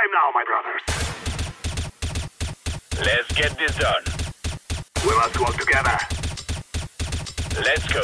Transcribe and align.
time 0.00 0.12
now, 0.12 0.30
my 0.34 0.44
brothers. 0.44 0.82
Let's 3.04 3.32
get 3.34 3.56
this 3.58 3.76
done. 3.76 4.04
We 5.06 5.14
must 5.16 5.38
work 5.38 5.56
together. 5.56 5.98
Let's 7.64 7.86
go. 7.92 8.02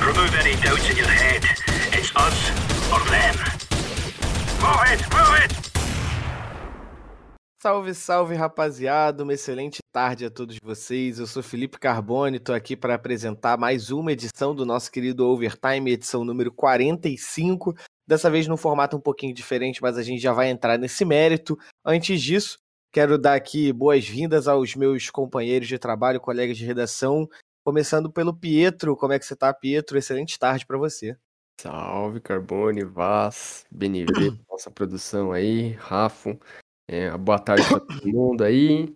Remove 0.00 0.34
any 0.36 0.56
doubts 0.62 0.88
in 0.90 0.96
your 0.96 1.08
head. 1.08 1.44
It's 1.92 2.14
us 2.16 2.50
or 2.92 3.00
them. 3.10 3.34
Move 4.60 4.82
it, 4.92 5.02
move 5.12 5.34
it! 5.44 5.64
Salve, 7.60 7.94
salve, 7.94 8.34
rapaziada. 8.34 9.22
Uma 9.22 9.32
excelente 9.32 9.78
tarde 9.92 10.26
a 10.26 10.30
todos 10.30 10.58
vocês. 10.62 11.18
Eu 11.18 11.26
sou 11.26 11.42
Felipe 11.42 11.78
Carbone, 11.78 12.36
estou 12.36 12.54
aqui 12.54 12.76
para 12.76 12.94
apresentar 12.94 13.58
mais 13.58 13.90
uma 13.90 14.12
edição 14.12 14.54
do 14.54 14.66
nosso 14.66 14.90
querido 14.90 15.26
Overtime, 15.26 15.92
edição 15.92 16.24
número 16.24 16.52
45. 16.52 17.74
Dessa 18.06 18.30
vez 18.30 18.46
num 18.46 18.56
formato 18.56 18.96
um 18.96 19.00
pouquinho 19.00 19.34
diferente, 19.34 19.80
mas 19.80 19.96
a 19.96 20.02
gente 20.02 20.20
já 20.20 20.32
vai 20.32 20.50
entrar 20.50 20.78
nesse 20.78 21.04
mérito. 21.04 21.58
Antes 21.84 22.20
disso, 22.20 22.58
quero 22.92 23.16
dar 23.16 23.34
aqui 23.34 23.72
boas-vindas 23.72 24.46
aos 24.46 24.74
meus 24.74 25.08
companheiros 25.10 25.66
de 25.66 25.78
trabalho, 25.78 26.20
colegas 26.20 26.58
de 26.58 26.66
redação, 26.66 27.28
começando 27.64 28.12
pelo 28.12 28.34
Pietro. 28.34 28.96
Como 28.96 29.12
é 29.12 29.18
que 29.18 29.24
você 29.24 29.34
tá, 29.34 29.52
Pietro? 29.54 29.96
Excelente 29.96 30.38
tarde 30.38 30.66
para 30.66 30.76
você. 30.76 31.16
Salve, 31.60 32.20
Carbone, 32.20 32.84
Vaz, 32.84 33.64
BNV, 33.70 34.06
nossa 34.50 34.70
produção 34.70 35.32
aí, 35.32 35.72
Rafa. 35.72 36.38
É, 36.86 37.16
boa 37.16 37.38
tarde 37.38 37.66
para 37.66 37.80
todo 37.80 38.06
mundo 38.06 38.44
aí. 38.44 38.94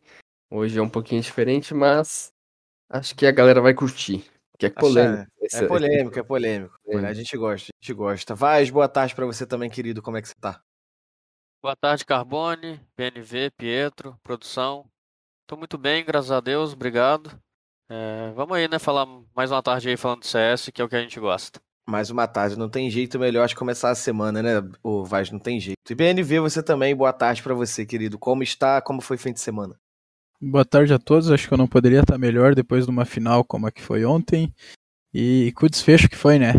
Hoje 0.50 0.78
é 0.78 0.82
um 0.82 0.88
pouquinho 0.88 1.22
diferente, 1.22 1.72
mas 1.72 2.30
acho 2.90 3.14
que 3.14 3.26
a 3.26 3.32
galera 3.32 3.60
vai 3.60 3.72
curtir. 3.72 4.24
Que 4.58 4.66
é 4.66 4.70
polêmico. 4.70 5.30
É 5.40 5.66
polêmico, 5.66 6.18
é 6.18 6.22
polêmico. 6.22 6.74
É. 6.88 6.96
A 7.06 7.14
gente 7.14 7.36
gosta, 7.36 7.68
a 7.72 7.76
gente 7.80 7.94
gosta. 7.94 8.34
Vaz, 8.34 8.68
boa 8.70 8.88
tarde 8.88 9.14
para 9.14 9.24
você 9.24 9.46
também, 9.46 9.70
querido. 9.70 10.02
Como 10.02 10.16
é 10.16 10.22
que 10.22 10.28
você 10.28 10.34
tá? 10.34 10.60
Boa 11.62 11.76
tarde, 11.76 12.04
Carbone, 12.04 12.80
BNV, 12.96 13.50
Pietro, 13.56 14.18
produção. 14.22 14.84
Tô 15.46 15.56
muito 15.56 15.78
bem, 15.78 16.04
graças 16.04 16.30
a 16.30 16.40
Deus, 16.40 16.72
obrigado. 16.72 17.40
É, 17.88 18.30
vamos 18.34 18.56
aí, 18.56 18.68
né, 18.68 18.78
falar 18.78 19.06
mais 19.34 19.50
uma 19.50 19.62
tarde 19.62 19.88
aí 19.88 19.96
falando 19.96 20.20
de 20.20 20.26
CS, 20.26 20.70
que 20.72 20.82
é 20.82 20.84
o 20.84 20.88
que 20.88 20.96
a 20.96 21.00
gente 21.00 21.18
gosta. 21.18 21.60
Mais 21.88 22.10
uma 22.10 22.28
tarde, 22.28 22.58
não 22.58 22.68
tem 22.68 22.90
jeito 22.90 23.18
melhor 23.18 23.48
de 23.48 23.56
começar 23.56 23.90
a 23.90 23.94
semana, 23.94 24.42
né, 24.42 24.60
o 24.82 25.04
Vaz, 25.04 25.30
não 25.30 25.38
tem 25.38 25.58
jeito. 25.58 25.78
E 25.88 25.94
BNV, 25.94 26.40
você 26.40 26.62
também, 26.62 26.94
boa 26.94 27.12
tarde 27.12 27.42
para 27.42 27.54
você, 27.54 27.86
querido. 27.86 28.18
Como 28.18 28.42
está? 28.42 28.82
Como 28.82 29.00
foi 29.00 29.16
o 29.16 29.20
fim 29.20 29.32
de 29.32 29.40
semana? 29.40 29.74
Boa 30.40 30.64
tarde 30.64 30.92
a 30.92 30.98
todos. 30.98 31.30
Acho 31.30 31.48
que 31.48 31.54
eu 31.54 31.58
não 31.58 31.66
poderia 31.66 32.00
estar 32.00 32.16
melhor 32.16 32.54
depois 32.54 32.84
de 32.84 32.90
uma 32.90 33.04
final 33.04 33.44
como 33.44 33.66
a 33.66 33.72
que 33.72 33.82
foi 33.82 34.04
ontem. 34.04 34.54
E 35.12 35.52
com 35.56 35.66
o 35.66 35.68
desfecho 35.68 36.08
que 36.08 36.16
foi, 36.16 36.38
né? 36.38 36.52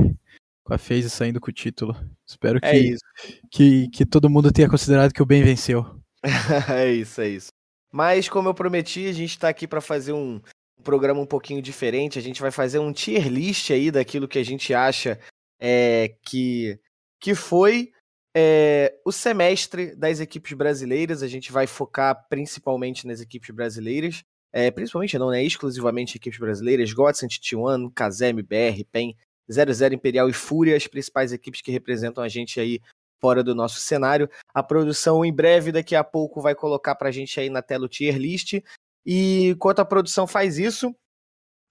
Com 0.64 0.74
a 0.74 0.78
FaZe 0.78 1.10
saindo 1.10 1.40
com 1.40 1.50
o 1.50 1.54
título. 1.54 1.96
Espero 2.28 2.60
É 2.62 2.72
que, 2.72 2.78
isso. 2.78 3.04
que, 3.50 3.90
que 3.90 4.06
todo 4.06 4.30
mundo 4.30 4.52
tenha 4.52 4.70
considerado 4.70 5.14
que 5.14 5.22
o 5.22 5.26
bem 5.26 5.44
venceu. 5.44 5.86
é 6.70 6.92
isso, 6.92 7.22
é 7.22 7.30
isso. 7.30 7.48
Mas, 7.92 8.28
como 8.28 8.50
eu 8.50 8.54
prometi, 8.54 9.08
a 9.08 9.14
gente 9.14 9.40
tá 9.40 9.48
aqui 9.48 9.66
para 9.66 9.82
fazer 9.82 10.12
um 10.12 10.42
programa 10.84 11.22
um 11.22 11.26
pouquinho 11.26 11.62
diferente. 11.62 12.20
A 12.20 12.22
gente 12.22 12.42
vai 12.42 12.52
fazer 12.52 12.80
um 12.80 12.92
tier 12.92 13.28
list 13.28 13.72
aí 13.72 13.92
daquilo 13.92 14.28
que 14.28 14.40
a 14.40 14.44
gente 14.44 14.74
acha 14.74 15.18
é, 15.60 16.16
que, 16.24 16.78
que 17.20 17.34
foi 17.34 17.92
é, 18.36 19.00
o 19.06 19.12
semestre 19.12 19.96
das 19.96 20.20
equipes 20.20 20.54
brasileiras. 20.54 21.24
A 21.24 21.28
gente 21.28 21.52
vai 21.52 21.68
focar 21.68 22.28
principalmente 22.30 23.08
nas 23.08 23.22
equipes 23.22 23.50
brasileiras. 23.50 24.24
É, 24.52 24.72
principalmente 24.72 25.18
não, 25.18 25.30
né? 25.30 25.44
Exclusivamente 25.44 26.18
equipes 26.18 26.40
brasileiras. 26.40 26.92
Godsend, 26.92 27.40
T1, 27.40 27.92
Kazem, 27.94 28.36
BR, 28.36 28.84
PEN, 28.92 29.16
00 29.50 29.94
Imperial 29.94 30.30
e 30.30 30.34
Fúria, 30.34 30.76
as 30.76 30.88
principais 30.88 31.32
equipes 31.32 31.62
que 31.62 31.72
representam 31.72 32.24
a 32.24 32.28
gente 32.28 32.60
aí 32.60 32.80
fora 33.20 33.44
do 33.44 33.54
nosso 33.54 33.80
cenário. 33.80 34.30
A 34.54 34.64
produção 34.64 35.24
em 35.26 35.34
breve, 35.34 35.72
daqui 35.72 35.96
a 35.96 36.04
pouco, 36.04 36.42
vai 36.42 36.56
colocar 36.56 36.96
pra 36.96 37.12
gente 37.12 37.40
aí 37.40 37.50
na 37.50 37.62
tela 37.62 37.86
o 37.86 37.90
tier 37.90 38.18
list. 38.18 38.62
E 39.06 39.50
enquanto 39.50 39.80
a 39.80 39.86
produção 39.86 40.26
faz 40.26 40.58
isso, 40.58 40.96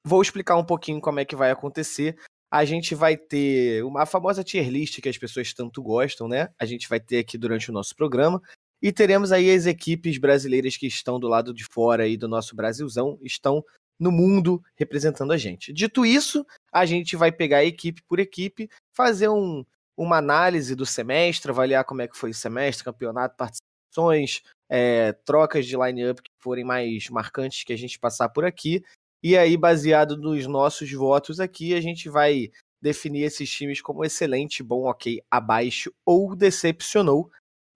vou 0.04 0.22
explicar 0.22 0.56
um 0.56 0.64
pouquinho 0.64 1.00
como 1.00 1.20
é 1.20 1.24
que 1.24 1.36
vai 1.36 1.50
acontecer. 1.50 2.18
A 2.50 2.64
gente 2.64 2.94
vai 2.94 3.16
ter 3.16 3.84
uma 3.84 4.06
famosa 4.06 4.42
tier 4.42 4.68
list 4.68 5.00
que 5.00 5.08
as 5.08 5.18
pessoas 5.18 5.52
tanto 5.52 5.82
gostam, 5.82 6.26
né? 6.26 6.48
A 6.58 6.64
gente 6.64 6.88
vai 6.88 6.98
ter 6.98 7.18
aqui 7.18 7.36
durante 7.36 7.70
o 7.70 7.72
nosso 7.74 7.94
programa. 7.94 8.40
E 8.80 8.92
teremos 8.92 9.32
aí 9.32 9.50
as 9.50 9.66
equipes 9.66 10.18
brasileiras 10.18 10.76
que 10.76 10.86
estão 10.86 11.18
do 11.18 11.28
lado 11.28 11.52
de 11.52 11.64
fora 11.64 12.04
aí 12.04 12.16
do 12.16 12.28
nosso 12.28 12.54
Brasilzão, 12.54 13.18
estão 13.22 13.64
no 13.98 14.12
mundo 14.12 14.62
representando 14.76 15.32
a 15.32 15.36
gente. 15.36 15.72
Dito 15.72 16.06
isso, 16.06 16.46
a 16.72 16.86
gente 16.86 17.16
vai 17.16 17.32
pegar 17.32 17.64
equipe 17.64 18.00
por 18.08 18.20
equipe, 18.20 18.70
fazer 18.94 19.28
um, 19.28 19.64
uma 19.96 20.18
análise 20.18 20.74
do 20.76 20.86
semestre, 20.86 21.50
avaliar 21.50 21.84
como 21.84 22.02
é 22.02 22.08
que 22.08 22.16
foi 22.16 22.30
o 22.30 22.34
semestre, 22.34 22.84
campeonato, 22.84 23.36
participações, 23.36 24.42
é, 24.68 25.12
trocas 25.24 25.66
de 25.66 25.76
line-up 25.76 26.22
que 26.22 26.30
forem 26.38 26.64
mais 26.64 27.08
marcantes 27.10 27.64
que 27.64 27.72
a 27.72 27.76
gente 27.76 27.98
passar 27.98 28.28
por 28.28 28.44
aqui. 28.44 28.84
E 29.22 29.36
aí, 29.36 29.56
baseado 29.56 30.16
nos 30.16 30.46
nossos 30.46 30.90
votos 30.92 31.40
aqui, 31.40 31.74
a 31.74 31.80
gente 31.80 32.08
vai 32.08 32.50
definir 32.80 33.22
esses 33.22 33.50
times 33.50 33.80
como 33.80 34.04
excelente, 34.04 34.62
bom, 34.62 34.88
ok, 34.88 35.20
abaixo 35.30 35.92
ou 36.06 36.34
decepcionou. 36.36 37.30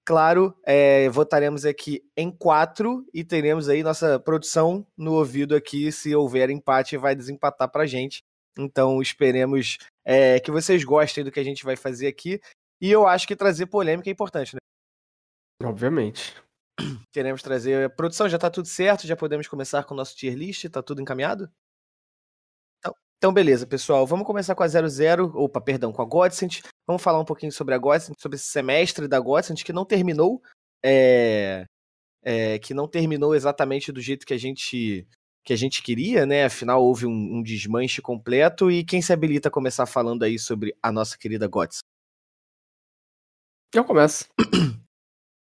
Claro, 0.04 0.56
é, 0.64 1.08
votaremos 1.08 1.64
aqui 1.64 2.04
em 2.16 2.30
quatro 2.30 3.06
e 3.14 3.22
teremos 3.22 3.68
aí 3.68 3.82
nossa 3.82 4.18
produção 4.18 4.84
no 4.96 5.14
ouvido 5.14 5.54
aqui. 5.54 5.92
Se 5.92 6.14
houver 6.14 6.50
empate, 6.50 6.96
vai 6.96 7.14
desempatar 7.14 7.70
pra 7.70 7.86
gente. 7.86 8.22
Então 8.58 9.00
esperemos 9.00 9.78
é, 10.04 10.40
que 10.40 10.50
vocês 10.50 10.84
gostem 10.84 11.24
do 11.24 11.30
que 11.30 11.40
a 11.40 11.44
gente 11.44 11.64
vai 11.64 11.76
fazer 11.76 12.08
aqui. 12.08 12.40
E 12.80 12.90
eu 12.90 13.06
acho 13.06 13.28
que 13.28 13.36
trazer 13.36 13.66
polêmica 13.66 14.10
é 14.10 14.12
importante, 14.12 14.54
né? 14.54 14.58
Obviamente. 15.64 16.34
Queremos 17.12 17.42
trazer. 17.42 17.94
Produção, 17.94 18.28
já 18.28 18.38
tá 18.38 18.50
tudo 18.50 18.68
certo? 18.68 19.06
Já 19.06 19.16
podemos 19.16 19.46
começar 19.48 19.84
com 19.84 19.94
o 19.94 19.96
nosso 19.96 20.16
tier 20.16 20.34
list? 20.34 20.68
Tá 20.68 20.82
tudo 20.82 21.00
encaminhado? 21.00 21.50
Então, 22.78 22.94
então 23.18 23.32
beleza, 23.32 23.66
pessoal. 23.66 24.06
Vamos 24.06 24.26
começar 24.26 24.54
com 24.54 24.62
a 24.62 24.68
00. 24.68 25.32
Opa, 25.34 25.60
perdão, 25.60 25.92
com 25.92 26.02
a 26.02 26.04
Godsend. 26.04 26.62
Vamos 26.86 27.02
falar 27.02 27.20
um 27.20 27.24
pouquinho 27.24 27.52
sobre 27.52 27.74
a 27.74 27.78
Godsend, 27.78 28.14
sobre 28.18 28.36
esse 28.36 28.46
semestre 28.46 29.06
da 29.06 29.20
Godsend 29.20 29.64
que 29.64 29.72
não 29.72 29.84
terminou. 29.84 30.42
É, 30.84 31.64
é, 32.22 32.58
que 32.58 32.72
não 32.74 32.88
terminou 32.88 33.34
exatamente 33.34 33.92
do 33.92 34.00
jeito 34.00 34.26
que 34.26 34.34
a 34.34 34.38
gente 34.38 35.06
que 35.44 35.52
a 35.52 35.56
gente 35.56 35.82
queria, 35.82 36.24
né? 36.24 36.44
Afinal, 36.44 36.84
houve 36.84 37.04
um, 37.04 37.10
um 37.10 37.42
desmanche 37.42 38.00
completo. 38.00 38.70
E 38.70 38.84
quem 38.84 39.02
se 39.02 39.12
habilita 39.12 39.48
a 39.48 39.52
começar 39.52 39.86
falando 39.86 40.22
aí 40.22 40.38
sobre 40.38 40.72
a 40.80 40.92
nossa 40.92 41.18
querida 41.18 41.48
Gods? 41.48 41.80
Eu 43.74 43.84
começo. 43.84 44.26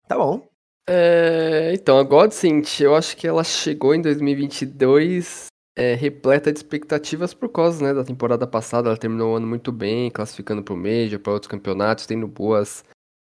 Tá 0.08 0.18
bom. 0.18 0.51
É, 0.88 1.72
então, 1.74 1.98
a 1.98 2.02
Godsent, 2.02 2.80
eu 2.80 2.94
acho 2.94 3.16
que 3.16 3.26
ela 3.26 3.44
chegou 3.44 3.94
em 3.94 4.02
2022 4.02 5.46
é, 5.76 5.94
repleta 5.94 6.52
de 6.52 6.58
expectativas 6.58 7.32
por 7.32 7.48
causa 7.48 7.84
né, 7.84 7.94
da 7.94 8.04
temporada 8.04 8.46
passada. 8.46 8.88
Ela 8.88 8.96
terminou 8.96 9.32
o 9.32 9.36
ano 9.36 9.46
muito 9.46 9.70
bem, 9.72 10.10
classificando 10.10 10.62
para 10.62 10.74
o 10.74 10.76
Major, 10.76 11.18
para 11.18 11.32
outros 11.32 11.50
campeonatos, 11.50 12.06
tendo 12.06 12.26
boas 12.26 12.84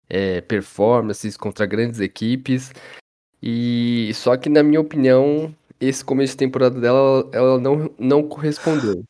é, 0.09 0.41
performances 0.41 1.37
contra 1.37 1.65
grandes 1.65 1.99
equipes. 1.99 2.71
E 3.41 4.11
só 4.13 4.37
que, 4.37 4.49
na 4.49 4.63
minha 4.63 4.79
opinião, 4.79 5.53
esse 5.79 6.03
começo 6.03 6.33
de 6.33 6.37
temporada 6.37 6.79
dela, 6.79 7.29
ela 7.33 7.59
não, 7.59 7.93
não 7.99 8.23
correspondeu. 8.27 9.03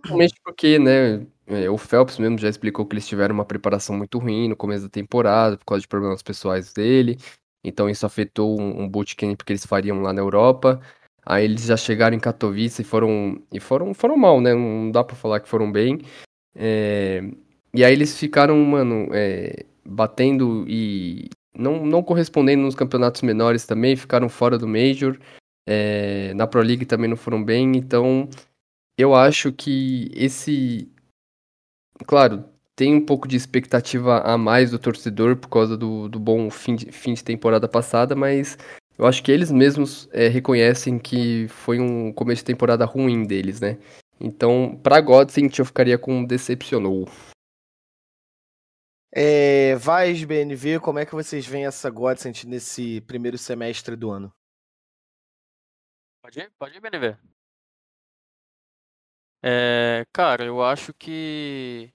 Principalmente 0.00 0.34
porque, 0.42 0.78
né, 0.78 1.26
é, 1.46 1.68
o 1.68 1.76
Phelps 1.76 2.18
mesmo 2.18 2.38
já 2.38 2.48
explicou 2.48 2.86
que 2.86 2.94
eles 2.94 3.06
tiveram 3.06 3.34
uma 3.34 3.44
preparação 3.44 3.96
muito 3.96 4.18
ruim 4.18 4.48
no 4.48 4.56
começo 4.56 4.84
da 4.84 4.88
temporada, 4.88 5.56
por 5.58 5.64
causa 5.66 5.82
de 5.82 5.88
problemas 5.88 6.22
pessoais 6.22 6.72
dele. 6.72 7.18
Então 7.66 7.90
isso 7.90 8.06
afetou 8.06 8.60
um, 8.60 8.88
bootcamp 8.88 9.42
que 9.42 9.52
eles 9.52 9.66
fariam 9.66 10.00
lá 10.00 10.12
na 10.12 10.20
Europa. 10.20 10.80
Aí 11.24 11.44
eles 11.44 11.64
já 11.64 11.76
chegaram 11.76 12.16
em 12.16 12.20
Katowice 12.20 12.82
e 12.82 12.84
foram 12.84 13.42
e 13.52 13.58
foram 13.60 13.92
foram 13.92 14.16
mal, 14.16 14.40
né? 14.40 14.54
Não 14.54 14.90
dá 14.92 15.02
pra 15.02 15.16
falar 15.16 15.40
que 15.40 15.48
foram 15.48 15.70
bem. 15.72 16.00
É, 16.54 17.22
e 17.74 17.84
aí 17.84 17.92
eles 17.92 18.18
ficaram, 18.18 18.56
mano, 18.64 19.08
é, 19.12 19.64
batendo 19.84 20.64
e 20.68 21.28
não, 21.58 21.84
não 21.84 22.02
correspondendo 22.02 22.62
nos 22.62 22.74
campeonatos 22.74 23.22
menores 23.22 23.66
também, 23.66 23.96
ficaram 23.96 24.28
fora 24.28 24.56
do 24.58 24.68
Major. 24.68 25.18
É, 25.68 26.32
na 26.34 26.46
Pro 26.46 26.62
League 26.62 26.86
também 26.86 27.10
não 27.10 27.16
foram 27.16 27.42
bem, 27.42 27.76
então 27.76 28.28
eu 28.98 29.14
acho 29.14 29.52
que 29.52 30.10
esse. 30.14 30.90
Claro, 32.06 32.44
tem 32.76 32.94
um 32.94 33.04
pouco 33.04 33.26
de 33.26 33.36
expectativa 33.36 34.20
a 34.20 34.36
mais 34.36 34.70
do 34.70 34.78
torcedor 34.78 35.34
por 35.34 35.48
causa 35.48 35.76
do, 35.76 36.08
do 36.10 36.20
bom 36.20 36.50
fim 36.50 36.76
de, 36.76 36.92
fim 36.92 37.14
de 37.14 37.24
temporada 37.24 37.66
passada, 37.66 38.14
mas 38.14 38.58
eu 38.98 39.06
acho 39.06 39.22
que 39.22 39.32
eles 39.32 39.50
mesmos 39.50 40.08
é, 40.12 40.28
reconhecem 40.28 40.98
que 40.98 41.48
foi 41.48 41.80
um 41.80 42.12
começo 42.12 42.42
de 42.42 42.46
temporada 42.46 42.84
ruim 42.84 43.26
deles, 43.26 43.60
né? 43.60 43.78
Então, 44.20 44.78
pra 44.82 45.00
Godsent 45.00 45.58
eu 45.58 45.64
ficaria 45.64 45.98
com 45.98 46.24
decepcionou. 46.24 47.08
É, 49.10 49.74
Vaz, 49.76 50.22
BNV, 50.22 50.78
como 50.80 50.98
é 50.98 51.06
que 51.06 51.14
vocês 51.14 51.46
veem 51.46 51.64
essa 51.64 51.88
Godsent 51.88 52.44
nesse 52.44 53.00
primeiro 53.02 53.38
semestre 53.38 53.96
do 53.96 54.10
ano? 54.10 54.30
Pode 56.22 56.40
ir? 56.40 56.52
Pode 56.58 56.76
ir, 56.76 56.80
BNV? 56.80 57.16
É, 59.42 60.04
cara, 60.12 60.44
eu 60.44 60.62
acho 60.62 60.92
que 60.92 61.94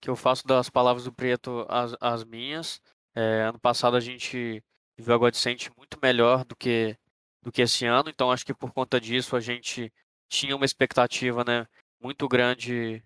que 0.00 0.10
eu 0.10 0.16
faço 0.16 0.46
das 0.46 0.70
palavras 0.70 1.04
do 1.04 1.12
Preto 1.12 1.66
as, 1.68 1.94
as 2.00 2.24
minhas. 2.24 2.80
É, 3.14 3.42
ano 3.42 3.58
passado 3.58 3.96
a 3.96 4.00
gente 4.00 4.62
viu 4.98 5.14
a 5.14 5.18
Godsent 5.18 5.68
muito 5.76 5.98
melhor 6.02 6.44
do 6.44 6.56
que, 6.56 6.96
do 7.42 7.52
que 7.52 7.62
esse 7.62 7.86
ano, 7.86 8.08
então 8.08 8.30
acho 8.30 8.44
que 8.44 8.54
por 8.54 8.72
conta 8.72 9.00
disso 9.00 9.36
a 9.36 9.40
gente 9.40 9.92
tinha 10.28 10.54
uma 10.56 10.64
expectativa 10.64 11.44
né, 11.44 11.66
muito 12.00 12.28
grande 12.28 13.02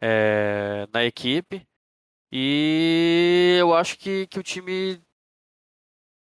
é, 0.00 0.86
na 0.92 1.04
equipe. 1.04 1.66
E 2.30 3.56
eu 3.58 3.74
acho 3.74 3.98
que, 3.98 4.26
que 4.26 4.38
o 4.38 4.42
time 4.42 5.00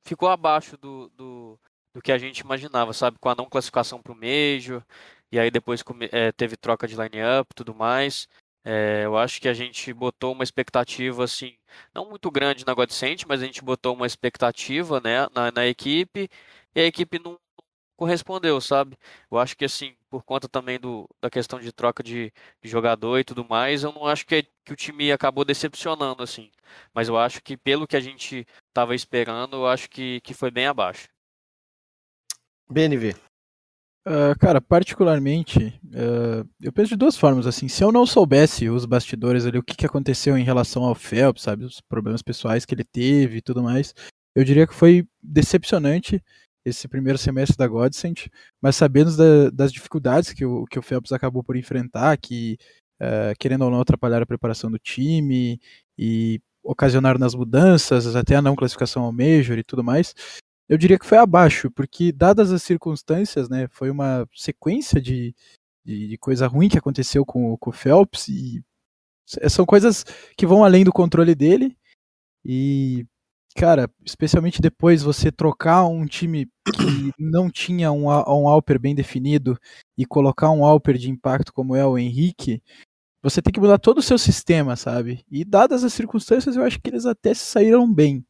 ficou 0.06 0.30
abaixo 0.30 0.78
do, 0.78 1.10
do, 1.10 1.60
do 1.94 2.02
que 2.02 2.12
a 2.12 2.18
gente 2.18 2.40
imaginava, 2.40 2.94
sabe? 2.94 3.18
Com 3.20 3.30
a 3.30 3.36
não 3.36 3.50
classificação 3.50 4.02
para 4.02 4.12
o 4.12 4.16
Major, 4.16 4.84
e 5.32 5.40
aí 5.40 5.50
depois 5.50 5.84
é, 6.12 6.32
teve 6.32 6.58
troca 6.58 6.88
de 6.88 6.96
line-up 6.96 7.54
tudo 7.56 7.74
mais. 7.74 8.28
É, 8.66 9.04
eu 9.06 9.16
acho 9.16 9.40
que 9.40 9.48
a 9.48 9.54
gente 9.54 9.94
botou 9.94 10.34
uma 10.34 10.44
expectativa, 10.44 11.24
assim, 11.24 11.56
não 11.94 12.10
muito 12.10 12.32
grande 12.32 12.66
na 12.66 12.74
Godsent, 12.74 13.24
mas 13.28 13.42
a 13.44 13.46
gente 13.46 13.64
botou 13.64 13.94
uma 13.96 14.08
expectativa 14.08 15.00
né, 15.00 15.28
na, 15.36 15.52
na 15.52 15.68
equipe, 15.68 16.28
e 16.74 16.80
a 16.82 16.86
equipe 16.86 17.20
não 17.20 17.40
correspondeu, 17.96 18.60
sabe? 18.60 18.98
Eu 19.32 19.38
acho 19.38 19.56
que, 19.56 19.66
assim, 19.66 19.96
por 20.10 20.24
conta 20.24 20.50
também 20.50 20.80
do, 20.80 21.08
da 21.22 21.30
questão 21.30 21.60
de 21.60 21.72
troca 21.72 22.04
de, 22.04 22.34
de 22.62 22.70
jogador 22.70 23.20
e 23.20 23.24
tudo 23.24 23.46
mais, 23.48 23.84
eu 23.84 23.94
não 23.94 24.08
acho 24.08 24.26
que, 24.26 24.44
que 24.66 24.74
o 24.74 24.76
time 24.76 25.12
acabou 25.12 25.46
decepcionando, 25.46 26.24
assim. 26.24 26.52
Mas 26.94 27.08
eu 27.08 27.18
acho 27.18 27.42
que, 27.44 27.56
pelo 27.56 27.88
que 27.88 27.96
a 27.96 28.00
gente 28.02 28.48
estava 28.70 28.96
esperando, 28.96 29.58
eu 29.58 29.68
acho 29.68 29.90
que, 29.90 30.22
que 30.22 30.34
foi 30.34 30.52
bem 30.52 30.68
abaixo. 30.68 31.08
BNV. 32.70 33.16
Uh, 34.08 34.38
cara, 34.40 34.62
particularmente, 34.62 35.80
uh, 35.86 36.48
eu 36.62 36.72
penso 36.72 36.90
de 36.90 36.96
duas 36.96 37.18
formas, 37.18 37.48
assim, 37.48 37.68
se 37.68 37.84
eu 37.84 37.92
não 37.92 38.06
soubesse 38.06 38.70
os 38.70 38.86
bastidores 38.86 39.48
ali, 39.48 39.58
o 39.58 39.64
que, 39.64 39.76
que 39.76 39.86
aconteceu 39.86 40.38
em 40.38 40.44
relação 40.44 40.84
ao 40.84 40.94
Phelps, 40.94 41.42
sabe, 41.42 41.66
os 41.66 41.82
problemas 41.82 42.22
pessoais 42.22 42.66
que 42.66 42.76
ele 42.76 42.84
teve 42.84 43.38
e 43.38 43.42
tudo 43.42 43.64
mais, 43.64 43.96
eu 44.36 44.44
diria 44.44 44.68
que 44.68 44.76
foi 44.76 45.08
decepcionante 45.24 46.22
esse 46.64 46.88
primeiro 46.88 47.18
semestre 47.18 47.58
da 47.58 47.68
Godsend, 47.68 48.30
mas 48.62 48.76
sabendo 48.76 49.16
da, 49.18 49.50
das 49.50 49.74
dificuldades 49.74 50.34
que 50.34 50.46
o, 50.46 50.66
que 50.66 50.78
o 50.78 50.84
Phelps 50.84 51.12
acabou 51.12 51.44
por 51.44 51.56
enfrentar, 51.56 52.16
que, 52.18 52.58
uh, 53.02 53.34
querendo 53.40 53.64
ou 53.64 53.72
não, 53.72 53.82
atrapalharam 53.82 54.24
a 54.24 54.28
preparação 54.28 54.70
do 54.70 54.78
time 54.78 55.60
e 55.98 56.40
ocasionaram 56.64 57.20
nas 57.20 57.34
mudanças, 57.34 58.16
até 58.16 58.36
a 58.36 58.42
não 58.42 58.56
classificação 58.56 59.04
ao 59.04 59.12
Major 59.12 59.58
e 59.58 59.64
tudo 59.64 59.84
mais, 59.84 60.14
eu 60.68 60.78
diria 60.78 60.98
que 60.98 61.06
foi 61.06 61.18
abaixo, 61.18 61.70
porque 61.72 62.12
dadas 62.12 62.52
as 62.52 62.64
circunstâncias, 62.64 63.50
né, 63.50 63.68
foi 63.70 63.90
uma 63.90 64.28
sequência 64.34 65.00
de, 65.02 65.36
de, 65.84 66.08
de 66.08 66.18
coisa 66.18 66.48
ruim 66.48 66.70
que 66.70 66.78
aconteceu 66.78 67.26
com, 67.26 67.56
com 67.58 67.70
o 67.70 67.74
Phelps 67.74 68.28
e 68.28 68.64
são 69.50 69.66
coisas 69.66 70.06
que 70.38 70.46
vão 70.46 70.64
além 70.64 70.84
do 70.84 70.94
controle 70.94 71.34
dele 71.34 71.76
e 72.44 73.06
cara, 73.56 73.90
especialmente 74.04 74.62
depois 74.62 75.02
você 75.02 75.32
trocar 75.32 75.86
um 75.86 76.06
time 76.06 76.46
que 76.46 77.12
não 77.18 77.50
tinha 77.50 77.92
um, 77.92 78.08
um 78.08 78.48
Alper 78.48 78.80
bem 78.80 78.94
definido 78.94 79.58
e 79.98 80.06
colocar 80.06 80.52
um 80.52 80.66
Alper 80.66 80.98
de 80.98 81.10
impacto 81.10 81.54
como 81.54 81.76
é 81.76 81.86
o 81.86 81.98
Henrique, 81.98 82.62
você 83.24 83.42
tem 83.42 83.52
que 83.52 83.60
mudar 83.60 83.80
todo 83.80 84.00
o 84.00 84.04
seu 84.04 84.20
sistema, 84.20 84.76
sabe? 84.76 85.26
E 85.32 85.44
dadas 85.44 85.84
as 85.84 85.94
circunstâncias, 85.94 86.56
eu 86.56 86.64
acho 86.64 86.80
que 86.80 86.90
eles 86.90 87.08
até 87.08 87.34
se 87.34 87.44
saíram 87.44 87.92
bem. 87.92 88.24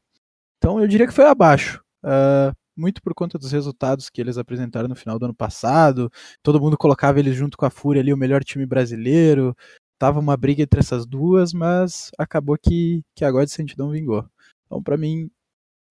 Então 0.57 0.79
eu 0.79 0.87
diria 0.87 1.07
que 1.07 1.13
foi 1.13 1.25
abaixo. 1.25 1.84
Uh, 2.06 2.56
muito 2.78 3.02
por 3.02 3.13
conta 3.16 3.40
dos 3.40 3.52
resultados 3.52 4.10
que 4.10 4.22
eles 4.22 4.38
apresentaram 4.38 4.88
no 4.88 4.96
final 4.96 5.18
do 5.18 5.25
ano 5.25 5.34
passado. 5.34 6.12
Todo 6.44 6.62
mundo 6.62 6.78
colocava 6.78 7.19
eles 7.19 7.36
junto 7.36 7.57
com 7.57 7.66
a 7.66 7.69
Fúria 7.69 8.02
ali, 8.02 8.13
o 8.13 8.18
melhor 8.18 8.44
time 8.44 8.66
brasileiro. 8.66 9.56
Tava 9.98 10.19
uma 10.19 10.38
briga 10.38 10.62
entre 10.62 10.80
essas 10.80 11.06
duas, 11.06 11.54
mas 11.54 12.12
acabou 12.18 12.57
que, 12.57 13.02
que 13.16 13.24
a 13.25 13.31
God 13.31 13.48
Sentidão 13.48 13.90
vingou. 13.90 14.25
Então, 14.66 14.84
para 14.84 14.98
mim, 14.98 15.31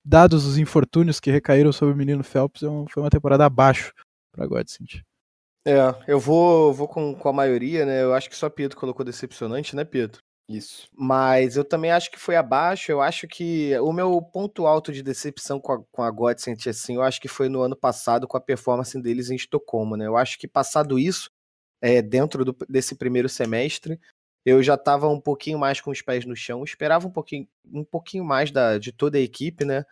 dados 0.04 0.44
os 0.44 0.58
infortúnios 0.58 1.18
que 1.18 1.30
recaíram 1.30 1.72
sobre 1.72 1.94
o 1.94 1.96
menino 1.96 2.22
Phelps, 2.22 2.62
é 2.62 2.66
foi 2.90 3.02
uma 3.02 3.10
temporada 3.10 3.46
abaixo 3.46 3.92
para 4.30 4.46
Godsent. 4.46 5.02
É, 5.66 5.78
eu 6.06 6.20
vou, 6.20 6.74
vou 6.74 6.86
com, 6.86 7.14
com 7.14 7.28
a 7.28 7.32
maioria, 7.32 7.86
né? 7.86 8.02
Eu 8.02 8.12
acho 8.12 8.28
que 8.28 8.36
só 8.36 8.50
Pedro 8.50 8.76
colocou 8.76 9.04
decepcionante, 9.04 9.74
né, 9.74 9.82
Pedro? 9.84 10.20
Isso. 10.48 10.88
Mas 10.92 11.56
eu 11.56 11.64
também 11.64 11.90
acho 11.90 12.10
que 12.10 12.18
foi 12.18 12.36
abaixo. 12.36 12.92
Eu 12.92 13.00
acho 13.00 13.26
que 13.26 13.76
o 13.78 13.92
meu 13.92 14.20
ponto 14.20 14.66
alto 14.66 14.92
de 14.92 15.02
decepção 15.02 15.58
com 15.58 15.72
a, 15.72 15.82
com 15.90 16.02
a 16.02 16.10
Godsent, 16.10 16.66
assim, 16.66 16.96
eu 16.96 17.02
acho 17.02 17.20
que 17.20 17.28
foi 17.28 17.48
no 17.48 17.62
ano 17.62 17.74
passado 17.74 18.28
com 18.28 18.36
a 18.36 18.40
performance 18.40 19.00
deles 19.00 19.30
em 19.30 19.36
Estocolmo, 19.36 19.96
né? 19.96 20.06
Eu 20.06 20.16
acho 20.16 20.38
que 20.38 20.46
passado 20.46 20.98
isso, 20.98 21.30
é, 21.80 22.02
dentro 22.02 22.44
do, 22.44 22.56
desse 22.68 22.94
primeiro 22.94 23.28
semestre, 23.28 23.98
eu 24.44 24.62
já 24.62 24.74
estava 24.74 25.08
um 25.08 25.20
pouquinho 25.20 25.58
mais 25.58 25.80
com 25.80 25.90
os 25.90 26.02
pés 26.02 26.26
no 26.26 26.36
chão. 26.36 26.62
Esperava 26.62 27.06
um 27.08 27.10
pouquinho, 27.10 27.48
um 27.72 27.84
pouquinho 27.84 28.24
mais 28.24 28.50
da, 28.50 28.76
de 28.78 28.92
toda 28.92 29.16
a 29.16 29.20
equipe, 29.20 29.64
né? 29.64 29.84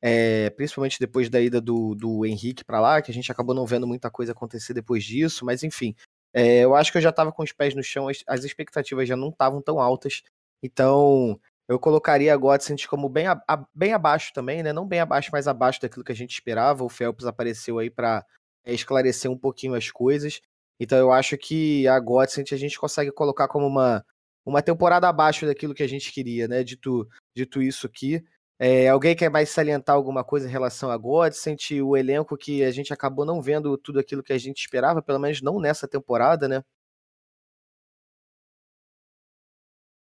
É, 0.00 0.48
principalmente 0.50 0.98
depois 0.98 1.28
da 1.28 1.40
ida 1.40 1.60
do, 1.60 1.94
do 1.94 2.24
Henrique 2.24 2.64
para 2.64 2.80
lá, 2.80 3.02
que 3.02 3.10
a 3.10 3.14
gente 3.14 3.30
acabou 3.30 3.54
não 3.54 3.66
vendo 3.66 3.86
muita 3.86 4.10
coisa 4.10 4.32
acontecer 4.32 4.72
depois 4.72 5.04
disso, 5.04 5.44
mas 5.44 5.64
enfim, 5.64 5.94
é, 6.32 6.60
eu 6.60 6.74
acho 6.74 6.92
que 6.92 6.98
eu 6.98 7.02
já 7.02 7.10
estava 7.10 7.32
com 7.32 7.42
os 7.42 7.52
pés 7.52 7.74
no 7.74 7.82
chão, 7.82 8.08
as, 8.08 8.22
as 8.26 8.44
expectativas 8.44 9.08
já 9.08 9.16
não 9.16 9.28
estavam 9.28 9.62
tão 9.62 9.80
altas, 9.80 10.22
então 10.62 11.40
eu 11.68 11.78
colocaria 11.78 12.32
a 12.32 12.36
Godsent 12.36 12.86
como 12.86 13.08
bem, 13.10 13.26
a, 13.26 13.40
a, 13.46 13.64
bem 13.74 13.92
abaixo 13.92 14.32
também, 14.32 14.62
né? 14.62 14.72
Não 14.72 14.86
bem 14.86 15.00
abaixo, 15.00 15.28
mas 15.30 15.46
abaixo 15.46 15.80
daquilo 15.82 16.02
que 16.02 16.12
a 16.12 16.16
gente 16.16 16.32
esperava. 16.32 16.82
O 16.82 16.88
Phelps 16.88 17.26
apareceu 17.26 17.78
aí 17.78 17.90
para 17.90 18.24
é, 18.64 18.72
esclarecer 18.72 19.30
um 19.30 19.36
pouquinho 19.36 19.74
as 19.74 19.90
coisas. 19.90 20.40
Então 20.80 20.96
eu 20.96 21.12
acho 21.12 21.36
que 21.36 21.86
a 21.86 22.00
Godsent 22.00 22.52
a 22.52 22.56
gente 22.56 22.78
consegue 22.78 23.12
colocar 23.12 23.48
como 23.48 23.66
uma, 23.66 24.02
uma 24.46 24.62
temporada 24.62 25.08
abaixo 25.08 25.44
daquilo 25.44 25.74
que 25.74 25.82
a 25.82 25.88
gente 25.88 26.10
queria, 26.10 26.48
né? 26.48 26.64
Dito, 26.64 27.06
dito 27.36 27.60
isso 27.60 27.86
aqui. 27.86 28.24
É, 28.60 28.88
alguém 28.88 29.14
quer 29.14 29.30
mais 29.30 29.50
salientar 29.50 29.94
alguma 29.94 30.24
coisa 30.24 30.48
em 30.48 30.50
relação 30.50 30.90
a 30.90 30.96
Godsent, 30.96 31.70
o 31.80 31.96
elenco 31.96 32.36
que 32.36 32.64
a 32.64 32.70
gente 32.72 32.92
acabou 32.92 33.24
não 33.24 33.40
vendo 33.40 33.78
tudo 33.78 34.00
aquilo 34.00 34.22
que 34.22 34.32
a 34.32 34.38
gente 34.38 34.58
esperava, 34.58 35.00
pelo 35.00 35.20
menos 35.20 35.40
não 35.40 35.60
nessa 35.60 35.86
temporada, 35.86 36.48
né? 36.48 36.64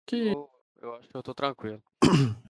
Que 0.05 0.33
eu, 0.81 0.95
acho 0.95 1.07
que 1.07 1.15
eu 1.17 1.23
tô 1.23 1.33
tranquilo. 1.33 1.81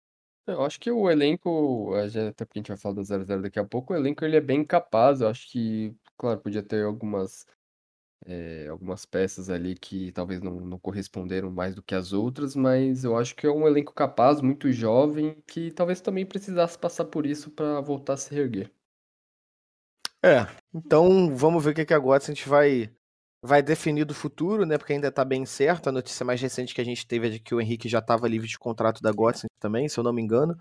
Eu 0.48 0.64
acho 0.64 0.80
que 0.80 0.90
o 0.90 1.12
elenco, 1.12 1.94
até 1.96 2.46
porque 2.46 2.60
a 2.60 2.62
gente 2.62 2.70
vai 2.70 2.78
falar 2.78 2.96
do 2.96 3.02
0-0 3.04 3.42
daqui 3.42 3.60
a 3.60 3.66
pouco, 3.66 3.92
o 3.92 3.98
elenco 3.98 4.24
ele 4.24 4.38
é 4.38 4.42
bem 4.42 4.64
capaz. 4.64 5.20
Eu 5.20 5.28
acho 5.28 5.52
que, 5.52 5.94
claro, 6.18 6.40
podia 6.40 6.64
ter 6.64 6.86
algumas 6.86 7.46
é, 8.26 8.68
algumas 8.68 9.06
peças 9.06 9.50
ali 9.50 9.76
que 9.76 10.12
talvez 10.12 10.42
não, 10.42 10.60
não 10.60 10.80
corresponderam 10.80 11.52
mais 11.52 11.76
do 11.76 11.84
que 11.84 11.96
as 11.96 12.14
outras, 12.14 12.56
mas 12.56 13.04
eu 13.04 13.18
acho 13.18 13.36
que 13.36 13.46
é 13.48 13.52
um 13.52 13.68
elenco 13.68 13.94
capaz, 13.94 14.42
muito 14.42 14.72
jovem, 14.72 15.38
que 15.48 15.72
talvez 15.72 16.02
também 16.02 16.26
precisasse 16.26 16.78
passar 16.78 17.06
por 17.06 17.26
isso 17.26 17.52
para 17.52 17.80
voltar 17.82 18.14
a 18.14 18.18
se 18.18 18.34
reerguer. 18.34 18.72
É, 20.24 20.48
então 20.74 21.36
vamos 21.36 21.64
ver 21.64 21.72
o 21.72 21.74
que, 21.76 21.86
que 21.86 21.94
agora 21.94 22.22
a 22.22 22.26
gente 22.26 22.50
vai, 22.50 22.92
vai 23.42 23.62
definir 23.62 24.04
do 24.04 24.14
futuro, 24.14 24.66
né? 24.66 24.78
Porque 24.78 24.94
ainda 24.94 25.12
tá 25.12 25.24
bem 25.24 25.46
certo. 25.46 25.88
A 25.88 25.92
notícia 25.92 26.26
mais 26.26 26.42
recente 26.42 26.74
que 26.74 26.82
a 26.82 26.84
gente 26.84 27.06
teve 27.06 27.28
é 27.28 27.30
de 27.32 27.40
que 27.40 27.54
o 27.54 27.62
Henrique 27.62 27.88
já 27.88 28.00
estava 28.00 28.28
livre 28.28 28.48
de 28.48 28.58
contrato 28.58 29.02
da 29.02 29.12
Godsend 29.12 29.50
também, 29.60 29.88
se 29.88 30.00
eu 30.00 30.04
não 30.04 30.12
me 30.12 30.22
engano. 30.22 30.58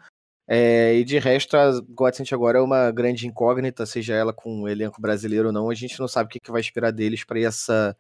É, 0.49 0.95
e 0.95 1.05
de 1.05 1.19
resto, 1.19 1.57
a 1.57 1.81
Godsent 1.91 2.33
agora 2.33 2.59
é 2.59 2.63
uma 2.63 2.91
grande 2.93 3.27
incógnita, 3.27 3.85
seja 3.85 4.15
ela 4.15 4.33
com 4.33 4.63
o 4.63 4.69
elenco 4.69 5.01
brasileiro 5.01 5.49
ou 5.49 5.53
não. 5.53 5.71
A 5.71 5.75
gente 5.75 5.99
não 5.99 6.07
sabe 6.07 6.29
o 6.29 6.31
que, 6.31 6.39
que 6.39 6.53
vai 6.53 6.61
esperar 6.61 6.93
deles 6.93 7.25
para 7.25 7.41
essa 7.41 7.97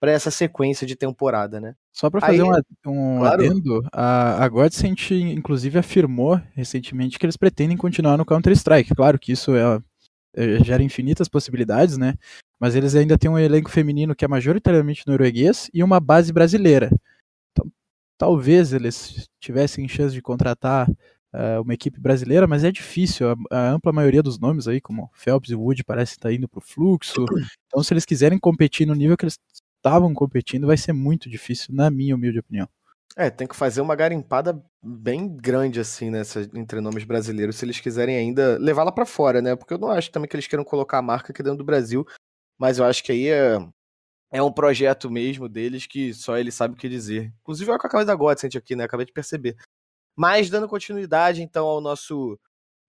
para 0.00 0.12
essa 0.12 0.30
sequência 0.30 0.86
de 0.86 0.96
temporada, 0.96 1.60
né? 1.60 1.74
Só 1.92 2.08
para 2.08 2.22
fazer 2.22 2.40
Aí, 2.40 2.62
um, 2.86 2.90
um 2.90 3.18
claro. 3.18 3.44
adendo, 3.44 3.86
a, 3.92 4.42
a 4.42 4.48
Godsent 4.48 5.10
inclusive 5.10 5.78
afirmou 5.78 6.40
recentemente 6.54 7.18
que 7.18 7.26
eles 7.26 7.36
pretendem 7.36 7.76
continuar 7.76 8.16
no 8.16 8.24
Counter-Strike. 8.24 8.94
Claro 8.94 9.18
que 9.18 9.32
isso 9.32 9.54
é, 9.54 9.78
é, 10.34 10.64
gera 10.64 10.82
infinitas 10.82 11.28
possibilidades, 11.28 11.98
né? 11.98 12.14
Mas 12.58 12.74
eles 12.74 12.94
ainda 12.94 13.18
têm 13.18 13.30
um 13.30 13.38
elenco 13.38 13.70
feminino 13.70 14.14
que 14.14 14.24
é 14.24 14.28
majoritariamente 14.28 15.06
norueguês 15.06 15.70
e 15.74 15.84
uma 15.84 16.00
base 16.00 16.32
brasileira. 16.32 16.90
Então, 17.52 17.70
talvez 18.16 18.72
eles 18.72 19.28
tivessem 19.38 19.86
chance 19.86 20.14
de 20.14 20.22
contratar 20.22 20.88
uh, 21.34 21.62
uma 21.62 21.74
equipe 21.74 22.00
brasileira, 22.00 22.46
mas 22.46 22.64
é 22.64 22.72
difícil. 22.72 23.30
A, 23.30 23.36
a, 23.50 23.70
ampla 23.70 23.92
maioria 23.92 24.22
dos 24.22 24.38
nomes 24.38 24.68
aí, 24.68 24.80
como 24.80 25.10
Phelps 25.14 25.50
e 25.50 25.54
Wood, 25.54 25.84
parece 25.84 26.12
estar 26.12 26.28
tá 26.28 26.34
indo 26.34 26.48
para 26.48 26.58
o 26.58 26.62
fluxo. 26.62 27.24
Então, 27.70 27.84
se 27.84 27.94
eles 27.94 28.04
quiserem 28.04 28.36
competir 28.36 28.84
no 28.84 28.96
nível 28.96 29.16
que 29.16 29.24
eles 29.24 29.38
estavam 29.76 30.12
competindo, 30.12 30.66
vai 30.66 30.76
ser 30.76 30.92
muito 30.92 31.30
difícil, 31.30 31.72
na 31.72 31.88
minha 31.88 32.16
humilde 32.16 32.40
opinião. 32.40 32.68
É, 33.16 33.30
tem 33.30 33.46
que 33.46 33.54
fazer 33.54 33.80
uma 33.80 33.94
garimpada 33.94 34.60
bem 34.82 35.28
grande, 35.36 35.78
assim, 35.78 36.10
nessa, 36.10 36.40
entre 36.52 36.80
nomes 36.80 37.04
brasileiros, 37.04 37.54
se 37.54 37.64
eles 37.64 37.78
quiserem 37.78 38.16
ainda 38.16 38.58
levar 38.58 38.82
lá 38.82 38.90
para 38.90 39.06
fora, 39.06 39.40
né? 39.40 39.54
Porque 39.54 39.74
eu 39.74 39.78
não 39.78 39.88
acho 39.88 40.10
também 40.10 40.28
que 40.28 40.34
eles 40.34 40.48
queiram 40.48 40.64
colocar 40.64 40.98
a 40.98 41.02
marca 41.02 41.32
aqui 41.32 41.44
dentro 41.44 41.58
do 41.58 41.64
Brasil, 41.64 42.04
mas 42.58 42.78
eu 42.78 42.84
acho 42.84 43.04
que 43.04 43.12
aí 43.12 43.28
é, 43.28 43.58
é 44.32 44.42
um 44.42 44.52
projeto 44.52 45.10
mesmo 45.10 45.48
deles 45.48 45.86
que 45.86 46.14
só 46.14 46.38
ele 46.38 46.50
sabe 46.50 46.74
o 46.74 46.76
que 46.76 46.88
dizer. 46.88 47.32
Inclusive, 47.40 47.70
olha 47.70 47.78
com 47.78 47.86
a 47.86 47.90
camisa 47.90 48.06
da 48.06 48.14
Godsent 48.14 48.56
aqui, 48.56 48.74
né? 48.76 48.84
Acabei 48.84 49.06
de 49.06 49.12
perceber. 49.12 49.56
Mas 50.20 50.50
dando 50.50 50.68
continuidade 50.68 51.42
então 51.42 51.66
ao 51.66 51.80
nosso 51.80 52.38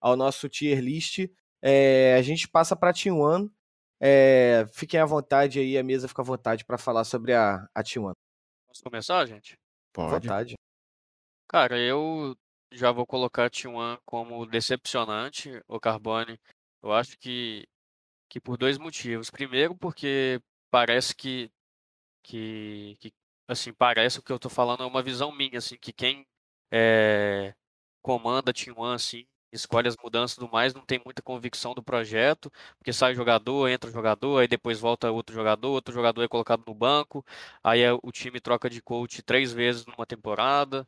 ao 0.01 0.17
nosso 0.17 0.49
tier 0.49 0.81
list, 0.81 1.29
é, 1.61 2.15
a 2.15 2.21
gente 2.21 2.45
passa 2.45 2.75
para 2.75 2.91
Team 2.91 3.21
One. 3.21 3.49
É, 4.01 4.65
fiquem 4.73 4.99
à 4.99 5.05
vontade 5.05 5.57
aí, 5.57 5.77
a 5.77 5.83
mesa 5.83 6.09
fica 6.09 6.21
à 6.21 6.25
vontade 6.25 6.65
para 6.65 6.77
falar 6.77 7.05
sobre 7.05 7.33
a, 7.33 7.65
a 7.73 7.81
Team 7.81 8.03
One. 8.03 8.15
Posso 8.67 8.83
começar, 8.83 9.25
gente? 9.27 9.57
Pode. 9.93 10.09
À 10.09 10.19
vontade. 10.19 10.55
Cara, 11.47 11.79
eu 11.79 12.35
já 12.73 12.91
vou 12.91 13.07
colocar 13.07 13.45
a 13.45 13.49
T1 13.49 13.97
como 14.03 14.45
decepcionante, 14.45 15.61
o 15.69 15.79
Carbone. 15.79 16.37
Eu 16.83 16.91
acho 16.91 17.17
que, 17.17 17.65
que 18.27 18.41
por 18.41 18.57
dois 18.57 18.77
motivos. 18.77 19.29
Primeiro, 19.29 19.73
porque 19.73 20.41
parece 20.69 21.15
que, 21.15 21.49
que, 22.21 22.97
que 22.99 23.13
assim, 23.47 23.71
parece 23.71 24.19
o 24.19 24.21
que 24.21 24.33
eu 24.33 24.39
tô 24.39 24.49
falando 24.49 24.83
é 24.83 24.85
uma 24.85 25.01
visão 25.01 25.31
minha, 25.31 25.59
assim, 25.59 25.77
que 25.77 25.93
quem 25.93 26.27
é, 26.71 27.53
comanda 28.01 28.51
a 28.51 28.53
T1, 28.53 28.93
assim, 28.95 29.25
escolhe 29.51 29.87
as 29.87 29.97
mudanças 30.01 30.37
do 30.37 30.49
mais, 30.49 30.73
não 30.73 30.85
tem 30.85 31.01
muita 31.03 31.21
convicção 31.21 31.73
do 31.73 31.83
projeto, 31.83 32.51
porque 32.77 32.93
sai 32.93 33.13
jogador, 33.13 33.67
entra 33.69 33.91
jogador, 33.91 34.39
aí 34.39 34.47
depois 34.47 34.79
volta 34.79 35.11
outro 35.11 35.35
jogador, 35.35 35.69
outro 35.69 35.93
jogador 35.93 36.23
é 36.23 36.27
colocado 36.27 36.63
no 36.65 36.73
banco, 36.73 37.25
aí 37.63 37.81
é, 37.81 37.91
o 37.93 38.11
time 38.11 38.39
troca 38.39 38.69
de 38.69 38.81
coach 38.81 39.21
três 39.21 39.51
vezes 39.51 39.85
numa 39.85 40.05
temporada. 40.05 40.87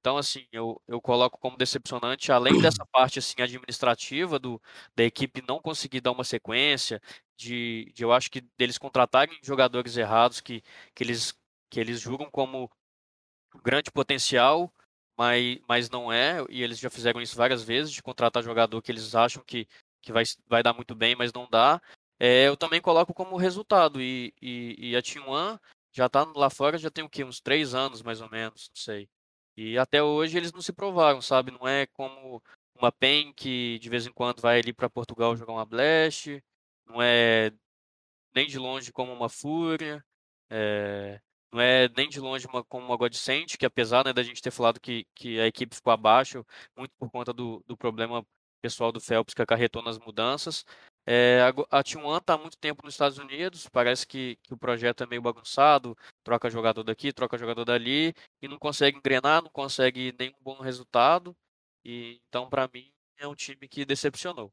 Então, 0.00 0.16
assim, 0.16 0.46
eu, 0.52 0.80
eu 0.88 1.00
coloco 1.00 1.38
como 1.38 1.56
decepcionante, 1.56 2.32
além 2.32 2.60
dessa 2.60 2.84
parte 2.92 3.18
assim 3.18 3.42
administrativa 3.42 4.38
do, 4.38 4.60
da 4.96 5.04
equipe 5.04 5.42
não 5.46 5.60
conseguir 5.60 6.00
dar 6.00 6.12
uma 6.12 6.24
sequência, 6.24 7.00
de, 7.36 7.92
de 7.94 8.02
eu 8.04 8.12
acho 8.12 8.30
que 8.30 8.40
deles 8.56 8.78
contratarem 8.78 9.38
jogadores 9.42 9.96
errados 9.96 10.40
que, 10.40 10.62
que, 10.94 11.04
eles, 11.04 11.34
que 11.70 11.80
eles 11.80 12.00
julgam 12.00 12.30
como 12.30 12.70
grande 13.64 13.90
potencial, 13.90 14.72
mas, 15.18 15.58
mas 15.68 15.90
não 15.90 16.12
é, 16.12 16.44
e 16.48 16.62
eles 16.62 16.78
já 16.78 16.88
fizeram 16.88 17.20
isso 17.20 17.36
várias 17.36 17.62
vezes, 17.64 17.92
de 17.92 18.02
contratar 18.02 18.42
jogador 18.42 18.80
que 18.80 18.92
eles 18.92 19.14
acham 19.16 19.42
que, 19.44 19.66
que 20.00 20.12
vai, 20.12 20.22
vai 20.46 20.62
dar 20.62 20.72
muito 20.72 20.94
bem, 20.94 21.16
mas 21.16 21.32
não 21.32 21.48
dá. 21.50 21.82
É, 22.20 22.46
eu 22.48 22.56
também 22.56 22.80
coloco 22.80 23.12
como 23.12 23.36
resultado, 23.36 24.00
e, 24.00 24.32
e, 24.40 24.90
e 24.90 24.96
a 24.96 25.02
Team 25.02 25.28
One 25.28 25.58
já 25.92 26.06
está 26.06 26.24
lá 26.36 26.48
fora, 26.48 26.78
já 26.78 26.90
tem 26.90 27.04
o 27.04 27.08
quê? 27.10 27.24
Uns 27.24 27.40
três 27.40 27.74
anos, 27.74 28.02
mais 28.02 28.20
ou 28.20 28.30
menos, 28.30 28.70
não 28.70 28.76
sei. 28.76 29.08
E 29.56 29.76
até 29.76 30.02
hoje 30.02 30.36
eles 30.36 30.52
não 30.52 30.62
se 30.62 30.72
provaram, 30.72 31.20
sabe? 31.20 31.50
Não 31.50 31.66
é 31.66 31.86
como 31.86 32.40
uma 32.76 32.92
PEN 32.92 33.32
que 33.34 33.78
de 33.80 33.88
vez 33.88 34.06
em 34.06 34.12
quando 34.12 34.40
vai 34.40 34.60
ali 34.60 34.72
para 34.72 34.88
Portugal 34.88 35.36
jogar 35.36 35.52
uma 35.54 35.66
Blast, 35.66 36.40
não 36.86 37.02
é 37.02 37.52
nem 38.34 38.46
de 38.46 38.58
longe 38.58 38.92
como 38.92 39.12
uma 39.12 39.28
Fúria. 39.28 40.04
É, 40.50 41.20
não 41.52 41.60
é 41.60 41.88
nem 41.96 42.08
de 42.08 42.20
longe 42.20 42.46
uma, 42.46 42.62
como 42.64 42.86
uma 42.86 42.96
Godsend, 42.96 43.56
que 43.56 43.66
apesar 43.66 44.04
né, 44.04 44.12
da 44.12 44.22
gente 44.22 44.42
ter 44.42 44.50
falado 44.50 44.80
que, 44.80 45.06
que 45.14 45.40
a 45.40 45.46
equipe 45.46 45.74
ficou 45.74 45.92
abaixo, 45.92 46.44
muito 46.76 46.92
por 46.98 47.10
conta 47.10 47.32
do, 47.32 47.62
do 47.66 47.76
problema 47.76 48.24
pessoal 48.60 48.92
do 48.92 49.00
Phelps 49.00 49.34
que 49.34 49.42
acarretou 49.42 49.82
nas 49.82 49.98
mudanças. 49.98 50.64
É, 51.06 51.40
a, 51.40 51.78
a 51.78 51.82
T1 51.82 52.18
está 52.18 52.34
há 52.34 52.38
muito 52.38 52.58
tempo 52.58 52.84
nos 52.84 52.92
Estados 52.94 53.16
Unidos, 53.16 53.66
parece 53.68 54.06
que, 54.06 54.36
que, 54.42 54.52
o 54.52 54.58
projeto 54.58 55.02
é 55.02 55.06
meio 55.06 55.22
bagunçado, 55.22 55.96
troca 56.22 56.50
jogador 56.50 56.82
daqui, 56.84 57.12
troca 57.12 57.38
jogador 57.38 57.64
dali, 57.64 58.14
e 58.42 58.48
não 58.48 58.58
consegue 58.58 58.98
engrenar, 58.98 59.42
não 59.42 59.50
consegue 59.50 60.14
nenhum 60.18 60.36
bom 60.42 60.60
resultado. 60.60 61.34
E 61.82 62.20
Então, 62.28 62.50
para 62.50 62.68
mim, 62.72 62.92
é 63.16 63.26
um 63.26 63.34
time 63.34 63.66
que 63.68 63.86
decepcionou. 63.86 64.52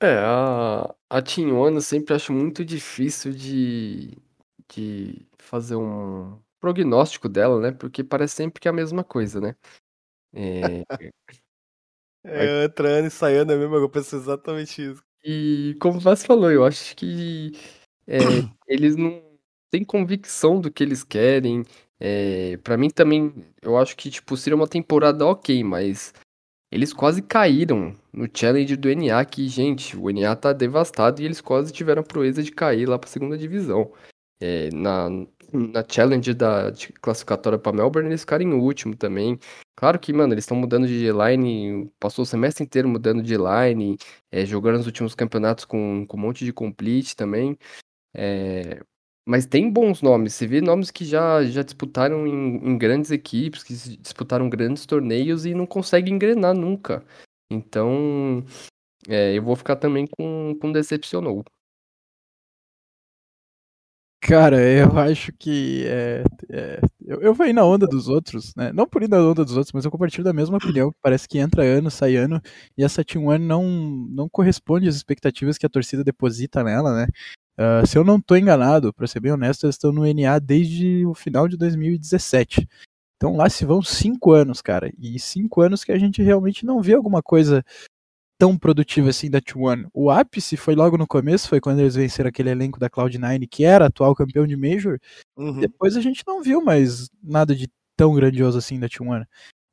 É, 0.00 0.18
a, 0.18 0.94
a 1.10 1.20
Team 1.20 1.48
eu 1.66 1.80
sempre 1.80 2.14
acho 2.14 2.32
muito 2.32 2.64
difícil 2.64 3.32
de, 3.32 4.16
de 4.68 5.26
fazer 5.38 5.76
um 5.76 6.38
prognóstico 6.60 7.28
dela, 7.28 7.60
né? 7.60 7.72
Porque 7.72 8.04
parece 8.04 8.34
sempre 8.34 8.60
que 8.60 8.68
é 8.68 8.70
a 8.70 8.74
mesma 8.74 9.02
coisa, 9.02 9.40
né? 9.40 9.56
É... 10.34 10.84
é, 12.24 12.64
entrando 12.64 13.06
e 13.06 13.10
saindo 13.10 13.52
é 13.52 13.56
mesmo, 13.56 13.76
eu 13.76 13.88
penso 13.88 14.16
exatamente 14.16 14.82
isso. 14.82 15.02
E 15.24 15.76
como 15.80 16.00
você 16.00 16.26
falou, 16.26 16.50
eu 16.50 16.64
acho 16.64 16.94
que 16.94 17.52
é, 18.06 18.18
eles 18.66 18.96
não 18.96 19.22
têm 19.70 19.84
convicção 19.84 20.60
do 20.60 20.70
que 20.70 20.82
eles 20.82 21.02
querem. 21.02 21.64
É, 22.00 22.56
para 22.58 22.76
mim 22.76 22.90
também, 22.90 23.34
eu 23.60 23.76
acho 23.76 23.96
que 23.96 24.10
tipo, 24.10 24.36
seria 24.36 24.56
uma 24.56 24.68
temporada 24.68 25.26
ok, 25.26 25.64
mas 25.64 26.12
eles 26.70 26.92
quase 26.92 27.22
caíram 27.22 27.96
no 28.12 28.28
challenge 28.32 28.76
do 28.76 28.88
NA, 28.90 29.24
que, 29.24 29.48
gente, 29.48 29.96
o 29.96 30.10
NA 30.10 30.36
tá 30.36 30.52
devastado 30.52 31.20
e 31.20 31.24
eles 31.24 31.40
quase 31.40 31.72
tiveram 31.72 32.02
a 32.02 32.04
proeza 32.04 32.42
de 32.42 32.52
cair 32.52 32.86
lá 32.86 32.98
pra 32.98 33.08
segunda 33.08 33.36
divisão 33.38 33.90
é, 34.40 34.70
na, 34.72 35.08
na 35.52 35.84
challenge 35.88 36.34
da 36.34 36.72
classificatória 37.00 37.58
para 37.58 37.72
Melbourne, 37.72 38.08
eles 38.08 38.20
ficaram 38.20 38.44
em 38.44 38.52
último 38.54 38.96
também. 38.96 39.38
Claro 39.76 39.98
que, 39.98 40.12
mano, 40.12 40.34
eles 40.34 40.44
estão 40.44 40.56
mudando 40.56 40.86
de 40.86 41.10
line, 41.12 41.90
passou 42.00 42.22
o 42.22 42.26
semestre 42.26 42.64
inteiro 42.64 42.88
mudando 42.88 43.22
de 43.22 43.36
line, 43.36 43.96
é, 44.30 44.44
jogando 44.44 44.78
nos 44.78 44.86
últimos 44.86 45.14
campeonatos 45.14 45.64
com, 45.64 46.04
com 46.06 46.16
um 46.16 46.20
monte 46.20 46.44
de 46.44 46.52
complete 46.52 47.14
também. 47.16 47.56
É, 48.14 48.80
mas 49.26 49.46
tem 49.46 49.70
bons 49.70 50.00
nomes, 50.02 50.34
você 50.34 50.46
vê 50.46 50.60
nomes 50.60 50.90
que 50.90 51.04
já, 51.04 51.44
já 51.44 51.62
disputaram 51.62 52.26
em, 52.26 52.56
em 52.70 52.78
grandes 52.78 53.10
equipes, 53.10 53.62
que 53.62 53.74
disputaram 53.98 54.48
grandes 54.48 54.86
torneios 54.86 55.44
e 55.44 55.54
não 55.54 55.66
conseguem 55.66 56.14
engrenar 56.14 56.54
nunca. 56.54 57.04
Então, 57.50 58.44
é, 59.08 59.36
eu 59.36 59.42
vou 59.42 59.54
ficar 59.56 59.76
também 59.76 60.06
com, 60.06 60.56
com 60.60 60.72
decepcionou. 60.72 61.44
Cara, 64.20 64.60
eu 64.60 64.98
acho 64.98 65.32
que 65.32 65.84
é, 65.86 66.24
é, 66.50 66.80
eu, 67.06 67.20
eu 67.22 67.34
vou 67.34 67.46
ir 67.46 67.52
na 67.52 67.64
onda 67.64 67.86
dos 67.86 68.08
outros, 68.08 68.54
né? 68.56 68.72
Não 68.72 68.86
por 68.86 69.02
ir 69.02 69.08
na 69.08 69.18
onda 69.18 69.44
dos 69.44 69.56
outros, 69.56 69.72
mas 69.72 69.84
eu 69.84 69.90
compartilho 69.90 70.24
da 70.24 70.32
mesma 70.32 70.56
opinião. 70.56 70.92
Parece 71.00 71.28
que 71.28 71.38
entra 71.38 71.62
ano, 71.62 71.90
sai 71.90 72.16
ano, 72.16 72.40
e 72.76 72.82
essa 72.82 73.04
Team 73.04 73.26
One 73.26 73.44
não, 73.46 73.64
não 74.10 74.28
corresponde 74.28 74.88
às 74.88 74.96
expectativas 74.96 75.56
que 75.56 75.64
a 75.64 75.68
torcida 75.68 76.02
deposita 76.02 76.64
nela, 76.64 76.94
né? 76.94 77.06
Uh, 77.58 77.86
se 77.86 77.96
eu 77.96 78.04
não 78.04 78.16
estou 78.16 78.36
enganado, 78.36 78.92
para 78.92 79.06
ser 79.06 79.20
bem 79.20 79.32
honesto, 79.32 79.64
eles 79.66 79.76
estão 79.76 79.92
no 79.92 80.04
NA 80.04 80.38
desde 80.38 81.06
o 81.06 81.14
final 81.14 81.48
de 81.48 81.56
2017. 81.56 82.68
Então 83.16 83.36
lá 83.36 83.48
se 83.48 83.64
vão 83.64 83.82
cinco 83.82 84.32
anos, 84.32 84.60
cara. 84.60 84.92
E 84.98 85.18
cinco 85.18 85.60
anos 85.60 85.84
que 85.84 85.92
a 85.92 85.98
gente 85.98 86.22
realmente 86.22 86.66
não 86.66 86.80
vê 86.80 86.94
alguma 86.94 87.22
coisa 87.22 87.64
tão 88.38 88.56
produtiva 88.56 89.10
assim 89.10 89.28
da 89.28 89.40
T1. 89.40 89.88
O 89.92 90.10
ápice 90.10 90.56
foi 90.56 90.74
logo 90.74 90.96
no 90.96 91.06
começo, 91.06 91.48
foi 91.48 91.60
quando 91.60 91.80
eles 91.80 91.96
venceram 91.96 92.28
aquele 92.28 92.50
elenco 92.50 92.78
da 92.78 92.88
Cloud9, 92.88 93.48
que 93.50 93.64
era 93.64 93.86
atual 93.86 94.14
campeão 94.14 94.46
de 94.46 94.56
Major. 94.56 94.98
Uhum. 95.36 95.60
Depois 95.60 95.96
a 95.96 96.00
gente 96.00 96.22
não 96.26 96.40
viu 96.40 96.62
mais 96.62 97.10
nada 97.22 97.54
de 97.54 97.68
tão 97.96 98.14
grandioso 98.14 98.56
assim 98.56 98.78
da 98.78 98.88
T1. 98.88 99.26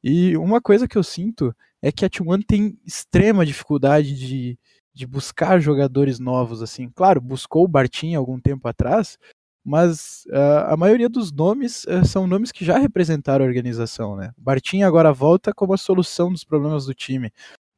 E 0.03 0.35
uma 0.35 0.59
coisa 0.59 0.87
que 0.87 0.97
eu 0.97 1.03
sinto 1.03 1.55
é 1.81 1.91
que 1.91 2.03
a 2.03 2.09
T1 2.09 2.43
tem 2.45 2.77
extrema 2.83 3.45
dificuldade 3.45 4.15
de, 4.15 4.57
de 4.93 5.05
buscar 5.05 5.59
jogadores 5.59 6.19
novos, 6.19 6.63
assim. 6.63 6.89
Claro, 6.89 7.21
buscou 7.21 7.63
o 7.65 7.67
Bartim 7.67 8.15
algum 8.15 8.39
tempo 8.39 8.67
atrás, 8.67 9.17
mas 9.63 10.25
uh, 10.27 10.73
a 10.73 10.77
maioria 10.77 11.09
dos 11.09 11.31
nomes 11.31 11.85
uh, 11.85 12.03
são 12.05 12.25
nomes 12.25 12.51
que 12.51 12.65
já 12.65 12.77
representaram 12.77 13.45
a 13.45 13.47
organização, 13.47 14.15
né? 14.15 14.31
Bartim 14.37 14.81
agora 14.81 15.13
volta 15.13 15.53
como 15.53 15.73
a 15.73 15.77
solução 15.77 16.31
dos 16.31 16.43
problemas 16.43 16.85
do 16.85 16.93
time. 16.93 17.31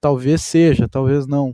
Talvez 0.08 0.42
seja, 0.42 0.88
talvez 0.88 1.28
não. 1.28 1.54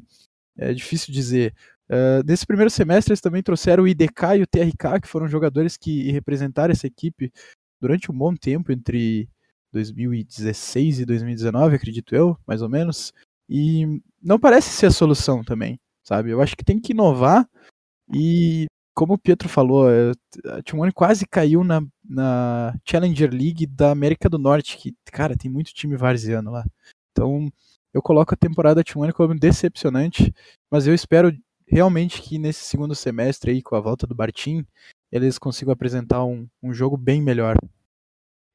É 0.55 0.71
difícil 0.75 1.11
dizer. 1.11 1.55
Uh, 1.89 2.23
nesse 2.23 2.45
primeiro 2.45 2.69
semestre, 2.69 3.11
eles 3.11 3.19
também 3.19 3.41
trouxeram 3.41 3.83
o 3.83 3.87
IDK 3.87 4.37
e 4.37 4.43
o 4.43 4.47
TRK, 4.47 5.01
que 5.01 5.07
foram 5.07 5.27
jogadores 5.27 5.75
que 5.75 6.11
representaram 6.11 6.71
essa 6.71 6.85
equipe 6.85 7.33
durante 7.81 8.11
um 8.11 8.15
bom 8.15 8.35
tempo, 8.35 8.71
entre 8.71 9.27
2016 9.71 10.99
e 10.99 11.05
2019, 11.05 11.75
acredito 11.75 12.13
eu, 12.13 12.37
mais 12.45 12.61
ou 12.61 12.69
menos. 12.69 13.11
E 13.49 13.99
não 14.21 14.39
parece 14.39 14.69
ser 14.69 14.85
a 14.85 14.91
solução 14.91 15.43
também, 15.43 15.79
sabe? 16.03 16.29
Eu 16.29 16.39
acho 16.39 16.55
que 16.55 16.63
tem 16.63 16.79
que 16.79 16.91
inovar 16.93 17.49
e, 18.13 18.67
como 18.93 19.15
o 19.15 19.17
Pietro 19.17 19.49
falou, 19.49 19.89
é, 19.89 20.11
a 20.45 20.61
T1 20.61 20.93
quase 20.93 21.25
caiu 21.25 21.63
na, 21.63 21.81
na 22.07 22.75
Challenger 22.87 23.31
League 23.31 23.65
da 23.65 23.89
América 23.89 24.29
do 24.29 24.37
Norte, 24.37 24.77
que, 24.77 24.93
cara, 25.05 25.35
tem 25.35 25.49
muito 25.49 25.73
time 25.73 25.97
varziano 25.97 26.51
lá. 26.51 26.63
Então, 27.11 27.51
eu 27.93 28.01
coloco 28.01 28.33
a 28.33 28.37
temporada 28.37 28.83
T1 28.83 29.13
como 29.13 29.37
decepcionante, 29.37 30.33
mas 30.69 30.87
eu 30.87 30.93
espero 30.93 31.31
realmente 31.67 32.21
que 32.21 32.37
nesse 32.37 32.63
segundo 32.63 32.95
semestre 32.95 33.51
aí, 33.51 33.61
com 33.61 33.75
a 33.75 33.79
volta 33.79 34.07
do 34.07 34.15
Bartim, 34.15 34.65
eles 35.11 35.37
consigam 35.37 35.71
apresentar 35.71 36.25
um, 36.25 36.47
um 36.61 36.73
jogo 36.73 36.97
bem 36.97 37.21
melhor. 37.21 37.55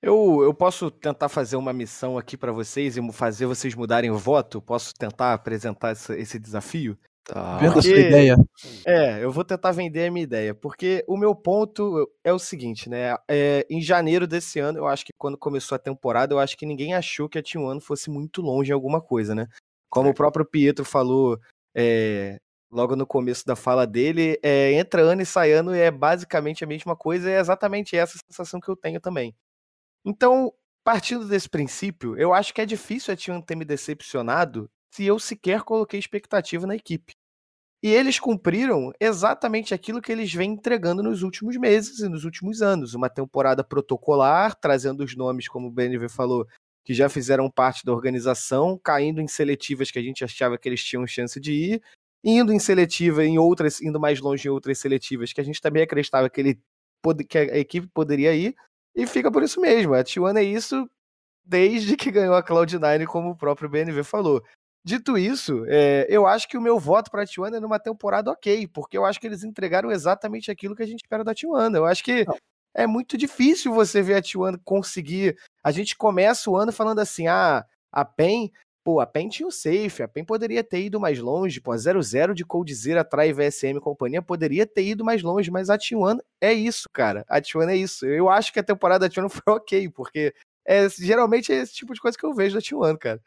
Eu, 0.03 0.43
eu 0.43 0.55
posso 0.55 0.91
tentar 0.91 1.29
fazer 1.29 1.57
uma 1.57 1.73
missão 1.73 2.17
aqui 2.17 2.37
para 2.37 2.53
vocês 2.53 2.97
e 2.97 3.13
fazer 3.13 3.47
vocês 3.47 3.75
mudarem 3.75 4.11
o 4.11 4.19
voto? 4.19 4.63
Posso 4.63 4.95
tentar 4.95 5.35
apresentar 5.35 5.93
esse, 5.93 6.13
esse 6.15 6.39
desafio? 6.39 6.97
Tá. 7.29 7.59
Venda 7.59 7.83
sua 7.83 7.91
ideia. 7.91 8.37
É, 8.87 9.23
eu 9.23 9.31
vou 9.31 9.45
tentar 9.45 9.71
vender 9.73 10.07
a 10.07 10.11
minha 10.11 10.25
ideia, 10.25 10.55
porque 10.55 11.05
o 11.07 11.15
meu 11.15 11.35
ponto 11.35 12.11
é 12.25 12.33
o 12.33 12.39
seguinte, 12.39 12.89
né? 12.89 13.15
É, 13.29 13.67
em 13.69 13.83
janeiro 13.83 14.27
desse 14.27 14.59
ano, 14.59 14.79
eu 14.79 14.87
acho 14.87 15.05
que 15.05 15.13
quando 15.19 15.37
começou 15.37 15.77
a 15.77 15.79
temporada, 15.79 16.33
eu 16.33 16.39
acho 16.39 16.57
que 16.57 16.65
ninguém 16.65 16.95
achou 16.95 17.29
que 17.29 17.39
a 17.39 17.43
T1 17.43 17.83
fosse 17.83 18.09
muito 18.09 18.41
longe 18.41 18.71
em 18.71 18.75
alguma 18.75 18.99
coisa, 19.03 19.35
né? 19.35 19.47
Como 19.91 20.09
é. 20.09 20.11
o 20.11 20.15
próprio 20.15 20.47
Pietro 20.47 20.87
falou 20.87 21.39
é, 21.77 22.39
logo 22.71 22.97
no 22.97 23.07
começo 23.07 23.45
da 23.45 23.55
fala 23.55 23.87
dele, 23.87 24.39
é, 24.43 24.73
entra 24.73 25.03
ano 25.03 25.21
e 25.21 25.27
sai 25.27 25.53
ano 25.53 25.75
é 25.75 25.91
basicamente 25.91 26.65
a 26.65 26.67
mesma 26.67 26.97
coisa, 26.97 27.31
é 27.31 27.39
exatamente 27.39 27.95
essa 27.95 28.19
sensação 28.27 28.59
que 28.59 28.71
eu 28.71 28.77
tenho 28.77 29.01
também. 29.03 29.35
Então, 30.03 30.51
partindo 30.83 31.29
desse 31.29 31.51
princípio, 31.51 32.19
eu 32.19 32.33
acho 32.33 32.55
que 32.55 32.63
é 32.63 32.67
difícil 32.67 33.13
a 33.13 33.17
T1 33.19 33.45
ter 33.45 33.55
me 33.55 33.67
decepcionado 33.67 34.71
se 34.91 35.05
eu 35.05 35.19
sequer 35.19 35.63
coloquei 35.63 36.01
expectativa 36.01 36.67
na 36.67 36.75
equipe. 36.75 37.18
E 37.83 37.89
eles 37.89 38.19
cumpriram 38.19 38.93
exatamente 38.99 39.73
aquilo 39.73 40.03
que 40.03 40.11
eles 40.11 40.33
vêm 40.33 40.53
entregando 40.53 41.03
nos 41.03 41.23
últimos 41.23 41.57
meses 41.57 42.01
e 42.01 42.09
nos 42.09 42.25
últimos 42.25 42.61
anos. 42.61 42.95
Uma 42.95 43.09
temporada 43.09 43.63
protocolar, 43.63 44.57
trazendo 44.57 45.05
os 45.05 45.15
nomes, 45.15 45.47
como 45.49 45.69
o 45.69 45.71
BNV 45.71 46.09
falou, 46.09 46.47
que 46.85 46.93
já 46.93 47.09
fizeram 47.09 47.51
parte 47.51 47.85
da 47.85 47.93
organização, 47.93 48.79
caindo 48.83 49.21
em 49.21 49.29
seletivas 49.29 49.91
que 49.91 49.99
a 49.99 50.03
gente 50.03 50.25
achava 50.25 50.59
que 50.59 50.69
eles 50.69 50.83
tinham 50.83 51.07
chance 51.07 51.39
de 51.39 51.53
ir, 51.53 51.83
indo 52.25 52.53
em 52.53 52.59
seletiva 52.59 53.25
em 53.25 53.39
outras, 53.39 53.81
indo 53.81 54.01
mais 54.01 54.21
longe 54.21 54.49
em 54.49 54.51
outras 54.51 54.79
seletivas 54.79 55.33
que 55.33 55.41
a 55.41 55.45
gente 55.45 55.61
também 55.61 55.83
acreditava 55.83 56.29
que 56.29 56.41
ele 56.41 56.61
que 57.29 57.39
a 57.39 57.59
equipe 57.59 57.87
poderia 57.95 58.35
ir, 58.35 58.57
e 58.95 59.07
fica 59.07 59.31
por 59.31 59.43
isso 59.45 59.61
mesmo. 59.61 59.95
A 59.95 60.03
T1 60.03 60.37
é 60.37 60.43
isso 60.43 60.91
desde 61.45 61.97
que 61.97 62.11
ganhou 62.11 62.35
a 62.35 62.43
Cloud9, 62.43 63.07
como 63.07 63.31
o 63.31 63.37
próprio 63.37 63.69
BNV 63.69 64.03
falou. 64.03 64.43
Dito 64.85 65.19
isso, 65.19 65.65
é, 65.67 66.07
eu 66.09 66.27
acho 66.27 66.49
que 66.49 66.57
o 66.57 66.61
meu 66.61 66.79
voto 66.79 67.11
para 67.11 67.23
a 67.23 67.27
T1 67.27 67.57
é 67.57 67.61
numa 67.61 67.79
temporada 67.79 68.31
ok, 68.31 68.67
porque 68.69 68.97
eu 68.97 69.05
acho 69.05 69.21
que 69.21 69.27
eles 69.27 69.45
entregaram 69.45 69.91
exatamente 69.91 70.51
aquilo 70.51 70.75
que 70.75 70.83
a 70.83 70.87
gente 70.87 71.03
espera 71.03 71.25
da 71.25 71.35
T1. 71.35 71.77
Eu 71.77 71.85
acho 71.85 72.03
que 72.03 72.25
Não. 72.25 72.37
é 72.75 72.87
muito 72.87 73.19
difícil 73.19 73.73
você 73.73 74.01
ver 74.01 74.15
a 74.15 74.23
T1 74.23 74.59
conseguir. 74.65 75.37
A 75.63 75.71
gente 75.71 75.97
começa 75.97 76.49
o 76.49 76.57
ano 76.57 76.73
falando 76.73 77.01
assim: 77.01 77.27
ah, 77.27 77.67
a 77.93 78.05
PEN 78.05 78.51
Pô, 78.89 79.01
a 79.01 79.07
PEN 79.07 79.29
tinha 79.29 79.47
o 79.47 79.53
safe, 79.53 80.03
a 80.03 80.09
PEN 80.09 80.25
poderia 80.25 80.65
ter 80.65 80.81
ido 80.81 80.99
mais 80.99 81.19
longe, 81.19 81.61
pô, 81.61 81.73
a 81.73 81.77
0-0 81.77 82.33
de 82.33 82.43
Coldzera 82.43 83.03
atrás 83.03 83.37
VSM 83.37 83.77
e 83.77 83.81
companhia 83.83 84.23
poderia 84.23 84.67
ter 84.67 84.83
ido 84.83 85.05
mais 85.05 85.23
longe, 85.23 85.51
mas 85.51 85.69
a 85.69 85.77
T1 85.77 86.19
é 86.41 86.55
isso, 86.55 86.89
cara. 86.91 87.23
A 87.29 87.39
T1 87.39 87.69
é 87.69 87.77
isso. 87.77 88.07
Eu 88.07 88.31
acho 88.31 88.51
que 88.51 88.59
a 88.59 88.63
temporada 88.63 89.07
da 89.07 89.15
T1 89.15 89.29
foi 89.29 89.55
ok, 89.55 89.91
porque 89.91 90.33
é, 90.67 90.89
geralmente 90.89 91.53
é 91.53 91.57
esse 91.57 91.75
tipo 91.75 91.93
de 91.93 92.01
coisa 92.01 92.17
que 92.17 92.25
eu 92.25 92.33
vejo 92.33 92.55
da 92.55 92.63
T1, 92.63 92.97
cara. 92.97 93.21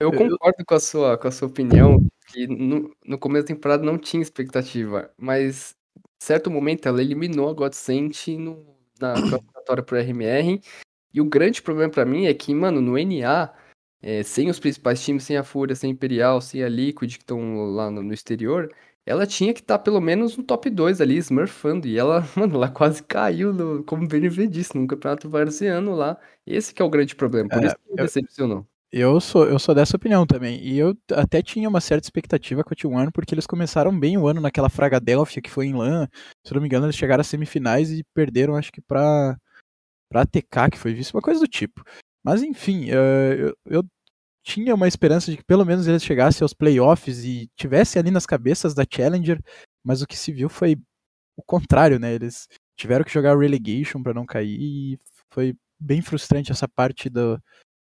Eu 0.00 0.12
concordo 0.12 0.64
com 0.64 0.74
a 0.74 0.80
sua, 0.80 1.18
com 1.18 1.28
a 1.28 1.30
sua 1.30 1.48
opinião, 1.48 1.98
que 2.28 2.46
no, 2.46 2.94
no 3.04 3.18
começo 3.18 3.44
da 3.44 3.54
temporada 3.54 3.82
não 3.82 3.98
tinha 3.98 4.22
expectativa, 4.22 5.10
mas 5.16 5.74
em 5.96 6.02
certo 6.24 6.50
momento 6.50 6.86
ela 6.86 7.02
eliminou 7.02 7.48
a 7.48 7.52
Godsent 7.52 8.28
no, 8.28 8.76
na 9.00 9.14
classificatória 9.14 9.82
pro 9.82 9.98
RMR, 9.98 10.60
e 11.12 11.20
o 11.20 11.24
grande 11.24 11.62
problema 11.62 11.90
para 11.90 12.04
mim 12.04 12.26
é 12.26 12.34
que, 12.34 12.54
mano, 12.54 12.80
no 12.80 12.96
NA 12.96 13.52
é, 14.00 14.22
sem 14.22 14.48
os 14.48 14.60
principais 14.60 15.02
times, 15.02 15.24
sem 15.24 15.36
a 15.36 15.42
Fúria, 15.42 15.74
sem 15.74 15.90
a 15.90 15.92
Imperial, 15.92 16.40
sem 16.40 16.62
a 16.62 16.68
Liquid, 16.68 17.16
que 17.16 17.22
estão 17.22 17.72
lá 17.72 17.90
no, 17.90 18.02
no, 18.02 18.14
exterior, 18.14 18.72
ela 19.04 19.26
tinha 19.26 19.52
que 19.52 19.60
estar 19.60 19.78
tá 19.78 19.82
pelo 19.82 20.00
menos 20.00 20.36
no 20.36 20.44
top 20.44 20.70
2 20.70 21.00
ali, 21.00 21.16
smurfando. 21.18 21.88
E 21.88 21.98
ela, 21.98 22.24
mano, 22.36 22.56
ela 22.56 22.70
quase 22.70 23.02
caiu, 23.02 23.52
no, 23.52 23.82
como 23.84 24.04
o 24.04 24.08
BNV 24.08 24.46
disse, 24.46 24.76
num 24.76 24.86
campeonato 24.86 25.28
varziano 25.28 25.94
lá. 25.94 26.16
Esse 26.46 26.72
que 26.72 26.80
é 26.80 26.84
o 26.84 26.90
grande 26.90 27.16
problema, 27.16 27.48
por 27.48 27.64
é, 27.64 27.66
isso 27.66 27.76
que 27.76 27.90
me 27.90 27.96
decepcionou. 27.96 28.66
Eu 28.90 29.20
sou, 29.20 29.46
eu 29.46 29.58
sou 29.58 29.74
dessa 29.74 29.96
opinião 29.96 30.26
também. 30.26 30.58
E 30.62 30.78
eu 30.78 30.96
até 31.12 31.42
tinha 31.42 31.68
uma 31.68 31.80
certa 31.80 32.06
expectativa 32.06 32.64
com 32.64 32.72
o 32.72 32.76
T1, 32.76 33.10
porque 33.12 33.34
eles 33.34 33.46
começaram 33.46 33.98
bem 33.98 34.16
o 34.16 34.26
ano 34.26 34.40
naquela 34.40 34.70
Fragadelphia 34.70 35.42
que 35.42 35.50
foi 35.50 35.66
em 35.66 35.74
LAN. 35.74 36.08
Se 36.44 36.54
não 36.54 36.60
me 36.60 36.66
engano, 36.66 36.86
eles 36.86 36.96
chegaram 36.96 37.20
às 37.20 37.26
semifinais 37.26 37.90
e 37.90 38.02
perderam, 38.14 38.56
acho 38.56 38.72
que 38.72 38.80
pra, 38.80 39.36
pra 40.10 40.26
TK, 40.26 40.70
que 40.72 40.78
foi 40.78 40.94
visto, 40.94 41.14
uma 41.14 41.22
coisa 41.22 41.40
do 41.40 41.46
tipo. 41.46 41.84
Mas 42.24 42.42
enfim, 42.42 42.90
uh, 42.90 42.94
eu, 43.38 43.56
eu, 43.66 43.84
tinha 44.42 44.74
uma 44.74 44.88
esperança 44.88 45.30
de 45.30 45.36
que 45.36 45.44
pelo 45.44 45.64
menos 45.66 45.86
eles 45.86 46.02
chegassem 46.02 46.44
aos 46.44 46.54
playoffs 46.54 47.24
e 47.24 47.48
tivessem 47.56 48.00
ali 48.00 48.10
nas 48.10 48.26
cabeças 48.26 48.74
da 48.74 48.84
Challenger, 48.90 49.40
mas 49.84 50.02
o 50.02 50.06
que 50.06 50.16
se 50.16 50.32
viu 50.32 50.48
foi 50.48 50.76
o 51.36 51.42
contrário, 51.42 51.98
né? 51.98 52.14
Eles 52.14 52.48
tiveram 52.76 53.04
que 53.04 53.12
jogar 53.12 53.38
relegation 53.38 54.02
para 54.02 54.14
não 54.14 54.24
cair 54.26 54.58
e 54.60 54.98
foi 55.30 55.54
bem 55.78 56.00
frustrante 56.02 56.52
essa 56.52 56.66
parte 56.68 57.10
do, 57.10 57.40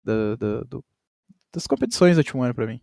do, 0.03 0.37
do, 0.37 0.65
do 0.65 0.85
das 1.53 1.67
competições 1.67 2.17
da 2.17 2.23
T1 2.23 2.53
para 2.53 2.67
mim. 2.67 2.81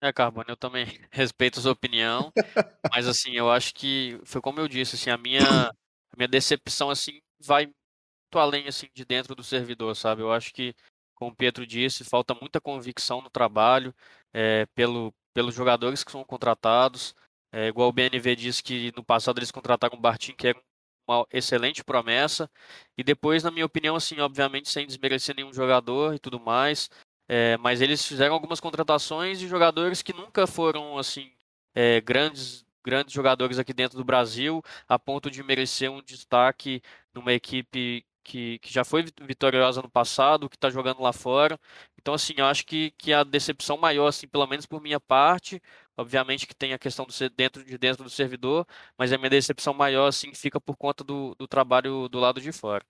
É, 0.00 0.12
Carbone, 0.12 0.46
eu 0.48 0.56
também 0.56 0.86
respeito 1.10 1.58
a 1.58 1.62
sua 1.62 1.72
opinião, 1.72 2.32
mas 2.92 3.06
assim, 3.06 3.32
eu 3.32 3.50
acho 3.50 3.74
que 3.74 4.20
foi 4.24 4.40
como 4.40 4.60
eu 4.60 4.68
disse, 4.68 4.96
assim, 4.96 5.10
a 5.10 5.16
minha, 5.16 5.40
a 5.42 6.16
minha 6.16 6.28
decepção 6.28 6.90
assim 6.90 7.20
vai 7.40 7.66
muito 7.66 8.38
além 8.38 8.68
assim 8.68 8.88
de 8.94 9.04
dentro 9.04 9.34
do 9.34 9.42
servidor, 9.42 9.94
sabe? 9.96 10.22
Eu 10.22 10.32
acho 10.32 10.52
que, 10.52 10.74
como 11.14 11.30
o 11.30 11.36
Pietro 11.36 11.66
disse, 11.66 12.04
falta 12.04 12.34
muita 12.34 12.60
convicção 12.60 13.22
no 13.22 13.30
trabalho 13.30 13.94
é, 14.34 14.66
pelo, 14.74 15.14
pelos 15.32 15.54
jogadores 15.54 16.04
que 16.04 16.12
são 16.12 16.24
contratados. 16.24 17.14
É, 17.52 17.68
igual 17.68 17.88
o 17.88 17.92
BNV 17.92 18.36
disse 18.36 18.62
que 18.62 18.92
no 18.96 19.04
passado 19.04 19.38
eles 19.38 19.50
contrataram 19.50 19.96
o 19.96 20.00
Bartim, 20.00 20.34
que 20.34 20.48
era 20.48 20.60
uma 21.08 21.26
excelente 21.32 21.84
promessa. 21.84 22.50
E 22.98 23.04
depois, 23.04 23.42
na 23.42 23.50
minha 23.50 23.64
opinião, 23.64 23.96
assim, 23.96 24.20
obviamente 24.20 24.68
sem 24.68 24.86
desmerecer 24.86 25.34
nenhum 25.34 25.52
jogador 25.52 26.14
e 26.14 26.18
tudo 26.18 26.40
mais, 26.40 26.90
é, 27.28 27.56
mas 27.58 27.80
eles 27.80 28.04
fizeram 28.06 28.34
algumas 28.34 28.60
contratações 28.60 29.38
de 29.38 29.48
jogadores 29.48 30.02
que 30.02 30.12
nunca 30.12 30.46
foram 30.46 30.98
assim 30.98 31.32
é, 31.74 32.00
grandes 32.00 32.64
grandes 32.84 33.12
jogadores 33.12 33.58
aqui 33.58 33.72
dentro 33.72 33.98
do 33.98 34.04
Brasil, 34.04 34.62
a 34.88 34.96
ponto 34.98 35.28
de 35.30 35.42
merecer 35.42 35.90
um 35.90 36.00
destaque 36.02 36.80
numa 37.12 37.32
equipe 37.32 38.06
que, 38.22 38.58
que 38.60 38.72
já 38.72 38.84
foi 38.84 39.04
vitoriosa 39.22 39.82
no 39.82 39.90
passado, 39.90 40.48
que 40.48 40.56
está 40.56 40.70
jogando 40.70 41.00
lá 41.02 41.12
fora. 41.12 41.58
Então, 41.98 42.14
assim, 42.14 42.34
eu 42.36 42.46
acho 42.46 42.64
que, 42.66 42.92
que 42.92 43.12
a 43.12 43.24
decepção 43.24 43.76
maior, 43.76 44.06
assim, 44.08 44.28
pelo 44.28 44.46
menos 44.46 44.66
por 44.66 44.80
minha 44.80 45.00
parte, 45.00 45.60
obviamente 45.96 46.46
que 46.46 46.54
tem 46.54 46.72
a 46.72 46.78
questão 46.78 47.04
do 47.06 47.12
ser 47.12 47.30
dentro 47.30 47.64
de 47.64 47.76
dentro 47.78 48.04
do 48.04 48.10
servidor, 48.10 48.66
mas 48.98 49.12
a 49.12 49.18
minha 49.18 49.30
decepção 49.30 49.74
maior, 49.74 50.06
assim, 50.08 50.32
fica 50.34 50.60
por 50.60 50.76
conta 50.76 51.02
do, 51.04 51.34
do 51.36 51.48
trabalho 51.48 52.08
do 52.08 52.18
lado 52.20 52.40
de 52.40 52.52
fora. 52.52 52.84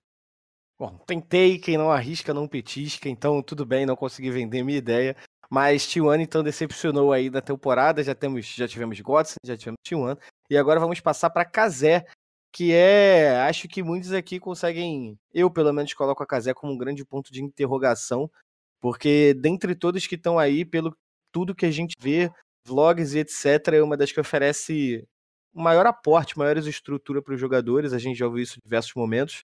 Bom, 0.79 0.95
tentei, 1.07 1.57
quem 1.57 1.75
não 1.75 1.91
arrisca 1.91 2.33
não 2.35 2.47
petisca, 2.47 3.09
então 3.09 3.41
tudo 3.41 3.65
bem, 3.65 3.85
não 3.85 3.95
consegui 3.95 4.29
vender 4.29 4.61
minha 4.63 4.77
ideia. 4.77 5.15
Mas 5.49 5.83
T1 5.87 6.21
então 6.21 6.43
decepcionou 6.43 7.11
aí 7.11 7.29
da 7.29 7.41
temporada, 7.41 8.03
já 8.03 8.13
temos, 8.13 8.45
já 8.45 8.67
tivemos 8.67 8.99
Godson, 8.99 9.37
já 9.43 9.57
tivemos 9.57 9.79
T1, 9.87 10.17
e 10.49 10.57
agora 10.57 10.79
vamos 10.79 10.99
passar 10.99 11.29
para 11.31 11.45
Kazé, 11.45 12.05
que 12.51 12.73
é, 12.73 13.37
acho 13.47 13.67
que 13.67 13.81
muitos 13.81 14.11
aqui 14.13 14.39
conseguem, 14.39 15.17
eu 15.33 15.49
pelo 15.49 15.73
menos 15.73 15.93
coloco 15.93 16.21
a 16.21 16.27
Kazé 16.27 16.53
como 16.53 16.73
um 16.73 16.77
grande 16.77 17.03
ponto 17.05 17.31
de 17.31 17.41
interrogação, 17.43 18.29
porque 18.81 19.33
dentre 19.35 19.75
todos 19.75 20.05
que 20.05 20.15
estão 20.15 20.37
aí, 20.37 20.65
pelo 20.65 20.95
tudo 21.31 21.55
que 21.55 21.65
a 21.65 21.71
gente 21.71 21.95
vê, 21.99 22.31
vlogs 22.65 23.13
e 23.15 23.19
etc, 23.19 23.73
é 23.73 23.83
uma 23.83 23.97
das 23.97 24.11
que 24.11 24.19
oferece 24.19 25.07
maior 25.53 25.87
aporte, 25.87 26.37
maiores 26.37 26.67
estrutura 26.67 27.21
para 27.21 27.33
os 27.33 27.39
jogadores, 27.39 27.93
a 27.93 27.99
gente 27.99 28.17
já 28.17 28.27
ouviu 28.27 28.43
isso 28.43 28.59
em 28.59 28.61
diversos 28.63 28.93
momentos. 28.95 29.43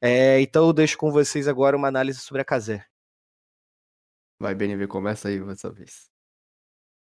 É, 0.00 0.40
então 0.40 0.66
eu 0.66 0.72
deixo 0.72 0.96
com 0.96 1.10
vocês 1.10 1.46
agora 1.46 1.76
uma 1.76 1.88
análise 1.88 2.20
sobre 2.20 2.42
a 2.42 2.44
Kazé. 2.44 2.84
Vai, 4.40 4.54
BNV, 4.54 4.86
começa 4.86 5.28
aí 5.28 5.38
dessa 5.44 5.70
vez. 5.70 6.08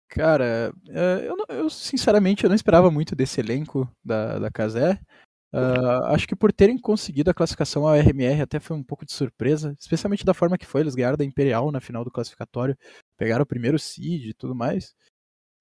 Cara, 0.08 0.72
é, 0.88 1.28
eu, 1.28 1.36
eu, 1.48 1.70
sinceramente 1.70 2.44
eu 2.44 2.48
não 2.48 2.54
esperava 2.54 2.90
muito 2.90 3.16
desse 3.16 3.40
elenco 3.40 3.90
da, 4.04 4.38
da 4.38 4.50
Kazé. 4.50 5.00
Uh, 5.52 6.04
acho 6.06 6.26
que 6.26 6.34
por 6.34 6.52
terem 6.52 6.76
conseguido 6.76 7.30
a 7.30 7.34
classificação 7.34 7.86
ao 7.86 7.94
RMR 7.94 8.42
até 8.42 8.58
foi 8.58 8.76
um 8.76 8.82
pouco 8.82 9.06
de 9.06 9.12
surpresa, 9.12 9.72
especialmente 9.78 10.24
da 10.24 10.34
forma 10.34 10.58
que 10.58 10.66
foi. 10.66 10.80
Eles 10.80 10.96
ganharam 10.96 11.16
da 11.16 11.24
Imperial 11.24 11.70
na 11.70 11.80
final 11.80 12.04
do 12.04 12.10
classificatório, 12.10 12.76
pegaram 13.16 13.44
o 13.44 13.46
primeiro 13.46 13.78
seed 13.78 14.26
e 14.26 14.34
tudo 14.34 14.54
mais. 14.54 14.94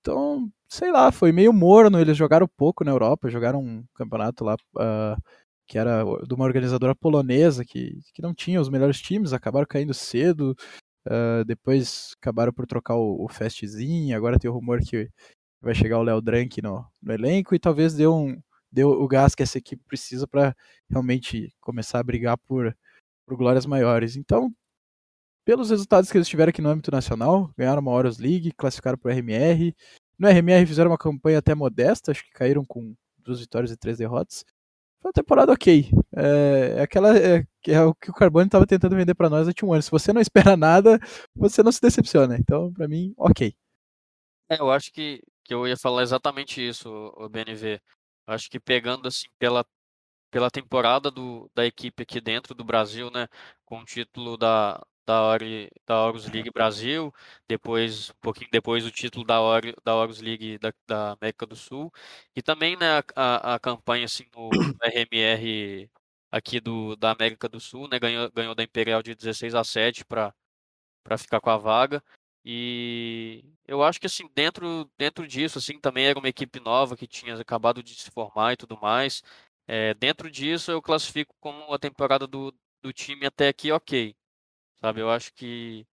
Então, 0.02 0.52
sei 0.68 0.92
lá, 0.92 1.12
foi 1.12 1.32
meio 1.32 1.54
morno. 1.54 2.00
Eles 2.00 2.18
jogaram 2.18 2.48
pouco 2.58 2.84
na 2.84 2.92
Europa, 2.92 3.30
jogaram 3.30 3.60
um 3.62 3.84
campeonato 3.96 4.44
lá 4.44 4.56
uh, 4.76 5.22
que 5.68 5.78
era 5.78 6.04
de 6.28 6.34
uma 6.34 6.46
organizadora 6.46 6.96
polonesa 6.96 7.64
que, 7.66 8.00
que 8.14 8.22
não 8.22 8.34
tinha 8.34 8.62
os 8.62 8.70
melhores 8.70 9.02
times, 9.02 9.34
acabaram 9.34 9.66
caindo 9.68 9.94
cedo. 9.94 10.56
Uh, 11.06 11.44
depois 11.46 12.14
acabaram 12.22 12.54
por 12.54 12.66
trocar 12.66 12.96
o, 12.96 13.24
o 13.24 13.28
Festzinho. 13.28 14.16
Agora 14.16 14.40
tem 14.40 14.50
o 14.50 14.54
rumor 14.54 14.80
que 14.80 15.10
vai 15.62 15.74
chegar 15.76 16.00
o 16.00 16.04
Léo 16.04 16.22
Drank 16.22 16.62
no, 16.62 16.86
no 17.02 17.14
elenco 17.14 17.56
e 17.56 17.60
talvez 17.60 17.94
dê 17.94 18.08
um 18.08 18.38
deu 18.74 18.90
o 18.90 19.08
gás 19.08 19.36
que 19.36 19.44
essa 19.44 19.60
equipe 19.60 19.84
precisa 19.88 20.28
para 20.28 20.56
realmente 20.90 21.54
começar 21.62 22.00
a 22.00 22.04
brigar 22.04 22.38
por, 22.40 22.76
por 23.26 23.38
glórias 23.38 23.68
maiores. 23.68 24.16
Então, 24.16 24.52
pelos 25.46 25.70
resultados 25.70 26.12
que 26.12 26.18
eles 26.18 26.28
tiveram 26.28 26.50
aqui 26.50 26.62
no 26.62 26.70
âmbito 26.70 26.90
nacional, 26.90 27.52
ganharam 27.56 27.82
uma 27.82 27.92
Horus 27.92 28.18
League, 28.18 28.52
classificaram 28.54 28.98
para 28.98 29.12
o 29.12 29.14
RMR. 29.14 29.76
No 30.18 30.28
RMR 30.28 30.66
fizeram 30.66 30.90
uma 30.90 30.98
campanha 30.98 31.38
até 31.38 31.54
modesta, 31.54 32.12
acho 32.12 32.24
que 32.24 32.32
caíram 32.32 32.66
com 32.66 32.96
duas 33.20 33.40
vitórias 33.40 33.72
e 33.72 33.78
três 33.78 34.00
derrotas. 34.00 34.44
Foi 35.04 35.10
uma 35.10 35.14
temporada 35.14 35.52
ok. 35.52 35.92
É, 36.16 36.76
é 36.78 36.82
aquela 36.82 37.18
é, 37.18 37.46
é, 37.68 37.82
o 37.84 37.94
que 37.94 38.10
o 38.10 38.14
Carbone 38.14 38.46
estava 38.46 38.66
tentando 38.66 38.96
vender 38.96 39.14
para 39.14 39.30
nós 39.30 39.50
há 39.50 39.52
um 39.62 39.74
ano. 39.74 39.84
Se 39.84 39.92
você 39.92 40.14
não 40.14 40.22
espera 40.22 40.56
nada, 40.56 40.98
você 41.36 41.62
não 41.62 41.74
se 41.74 41.82
decepciona. 41.82 42.38
Então, 42.38 42.72
para 42.72 42.88
mim, 42.88 43.14
ok. 43.18 43.54
É, 44.50 44.62
eu 44.62 44.72
acho 44.72 44.94
que, 44.94 45.22
que 45.44 45.54
eu 45.54 45.68
ia 45.68 45.76
falar 45.76 46.04
exatamente 46.04 46.66
isso, 46.66 46.90
o 47.18 47.28
BNV. 47.28 47.82
Acho 48.26 48.50
que 48.50 48.62
pegando 48.62 49.10
assim 49.10 49.28
pela, 49.38 49.66
pela 50.32 50.50
temporada 50.50 51.12
do, 51.12 51.52
da 51.54 51.66
equipe 51.66 52.04
aqui 52.04 52.22
dentro 52.22 52.56
do 52.56 52.64
Brasil, 52.64 53.12
né, 53.12 53.28
com 53.66 53.80
o 53.80 53.86
título 53.86 54.38
da, 54.38 54.82
da, 55.06 55.22
Ori, 55.24 55.70
da 55.86 56.06
Horus 56.06 56.28
League 56.30 56.52
Brasil, 56.52 57.14
depois, 57.48 58.10
um 58.12 58.14
pouquinho 58.22 58.50
depois 58.52 58.86
o 58.86 58.92
título 58.92 59.26
da, 59.26 59.42
Ori, 59.42 59.76
da 59.84 59.96
Horus 59.96 60.22
League 60.22 60.58
da, 60.60 60.74
da 60.88 61.12
América 61.14 61.46
do 61.46 61.56
Sul, 61.56 61.92
e 62.36 62.42
também 62.42 62.76
né, 62.78 63.02
a, 63.16 63.56
a 63.56 63.60
campanha 63.60 64.06
assim, 64.06 64.26
no, 64.36 64.50
RMR 64.82 65.90
aqui 66.32 66.60
do, 66.60 66.96
da 66.96 67.12
América 67.12 67.48
do 67.48 67.60
Sul, 67.60 67.88
né, 67.88 68.00
ganhou, 68.00 68.32
ganhou 68.32 68.56
da 68.56 68.64
Imperial 68.64 69.04
de 69.04 69.16
16 69.16 69.56
a 69.56 69.64
7 69.64 70.06
para 70.06 70.34
ficar 71.18 71.40
com 71.42 71.50
a 71.50 71.58
vaga. 71.58 72.04
E 72.46 73.44
eu 73.66 73.82
acho 73.84 74.00
que 74.00 74.08
assim, 74.08 74.30
dentro, 74.36 74.90
dentro 74.98 75.28
disso, 75.28 75.58
assim, 75.60 75.80
também 75.80 76.06
era 76.06 76.20
uma 76.20 76.28
equipe 76.28 76.60
nova 76.60 76.98
que 76.98 77.08
tinha 77.08 77.36
acabado 77.36 77.82
de 77.82 77.96
se 77.96 78.12
formar 78.12 78.54
e 78.54 78.58
tudo 78.58 78.78
mais. 78.80 79.24
É, 79.68 79.94
dentro 79.94 80.30
disso, 80.30 80.72
eu 80.72 80.82
classifico 80.82 81.34
como 81.40 81.74
a 81.74 81.80
temporada 81.80 82.28
do, 82.28 82.54
do 82.82 82.92
time 82.92 83.26
até 83.26 83.48
aqui 83.48 83.72
ok. 83.72 84.16
Sabe, 84.84 85.00
eu 85.00 85.10
acho 85.10 85.34
que 85.34 85.88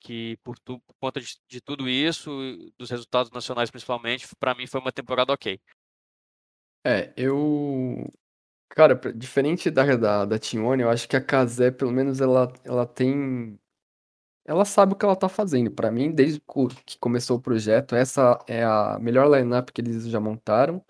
que 0.00 0.38
por, 0.42 0.58
tu, 0.58 0.78
por 0.80 0.94
conta 1.00 1.20
de, 1.20 1.36
de, 1.48 1.60
tudo 1.60 1.88
isso, 1.88 2.30
dos 2.78 2.88
resultados 2.90 3.30
nacionais 3.30 3.70
principalmente, 3.70 4.26
para 4.38 4.54
mim 4.54 4.66
foi 4.66 4.80
uma 4.80 4.92
temporada 4.92 5.32
ok. 5.32 5.60
É, 6.86 7.12
eu. 7.16 8.10
Cara, 8.70 8.94
diferente 9.12 9.70
da, 9.70 9.96
da, 9.96 10.24
da 10.24 10.38
Tione, 10.38 10.82
eu 10.82 10.90
acho 10.90 11.08
que 11.08 11.16
a 11.16 11.20
Kazé, 11.20 11.70
pelo 11.70 11.92
menos, 11.92 12.20
ela, 12.20 12.52
ela 12.64 12.86
tem. 12.86 13.58
Ela 14.46 14.64
sabe 14.64 14.94
o 14.94 14.96
que 14.96 15.04
ela 15.04 15.16
tá 15.16 15.28
fazendo. 15.28 15.70
Para 15.70 15.90
mim, 15.90 16.10
desde 16.10 16.40
que 16.86 16.98
começou 16.98 17.36
o 17.36 17.42
projeto, 17.42 17.94
essa 17.94 18.38
é 18.46 18.64
a 18.64 18.98
melhor 18.98 19.28
lineup 19.28 19.70
que 19.70 19.80
eles 19.80 20.08
já 20.08 20.20
montaram. 20.20 20.82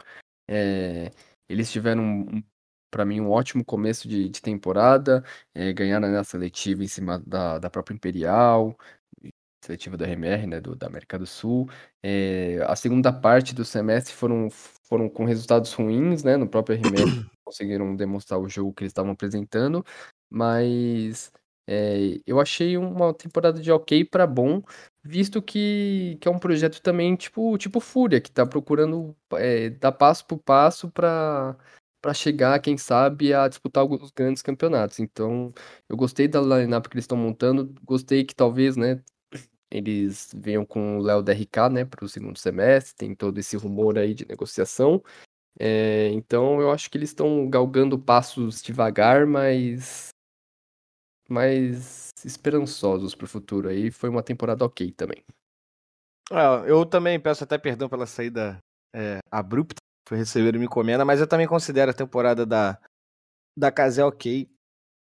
É, 0.48 1.10
eles 1.48 1.72
tiveram 1.72 2.04
um, 2.04 2.42
para 2.90 3.04
mim, 3.04 3.20
um 3.20 3.30
ótimo 3.30 3.64
começo 3.64 4.08
de, 4.08 4.28
de 4.28 4.40
temporada, 4.40 5.24
é, 5.54 5.72
ganharam 5.72 6.10
na 6.10 6.24
seletiva 6.24 6.84
em 6.84 6.88
cima 6.88 7.22
da, 7.26 7.58
da 7.58 7.70
própria 7.70 7.94
Imperial, 7.94 8.76
seletiva 9.66 9.96
do 9.96 10.04
RMR, 10.04 10.46
né, 10.46 10.60
do, 10.60 10.74
da 10.76 10.86
América 10.86 11.18
do 11.18 11.26
Sul. 11.26 11.68
É, 12.02 12.58
a 12.66 12.76
segunda 12.76 13.12
parte 13.12 13.54
do 13.54 13.64
semestre 13.64 14.14
foram, 14.14 14.48
foram 14.50 15.08
com 15.08 15.24
resultados 15.24 15.72
ruins, 15.72 16.22
né, 16.22 16.36
no 16.36 16.48
próprio 16.48 16.76
RMR, 16.76 17.26
conseguiram 17.44 17.94
demonstrar 17.96 18.40
o 18.40 18.48
jogo 18.48 18.72
que 18.72 18.84
eles 18.84 18.90
estavam 18.90 19.12
apresentando, 19.12 19.84
mas 20.30 21.32
é, 21.68 22.20
eu 22.26 22.40
achei 22.40 22.76
uma 22.76 23.12
temporada 23.12 23.60
de 23.60 23.70
ok 23.72 24.04
para 24.04 24.26
bom, 24.26 24.62
visto 25.02 25.42
que, 25.42 26.16
que 26.20 26.28
é 26.28 26.30
um 26.30 26.38
projeto 26.38 26.80
também 26.80 27.16
tipo, 27.16 27.58
tipo 27.58 27.80
Fúria, 27.80 28.20
que 28.20 28.28
está 28.28 28.46
procurando 28.46 29.16
é, 29.32 29.70
dar 29.70 29.92
passo 29.92 30.24
por 30.26 30.38
passo 30.38 30.90
para 30.90 31.56
para 32.06 32.14
chegar, 32.14 32.60
quem 32.60 32.78
sabe, 32.78 33.34
a 33.34 33.48
disputar 33.48 33.80
alguns 33.80 34.12
grandes 34.12 34.40
campeonatos. 34.40 35.00
Então, 35.00 35.52
eu 35.88 35.96
gostei 35.96 36.28
da 36.28 36.40
lineup 36.40 36.86
que 36.86 36.94
eles 36.94 37.02
estão 37.02 37.18
montando, 37.18 37.74
gostei 37.82 38.24
que 38.24 38.32
talvez, 38.32 38.76
né, 38.76 39.02
eles 39.68 40.30
venham 40.32 40.64
com 40.64 40.98
o 40.98 41.02
Léo 41.02 41.20
DRK, 41.20 41.68
né, 41.68 41.84
para 41.84 42.04
o 42.04 42.08
segundo 42.08 42.38
semestre, 42.38 42.94
tem 42.94 43.12
todo 43.12 43.36
esse 43.38 43.56
rumor 43.56 43.98
aí 43.98 44.14
de 44.14 44.24
negociação. 44.24 45.02
É, 45.58 46.10
então, 46.12 46.60
eu 46.60 46.70
acho 46.70 46.88
que 46.88 46.96
eles 46.96 47.10
estão 47.10 47.50
galgando 47.50 47.98
passos 47.98 48.62
devagar, 48.62 49.26
mas 49.26 50.10
mais 51.28 52.10
esperançosos 52.24 53.16
para 53.16 53.24
o 53.24 53.28
futuro 53.28 53.68
aí. 53.68 53.90
Foi 53.90 54.08
uma 54.08 54.22
temporada 54.22 54.64
ok 54.64 54.92
também. 54.92 55.24
É, 56.30 56.70
eu 56.70 56.86
também 56.86 57.18
peço 57.18 57.42
até 57.42 57.58
perdão 57.58 57.88
pela 57.88 58.06
saída 58.06 58.58
é, 58.94 59.18
abrupta, 59.28 59.80
foi 60.06 60.18
receber 60.18 60.54
uma 60.54 60.64
encomenda, 60.64 61.04
mas 61.04 61.20
eu 61.20 61.26
também 61.26 61.46
considero 61.46 61.90
a 61.90 61.94
temporada 61.94 62.46
da, 62.46 62.78
da 63.56 63.72
Casé 63.72 64.04
ok. 64.04 64.48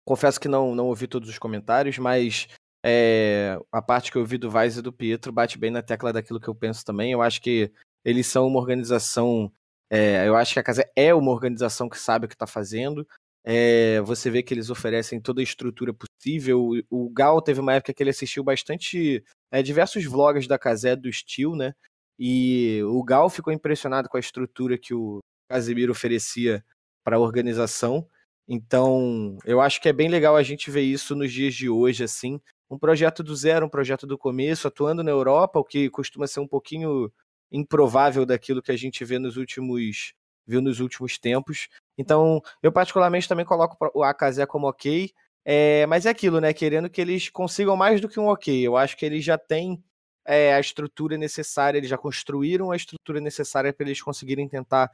Confesso 0.06 0.40
que 0.40 0.48
não, 0.48 0.74
não 0.74 0.86
ouvi 0.86 1.06
todos 1.06 1.28
os 1.28 1.38
comentários, 1.38 1.98
mas 1.98 2.48
é, 2.84 3.58
a 3.70 3.82
parte 3.82 4.10
que 4.10 4.16
eu 4.16 4.22
ouvi 4.22 4.38
do 4.38 4.50
Vaz 4.50 4.76
e 4.76 4.82
do 4.82 4.92
Pietro 4.92 5.32
bate 5.32 5.58
bem 5.58 5.70
na 5.70 5.82
tecla 5.82 6.12
daquilo 6.12 6.40
que 6.40 6.48
eu 6.48 6.54
penso 6.54 6.84
também. 6.84 7.12
Eu 7.12 7.20
acho 7.20 7.42
que 7.42 7.72
eles 8.04 8.26
são 8.26 8.46
uma 8.46 8.58
organização. 8.58 9.52
É, 9.90 10.26
eu 10.26 10.36
acho 10.36 10.54
que 10.54 10.60
a 10.60 10.62
Casé 10.62 10.90
é 10.96 11.12
uma 11.12 11.32
organização 11.32 11.88
que 11.88 11.98
sabe 11.98 12.24
o 12.24 12.28
que 12.28 12.34
está 12.34 12.46
fazendo. 12.46 13.06
É, 13.44 14.00
você 14.00 14.30
vê 14.30 14.42
que 14.42 14.54
eles 14.54 14.70
oferecem 14.70 15.20
toda 15.20 15.40
a 15.40 15.44
estrutura 15.44 15.92
possível. 15.92 16.70
O 16.88 17.10
Gal 17.10 17.42
teve 17.42 17.60
uma 17.60 17.74
época 17.74 17.92
que 17.92 18.02
ele 18.02 18.10
assistiu 18.10 18.42
bastante 18.42 19.22
é, 19.50 19.62
diversos 19.62 20.04
vlogs 20.04 20.46
da 20.46 20.58
Casé 20.58 20.96
do 20.96 21.12
Steel, 21.12 21.54
né? 21.54 21.74
E 22.18 22.80
o 22.84 23.02
Gal 23.02 23.28
ficou 23.28 23.52
impressionado 23.52 24.08
com 24.08 24.16
a 24.16 24.20
estrutura 24.20 24.78
que 24.78 24.94
o 24.94 25.20
Casemiro 25.48 25.92
oferecia 25.92 26.64
para 27.04 27.16
a 27.16 27.20
organização. 27.20 28.06
Então, 28.48 29.38
eu 29.44 29.60
acho 29.60 29.80
que 29.80 29.88
é 29.88 29.92
bem 29.92 30.08
legal 30.08 30.36
a 30.36 30.42
gente 30.42 30.70
ver 30.70 30.82
isso 30.82 31.14
nos 31.14 31.32
dias 31.32 31.54
de 31.54 31.68
hoje, 31.68 32.04
assim. 32.04 32.40
Um 32.70 32.78
projeto 32.78 33.22
do 33.22 33.34
zero, 33.34 33.66
um 33.66 33.70
projeto 33.70 34.06
do 34.06 34.16
começo, 34.18 34.66
atuando 34.66 35.02
na 35.02 35.10
Europa, 35.10 35.58
o 35.58 35.64
que 35.64 35.90
costuma 35.90 36.26
ser 36.26 36.40
um 36.40 36.48
pouquinho 36.48 37.12
improvável 37.50 38.26
daquilo 38.26 38.62
que 38.62 38.72
a 38.72 38.76
gente 38.76 39.04
vê 39.04 39.18
nos 39.18 39.36
últimos 39.36 40.14
viu 40.46 40.60
nos 40.60 40.78
últimos 40.78 41.18
tempos. 41.18 41.68
Então, 41.98 42.40
eu 42.62 42.70
particularmente 42.70 43.28
também 43.28 43.44
coloco 43.44 43.76
o 43.94 44.04
Akazé 44.04 44.46
como 44.46 44.68
ok, 44.68 45.10
é, 45.44 45.86
mas 45.86 46.06
é 46.06 46.10
aquilo, 46.10 46.40
né? 46.40 46.52
Querendo 46.52 46.88
que 46.88 47.00
eles 47.00 47.28
consigam 47.28 47.76
mais 47.76 48.00
do 48.00 48.08
que 48.08 48.20
um 48.20 48.28
ok. 48.28 48.66
Eu 48.66 48.76
acho 48.76 48.96
que 48.96 49.04
eles 49.04 49.24
já 49.24 49.36
têm 49.36 49.82
é, 50.26 50.54
a 50.54 50.60
estrutura 50.60 51.16
necessária, 51.16 51.78
eles 51.78 51.90
já 51.90 51.96
construíram 51.96 52.70
a 52.70 52.76
estrutura 52.76 53.20
necessária 53.20 53.72
para 53.72 53.86
eles 53.86 54.02
conseguirem 54.02 54.48
tentar 54.48 54.90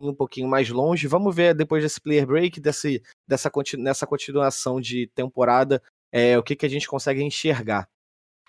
ir 0.00 0.08
um 0.08 0.14
pouquinho 0.14 0.48
mais 0.48 0.68
longe. 0.70 1.06
Vamos 1.06 1.34
ver 1.34 1.54
depois 1.54 1.82
desse 1.82 2.00
player 2.00 2.26
break, 2.26 2.60
desse, 2.60 3.02
dessa 3.26 3.50
nessa 3.78 4.06
continuação 4.06 4.80
de 4.80 5.08
temporada, 5.08 5.82
é, 6.12 6.38
o 6.38 6.42
que, 6.42 6.56
que 6.56 6.66
a 6.66 6.70
gente 6.70 6.88
consegue 6.88 7.22
enxergar. 7.22 7.88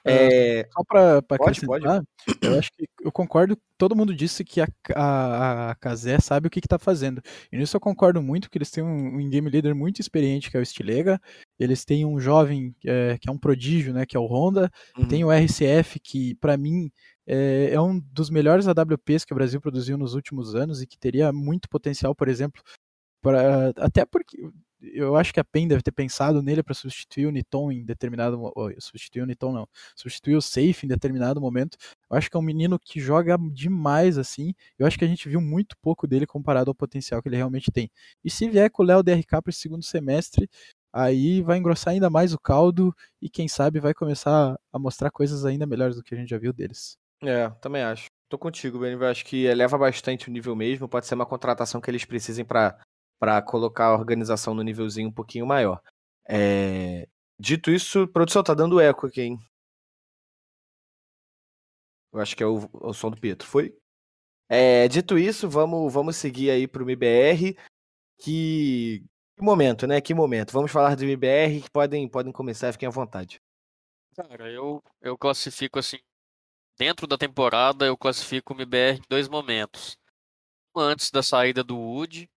É... 0.10 0.68
Só 0.72 0.84
para 0.84 1.18
acrescentar, 1.18 2.04
pode. 2.26 2.38
eu 2.42 2.60
acho 2.60 2.70
que 2.72 2.86
eu 3.04 3.12
concordo. 3.12 3.58
Todo 3.78 3.96
mundo 3.96 4.16
disse 4.16 4.44
que 4.44 4.62
a, 4.62 4.68
a, 4.96 5.72
a 5.72 5.76
Kazé 5.76 6.20
sabe 6.20 6.48
o 6.48 6.50
que 6.50 6.60
está 6.60 6.80
fazendo. 6.80 7.22
E 7.52 7.58
nisso 7.58 7.76
eu 7.76 7.82
concordo 7.82 8.22
muito, 8.22 8.50
que 8.50 8.58
eles 8.58 8.72
têm 8.72 8.84
um, 8.84 9.18
um 9.18 9.30
game 9.30 9.50
leader 9.50 9.76
muito 9.76 10.00
experiente, 10.00 10.50
que 10.50 10.58
é 10.58 10.60
o 10.60 10.66
Stilega. 10.66 11.20
Eles 11.60 11.86
têm 11.86 12.06
um 12.06 12.20
jovem 12.20 12.76
é, 12.86 13.18
que 13.20 13.30
é 13.30 13.32
um 13.32 13.38
prodígio, 13.38 13.94
né, 13.94 14.06
que 14.06 14.18
é 14.18 14.20
o 14.20 14.26
Honda. 14.26 14.72
Uhum. 14.98 15.08
Tem 15.08 15.24
o 15.24 15.32
RCF, 15.32 16.00
que 16.00 16.36
para 16.36 16.58
mim 16.58 16.92
é, 17.28 17.72
é, 17.74 17.82
um 17.82 18.00
dos 18.00 18.30
melhores 18.30 18.68
AWPs 18.68 19.26
que 19.26 19.34
o 19.34 19.36
Brasil 19.36 19.60
produziu 19.60 19.98
nos 19.98 20.14
últimos 20.14 20.56
anos 20.56 20.82
e 20.82 20.88
que 20.88 20.98
teria 20.98 21.34
muito 21.34 21.68
potencial, 21.68 22.16
por 22.16 22.30
exemplo, 22.30 22.62
para 23.22 23.74
até 23.78 24.06
porque 24.06 24.38
eu 24.82 25.16
acho 25.16 25.34
que 25.34 25.40
a 25.40 25.44
PEN 25.44 25.68
deve 25.68 25.82
ter 25.82 25.92
pensado 25.92 26.42
nele 26.42 26.62
para 26.62 26.74
substituir 26.74 27.26
o 27.26 27.32
Niton 27.32 27.72
em 27.72 27.84
determinado 27.84 28.38
substituir 28.80 29.22
o 29.22 29.26
Niton 29.26 29.52
não, 29.52 29.68
substituir 29.96 30.36
o 30.36 30.42
Safe 30.42 30.86
em 30.86 30.88
determinado 30.88 31.42
momento. 31.42 31.78
Eu 32.10 32.18
acho 32.18 32.30
que 32.30 32.38
é 32.38 32.40
um 32.40 32.44
menino 32.44 32.80
que 32.80 33.00
joga 33.00 33.38
demais 33.52 34.18
assim. 34.18 34.54
Eu 34.78 34.86
acho 34.86 34.98
que 34.98 35.06
a 35.06 35.08
gente 35.08 35.28
viu 35.28 35.42
muito 35.42 35.76
pouco 35.82 36.08
dele 36.08 36.28
comparado 36.28 36.70
ao 36.70 36.76
potencial 36.76 37.22
que 37.22 37.30
ele 37.30 37.38
realmente 37.38 37.72
tem. 37.72 37.90
E 38.24 38.30
se 38.30 38.48
vier 38.50 38.70
com 38.70 38.84
o 38.84 38.86
Léo 38.86 39.04
DRK 39.04 39.42
para 39.42 39.50
esse 39.50 39.60
segundo 39.60 39.84
semestre, 39.84 40.50
aí 40.94 41.42
vai 41.42 41.58
engrossar 41.58 41.94
ainda 41.94 42.10
mais 42.10 42.34
o 42.34 42.40
caldo 42.40 42.96
e 43.22 43.30
quem 43.30 43.48
sabe 43.48 43.80
vai 43.80 43.94
começar 43.94 44.58
a 44.72 44.80
mostrar 44.80 45.12
coisas 45.12 45.46
ainda 45.46 45.66
melhores 45.66 45.96
do 45.96 46.04
que 46.04 46.14
a 46.14 46.18
gente 46.18 46.30
já 46.30 46.38
viu 46.38 46.54
deles. 46.54 46.98
É, 47.24 47.50
também 47.62 47.82
acho. 47.82 48.06
Tô 48.30 48.38
contigo, 48.38 48.80
Ben. 48.80 48.92
Eu 48.92 49.06
acho 49.06 49.26
que 49.26 49.46
eleva 49.46 49.78
bastante 49.78 50.28
o 50.28 50.32
nível 50.32 50.56
mesmo. 50.56 50.88
Pode 50.88 51.08
ser 51.08 51.16
uma 51.16 51.26
contratação 51.26 51.80
que 51.80 51.90
eles 51.90 52.04
precisem 52.04 52.44
para 52.44 52.78
para 53.20 53.42
colocar 53.42 53.88
a 53.88 53.96
organização 53.96 54.54
no 54.54 54.64
nívelzinho 54.64 55.10
um 55.10 55.14
pouquinho 55.14 55.46
maior. 55.46 55.82
É... 56.28 57.08
Dito 57.40 57.72
isso, 57.72 58.08
produção 58.08 58.44
tá 58.44 58.54
dando 58.54 58.80
eco 58.80 59.08
aqui, 59.08 59.22
hein? 59.22 59.40
Eu 62.12 62.20
acho 62.20 62.36
que 62.36 62.44
é 62.44 62.48
o, 62.48 62.70
o 62.74 62.94
som 62.94 63.12
do 63.12 63.20
Pietro, 63.20 63.48
foi? 63.48 63.78
É, 64.50 64.88
dito 64.88 65.18
isso, 65.18 65.50
vamos, 65.50 65.94
vamos 65.94 66.16
seguir 66.16 66.50
aí 66.50 66.68
pro 66.68 66.84
MBR. 66.84 67.56
Que... 68.20 69.04
que 69.36 69.44
momento, 69.44 69.86
né? 69.86 70.02
Que 70.02 70.14
momento. 70.14 70.52
Vamos 70.52 70.72
falar 70.72 70.96
do 70.96 71.04
MBR 71.04 71.62
que 71.62 71.70
podem, 71.70 72.08
podem 72.08 72.32
começar, 72.32 72.72
fiquem 72.72 72.88
à 72.88 72.92
vontade. 72.92 73.42
Cara, 74.16 74.50
eu, 74.50 74.82
eu 75.02 75.18
classifico 75.18 75.78
assim. 75.78 76.00
Dentro 76.78 77.08
da 77.08 77.18
temporada, 77.18 77.86
eu 77.86 77.98
classifico 77.98 78.54
o 78.54 78.56
MBR 78.56 78.98
em 79.00 79.08
dois 79.10 79.28
momentos. 79.28 79.98
Um 80.76 80.80
antes 80.80 81.12
da 81.12 81.22
saída 81.22 81.64
do 81.64 81.78
Wood, 81.78 82.30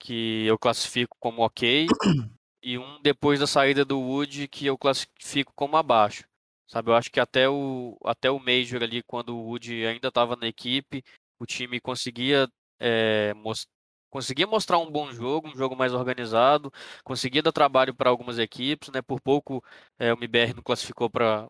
que 0.00 0.46
eu 0.46 0.58
classifico 0.58 1.16
como 1.20 1.42
ok, 1.42 1.86
e 2.62 2.78
um 2.78 3.00
depois 3.02 3.38
da 3.40 3.46
saída 3.46 3.84
do 3.84 4.00
Wood 4.00 4.48
que 4.48 4.66
eu 4.66 4.78
classifico 4.78 5.52
como 5.54 5.76
abaixo. 5.76 6.24
Sabe, 6.66 6.90
eu 6.90 6.94
acho 6.94 7.10
que 7.10 7.20
até 7.20 7.48
o, 7.48 7.98
até 8.04 8.30
o 8.30 8.38
Major 8.38 8.82
ali, 8.82 9.02
quando 9.02 9.36
o 9.36 9.42
Wood 9.48 9.86
ainda 9.86 10.08
estava 10.08 10.36
na 10.36 10.46
equipe, 10.46 11.04
o 11.38 11.44
time 11.46 11.80
conseguia, 11.80 12.48
é, 12.78 13.34
most, 13.34 13.66
conseguia 14.08 14.46
mostrar 14.46 14.78
um 14.78 14.90
bom 14.90 15.12
jogo, 15.12 15.48
um 15.48 15.56
jogo 15.56 15.76
mais 15.76 15.92
organizado, 15.92 16.72
conseguia 17.04 17.42
dar 17.42 17.52
trabalho 17.52 17.94
para 17.94 18.10
algumas 18.10 18.38
equipes, 18.38 18.88
né? 18.90 19.02
Por 19.02 19.20
pouco 19.20 19.64
é, 19.98 20.12
o 20.12 20.16
MBR 20.16 20.54
não 20.54 20.62
classificou 20.62 21.10
para 21.10 21.48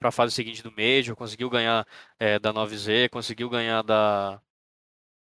a 0.00 0.10
fase 0.12 0.32
seguinte 0.34 0.62
do 0.62 0.72
Major, 0.72 1.16
conseguiu 1.16 1.50
ganhar 1.50 1.86
é, 2.18 2.38
da 2.38 2.52
9Z, 2.52 3.08
conseguiu 3.10 3.48
ganhar 3.50 3.82
da, 3.82 4.40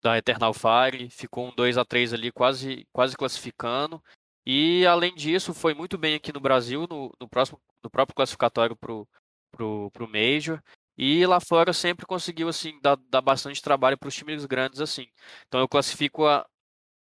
da 0.02 0.16
Eternal 0.18 0.54
Fire, 0.54 1.11
ficou 1.11 1.48
um 1.48 1.54
2 1.54 1.76
a 1.78 1.84
3 1.84 2.12
ali 2.12 2.30
quase, 2.32 2.87
quase 2.92 3.16
classificando. 3.16 4.02
E 4.46 4.87
além 4.87 5.14
disso, 5.14 5.52
foi 5.52 5.74
muito 5.74 5.98
bem 5.98 6.14
aqui 6.14 6.32
no 6.32 6.40
Brasil, 6.40 6.87
no, 6.88 7.12
no, 7.20 7.28
próximo, 7.28 7.61
no 7.82 7.90
próprio 7.90 8.14
classificatório 8.14 8.76
pro, 8.76 9.06
pro, 9.52 9.90
pro 9.90 10.08
Major. 10.08 10.62
E 10.96 11.24
lá 11.26 11.40
fora 11.40 11.72
sempre 11.72 12.06
conseguiu 12.06 12.48
assim 12.48 12.78
dar, 12.82 12.96
dar 13.08 13.20
bastante 13.20 13.62
trabalho 13.62 13.96
para 13.98 14.08
os 14.08 14.14
times 14.14 14.44
grandes 14.46 14.80
assim. 14.80 15.06
Então 15.46 15.61
eu 15.61 15.68
classifico 15.68 16.26
a, 16.26 16.46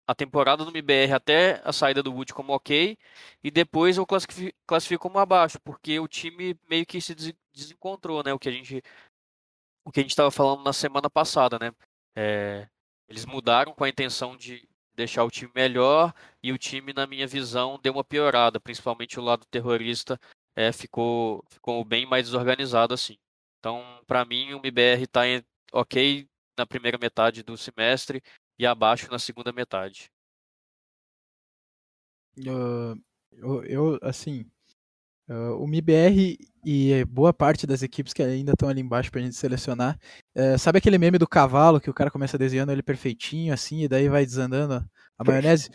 a 0.06 0.14
temporada 0.14 0.64
do 0.64 0.70
MBR 0.70 1.12
até 1.12 1.60
a 1.64 1.72
saída 1.72 2.02
do 2.02 2.12
Wood 2.12 2.34
como 2.34 2.52
ok, 2.52 2.96
e 3.42 3.50
depois 3.50 3.96
eu 3.96 4.06
classifico, 4.06 4.56
classifico 4.66 5.02
como 5.02 5.18
abaixo, 5.18 5.58
porque 5.60 5.98
o 5.98 6.06
time 6.08 6.58
meio 6.68 6.86
que 6.86 7.00
se 7.00 7.14
desencontrou, 7.54 8.22
né? 8.22 8.32
O 8.32 8.38
que 8.38 8.48
a 8.48 8.52
gente 8.52 8.82
o 9.84 9.92
que 9.92 10.00
a 10.00 10.02
gente 10.02 10.10
estava 10.10 10.30
falando 10.30 10.62
na 10.64 10.72
semana 10.72 11.08
passada, 11.08 11.58
né? 11.58 11.72
É, 12.16 12.68
eles 13.08 13.24
mudaram 13.24 13.72
com 13.72 13.84
a 13.84 13.88
intenção 13.88 14.36
de 14.36 14.68
deixar 14.94 15.24
o 15.24 15.30
time 15.30 15.52
melhor 15.54 16.12
e 16.42 16.52
o 16.52 16.58
time, 16.58 16.92
na 16.92 17.06
minha 17.06 17.26
visão, 17.26 17.78
deu 17.82 17.92
uma 17.92 18.04
piorada, 18.04 18.58
principalmente 18.58 19.20
o 19.20 19.22
lado 19.22 19.44
terrorista 19.46 20.18
é, 20.54 20.72
ficou, 20.72 21.44
ficou 21.50 21.84
bem 21.84 22.06
mais 22.06 22.26
desorganizado 22.26 22.94
assim. 22.94 23.18
Então, 23.58 24.02
para 24.06 24.24
mim, 24.24 24.54
o 24.54 24.58
MBR 24.58 25.02
está 25.02 25.22
ok 25.72 26.28
na 26.56 26.66
primeira 26.66 26.96
metade 26.98 27.42
do 27.42 27.56
semestre 27.56 28.22
e 28.58 28.66
abaixo 28.66 29.10
na 29.10 29.18
segunda 29.18 29.52
metade. 29.52 30.10
Uh, 32.38 32.98
eu, 33.32 33.64
eu, 33.64 33.98
assim, 34.02 34.50
uh, 35.28 35.62
o 35.62 35.66
MIBR 35.66 36.38
e 36.64 37.04
boa 37.04 37.32
parte 37.32 37.66
das 37.66 37.82
equipes 37.82 38.12
que 38.12 38.22
ainda 38.22 38.52
estão 38.52 38.68
ali 38.68 38.80
embaixo 38.80 39.10
pra 39.10 39.20
gente 39.20 39.36
selecionar, 39.36 39.98
uh, 40.36 40.58
sabe 40.58 40.78
aquele 40.78 40.98
meme 40.98 41.18
do 41.18 41.28
cavalo 41.28 41.80
que 41.80 41.90
o 41.90 41.94
cara 41.94 42.10
começa 42.10 42.38
desenhando 42.38 42.72
ele 42.72 42.82
perfeitinho, 42.82 43.52
assim, 43.52 43.82
e 43.82 43.88
daí 43.88 44.08
vai 44.08 44.24
desandando 44.24 44.84
a 45.18 45.24
maionese? 45.24 45.70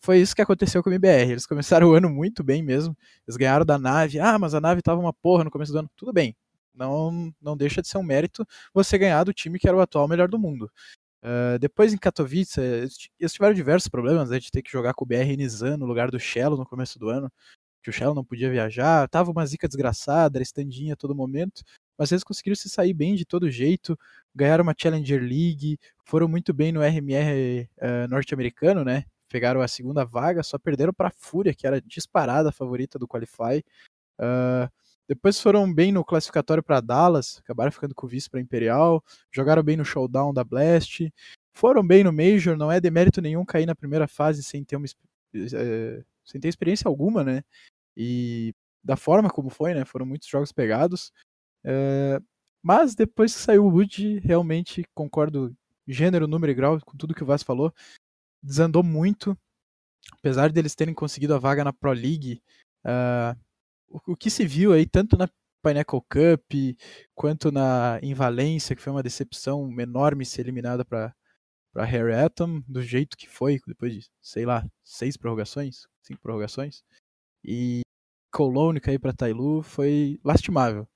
Foi 0.00 0.18
isso 0.18 0.34
que 0.34 0.42
aconteceu 0.42 0.82
com 0.82 0.90
o 0.90 0.92
MBR. 0.92 1.32
Eles 1.32 1.46
começaram 1.46 1.88
o 1.88 1.94
ano 1.94 2.10
muito 2.10 2.44
bem 2.44 2.62
mesmo. 2.62 2.96
Eles 3.26 3.36
ganharam 3.36 3.64
da 3.64 3.78
nave. 3.78 4.18
Ah, 4.18 4.38
mas 4.38 4.54
a 4.54 4.60
nave 4.60 4.82
tava 4.82 5.00
uma 5.00 5.12
porra 5.12 5.44
no 5.44 5.50
começo 5.50 5.72
do 5.72 5.78
ano. 5.78 5.90
Tudo 5.96 6.12
bem. 6.12 6.36
Não, 6.74 7.32
não 7.40 7.56
deixa 7.56 7.80
de 7.80 7.88
ser 7.88 7.98
um 7.98 8.02
mérito 8.02 8.46
você 8.74 8.98
ganhar 8.98 9.24
do 9.24 9.32
time 9.32 9.58
que 9.58 9.66
era 9.66 9.76
o 9.76 9.80
atual 9.80 10.06
melhor 10.06 10.28
do 10.28 10.38
mundo. 10.38 10.70
Uh, 11.22 11.58
depois 11.58 11.92
em 11.92 11.98
Katowice, 11.98 12.60
eles 12.60 13.32
tiveram 13.32 13.54
diversos 13.54 13.88
problemas, 13.88 14.30
a 14.30 14.34
gente 14.34 14.50
ter 14.50 14.62
que 14.62 14.70
jogar 14.70 14.94
com 14.94 15.04
o 15.04 15.08
BR 15.08 15.36
Nizam 15.36 15.76
no 15.76 15.86
lugar 15.86 16.10
do 16.10 16.20
Shello 16.20 16.56
no 16.56 16.66
começo 16.66 16.98
do 16.98 17.08
ano, 17.08 17.32
que 17.86 17.90
o 17.90 17.92
Shello 17.92 18.16
não 18.16 18.24
podia 18.24 18.50
viajar, 18.50 19.08
tava 19.08 19.30
uma 19.30 19.46
zica 19.46 19.68
desgraçada, 19.68 20.38
era 20.38 20.42
estandinha 20.42 20.94
a 20.94 20.96
todo 20.96 21.14
momento, 21.14 21.62
mas 21.96 22.10
eles 22.10 22.24
conseguiram 22.24 22.56
se 22.56 22.68
sair 22.68 22.92
bem 22.92 23.14
de 23.14 23.24
todo 23.24 23.48
jeito, 23.48 23.96
ganharam 24.34 24.64
uma 24.64 24.74
Challenger 24.76 25.22
League, 25.22 25.78
foram 26.04 26.26
muito 26.26 26.52
bem 26.52 26.72
no 26.72 26.82
RMR 26.82 27.70
uh, 27.78 28.08
norte-americano, 28.10 28.84
né? 28.84 29.04
Pegaram 29.28 29.60
a 29.60 29.68
segunda 29.68 30.04
vaga, 30.04 30.42
só 30.42 30.58
perderam 30.58 30.92
para 30.92 31.08
a 31.08 31.12
Fúria, 31.16 31.54
que 31.54 31.64
era 31.64 31.80
disparada 31.80 32.48
a 32.48 32.52
favorita 32.52 32.98
do 32.98 33.06
Qualify. 33.06 33.64
Uh, 34.18 34.68
depois 35.08 35.40
foram 35.40 35.72
bem 35.72 35.92
no 35.92 36.04
classificatório 36.04 36.64
para 36.64 36.80
Dallas, 36.80 37.38
acabaram 37.38 37.70
ficando 37.70 37.94
com 37.94 38.06
o 38.06 38.08
vice 38.08 38.28
para 38.28 38.40
Imperial, 38.40 39.00
jogaram 39.30 39.62
bem 39.62 39.76
no 39.76 39.84
showdown 39.84 40.34
da 40.34 40.42
Blast, 40.42 41.08
foram 41.54 41.86
bem 41.86 42.02
no 42.02 42.12
Major, 42.12 42.56
não 42.56 42.72
é 42.72 42.80
demérito 42.80 43.20
nenhum 43.20 43.44
cair 43.44 43.64
na 43.64 43.76
primeira 43.76 44.08
fase 44.08 44.42
sem 44.42 44.64
ter 44.64 44.74
uma 44.74 44.86
é, 45.54 46.02
sem 46.24 46.40
ter 46.40 46.48
experiência 46.48 46.88
alguma, 46.88 47.22
né? 47.22 47.44
E 47.96 48.54
da 48.84 48.96
forma 48.96 49.30
como 49.30 49.50
foi, 49.50 49.74
né? 49.74 49.84
Foram 49.84 50.06
muitos 50.06 50.28
jogos 50.28 50.52
pegados. 50.52 51.12
É, 51.64 52.20
mas 52.62 52.94
depois 52.94 53.34
que 53.34 53.40
saiu 53.40 53.64
o 53.64 53.70
Wood, 53.70 54.20
realmente 54.20 54.84
concordo 54.94 55.56
gênero, 55.86 56.26
número 56.26 56.52
e 56.52 56.54
grau 56.54 56.80
com 56.84 56.96
tudo 56.96 57.14
que 57.14 57.22
o 57.22 57.26
Vaz 57.26 57.42
falou. 57.42 57.72
Desandou 58.42 58.82
muito. 58.82 59.36
Apesar 60.18 60.50
deles 60.52 60.74
terem 60.74 60.94
conseguido 60.94 61.34
a 61.34 61.38
vaga 61.38 61.64
na 61.64 61.72
Pro 61.72 61.92
League, 61.92 62.40
uh, 62.84 63.38
o, 63.88 64.16
que 64.16 64.30
se 64.30 64.46
viu 64.46 64.72
aí, 64.72 64.86
tanto 64.86 65.16
na 65.16 65.28
Pinnacle 65.62 66.00
Cup 66.02 66.52
quanto 67.14 67.50
na 67.50 67.98
em 68.02 68.14
Valência, 68.14 68.76
que 68.76 68.82
foi 68.82 68.92
uma 68.92 69.02
decepção 69.02 69.68
enorme 69.80 70.24
ser 70.24 70.42
eliminada 70.42 70.84
para 70.84 71.14
para 71.72 71.84
Harry 71.84 72.14
Atom, 72.14 72.62
do 72.66 72.80
jeito 72.80 73.18
que 73.18 73.28
foi, 73.28 73.60
depois 73.66 73.92
de, 73.92 74.10
sei 74.22 74.46
lá, 74.46 74.66
seis 74.82 75.14
prorrogações, 75.14 75.86
cinco 76.02 76.22
prorrogações, 76.22 76.82
e 77.44 77.82
Cologne 78.36 78.80
cair 78.80 78.98
para 78.98 79.14
Tailu 79.14 79.62
foi 79.62 80.20
lastimável. 80.22 80.86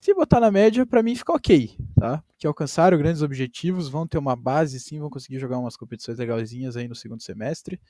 Se 0.00 0.12
botar 0.12 0.40
na 0.40 0.50
média, 0.50 0.84
para 0.84 1.00
mim 1.00 1.14
fica 1.14 1.32
ok, 1.32 1.76
tá? 1.94 2.24
Que 2.36 2.46
alcançaram 2.46 2.98
grandes 2.98 3.22
objetivos, 3.22 3.88
vão 3.88 4.04
ter 4.04 4.18
uma 4.18 4.34
base 4.34 4.80
sim, 4.80 4.98
vão 4.98 5.08
conseguir 5.08 5.38
jogar 5.38 5.58
umas 5.58 5.76
competições 5.76 6.18
legalzinhas 6.18 6.76
aí 6.76 6.88
no 6.88 6.94
segundo 6.96 7.22
semestre. 7.22 7.80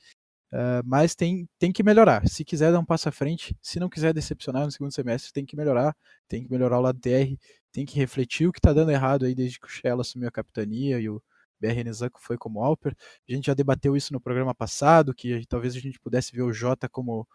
Uh, 0.53 0.85
mas 0.85 1.15
tem, 1.15 1.49
tem 1.59 1.73
que 1.73 1.83
melhorar. 1.83 2.29
Se 2.29 2.45
quiser 2.45 2.71
dar 2.71 2.81
um 2.81 2.85
passo 2.85 3.09
à 3.09 3.13
frente, 3.13 3.57
se 3.63 3.81
não 3.81 3.89
quiser 3.89 4.13
decepcionar 4.13 4.67
no 4.67 4.73
segundo 4.73 4.93
semestre, 4.93 5.33
tem 5.33 5.47
que 5.47 5.57
melhorar. 5.57 5.97
Tem 6.29 6.45
que 6.45 6.51
melhorar 6.51 6.79
o 6.79 6.83
lado 6.83 6.99
TR, 7.01 7.39
tem 7.73 7.87
que 7.87 7.97
refletir 7.97 8.47
o 8.47 8.53
que 8.53 8.59
está 8.59 8.75
dando 8.75 8.91
errado 8.91 9.25
aí 9.25 9.35
desde 9.35 9.59
que 9.59 9.67
o 9.67 9.71
Shell 9.71 10.01
assumiu 10.01 10.29
a 10.29 10.33
capitania 10.33 11.01
e 11.01 11.09
o 11.09 11.23
BR 11.61 11.85
Nizanko 11.85 12.21
foi 12.21 12.37
como 12.37 12.63
Alper. 12.63 12.95
A 13.29 13.33
gente 13.33 13.47
já 13.47 13.55
debateu 13.55 13.97
isso 13.97 14.13
no 14.13 14.21
programa 14.21 14.55
passado, 14.55 15.15
que 15.15 15.47
talvez 15.47 15.77
a 15.77 15.79
gente 15.79 16.01
pudesse 16.01 16.33
ver 16.33 16.43
o 16.43 16.53
Jota 16.53 16.89
como 16.89 17.27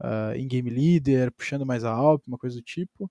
uh, 0.00 0.36
in-game 0.36 0.70
leader, 0.70 1.32
puxando 1.32 1.66
mais 1.66 1.84
a 1.84 1.90
Alp, 1.90 2.22
uma 2.26 2.38
coisa 2.38 2.56
do 2.56 2.62
tipo. 2.62 3.10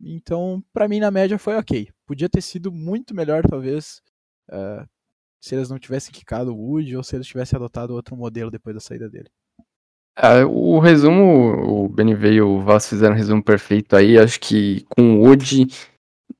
Então, 0.00 0.62
para 0.72 0.88
mim, 0.88 1.00
na 1.00 1.10
média 1.10 1.38
foi 1.38 1.56
ok. 1.56 1.88
Podia 2.06 2.28
ter 2.28 2.42
sido 2.42 2.70
muito 2.72 3.14
melhor, 3.14 3.42
talvez, 3.48 4.02
uh, 4.50 4.86
se 5.42 5.54
eles 5.54 5.68
não 5.68 5.78
tivessem 5.78 6.12
quicado 6.12 6.54
o 6.54 6.58
Wood 6.58 6.96
ou 6.96 7.02
se 7.02 7.16
eles 7.16 7.26
tivessem 7.26 7.56
adotado 7.56 7.94
outro 7.94 8.16
modelo 8.16 8.50
depois 8.50 8.74
da 8.74 8.80
saída 8.80 9.08
dele. 9.08 9.28
É, 10.16 10.44
o 10.44 10.78
resumo, 10.78 11.84
o 11.84 11.88
BNV 11.88 12.32
e 12.34 12.40
o 12.40 12.60
Vaz 12.60 12.88
fizeram 12.88 13.14
um 13.14 13.18
resumo 13.18 13.42
perfeito 13.42 13.96
aí. 13.96 14.16
Acho 14.18 14.38
que 14.38 14.84
com 14.96 15.16
o 15.16 15.24
Wood, 15.24 15.66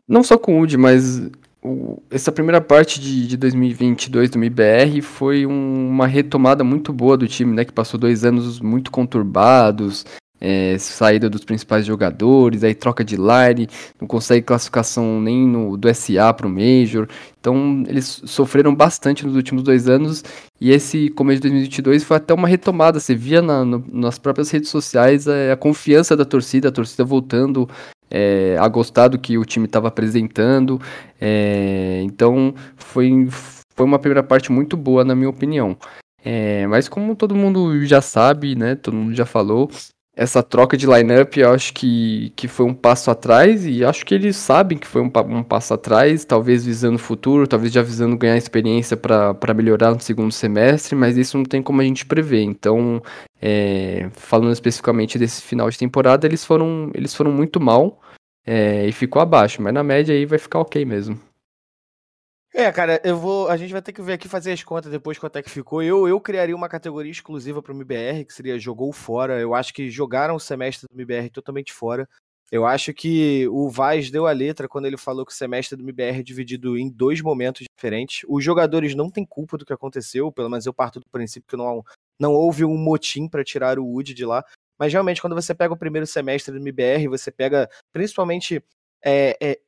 não 0.06 0.22
só 0.22 0.38
com 0.38 0.54
o 0.54 0.58
Wood, 0.60 0.76
mas 0.76 1.20
o, 1.64 2.02
essa 2.10 2.30
primeira 2.30 2.60
parte 2.60 3.00
de, 3.00 3.26
de 3.26 3.36
2022 3.38 4.28
do 4.30 4.38
MIBR 4.38 5.00
foi 5.00 5.46
um, 5.46 5.88
uma 5.88 6.06
retomada 6.06 6.62
muito 6.62 6.92
boa 6.92 7.16
do 7.16 7.26
time, 7.26 7.54
né? 7.54 7.64
Que 7.64 7.72
passou 7.72 7.98
dois 7.98 8.22
anos 8.22 8.60
muito 8.60 8.90
conturbados, 8.90 10.04
é, 10.38 10.76
saída 10.76 11.30
dos 11.30 11.42
principais 11.42 11.86
jogadores, 11.86 12.62
aí 12.62 12.74
troca 12.74 13.02
de 13.02 13.16
line, 13.16 13.66
não 13.98 14.06
consegue 14.06 14.44
classificação 14.44 15.18
nem 15.22 15.48
no, 15.48 15.74
do 15.74 15.92
SA 15.94 16.34
para 16.34 16.46
o 16.46 16.50
Major. 16.50 17.08
Então 17.40 17.82
eles 17.86 18.22
sofreram 18.26 18.74
bastante 18.74 19.24
nos 19.24 19.34
últimos 19.34 19.62
dois 19.62 19.88
anos 19.88 20.22
e 20.60 20.70
esse 20.70 21.08
começo 21.10 21.36
de 21.36 21.48
2022 21.48 22.04
foi 22.04 22.18
até 22.18 22.34
uma 22.34 22.46
retomada. 22.46 23.00
Você 23.00 23.14
via 23.14 23.40
na, 23.40 23.64
no, 23.64 23.82
nas 23.90 24.18
próprias 24.18 24.50
redes 24.50 24.68
sociais 24.68 25.26
a, 25.26 25.54
a, 25.54 25.56
confiança 25.56 26.14
da 26.14 26.26
torcida, 26.26 26.68
a 26.68 26.72
torcida 26.72 27.04
voltando 27.04 27.66
é, 28.10 28.56
a 28.58 28.68
gostar 28.68 29.08
do 29.08 29.18
que 29.18 29.36
o 29.38 29.44
time 29.44 29.66
estava 29.66 29.88
apresentando. 29.88 30.80
É, 31.20 32.00
então 32.04 32.54
foi, 32.76 33.28
foi 33.74 33.86
uma 33.86 33.98
primeira 33.98 34.22
parte 34.22 34.52
muito 34.52 34.76
boa, 34.76 35.04
na 35.04 35.14
minha 35.14 35.30
opinião. 35.30 35.76
É, 36.24 36.66
mas 36.66 36.88
como 36.88 37.14
todo 37.14 37.34
mundo 37.34 37.84
já 37.84 38.00
sabe, 38.00 38.54
né? 38.54 38.74
Todo 38.74 38.96
mundo 38.96 39.14
já 39.14 39.26
falou, 39.26 39.70
essa 40.16 40.42
troca 40.42 40.76
de 40.76 40.86
lineup, 40.86 41.36
eu 41.36 41.50
acho 41.50 41.72
que, 41.74 42.32
que 42.36 42.46
foi 42.46 42.64
um 42.64 42.74
passo 42.74 43.10
atrás 43.10 43.66
e 43.66 43.84
acho 43.84 44.06
que 44.06 44.14
eles 44.14 44.36
sabem 44.36 44.78
que 44.78 44.86
foi 44.86 45.02
um, 45.02 45.10
um 45.28 45.42
passo 45.42 45.74
atrás, 45.74 46.24
talvez 46.24 46.64
visando 46.64 46.96
o 46.96 47.00
futuro, 47.00 47.48
talvez 47.48 47.72
já 47.72 47.82
visando 47.82 48.16
ganhar 48.16 48.36
experiência 48.36 48.96
para 48.96 49.54
melhorar 49.54 49.92
no 49.92 50.00
segundo 50.00 50.30
semestre, 50.30 50.94
mas 50.94 51.16
isso 51.16 51.36
não 51.36 51.44
tem 51.44 51.62
como 51.62 51.80
a 51.80 51.84
gente 51.84 52.06
prever. 52.06 52.42
Então, 52.42 53.02
é, 53.42 54.08
falando 54.12 54.52
especificamente 54.52 55.18
desse 55.18 55.42
final 55.42 55.68
de 55.68 55.78
temporada, 55.78 56.26
eles 56.26 56.44
foram, 56.44 56.90
eles 56.94 57.14
foram 57.14 57.32
muito 57.32 57.60
mal 57.60 58.00
é, 58.46 58.86
e 58.86 58.92
ficou 58.92 59.20
abaixo, 59.20 59.60
mas 59.60 59.74
na 59.74 59.82
média 59.82 60.14
aí 60.14 60.24
vai 60.26 60.38
ficar 60.38 60.60
ok 60.60 60.84
mesmo. 60.84 61.18
É, 62.56 62.70
cara, 62.70 63.00
eu 63.02 63.18
vou. 63.18 63.48
A 63.48 63.56
gente 63.56 63.72
vai 63.72 63.82
ter 63.82 63.92
que 63.92 64.00
ver 64.00 64.12
aqui 64.12 64.28
fazer 64.28 64.52
as 64.52 64.62
contas 64.62 64.88
depois 64.88 65.18
quanto 65.18 65.34
é 65.36 65.42
que 65.42 65.50
ficou. 65.50 65.82
Eu, 65.82 66.06
eu 66.06 66.20
criaria 66.20 66.54
uma 66.54 66.68
categoria 66.68 67.10
exclusiva 67.10 67.60
para 67.60 67.72
o 67.72 67.74
MBR, 67.74 68.24
que 68.24 68.32
seria 68.32 68.56
jogou 68.60 68.92
fora. 68.92 69.40
Eu 69.40 69.56
acho 69.56 69.74
que 69.74 69.90
jogaram 69.90 70.36
o 70.36 70.40
semestre 70.40 70.86
do 70.88 70.94
MBR 70.94 71.30
totalmente 71.30 71.72
fora. 71.72 72.08
Eu 72.52 72.64
acho 72.64 72.94
que 72.94 73.48
o 73.48 73.68
Vaz 73.68 74.08
deu 74.08 74.28
a 74.28 74.30
letra 74.30 74.68
quando 74.68 74.86
ele 74.86 74.96
falou 74.96 75.26
que 75.26 75.32
o 75.32 75.34
semestre 75.34 75.76
do 75.76 75.82
MBR 75.82 76.20
é 76.20 76.22
dividido 76.22 76.78
em 76.78 76.88
dois 76.88 77.20
momentos 77.20 77.66
diferentes. 77.76 78.24
Os 78.28 78.44
jogadores 78.44 78.94
não 78.94 79.10
têm 79.10 79.26
culpa 79.26 79.58
do 79.58 79.66
que 79.66 79.72
aconteceu, 79.72 80.30
pelo 80.30 80.48
menos 80.48 80.64
eu 80.64 80.72
parto 80.72 81.00
do 81.00 81.06
princípio 81.10 81.48
que 81.48 81.56
não, 81.56 81.82
não 82.20 82.34
houve 82.34 82.64
um 82.64 82.76
motim 82.76 83.26
para 83.26 83.42
tirar 83.42 83.80
o 83.80 83.84
Wood 83.84 84.14
de 84.14 84.24
lá. 84.24 84.44
Mas 84.78 84.92
realmente, 84.92 85.20
quando 85.20 85.34
você 85.34 85.52
pega 85.52 85.74
o 85.74 85.76
primeiro 85.76 86.06
semestre 86.06 86.52
do 86.52 86.60
MBR, 86.60 87.08
você 87.08 87.32
pega 87.32 87.68
principalmente 87.92 88.62
é, 89.04 89.36
é, 89.40 89.60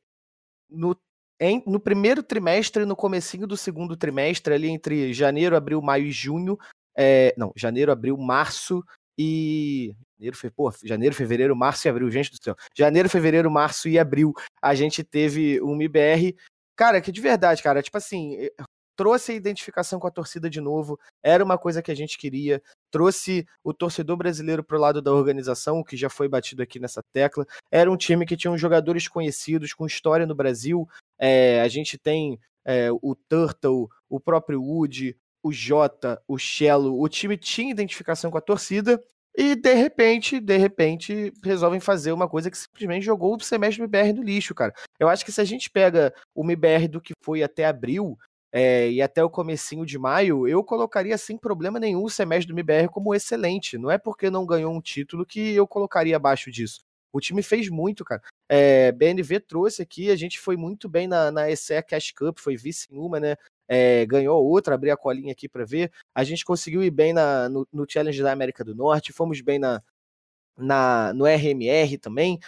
no 0.69 0.95
em, 1.39 1.63
no 1.65 1.79
primeiro 1.79 2.23
trimestre, 2.23 2.85
no 2.85 2.95
comecinho 2.95 3.47
do 3.47 3.57
segundo 3.57 3.95
trimestre, 3.95 4.53
ali 4.53 4.69
entre 4.69 5.13
janeiro, 5.13 5.55
abril, 5.55 5.81
maio 5.81 6.05
e 6.07 6.11
junho, 6.11 6.57
é, 6.95 7.33
não, 7.37 7.51
janeiro, 7.55 7.91
abril, 7.91 8.17
março 8.17 8.83
e 9.17 9.95
janeiro, 10.17 10.37
fe... 10.37 10.49
Pô, 10.49 10.73
janeiro, 10.83 11.15
fevereiro, 11.15 11.55
março 11.55 11.87
e 11.87 11.89
abril, 11.89 12.09
gente 12.09 12.31
do 12.31 12.43
céu. 12.43 12.55
Janeiro, 12.75 13.09
fevereiro, 13.09 13.51
março 13.51 13.87
e 13.87 13.99
abril, 13.99 14.33
a 14.61 14.73
gente 14.73 15.03
teve 15.03 15.61
um 15.61 15.73
MBR. 15.75 16.35
Cara, 16.75 17.01
que 17.01 17.11
de 17.11 17.21
verdade, 17.21 17.61
cara, 17.61 17.81
tipo 17.81 17.97
assim, 17.97 18.37
trouxe 18.97 19.31
a 19.31 19.35
identificação 19.35 19.99
com 19.99 20.07
a 20.07 20.11
torcida 20.11 20.49
de 20.49 20.59
novo, 20.59 20.99
era 21.23 21.43
uma 21.43 21.57
coisa 21.57 21.83
que 21.83 21.91
a 21.91 21.95
gente 21.95 22.17
queria, 22.17 22.61
trouxe 22.91 23.47
o 23.63 23.71
torcedor 23.71 24.17
brasileiro 24.17 24.63
para 24.63 24.75
o 24.75 24.81
lado 24.81 25.01
da 25.01 25.13
organização, 25.13 25.83
que 25.83 25.95
já 25.95 26.09
foi 26.09 26.27
batido 26.27 26.63
aqui 26.63 26.79
nessa 26.79 27.01
tecla. 27.13 27.45
Era 27.71 27.91
um 27.91 27.95
time 27.95 28.25
que 28.25 28.35
tinha 28.35 28.55
jogadores 28.57 29.07
conhecidos, 29.07 29.73
com 29.73 29.85
história 29.85 30.25
no 30.25 30.33
Brasil. 30.33 30.89
É, 31.19 31.61
a 31.61 31.67
gente 31.67 31.97
tem 31.97 32.39
é, 32.65 32.89
o 32.91 33.15
Turtle, 33.15 33.87
o 34.09 34.19
próprio 34.19 34.61
Woody, 34.61 35.15
o 35.41 35.51
Jota, 35.51 36.21
o 36.27 36.37
Shello. 36.37 37.01
O 37.01 37.07
time 37.07 37.37
tinha 37.37 37.71
identificação 37.71 38.29
com 38.29 38.37
a 38.37 38.41
torcida. 38.41 39.01
E 39.35 39.55
de 39.55 39.73
repente, 39.75 40.39
de 40.39 40.57
repente, 40.57 41.31
resolvem 41.43 41.79
fazer 41.79 42.11
uma 42.11 42.27
coisa 42.27 42.49
que 42.49 42.57
simplesmente 42.57 43.05
jogou 43.05 43.35
o 43.35 43.39
semestre 43.39 43.77
do 43.77 43.83
MBR 43.83 44.13
no 44.13 44.23
lixo, 44.23 44.55
cara. 44.55 44.73
Eu 44.99 45.07
acho 45.07 45.23
que 45.23 45.31
se 45.31 45.39
a 45.39 45.43
gente 45.43 45.69
pega 45.69 46.11
o 46.33 46.43
MBR 46.43 46.87
do 46.87 46.99
que 46.99 47.13
foi 47.23 47.43
até 47.43 47.65
abril, 47.65 48.17
é, 48.51 48.89
e 48.89 49.01
até 49.01 49.23
o 49.23 49.29
comecinho 49.29 49.85
de 49.85 49.99
maio, 49.99 50.47
eu 50.47 50.63
colocaria 50.63 51.17
sem 51.17 51.37
problema 51.37 51.79
nenhum 51.79 52.03
o 52.03 52.09
semestre 52.09 52.47
do 52.47 52.57
MBR 52.57 52.89
como 52.89 53.13
excelente. 53.13 53.77
Não 53.77 53.91
é 53.91 53.97
porque 53.97 54.31
não 54.31 54.45
ganhou 54.45 54.73
um 54.73 54.81
título 54.81 55.25
que 55.25 55.53
eu 55.53 55.67
colocaria 55.67 56.15
abaixo 56.15 56.49
disso. 56.49 56.86
O 57.17 57.19
time 57.19 57.41
fez 57.41 57.67
muito, 57.67 58.05
cara. 58.05 58.21
É, 58.47 58.91
BNV 58.91 59.39
trouxe 59.39 59.81
aqui, 59.81 60.11
a 60.11 60.15
gente 60.15 60.39
foi 60.39 60.55
muito 60.55 60.87
bem 60.87 61.07
na, 61.07 61.31
na 61.31 61.49
ECE 61.49 61.81
Cash 61.81 62.11
Cup, 62.11 62.37
foi 62.37 62.55
vice 62.55 62.87
em 62.91 62.97
uma, 62.99 63.19
né? 63.19 63.35
É, 63.67 64.05
ganhou 64.05 64.45
outra, 64.45 64.75
abri 64.75 64.91
a 64.91 64.95
colinha 64.95 65.31
aqui 65.31 65.49
para 65.49 65.65
ver. 65.65 65.91
A 66.13 66.23
gente 66.23 66.45
conseguiu 66.45 66.83
ir 66.83 66.91
bem 66.91 67.13
na, 67.13 67.49
no, 67.49 67.67
no 67.73 67.85
Challenge 67.89 68.21
da 68.21 68.31
América 68.31 68.63
do 68.63 68.75
Norte, 68.75 69.11
fomos 69.11 69.41
bem 69.41 69.57
na, 69.57 69.81
na, 70.55 71.11
no 71.11 71.25
RMR 71.25 71.97
também. 71.97 72.39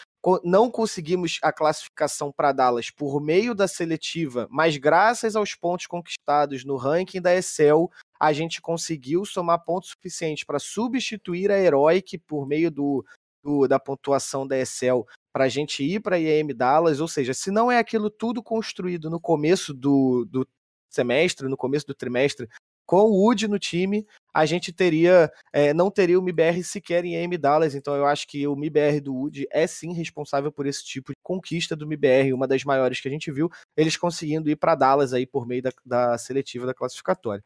Não 0.44 0.70
conseguimos 0.70 1.40
a 1.42 1.52
classificação 1.52 2.32
para 2.32 2.52
Dallas 2.52 2.92
por 2.92 3.20
meio 3.20 3.56
da 3.56 3.68
seletiva, 3.68 4.48
mas 4.52 4.78
graças 4.78 5.36
aos 5.36 5.56
pontos 5.56 5.88
conquistados 5.88 6.64
no 6.64 6.76
ranking 6.76 7.22
da 7.22 7.34
Excel, 7.34 7.90
a 8.20 8.32
gente 8.34 8.62
conseguiu 8.62 9.26
somar 9.26 9.64
pontos 9.64 9.90
suficientes 9.90 10.44
para 10.44 10.60
substituir 10.60 11.52
a 11.52 11.58
Heroic 11.58 12.18
por 12.20 12.46
meio 12.46 12.70
do, 12.70 13.04
do 13.44 13.68
da 13.68 13.80
pontuação 13.80 14.48
da 14.48 14.58
Excel 14.58 15.06
para 15.32 15.46
a 15.46 15.50
gente 15.50 15.84
ir 15.84 16.00
para 16.02 16.16
a 16.16 16.20
IEM 16.20 16.48
Dallas. 16.56 17.00
Ou 17.00 17.08
seja, 17.08 17.34
se 17.34 17.52
não 17.52 17.72
é 17.72 17.78
aquilo 17.78 18.10
tudo 18.10 18.42
construído 18.44 19.10
no 19.10 19.20
começo 19.20 19.74
do, 19.74 20.26
do 20.26 20.48
semestre, 20.90 21.48
no 21.48 21.58
começo 21.58 21.86
do 21.86 21.94
trimestre, 21.94 22.48
com 22.90 23.02
o 23.02 23.24
Wood 23.24 23.48
no 23.48 23.60
time, 23.60 24.04
a 24.34 24.48
gente 24.48 24.74
teria 24.74 25.32
é, 25.54 25.76
não 25.76 25.92
teria 25.92 26.20
o 26.20 26.24
MIBR 26.24 26.64
sequer 26.64 27.06
em 27.06 27.16
AM 27.16 27.38
Dallas. 27.38 27.76
Então 27.76 27.96
eu 27.96 28.04
acho 28.04 28.28
que 28.28 28.48
o 28.48 28.56
MIBR 28.56 29.00
do 29.00 29.14
Wood 29.14 29.48
é 29.52 29.68
sim 29.68 29.94
responsável 29.94 30.52
por 30.52 30.66
esse 30.66 30.84
tipo 30.84 31.12
de 31.12 31.20
conquista 31.22 31.76
do 31.76 31.86
MIBR, 31.86 32.34
uma 32.34 32.48
das 32.48 32.64
maiores 32.64 33.00
que 33.00 33.08
a 33.08 33.12
gente 33.12 33.32
viu, 33.32 33.48
eles 33.78 33.96
conseguindo 33.96 34.50
ir 34.50 34.56
para 34.56 34.74
Dallas 34.74 35.14
aí 35.14 35.28
por 35.28 35.46
meio 35.46 35.62
da, 35.62 35.72
da 35.86 36.18
seletiva 36.18 36.66
da 36.66 36.74
classificatória. 36.74 37.44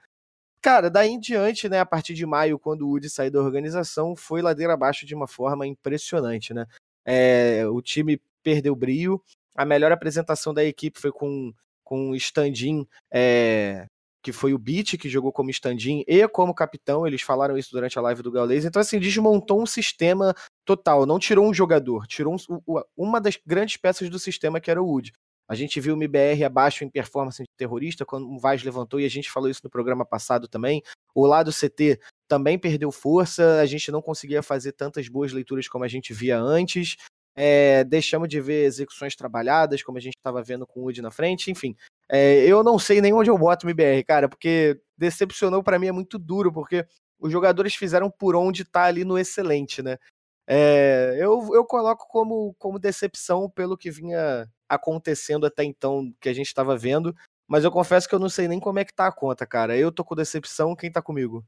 Cara, 0.63 0.89
daí 0.89 1.09
em 1.09 1.19
diante, 1.19 1.67
né, 1.67 1.81
a 1.81 1.85
partir 1.85 2.13
de 2.13 2.25
maio, 2.25 2.57
quando 2.57 2.83
o 2.83 2.91
Wood 2.91 3.09
saiu 3.09 3.29
da 3.29 3.41
organização, 3.41 4.15
foi 4.15 4.41
ladeira 4.41 4.73
abaixo 4.73 5.05
de 5.05 5.13
uma 5.13 5.27
forma 5.27 5.67
impressionante, 5.67 6.53
né? 6.53 6.65
É, 7.05 7.67
o 7.67 7.81
time 7.81 8.21
perdeu 8.41 8.73
brilho. 8.73 9.21
A 9.55 9.65
melhor 9.65 9.91
apresentação 9.91 10.53
da 10.53 10.63
equipe 10.63 10.99
foi 10.99 11.11
com 11.11 11.53
com 11.83 12.11
o 12.11 12.15
Standin 12.15 12.87
é, 13.13 13.85
que 14.23 14.31
foi 14.31 14.53
o 14.53 14.57
Beat 14.57 14.97
que 14.97 15.09
jogou 15.09 15.33
como 15.33 15.49
stand-in 15.49 16.03
e 16.07 16.25
como 16.29 16.55
capitão, 16.55 17.05
eles 17.05 17.21
falaram 17.21 17.57
isso 17.57 17.71
durante 17.73 17.99
a 17.99 18.01
live 18.01 18.23
do 18.23 18.31
Gaules. 18.31 18.63
Então, 18.63 18.81
assim, 18.81 18.97
desmontou 18.99 19.61
um 19.61 19.65
sistema 19.65 20.33
total, 20.65 21.05
não 21.05 21.19
tirou 21.19 21.45
um 21.45 21.53
jogador, 21.53 22.07
tirou 22.07 22.35
um, 22.49 22.81
uma 22.95 23.19
das 23.19 23.37
grandes 23.45 23.75
peças 23.75 24.09
do 24.09 24.17
sistema 24.17 24.61
que 24.61 24.71
era 24.71 24.81
o 24.81 24.87
Wood. 24.87 25.11
A 25.47 25.55
gente 25.55 25.79
viu 25.79 25.93
o 25.93 25.97
MBR 25.97 26.43
abaixo 26.45 26.83
em 26.83 26.89
performance 26.89 27.41
de 27.41 27.49
terrorista, 27.57 28.05
quando 28.05 28.29
o 28.29 28.39
Vaz 28.39 28.63
levantou, 28.63 28.99
e 28.99 29.05
a 29.05 29.09
gente 29.09 29.29
falou 29.29 29.49
isso 29.49 29.61
no 29.63 29.69
programa 29.69 30.05
passado 30.05 30.47
também. 30.47 30.81
O 31.13 31.25
lado 31.25 31.51
CT 31.51 31.99
também 32.27 32.57
perdeu 32.57 32.91
força, 32.91 33.59
a 33.59 33.65
gente 33.65 33.91
não 33.91 34.01
conseguia 34.01 34.41
fazer 34.41 34.71
tantas 34.71 35.07
boas 35.07 35.31
leituras 35.31 35.67
como 35.67 35.83
a 35.83 35.87
gente 35.87 36.13
via 36.13 36.39
antes. 36.39 36.95
É, 37.35 37.83
deixamos 37.83 38.29
de 38.29 38.39
ver 38.39 38.65
execuções 38.65 39.15
trabalhadas, 39.15 39.81
como 39.81 39.97
a 39.97 40.01
gente 40.01 40.15
estava 40.15 40.41
vendo 40.43 40.65
com 40.67 40.79
o 40.79 40.83
Wood 40.83 41.01
na 41.01 41.11
frente, 41.11 41.51
enfim. 41.51 41.75
É, 42.09 42.45
eu 42.45 42.63
não 42.63 42.77
sei 42.77 43.01
nem 43.01 43.13
onde 43.13 43.29
eu 43.29 43.37
boto 43.37 43.65
o 43.65 43.69
MBR, 43.69 44.03
cara, 44.03 44.29
porque 44.29 44.79
decepcionou 44.97 45.63
para 45.63 45.79
mim 45.79 45.87
é 45.87 45.91
muito 45.91 46.19
duro, 46.19 46.51
porque 46.51 46.85
os 47.19 47.31
jogadores 47.31 47.75
fizeram 47.75 48.09
por 48.09 48.35
onde 48.35 48.63
tá 48.63 48.83
ali 48.83 49.03
no 49.03 49.17
excelente, 49.17 49.81
né? 49.81 49.97
É, 50.45 51.15
eu, 51.17 51.49
eu 51.53 51.65
coloco 51.65 52.05
como, 52.09 52.53
como 52.59 52.77
decepção 52.77 53.49
pelo 53.49 53.77
que 53.77 53.89
vinha 53.89 54.47
acontecendo 54.73 55.45
até 55.45 55.63
então, 55.63 56.13
que 56.19 56.29
a 56.29 56.33
gente 56.33 56.47
estava 56.47 56.77
vendo, 56.77 57.15
mas 57.47 57.63
eu 57.63 57.71
confesso 57.71 58.07
que 58.07 58.15
eu 58.15 58.19
não 58.19 58.29
sei 58.29 58.47
nem 58.47 58.59
como 58.59 58.79
é 58.79 58.85
que 58.85 58.93
tá 58.93 59.07
a 59.07 59.11
conta, 59.11 59.45
cara. 59.45 59.77
Eu 59.77 59.91
tô 59.91 60.03
com 60.03 60.15
decepção, 60.15 60.75
quem 60.75 60.91
tá 60.91 61.01
comigo? 61.01 61.45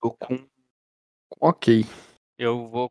Tô 0.00 0.12
com. 0.12 0.46
Ok. 1.40 1.82
Eu 2.38 2.68
vou. 2.68 2.90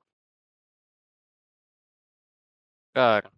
Cara, 2.93 3.32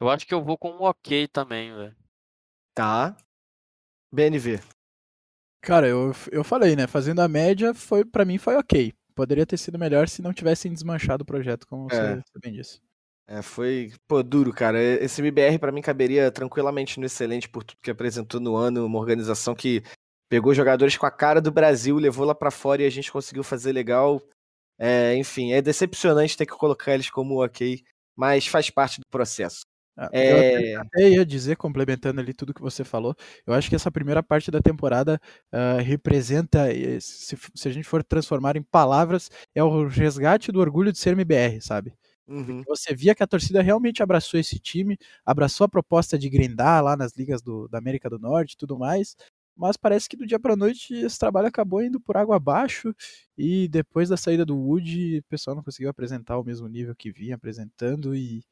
eu 0.00 0.08
acho 0.08 0.26
que 0.26 0.32
eu 0.32 0.42
vou 0.42 0.56
com 0.56 0.70
um 0.70 0.82
ok 0.82 1.28
também, 1.28 1.74
velho. 1.74 1.94
Tá. 2.74 3.14
BNV. 4.10 4.58
Cara, 5.60 5.86
eu, 5.86 6.12
eu 6.32 6.42
falei, 6.42 6.74
né? 6.74 6.86
Fazendo 6.86 7.20
a 7.20 7.28
média, 7.28 7.74
foi 7.74 8.02
para 8.02 8.24
mim 8.24 8.38
foi 8.38 8.56
ok. 8.56 8.94
Poderia 9.14 9.44
ter 9.44 9.58
sido 9.58 9.78
melhor 9.78 10.08
se 10.08 10.22
não 10.22 10.32
tivessem 10.32 10.72
desmanchado 10.72 11.22
o 11.22 11.26
projeto, 11.26 11.66
como 11.66 11.86
é. 11.92 12.16
você 12.16 12.38
bem 12.42 12.54
disse. 12.54 12.80
É, 13.30 13.42
foi, 13.42 13.92
pô, 14.08 14.24
duro, 14.24 14.52
cara. 14.52 14.82
Esse 14.82 15.20
MBR 15.20 15.56
para 15.60 15.70
mim 15.70 15.80
caberia 15.80 16.32
tranquilamente 16.32 16.98
no 16.98 17.06
excelente 17.06 17.48
por 17.48 17.62
tudo 17.62 17.78
que 17.80 17.90
apresentou 17.90 18.40
no 18.40 18.56
ano, 18.56 18.84
uma 18.84 18.98
organização 18.98 19.54
que 19.54 19.84
pegou 20.28 20.52
jogadores 20.52 20.96
com 20.96 21.06
a 21.06 21.12
cara 21.12 21.40
do 21.40 21.52
Brasil, 21.52 21.96
levou 21.96 22.26
lá 22.26 22.34
para 22.34 22.50
fora 22.50 22.82
e 22.82 22.86
a 22.86 22.90
gente 22.90 23.12
conseguiu 23.12 23.44
fazer 23.44 23.70
legal. 23.70 24.20
É, 24.76 25.14
enfim, 25.14 25.52
é 25.52 25.62
decepcionante 25.62 26.36
ter 26.36 26.44
que 26.44 26.56
colocar 26.56 26.92
eles 26.92 27.08
como 27.08 27.44
ok, 27.44 27.80
mas 28.16 28.48
faz 28.48 28.68
parte 28.68 28.98
do 28.98 29.06
processo. 29.08 29.60
Ah, 29.96 30.08
é... 30.12 30.74
Eu 30.74 30.80
até 30.80 31.08
ia 31.10 31.24
dizer, 31.24 31.56
complementando 31.56 32.20
ali 32.20 32.34
tudo 32.34 32.54
que 32.54 32.60
você 32.60 32.82
falou, 32.82 33.14
eu 33.46 33.54
acho 33.54 33.68
que 33.68 33.76
essa 33.76 33.92
primeira 33.92 34.24
parte 34.24 34.50
da 34.50 34.60
temporada 34.60 35.20
uh, 35.52 35.80
representa, 35.80 36.66
se, 37.00 37.38
se, 37.54 37.68
a 37.68 37.70
gente 37.70 37.86
for 37.86 38.02
transformar 38.02 38.56
em 38.56 38.62
palavras, 38.62 39.30
é 39.54 39.62
o 39.62 39.86
resgate 39.86 40.50
do 40.50 40.58
orgulho 40.58 40.90
de 40.90 40.98
ser 40.98 41.10
MBR, 41.10 41.60
sabe? 41.60 41.92
Uhum. 42.30 42.62
Você 42.68 42.94
via 42.94 43.12
que 43.12 43.24
a 43.24 43.26
torcida 43.26 43.60
realmente 43.60 44.04
abraçou 44.04 44.38
esse 44.38 44.56
time, 44.60 44.96
abraçou 45.26 45.64
a 45.64 45.68
proposta 45.68 46.16
de 46.16 46.30
grindar 46.30 46.82
lá 46.82 46.96
nas 46.96 47.16
ligas 47.16 47.42
do, 47.42 47.66
da 47.66 47.78
América 47.78 48.08
do 48.08 48.20
Norte 48.20 48.52
e 48.52 48.56
tudo 48.56 48.78
mais, 48.78 49.16
mas 49.56 49.76
parece 49.76 50.08
que 50.08 50.16
do 50.16 50.24
dia 50.24 50.38
para 50.38 50.54
noite 50.54 50.94
esse 50.94 51.18
trabalho 51.18 51.48
acabou 51.48 51.82
indo 51.82 52.00
por 52.00 52.16
água 52.16 52.36
abaixo 52.36 52.94
e 53.36 53.66
depois 53.66 54.08
da 54.08 54.16
saída 54.16 54.46
do 54.46 54.56
Wood, 54.56 55.18
o 55.18 55.22
pessoal 55.24 55.56
não 55.56 55.62
conseguiu 55.64 55.90
apresentar 55.90 56.38
o 56.38 56.44
mesmo 56.44 56.68
nível 56.68 56.94
que 56.94 57.10
vinha 57.10 57.34
apresentando 57.34 58.14
e 58.14 58.44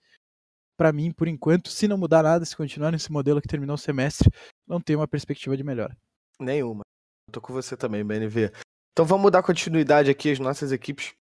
para 0.76 0.92
mim, 0.92 1.12
por 1.12 1.26
enquanto, 1.26 1.70
se 1.70 1.88
não 1.88 1.98
mudar 1.98 2.22
nada, 2.22 2.44
se 2.44 2.56
continuar 2.56 2.90
nesse 2.90 3.10
modelo 3.10 3.40
que 3.40 3.48
terminou 3.48 3.74
o 3.74 3.78
semestre, 3.78 4.30
não 4.66 4.80
tem 4.80 4.96
uma 4.96 5.08
perspectiva 5.08 5.56
de 5.56 5.64
melhora. 5.64 5.96
Nenhuma. 6.38 6.82
Eu 7.28 7.32
tô 7.32 7.40
com 7.40 7.52
você 7.52 7.76
também, 7.76 8.04
BNV. 8.04 8.52
Então 8.92 9.04
vamos 9.04 9.30
dar 9.30 9.42
continuidade 9.42 10.10
aqui 10.10 10.30
às 10.30 10.38
nossas 10.38 10.72
equipes 10.72 11.14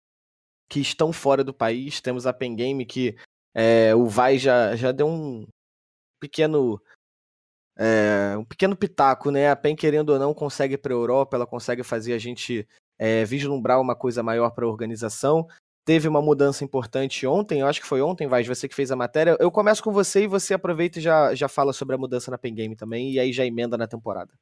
que 0.68 0.80
estão 0.80 1.12
fora 1.12 1.42
do 1.44 1.54
país. 1.54 2.00
Temos 2.00 2.26
a 2.26 2.32
Pen 2.32 2.54
Game 2.54 2.84
que 2.84 3.16
é, 3.54 3.94
o 3.94 4.06
Vai 4.06 4.38
já, 4.38 4.76
já 4.76 4.92
deu 4.92 5.08
um 5.08 5.46
pequeno 6.20 6.80
é, 7.78 8.36
um 8.38 8.44
pequeno 8.44 8.74
pitaco, 8.74 9.30
né? 9.30 9.50
A 9.50 9.56
PEN, 9.56 9.76
querendo 9.76 10.10
ou 10.10 10.18
não, 10.18 10.32
consegue 10.32 10.78
para 10.78 10.92
a 10.92 10.96
Europa, 10.96 11.36
ela 11.36 11.46
consegue 11.46 11.82
fazer 11.82 12.14
a 12.14 12.18
gente 12.18 12.66
é, 12.98 13.24
vislumbrar 13.24 13.80
uma 13.80 13.94
coisa 13.94 14.22
maior 14.22 14.50
para 14.50 14.64
a 14.64 14.68
organização 14.68 15.46
teve 15.86 16.08
uma 16.08 16.20
mudança 16.20 16.64
importante 16.64 17.26
ontem, 17.28 17.60
eu 17.60 17.66
acho 17.68 17.80
que 17.80 17.86
foi 17.86 18.02
ontem, 18.02 18.26
vai, 18.26 18.42
você 18.42 18.68
que 18.68 18.74
fez 18.74 18.90
a 18.90 18.96
matéria. 18.96 19.36
Eu 19.38 19.52
começo 19.52 19.82
com 19.82 19.92
você 19.92 20.24
e 20.24 20.26
você 20.26 20.52
aproveita 20.52 20.98
e 20.98 21.02
já, 21.02 21.32
já 21.32 21.48
fala 21.48 21.72
sobre 21.72 21.94
a 21.94 21.98
mudança 21.98 22.28
na 22.28 22.36
Pen 22.36 22.52
Game 22.52 22.74
também, 22.74 23.12
e 23.12 23.20
aí 23.20 23.32
já 23.32 23.46
emenda 23.46 23.78
na 23.78 23.86
temporada. 23.86 24.34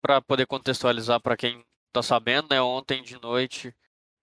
Para 0.00 0.22
poder 0.22 0.46
contextualizar 0.46 1.20
para 1.20 1.36
quem 1.36 1.62
tá 1.92 2.02
sabendo, 2.02 2.48
né, 2.50 2.60
ontem 2.60 3.02
de 3.02 3.20
noite, 3.20 3.74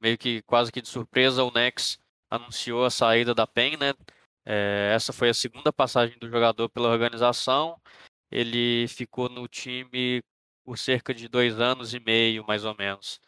meio 0.04 0.18
que 0.18 0.42
quase 0.44 0.72
que 0.72 0.82
de 0.82 0.90
surpresa, 0.90 1.44
o 1.44 1.52
Nex 1.52 1.98
anunciou 2.30 2.84
a 2.86 2.90
saída 2.92 3.34
da 3.34 3.48
PEN, 3.48 3.78
né? 3.78 3.94
É, 4.46 4.92
essa 4.94 5.14
foi 5.14 5.30
a 5.30 5.34
segunda 5.34 5.72
passagem 5.72 6.18
do 6.20 6.30
jogador 6.30 6.70
pela 6.70 6.90
organização. 6.90 7.80
Ele 8.30 8.86
ficou 8.90 9.30
no 9.30 9.48
time 9.48 10.22
por 10.66 10.78
cerca 10.78 11.14
de 11.14 11.28
dois 11.30 11.60
anos 11.60 11.94
e 11.94 12.00
meio, 12.00 12.46
mais 12.46 12.66
ou 12.66 12.76
menos. 12.76 13.20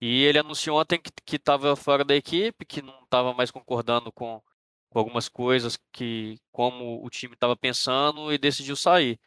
E 0.00 0.24
ele 0.24 0.38
anunciou 0.38 0.80
ontem 0.80 1.00
que 1.24 1.36
estava 1.36 1.76
fora 1.76 2.04
da 2.04 2.16
equipe, 2.16 2.64
que 2.64 2.82
não 2.82 3.04
estava 3.04 3.34
mais 3.34 3.50
concordando 3.50 4.10
com, 4.12 4.42
com 4.90 4.98
algumas 4.98 5.28
coisas 5.28 5.78
que 5.92 6.38
como 6.50 7.04
o 7.04 7.10
time 7.10 7.34
estava 7.34 7.56
pensando 7.56 8.32
e 8.32 8.38
decidiu 8.38 8.76
sair. 8.76 9.20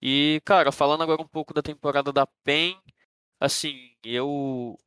E, 0.00 0.40
cara, 0.44 0.72
falando 0.72 1.02
agora 1.02 1.22
um 1.22 1.28
pouco 1.28 1.54
da 1.54 1.62
temporada 1.62 2.12
da 2.12 2.26
PEN, 2.44 2.78
assim, 3.40 3.94
eu 4.02 4.78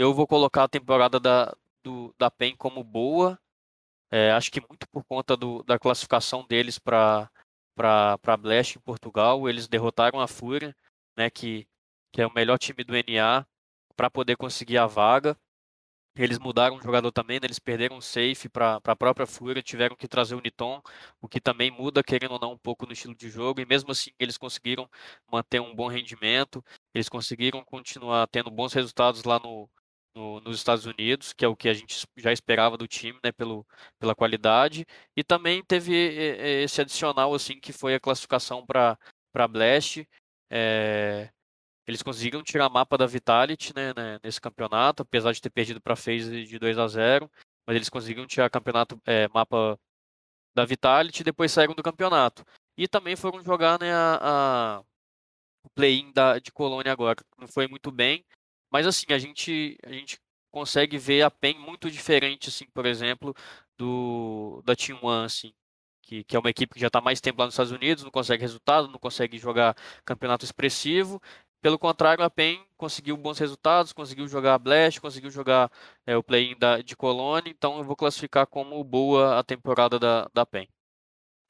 eu 0.00 0.14
vou 0.14 0.26
colocar 0.26 0.64
a 0.64 0.68
temporada 0.68 1.20
da, 1.20 1.54
do, 1.84 2.14
da 2.18 2.30
PEN 2.30 2.56
como 2.56 2.82
boa. 2.82 3.38
É, 4.10 4.32
acho 4.32 4.50
que 4.50 4.60
muito 4.60 4.88
por 4.88 5.04
conta 5.04 5.36
do, 5.36 5.62
da 5.62 5.78
classificação 5.78 6.46
deles 6.46 6.78
para 6.78 7.30
para 7.76 8.36
Blast 8.38 8.76
em 8.76 8.80
Portugal. 8.80 9.48
Eles 9.48 9.68
derrotaram 9.68 10.20
a 10.20 10.26
Fúria, 10.26 10.74
né, 11.16 11.30
que, 11.30 11.66
que 12.12 12.22
é 12.22 12.26
o 12.26 12.32
melhor 12.34 12.58
time 12.58 12.82
do 12.84 12.94
NA 12.96 13.46
para 13.96 14.10
poder 14.10 14.36
conseguir 14.36 14.78
a 14.78 14.86
vaga. 14.86 15.36
Eles 16.16 16.38
mudaram 16.38 16.76
o 16.76 16.82
jogador 16.82 17.12
também, 17.12 17.38
né? 17.38 17.46
eles 17.46 17.58
perderam 17.58 17.98
o 17.98 18.02
safe 18.02 18.48
para 18.48 18.80
a 18.84 18.96
própria 18.96 19.26
Fúria, 19.26 19.62
tiveram 19.62 19.96
que 19.96 20.08
trazer 20.08 20.34
o 20.34 20.40
Niton, 20.40 20.82
o 21.20 21.28
que 21.28 21.40
também 21.40 21.70
muda, 21.70 22.02
querendo 22.02 22.32
ou 22.32 22.40
não, 22.40 22.52
um 22.52 22.58
pouco 22.58 22.84
no 22.84 22.92
estilo 22.92 23.14
de 23.14 23.30
jogo, 23.30 23.60
e 23.60 23.66
mesmo 23.66 23.92
assim 23.92 24.10
eles 24.18 24.36
conseguiram 24.36 24.90
manter 25.30 25.60
um 25.60 25.74
bom 25.74 25.88
rendimento, 25.88 26.64
eles 26.92 27.08
conseguiram 27.08 27.64
continuar 27.64 28.26
tendo 28.26 28.50
bons 28.50 28.72
resultados 28.72 29.24
lá 29.24 29.38
no, 29.38 29.70
no, 30.14 30.40
nos 30.40 30.56
Estados 30.56 30.86
Unidos, 30.86 31.32
que 31.32 31.44
é 31.44 31.48
o 31.48 31.56
que 31.56 31.68
a 31.68 31.74
gente 31.74 32.06
já 32.16 32.32
esperava 32.32 32.76
do 32.76 32.86
time, 32.86 33.18
né, 33.24 33.32
pelo, 33.32 33.66
pela 33.98 34.14
qualidade, 34.14 34.86
e 35.16 35.22
também 35.22 35.62
teve 35.64 35.92
esse 35.94 36.80
adicional, 36.80 37.34
assim, 37.34 37.60
que 37.60 37.72
foi 37.72 37.94
a 37.94 38.00
classificação 38.00 38.66
para 38.66 38.98
Blast, 39.48 40.06
é, 40.50 41.30
eles 41.86 42.02
conseguiram 42.02 42.42
tirar 42.42 42.68
mapa 42.68 42.96
da 42.98 43.06
Vitality 43.06 43.74
né, 43.74 43.92
né, 43.94 44.18
nesse 44.22 44.40
campeonato, 44.40 45.02
apesar 45.02 45.32
de 45.32 45.40
ter 45.40 45.50
perdido 45.50 45.80
para 45.80 45.96
FaZe 45.96 46.44
de 46.44 46.58
2 46.58 46.78
a 46.78 46.86
0 46.86 47.30
mas 47.66 47.76
eles 47.76 47.88
conseguiram 47.88 48.26
tirar 48.26 48.50
campeonato, 48.50 49.00
é, 49.06 49.28
mapa 49.28 49.78
da 50.54 50.64
Vitality 50.64 51.20
e 51.20 51.24
depois 51.24 51.52
saíram 51.52 51.74
do 51.74 51.82
campeonato. 51.82 52.44
E 52.76 52.88
também 52.88 53.14
foram 53.14 53.42
jogar 53.44 53.78
né, 53.78 53.92
a, 53.92 54.78
a 54.78 54.84
o 55.62 55.68
play-in 55.74 56.12
de 56.42 56.50
Colônia 56.50 56.90
agora, 56.90 57.16
não 57.38 57.46
foi 57.46 57.68
muito 57.68 57.90
bem, 57.90 58.24
mas 58.70 58.86
assim, 58.86 59.06
a 59.10 59.18
gente, 59.18 59.78
a 59.84 59.92
gente 59.92 60.20
consegue 60.50 60.98
ver 60.98 61.22
a 61.22 61.30
PEN 61.30 61.58
muito 61.58 61.90
diferente, 61.90 62.48
assim, 62.48 62.66
por 62.66 62.86
exemplo, 62.86 63.34
do 63.78 64.62
da 64.64 64.74
Team 64.76 64.98
One, 65.02 65.26
assim, 65.26 65.52
que, 66.02 66.24
que 66.24 66.36
é 66.36 66.38
uma 66.38 66.50
equipe 66.50 66.74
que 66.74 66.80
já 66.80 66.88
está 66.88 67.00
mais 67.00 67.20
tempo 67.20 67.40
lá 67.40 67.46
nos 67.46 67.54
Estados 67.54 67.72
Unidos, 67.72 68.04
não 68.04 68.10
consegue 68.10 68.42
resultado, 68.42 68.88
não 68.88 68.98
consegue 68.98 69.38
jogar 69.38 69.76
campeonato 70.04 70.44
expressivo. 70.44 71.20
Pelo 71.60 71.78
contrário, 71.78 72.24
a 72.24 72.30
PEN 72.30 72.64
conseguiu 72.76 73.16
bons 73.16 73.38
resultados, 73.38 73.92
conseguiu 73.92 74.26
jogar 74.26 74.54
a 74.54 74.58
Blast, 74.58 75.00
conseguiu 75.00 75.30
jogar 75.30 75.70
é, 76.06 76.16
o 76.16 76.22
play-in 76.22 76.56
de 76.84 76.96
Colônia, 76.96 77.50
então 77.50 77.78
eu 77.78 77.84
vou 77.84 77.96
classificar 77.96 78.46
como 78.46 78.82
boa 78.82 79.38
a 79.38 79.44
temporada 79.44 79.98
da, 79.98 80.28
da 80.32 80.46
PEN. 80.46 80.68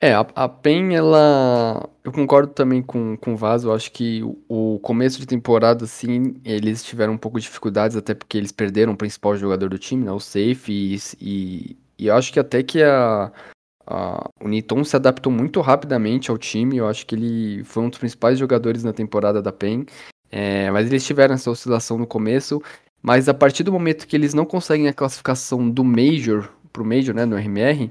É, 0.02 0.14
a, 0.14 0.20
a 0.34 0.48
PEN, 0.48 0.94
ela. 0.94 1.86
Eu 2.02 2.10
concordo 2.10 2.54
também 2.54 2.80
com, 2.82 3.18
com 3.18 3.34
o 3.34 3.36
Vaz. 3.36 3.64
Eu 3.64 3.72
acho 3.74 3.92
que 3.92 4.22
o, 4.22 4.74
o 4.76 4.78
começo 4.80 5.20
de 5.20 5.26
temporada, 5.26 5.86
sim, 5.86 6.36
eles 6.42 6.82
tiveram 6.82 7.12
um 7.12 7.18
pouco 7.18 7.38
de 7.38 7.44
dificuldades, 7.44 7.96
até 7.96 8.14
porque 8.14 8.38
eles 8.38 8.50
perderam 8.50 8.94
o 8.94 8.96
principal 8.96 9.36
jogador 9.36 9.68
do 9.68 9.78
time, 9.78 10.04
né? 10.06 10.10
O 10.10 10.18
Safe. 10.18 10.72
E, 10.72 10.96
e, 11.20 11.76
e 11.98 12.06
eu 12.06 12.14
acho 12.14 12.32
que 12.32 12.40
até 12.40 12.62
que 12.62 12.82
a, 12.82 13.30
a, 13.86 14.30
o 14.40 14.48
Niton 14.48 14.82
se 14.84 14.96
adaptou 14.96 15.30
muito 15.30 15.60
rapidamente 15.60 16.30
ao 16.30 16.38
time. 16.38 16.78
Eu 16.78 16.88
acho 16.88 17.06
que 17.06 17.14
ele 17.14 17.62
foi 17.64 17.82
um 17.82 17.90
dos 17.90 17.98
principais 17.98 18.38
jogadores 18.38 18.82
na 18.82 18.94
temporada 18.94 19.42
da 19.42 19.52
PEN. 19.52 19.84
É, 20.30 20.70
mas 20.70 20.86
eles 20.86 21.04
tiveram 21.04 21.34
essa 21.34 21.50
oscilação 21.50 21.98
no 21.98 22.06
começo. 22.06 22.62
Mas 23.02 23.28
a 23.28 23.34
partir 23.34 23.64
do 23.64 23.72
momento 23.72 24.06
que 24.06 24.16
eles 24.16 24.32
não 24.32 24.46
conseguem 24.46 24.88
a 24.88 24.94
classificação 24.94 25.68
do 25.68 25.84
Major, 25.84 26.48
pro 26.72 26.84
Major, 26.86 27.14
né, 27.14 27.26
no 27.26 27.36
RMR, 27.36 27.90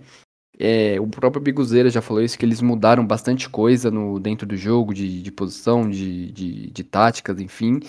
é, 0.60 0.99
o 0.99 1.07
próprio 1.07 1.41
Biguzeira 1.41 1.89
já 1.89 2.01
falou 2.01 2.22
isso, 2.22 2.38
que 2.38 2.45
eles 2.45 2.62
mudaram 2.62 3.05
bastante 3.07 3.49
coisa 3.49 3.89
no, 3.89 4.20
dentro 4.20 4.45
do 4.45 4.57
jogo, 4.57 4.93
de, 4.93 5.22
de 5.22 5.32
posição, 5.32 5.89
de, 5.89 6.32
de, 6.32 6.70
de 6.70 6.84
táticas, 6.84 7.39
enfim. 7.39 7.80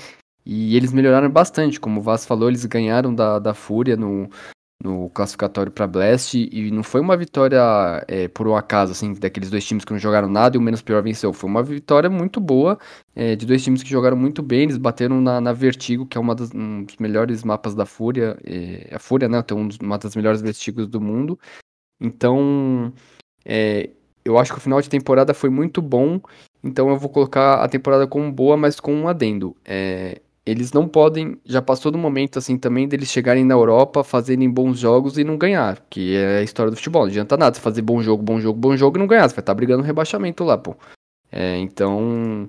E 0.47 0.77
eles 0.77 0.93
melhoraram 0.93 1.29
bastante, 1.29 1.81
como 1.81 2.01
o 2.01 2.03
Vaz 2.03 2.25
falou, 2.25 2.49
eles 2.49 2.65
ganharam 2.65 3.15
da, 3.15 3.39
da 3.39 3.55
Fúria 3.55 3.97
no, 3.97 4.31
no 4.83 5.11
classificatório 5.11 5.71
para 5.71 5.87
Blast 5.87 6.35
e 6.35 6.71
não 6.71 6.83
foi 6.83 7.01
uma 7.01 7.17
vitória 7.17 7.61
é, 8.09 8.29
por 8.29 8.49
um 8.49 8.57
acaso, 8.57 8.93
assim, 8.93 9.13
daqueles 9.15 9.51
dois 9.51 9.65
times 9.65 9.85
que 9.85 9.93
não 9.93 9.99
jogaram 9.99 10.29
nada 10.29 10.57
e 10.57 10.59
o 10.59 10.63
menos 10.63 10.81
pior 10.81 11.03
venceu. 11.03 11.33
Foi 11.33 11.51
uma 11.51 11.63
vitória 11.63 12.09
muito 12.09 12.41
boa 12.41 12.79
é, 13.15 13.37
de 13.37 13.45
dois 13.47 13.63
times 13.63 13.83
que 13.83 13.91
jogaram 13.91 14.17
muito 14.17 14.43
bem. 14.43 14.63
Eles 14.63 14.79
bateram 14.79 15.21
na, 15.21 15.41
na 15.41 15.53
Vertigo, 15.53 16.07
que 16.07 16.17
é 16.17 16.21
uma 16.21 16.35
das, 16.35 16.51
um 16.55 16.85
dos 16.85 16.97
melhores 16.97 17.45
mapas 17.45 17.75
da 17.75 17.85
Fúria. 17.85 18.39
É, 18.45 18.95
a 18.95 18.99
Fúria, 18.99 19.29
né, 19.29 19.43
tem 19.43 19.57
um, 19.57 19.69
uma 19.83 19.99
das 19.99 20.17
melhores 20.17 20.41
Vertigos 20.41 20.89
do 20.89 21.01
mundo. 21.01 21.39
Então, 22.01 22.93
é, 23.45 23.91
eu 24.25 24.39
acho 24.39 24.53
que 24.53 24.59
o 24.59 24.63
final 24.63 24.81
de 24.81 24.89
temporada 24.89 25.35
foi 25.35 25.51
muito 25.51 25.83
bom. 25.83 26.21
Então 26.63 26.89
eu 26.89 26.99
vou 26.99 27.09
colocar 27.09 27.63
a 27.63 27.69
temporada 27.69 28.07
como 28.07 28.31
boa, 28.31 28.57
mas 28.57 28.79
com 28.79 28.95
um 28.95 29.09
adendo. 29.09 29.57
É, 29.65 30.21
eles 30.45 30.73
não 30.73 30.89
podem, 30.89 31.39
já 31.45 31.63
passou 31.63 31.91
do 31.91 31.99
momento 31.99 32.39
assim 32.39 32.59
também 32.59 32.89
deles 32.89 33.11
chegarem 33.11 33.45
na 33.45 33.55
Europa, 33.55 34.05
fazerem 34.05 34.51
bons 34.51 34.79
jogos 34.79 35.17
e 35.19 35.25
não 35.25 35.39
ganhar, 35.39 35.85
que 35.89 36.17
é 36.17 36.39
a 36.39 36.43
história 36.43 36.71
do 36.71 36.77
futebol. 36.77 37.03
Não 37.03 37.11
adianta 37.11 37.37
nada 37.37 37.55
você 37.55 37.61
fazer 37.61 37.83
bom 37.83 38.03
jogo, 38.03 38.23
bom 38.23 38.41
jogo, 38.41 38.59
bom 38.59 38.77
jogo 38.77 38.99
e 38.99 39.01
não 39.01 39.07
ganhar, 39.07 39.29
você 39.29 39.35
vai 39.35 39.43
estar 39.43 39.55
brigando 39.55 39.81
no 39.81 39.87
rebaixamento 39.87 40.45
lá, 40.45 40.59
pô. 40.59 40.77
É, 41.33 41.57
então, 41.59 42.49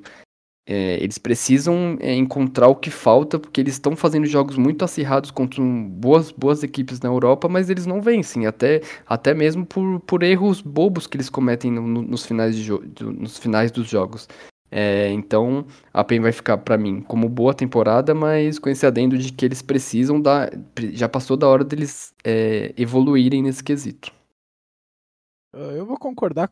é, 0.68 1.04
eles 1.04 1.18
precisam 1.18 1.98
é, 2.00 2.14
encontrar 2.14 2.68
o 2.68 2.76
que 2.76 2.90
falta, 2.90 3.40
porque 3.40 3.60
eles 3.60 3.74
estão 3.74 3.96
fazendo 3.96 4.26
jogos 4.26 4.58
muito 4.58 4.86
acirrados 4.86 5.32
contra 5.32 5.62
boas, 5.62 6.32
boas 6.32 6.64
equipes 6.64 7.00
na 7.00 7.10
Europa, 7.10 7.50
mas 7.50 7.70
eles 7.70 7.86
não 7.86 8.02
vencem, 8.02 8.46
até, 8.46 8.82
até 9.06 9.34
mesmo 9.34 9.66
por, 9.66 10.00
por 10.02 10.24
erros 10.24 10.62
bobos 10.62 11.08
que 11.08 11.18
eles 11.18 11.30
cometem 11.30 11.72
no, 11.72 11.88
no, 11.88 12.02
nos, 12.02 12.26
finais 12.26 12.56
de 12.56 12.72
nos 12.72 13.38
finais 13.38 13.72
dos 13.72 13.90
jogos. 13.90 14.28
É, 14.74 15.10
então, 15.12 15.66
a 15.94 16.02
PEN 16.02 16.22
vai 16.22 16.32
ficar 16.32 16.58
para 16.60 16.78
mim 16.78 17.02
como 17.02 17.28
boa 17.28 17.54
temporada, 17.54 18.16
mas 18.16 18.58
com 18.58 18.70
esse 18.70 18.86
adendo 18.86 19.18
de 19.18 19.34
que 19.34 19.44
eles 19.44 19.62
precisam 19.62 20.22
da. 20.22 20.50
Já 20.94 21.10
passou 21.10 21.36
da 21.36 21.48
hora 21.48 21.66
deles 21.66 22.14
é, 22.24 22.74
evoluírem 22.78 23.44
nesse 23.44 23.62
quesito. 23.62 24.14
Eu 25.54 25.86
vou 25.86 25.98
concordar 25.98 26.50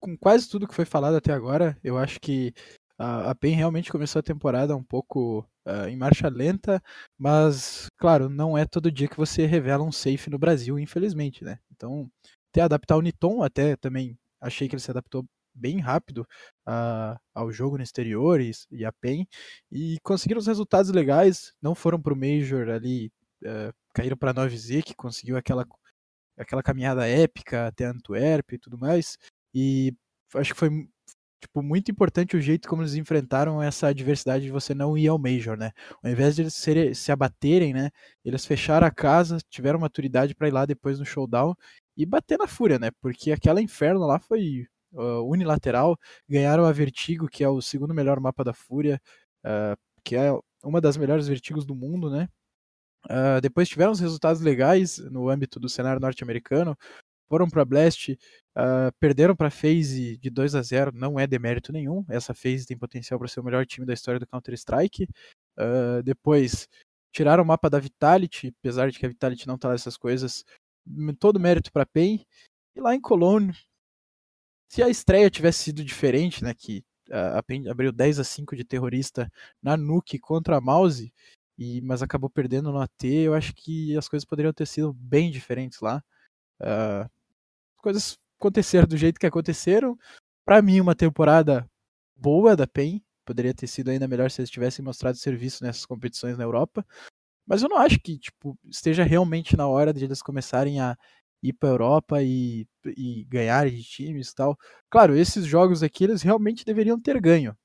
com 0.00 0.16
quase 0.16 0.48
tudo 0.48 0.66
que 0.66 0.74
foi 0.74 0.86
falado 0.86 1.16
até 1.16 1.32
agora. 1.32 1.76
Eu 1.84 1.98
acho 1.98 2.18
que 2.18 2.54
a, 2.98 3.34
PEN 3.34 3.54
realmente 3.54 3.92
começou 3.92 4.18
a 4.18 4.22
temporada 4.22 4.76
um 4.76 4.82
pouco 4.82 5.46
uh, 5.64 5.86
em 5.88 5.96
marcha 5.96 6.28
lenta, 6.28 6.82
mas, 7.16 7.86
claro, 7.96 8.28
não 8.28 8.58
é 8.58 8.64
todo 8.66 8.90
dia 8.90 9.08
que 9.08 9.16
você 9.16 9.46
revela 9.46 9.84
um 9.84 9.92
safe 9.92 10.28
no 10.28 10.38
Brasil, 10.38 10.78
infelizmente, 10.78 11.44
né? 11.44 11.60
Então, 11.70 12.10
até 12.50 12.62
adaptar 12.62 12.96
o 12.96 13.00
Niton, 13.00 13.42
até 13.42 13.76
também 13.76 14.18
achei 14.40 14.68
que 14.68 14.74
ele 14.74 14.82
se 14.82 14.90
adaptou 14.90 15.24
bem 15.54 15.78
rápido 15.78 16.26
uh, 16.68 17.18
ao 17.34 17.52
jogo 17.52 17.76
no 17.76 17.82
exterior 17.82 18.40
e, 18.40 18.50
e, 18.70 18.84
a 18.84 18.92
PEN, 18.92 19.26
e 19.70 19.98
conseguiram 20.02 20.40
os 20.40 20.46
resultados 20.46 20.90
legais, 20.90 21.52
não 21.62 21.74
foram 21.74 22.00
para 22.00 22.12
o 22.12 22.16
Major 22.16 22.68
ali, 22.68 23.12
uh, 23.44 23.72
caíram 23.94 24.16
para 24.16 24.32
a 24.32 24.34
9Z, 24.34 24.82
que 24.82 24.94
conseguiu 24.94 25.36
aquela, 25.36 25.64
aquela 26.36 26.62
caminhada 26.64 27.06
épica 27.06 27.68
até 27.68 27.84
Antuérpia 27.84 28.56
e 28.56 28.58
tudo 28.58 28.76
mais, 28.76 29.16
e 29.54 29.94
acho 30.34 30.52
que 30.52 30.58
foi 30.58 30.88
tipo, 31.40 31.62
muito 31.62 31.90
importante 31.90 32.36
o 32.36 32.40
jeito 32.40 32.68
como 32.68 32.82
eles 32.82 32.94
enfrentaram 32.94 33.62
essa 33.62 33.88
adversidade 33.88 34.44
de 34.44 34.50
você 34.50 34.74
não 34.74 34.96
ir 34.96 35.08
ao 35.08 35.18
Major, 35.18 35.56
né? 35.56 35.72
Ao 36.02 36.10
invés 36.10 36.36
de 36.36 36.42
eles 36.42 36.54
se, 36.54 36.94
se 36.94 37.12
abaterem, 37.12 37.72
né? 37.72 37.90
Eles 38.24 38.44
fecharam 38.44 38.86
a 38.86 38.90
casa, 38.90 39.38
tiveram 39.48 39.78
maturidade 39.78 40.34
para 40.34 40.48
ir 40.48 40.52
lá 40.52 40.66
depois 40.66 40.98
no 40.98 41.04
showdown 41.04 41.54
e 41.96 42.06
bater 42.06 42.38
na 42.38 42.46
fúria, 42.46 42.78
né? 42.78 42.90
Porque 43.00 43.32
aquela 43.32 43.60
inferno 43.62 44.00
lá 44.06 44.18
foi 44.18 44.66
uh, 44.92 45.22
unilateral. 45.30 45.96
Ganharam 46.28 46.64
a 46.64 46.72
Vertigo, 46.72 47.28
que 47.28 47.44
é 47.44 47.48
o 47.48 47.60
segundo 47.60 47.94
melhor 47.94 48.20
mapa 48.20 48.44
da 48.44 48.52
fúria, 48.54 49.00
uh, 49.44 49.76
que 50.04 50.16
é 50.16 50.32
uma 50.62 50.80
das 50.80 50.96
melhores 50.96 51.28
Vertigos 51.28 51.64
do 51.64 51.74
mundo, 51.74 52.10
né? 52.10 52.28
Uh, 53.06 53.40
depois 53.40 53.68
tiveram 53.68 53.92
os 53.92 54.00
resultados 54.00 54.42
legais 54.42 54.98
no 54.98 55.28
âmbito 55.28 55.60
do 55.60 55.68
cenário 55.68 56.00
norte-americano 56.00 56.76
foram 57.28 57.48
para 57.48 57.64
Blast, 57.64 58.12
uh, 58.56 58.92
perderam 58.98 59.36
para 59.36 59.50
FaZe 59.50 60.16
de 60.16 60.30
2 60.30 60.54
a 60.54 60.62
0 60.62 60.92
não 60.92 61.18
é 61.18 61.26
demérito 61.26 61.72
nenhum. 61.72 62.04
Essa 62.08 62.34
FaZe 62.34 62.66
tem 62.66 62.76
potencial 62.76 63.18
para 63.18 63.28
ser 63.28 63.40
o 63.40 63.44
melhor 63.44 63.66
time 63.66 63.86
da 63.86 63.92
história 63.92 64.18
do 64.18 64.26
Counter-Strike. 64.26 65.08
Uh, 65.58 66.02
depois 66.02 66.68
tiraram 67.12 67.42
o 67.42 67.46
mapa 67.46 67.68
da 67.68 67.78
Vitality, 67.78 68.54
apesar 68.60 68.90
de 68.90 68.98
que 68.98 69.06
a 69.06 69.08
Vitality 69.08 69.46
não 69.46 69.58
tá 69.58 69.70
nessas 69.70 69.96
coisas. 69.96 70.44
Todo 71.18 71.40
mérito 71.40 71.70
para 71.72 71.86
PEN. 71.86 72.24
E 72.74 72.80
lá 72.80 72.94
em 72.94 73.00
Cologne, 73.00 73.52
se 74.70 74.82
a 74.82 74.88
estreia 74.88 75.30
tivesse 75.30 75.64
sido 75.64 75.84
diferente, 75.84 76.42
né, 76.44 76.54
que 76.54 76.84
a 77.10 77.42
PEN 77.42 77.68
abriu 77.68 77.90
10 77.90 78.20
a 78.20 78.24
5 78.24 78.54
de 78.54 78.64
terrorista 78.64 79.30
na 79.62 79.76
Nuke 79.76 80.18
contra 80.18 80.56
a 80.56 80.60
Mouse, 80.60 81.12
e, 81.58 81.80
mas 81.80 82.02
acabou 82.02 82.30
perdendo 82.30 82.70
no 82.70 82.80
AT, 82.80 83.04
eu 83.04 83.34
acho 83.34 83.52
que 83.54 83.96
as 83.96 84.08
coisas 84.08 84.24
poderiam 84.24 84.52
ter 84.52 84.66
sido 84.66 84.92
bem 84.92 85.30
diferentes 85.30 85.80
lá. 85.80 86.02
Uh, 86.60 87.10
coisas 87.78 88.18
aconteceram 88.38 88.86
do 88.86 88.96
jeito 88.96 89.18
que 89.18 89.26
aconteceram. 89.26 89.96
Para 90.44 90.62
mim, 90.62 90.80
uma 90.80 90.94
temporada 90.94 91.68
boa 92.16 92.56
da 92.56 92.66
PEN. 92.66 93.02
Poderia 93.24 93.54
ter 93.54 93.66
sido 93.66 93.90
ainda 93.90 94.08
melhor 94.08 94.30
se 94.30 94.40
eles 94.40 94.50
tivessem 94.50 94.84
mostrado 94.84 95.16
serviço 95.18 95.62
nessas 95.64 95.84
competições 95.86 96.38
na 96.38 96.44
Europa. 96.44 96.84
Mas 97.46 97.62
eu 97.62 97.68
não 97.68 97.78
acho 97.78 97.98
que 98.00 98.18
tipo, 98.18 98.58
esteja 98.66 99.04
realmente 99.04 99.56
na 99.56 99.66
hora 99.66 99.92
de 99.92 100.04
eles 100.04 100.22
começarem 100.22 100.80
a 100.80 100.96
ir 101.42 101.52
para 101.54 101.70
a 101.70 101.72
Europa 101.72 102.22
e, 102.22 102.66
e 102.96 103.24
ganharem 103.24 103.74
de 103.74 103.84
times 103.84 104.30
e 104.30 104.34
tal. 104.34 104.58
Claro, 104.90 105.16
esses 105.16 105.46
jogos 105.46 105.82
aqui 105.82 106.04
eles 106.04 106.22
realmente 106.22 106.64
deveriam 106.64 107.00
ter 107.00 107.20
ganho. 107.20 107.56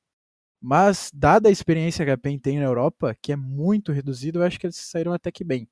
Mas, 0.62 1.12
dada 1.14 1.50
a 1.50 1.52
experiência 1.52 2.06
que 2.06 2.12
a 2.12 2.18
PEN 2.18 2.40
tem 2.40 2.58
na 2.60 2.66
Europa, 2.66 3.16
que 3.22 3.34
é 3.34 3.36
muito 3.36 3.92
reduzida, 3.92 4.40
eu 4.40 4.44
acho 4.44 4.60
que 4.60 4.66
eles 4.66 4.78
saíram 4.78 5.12
até 5.14 5.32
que 5.32 5.44
bem. 5.44 5.68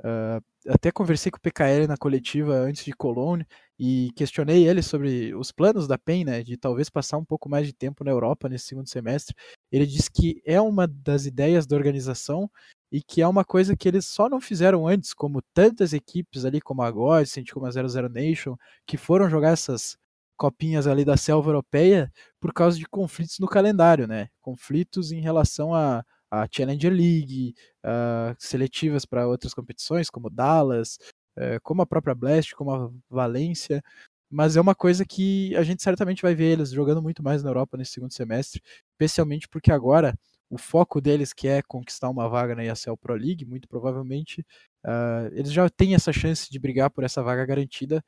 Uh, 0.00 0.44
até 0.68 0.92
conversei 0.92 1.30
com 1.32 1.38
o 1.38 1.40
PKL 1.40 1.86
na 1.86 1.96
coletiva 1.96 2.52
antes 2.54 2.84
de 2.84 2.92
Cologne 2.92 3.46
e 3.78 4.10
questionei 4.14 4.68
ele 4.68 4.82
sobre 4.82 5.34
os 5.34 5.50
planos 5.50 5.86
da 5.86 5.96
PEN, 5.96 6.24
né, 6.24 6.42
de 6.42 6.56
talvez 6.56 6.90
passar 6.90 7.16
um 7.16 7.24
pouco 7.24 7.48
mais 7.48 7.66
de 7.66 7.72
tempo 7.72 8.04
na 8.04 8.10
Europa 8.10 8.48
nesse 8.48 8.66
segundo 8.66 8.88
semestre. 8.88 9.34
Ele 9.72 9.86
disse 9.86 10.10
que 10.10 10.42
é 10.44 10.60
uma 10.60 10.86
das 10.86 11.24
ideias 11.24 11.66
da 11.66 11.76
organização 11.76 12.50
e 12.92 13.02
que 13.02 13.22
é 13.22 13.28
uma 13.28 13.44
coisa 13.44 13.76
que 13.76 13.88
eles 13.88 14.06
só 14.06 14.28
não 14.28 14.40
fizeram 14.40 14.86
antes, 14.86 15.14
como 15.14 15.42
tantas 15.54 15.92
equipes 15.92 16.44
ali 16.44 16.60
como 16.60 16.82
a 16.82 16.90
Godsend, 16.90 17.52
como 17.52 17.66
a 17.66 17.70
00 17.70 18.08
Nation, 18.08 18.56
que 18.86 18.96
foram 18.96 19.30
jogar 19.30 19.50
essas 19.50 19.96
copinhas 20.36 20.86
ali 20.86 21.04
da 21.04 21.16
selva 21.16 21.48
europeia 21.50 22.12
por 22.38 22.52
causa 22.52 22.78
de 22.78 22.86
conflitos 22.86 23.38
no 23.38 23.46
calendário, 23.48 24.06
né? 24.06 24.28
Conflitos 24.40 25.10
em 25.10 25.20
relação 25.20 25.74
a 25.74 26.04
a 26.30 26.46
Challenger 26.50 26.92
League, 26.92 27.54
uh, 27.84 28.34
seletivas 28.38 29.04
para 29.04 29.26
outras 29.26 29.54
competições, 29.54 30.10
como 30.10 30.30
Dallas, 30.30 30.98
uh, 31.38 31.60
como 31.62 31.82
a 31.82 31.86
própria 31.86 32.14
Blast, 32.14 32.54
como 32.54 32.70
a 32.72 32.90
Valência. 33.08 33.82
Mas 34.30 34.56
é 34.56 34.60
uma 34.60 34.74
coisa 34.74 35.04
que 35.04 35.54
a 35.56 35.62
gente 35.62 35.82
certamente 35.82 36.22
vai 36.22 36.34
ver 36.34 36.52
eles 36.52 36.70
jogando 36.70 37.02
muito 37.02 37.22
mais 37.22 37.42
na 37.42 37.50
Europa 37.50 37.76
nesse 37.76 37.92
segundo 37.92 38.12
semestre, 38.12 38.60
especialmente 38.92 39.48
porque 39.48 39.70
agora 39.70 40.18
o 40.50 40.58
foco 40.58 41.00
deles 41.00 41.32
que 41.32 41.48
é 41.48 41.62
conquistar 41.62 42.08
uma 42.08 42.28
vaga 42.28 42.54
na 42.54 42.64
ESL 42.64 42.96
Pro 42.96 43.14
League, 43.14 43.44
muito 43.44 43.68
provavelmente 43.68 44.44
uh, 44.84 45.28
eles 45.32 45.52
já 45.52 45.68
têm 45.68 45.94
essa 45.94 46.12
chance 46.12 46.50
de 46.50 46.58
brigar 46.58 46.90
por 46.90 47.04
essa 47.04 47.22
vaga 47.22 47.44
garantida 47.46 48.04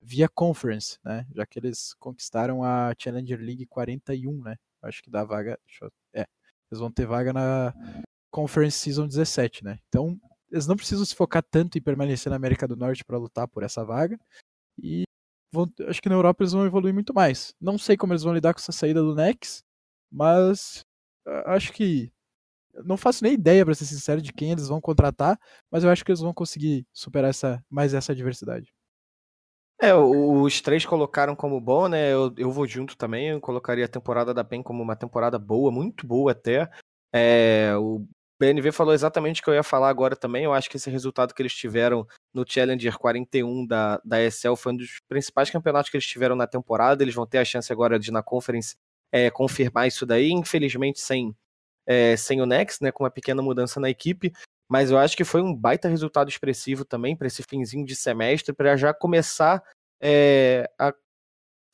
via 0.00 0.28
Conference, 0.28 0.98
né? 1.04 1.26
Já 1.34 1.46
que 1.46 1.58
eles 1.58 1.94
conquistaram 1.94 2.64
a 2.64 2.92
Challenger 2.98 3.38
League 3.38 3.66
41, 3.66 4.42
né? 4.42 4.56
Acho 4.82 5.02
que 5.02 5.10
dá 5.10 5.24
vaga. 5.24 5.58
Eu, 5.80 5.88
é, 5.88 5.90
eles 6.72 6.80
vão 6.80 6.90
ter 6.90 7.06
vaga 7.06 7.32
na 7.32 7.74
Conference 8.30 8.78
Season 8.78 9.06
17, 9.06 9.62
né? 9.62 9.78
Então, 9.88 10.18
eles 10.50 10.66
não 10.66 10.76
precisam 10.76 11.04
se 11.04 11.14
focar 11.14 11.42
tanto 11.50 11.76
em 11.76 11.82
permanecer 11.82 12.30
na 12.30 12.36
América 12.36 12.66
do 12.66 12.76
Norte 12.76 13.04
para 13.04 13.18
lutar 13.18 13.46
por 13.46 13.62
essa 13.62 13.84
vaga. 13.84 14.18
E 14.82 15.04
vão, 15.52 15.70
acho 15.86 16.00
que 16.00 16.08
na 16.08 16.14
Europa 16.14 16.42
eles 16.42 16.52
vão 16.52 16.64
evoluir 16.64 16.94
muito 16.94 17.12
mais. 17.12 17.54
Não 17.60 17.78
sei 17.78 17.96
como 17.96 18.12
eles 18.12 18.22
vão 18.22 18.34
lidar 18.34 18.54
com 18.54 18.60
essa 18.60 18.72
saída 18.72 19.02
do 19.02 19.14
Nex, 19.14 19.62
mas 20.10 20.80
acho 21.46 21.72
que 21.72 22.10
não 22.84 22.96
faço 22.96 23.22
nem 23.22 23.34
ideia, 23.34 23.64
para 23.64 23.74
ser 23.74 23.84
sincero, 23.84 24.22
de 24.22 24.32
quem 24.32 24.50
eles 24.50 24.68
vão 24.68 24.80
contratar, 24.80 25.38
mas 25.70 25.84
eu 25.84 25.90
acho 25.90 26.02
que 26.04 26.10
eles 26.10 26.22
vão 26.22 26.32
conseguir 26.32 26.86
superar 26.92 27.28
essa, 27.28 27.62
mais 27.68 27.92
essa 27.92 28.12
adversidade. 28.12 28.72
É, 29.82 29.92
os 29.96 30.60
três 30.60 30.86
colocaram 30.86 31.34
como 31.34 31.60
bom, 31.60 31.88
né? 31.88 32.12
Eu, 32.12 32.32
eu 32.36 32.52
vou 32.52 32.68
junto 32.68 32.96
também, 32.96 33.30
eu 33.30 33.40
colocaria 33.40 33.84
a 33.84 33.88
temporada 33.88 34.32
da 34.32 34.44
PEN 34.44 34.62
como 34.62 34.80
uma 34.80 34.94
temporada 34.94 35.40
boa, 35.40 35.72
muito 35.72 36.06
boa 36.06 36.30
até. 36.30 36.70
É, 37.12 37.74
o 37.76 38.06
BNV 38.38 38.70
falou 38.70 38.94
exatamente 38.94 39.40
o 39.40 39.44
que 39.44 39.50
eu 39.50 39.54
ia 39.54 39.62
falar 39.64 39.88
agora 39.88 40.14
também. 40.14 40.44
Eu 40.44 40.52
acho 40.54 40.70
que 40.70 40.76
esse 40.76 40.88
resultado 40.88 41.34
que 41.34 41.42
eles 41.42 41.52
tiveram 41.52 42.06
no 42.32 42.44
Challenger 42.48 42.96
41 42.96 43.66
da, 43.66 44.00
da 44.04 44.22
ESL 44.22 44.54
foi 44.54 44.72
um 44.72 44.76
dos 44.76 45.00
principais 45.08 45.50
campeonatos 45.50 45.90
que 45.90 45.96
eles 45.96 46.06
tiveram 46.06 46.36
na 46.36 46.46
temporada. 46.46 47.02
Eles 47.02 47.16
vão 47.16 47.26
ter 47.26 47.38
a 47.38 47.44
chance 47.44 47.72
agora 47.72 47.98
de, 47.98 48.12
na 48.12 48.22
Conference, 48.22 48.76
é, 49.10 49.30
confirmar 49.32 49.88
isso 49.88 50.06
daí. 50.06 50.30
Infelizmente, 50.30 51.00
sem, 51.00 51.34
é, 51.88 52.16
sem 52.16 52.40
o 52.40 52.46
Nex, 52.46 52.78
né? 52.80 52.92
Com 52.92 53.02
uma 53.02 53.10
pequena 53.10 53.42
mudança 53.42 53.80
na 53.80 53.90
equipe 53.90 54.32
mas 54.72 54.90
eu 54.90 54.96
acho 54.96 55.14
que 55.14 55.22
foi 55.22 55.42
um 55.42 55.54
baita 55.54 55.86
resultado 55.86 56.30
expressivo 56.30 56.82
também 56.82 57.14
para 57.14 57.26
esse 57.26 57.42
finzinho 57.42 57.84
de 57.84 57.94
semestre, 57.94 58.54
para 58.54 58.74
já 58.74 58.94
começar 58.94 59.62
é, 60.00 60.66
a 60.78 60.94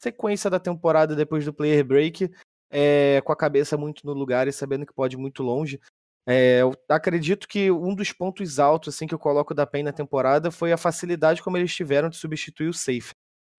sequência 0.02 0.50
da 0.50 0.58
temporada 0.58 1.14
depois 1.14 1.44
do 1.44 1.54
player 1.54 1.84
break 1.84 2.28
é, 2.68 3.22
com 3.24 3.30
a 3.30 3.36
cabeça 3.36 3.76
muito 3.76 4.04
no 4.04 4.12
lugar 4.12 4.48
e 4.48 4.52
sabendo 4.52 4.84
que 4.84 4.92
pode 4.92 5.14
ir 5.14 5.16
muito 5.16 5.44
longe. 5.44 5.80
É, 6.26 6.62
eu 6.62 6.74
acredito 6.88 7.46
que 7.46 7.70
um 7.70 7.94
dos 7.94 8.12
pontos 8.12 8.58
altos 8.58 8.92
assim 8.92 9.06
que 9.06 9.14
eu 9.14 9.18
coloco 9.20 9.54
da 9.54 9.64
PEN 9.64 9.84
na 9.84 9.92
temporada 9.92 10.50
foi 10.50 10.72
a 10.72 10.76
facilidade 10.76 11.40
como 11.40 11.56
eles 11.56 11.72
tiveram 11.72 12.08
de 12.08 12.16
substituir 12.16 12.66
o 12.66 12.74
Safe. 12.74 13.12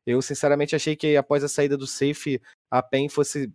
Eu 0.06 0.22
sinceramente 0.22 0.76
achei 0.76 0.98
que 0.98 1.16
após 1.16 1.46
a 1.46 1.48
saída 1.48 1.78
do 1.78 1.88
Safe 1.88 2.42
a 2.70 2.84
PEN 2.84 3.08
fosse 3.08 3.50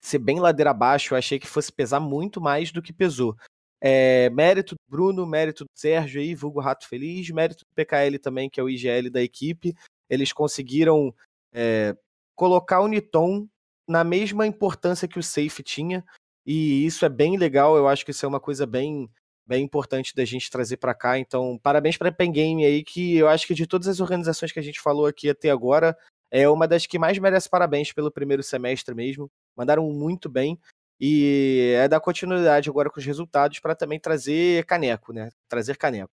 ser 0.00 0.20
bem 0.20 0.38
ladeira 0.38 0.70
abaixo, 0.70 1.12
eu 1.12 1.18
achei 1.18 1.40
que 1.40 1.46
fosse 1.48 1.72
pesar 1.72 1.98
muito 1.98 2.40
mais 2.40 2.70
do 2.70 2.80
que 2.80 2.92
pesou. 2.92 3.36
É, 3.80 4.28
mérito 4.30 4.74
do 4.74 4.80
Bruno, 4.88 5.26
mérito 5.26 5.64
do 5.64 5.70
Sérgio 5.74 6.20
aí, 6.20 6.34
vulgo 6.34 6.60
Rato 6.60 6.88
Feliz, 6.88 7.30
mérito 7.30 7.64
do 7.64 7.74
PKL 7.74 8.18
também, 8.18 8.50
que 8.50 8.58
é 8.58 8.62
o 8.62 8.68
IGL 8.68 9.10
da 9.10 9.22
equipe. 9.22 9.74
Eles 10.10 10.32
conseguiram 10.32 11.14
é, 11.52 11.96
colocar 12.34 12.80
o 12.80 12.88
Niton 12.88 13.48
na 13.86 14.04
mesma 14.04 14.46
importância 14.46 15.08
que 15.08 15.18
o 15.18 15.22
Safe 15.22 15.62
tinha, 15.62 16.04
e 16.44 16.84
isso 16.84 17.04
é 17.04 17.08
bem 17.08 17.36
legal. 17.36 17.76
Eu 17.76 17.88
acho 17.88 18.04
que 18.04 18.10
isso 18.10 18.24
é 18.24 18.28
uma 18.28 18.40
coisa 18.40 18.66
bem, 18.66 19.08
bem 19.46 19.64
importante 19.64 20.14
da 20.14 20.24
gente 20.24 20.50
trazer 20.50 20.76
para 20.76 20.94
cá. 20.94 21.18
Então, 21.18 21.58
parabéns 21.62 21.96
para 21.96 22.08
a 22.08 22.12
Pen 22.12 22.32
Game 22.32 22.64
aí, 22.64 22.82
que 22.82 23.16
eu 23.16 23.28
acho 23.28 23.46
que 23.46 23.54
de 23.54 23.66
todas 23.66 23.86
as 23.88 24.00
organizações 24.00 24.52
que 24.52 24.58
a 24.58 24.62
gente 24.62 24.80
falou 24.80 25.06
aqui 25.06 25.30
até 25.30 25.50
agora, 25.50 25.96
é 26.30 26.48
uma 26.48 26.68
das 26.68 26.86
que 26.86 26.98
mais 26.98 27.18
merece 27.18 27.48
parabéns 27.48 27.92
pelo 27.92 28.10
primeiro 28.10 28.42
semestre 28.42 28.94
mesmo. 28.94 29.30
Mandaram 29.56 29.88
muito 29.90 30.28
bem. 30.28 30.58
E 31.00 31.74
é 31.76 31.86
dar 31.88 32.00
continuidade 32.00 32.68
agora 32.68 32.90
com 32.90 32.98
os 32.98 33.06
resultados 33.06 33.60
para 33.60 33.74
também 33.74 34.00
trazer 34.00 34.64
caneco, 34.66 35.12
né? 35.12 35.30
Trazer 35.48 35.76
caneco. 35.76 36.12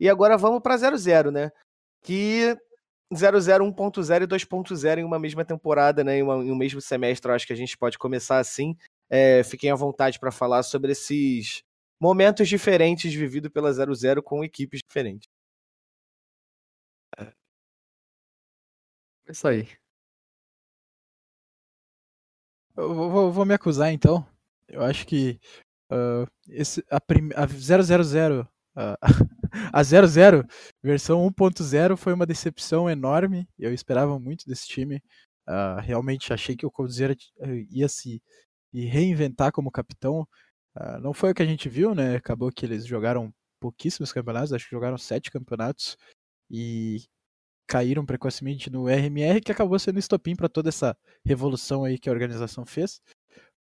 E 0.00 0.08
agora 0.08 0.36
vamos 0.36 0.60
para 0.62 0.76
0-0, 0.76 1.30
né? 1.30 1.50
Que 2.02 2.56
0-0, 3.12 3.60
1.0 3.74 4.22
e 4.22 4.26
2.0 4.26 4.98
em 4.98 5.04
uma 5.04 5.18
mesma 5.18 5.44
temporada, 5.44 6.04
né? 6.04 6.18
Em, 6.18 6.22
uma, 6.22 6.34
em 6.36 6.52
um 6.52 6.56
mesmo 6.56 6.80
semestre, 6.80 7.32
acho 7.32 7.46
que 7.46 7.52
a 7.52 7.56
gente 7.56 7.76
pode 7.76 7.98
começar 7.98 8.38
assim. 8.38 8.76
É, 9.10 9.42
fiquem 9.42 9.70
à 9.70 9.74
vontade 9.74 10.18
para 10.18 10.30
falar 10.30 10.62
sobre 10.62 10.92
esses 10.92 11.62
momentos 12.00 12.48
diferentes 12.48 13.12
vividos 13.12 13.50
pela 13.50 13.70
0-0 13.70 14.22
com 14.22 14.44
equipes 14.44 14.80
diferentes. 14.86 15.28
É 19.26 19.32
isso 19.32 19.46
aí. 19.48 19.68
Eu 22.78 22.94
vou, 22.94 23.32
vou, 23.32 23.44
me 23.44 23.54
acusar 23.54 23.92
então. 23.92 24.24
Eu 24.68 24.84
acho 24.84 25.04
que 25.04 25.40
uh, 25.90 26.24
esse, 26.48 26.84
a, 26.88 27.00
prim, 27.00 27.30
a 27.34 27.44
000, 27.44 28.42
uh, 28.42 28.46
a 29.72 29.82
00 29.82 30.46
versão 30.80 31.28
1.0 31.28 31.96
foi 31.96 32.12
uma 32.12 32.24
decepção 32.24 32.88
enorme. 32.88 33.48
Eu 33.58 33.74
esperava 33.74 34.16
muito 34.20 34.46
desse 34.46 34.68
time. 34.68 35.02
Uh, 35.48 35.80
realmente 35.82 36.32
achei 36.32 36.54
que 36.54 36.64
o 36.64 36.70
Coldzera 36.70 37.16
ia 37.68 37.88
se 37.88 38.22
reinventar 38.72 39.50
como 39.50 39.72
capitão. 39.72 40.20
Uh, 40.76 41.00
não 41.00 41.12
foi 41.12 41.32
o 41.32 41.34
que 41.34 41.42
a 41.42 41.46
gente 41.46 41.68
viu, 41.68 41.96
né? 41.96 42.14
Acabou 42.14 42.52
que 42.52 42.64
eles 42.64 42.86
jogaram 42.86 43.34
pouquíssimos 43.58 44.12
campeonatos, 44.12 44.52
acho 44.52 44.66
que 44.66 44.76
jogaram 44.76 44.96
sete 44.96 45.32
campeonatos 45.32 45.96
e 46.48 47.02
caíram 47.68 48.04
precocemente 48.04 48.70
no 48.70 48.88
RMR, 48.88 49.40
que 49.42 49.52
acabou 49.52 49.78
sendo 49.78 49.98
estopim 49.98 50.34
para 50.34 50.48
toda 50.48 50.70
essa 50.70 50.96
revolução 51.24 51.84
aí 51.84 51.98
que 51.98 52.08
a 52.08 52.12
organização 52.12 52.64
fez. 52.64 53.00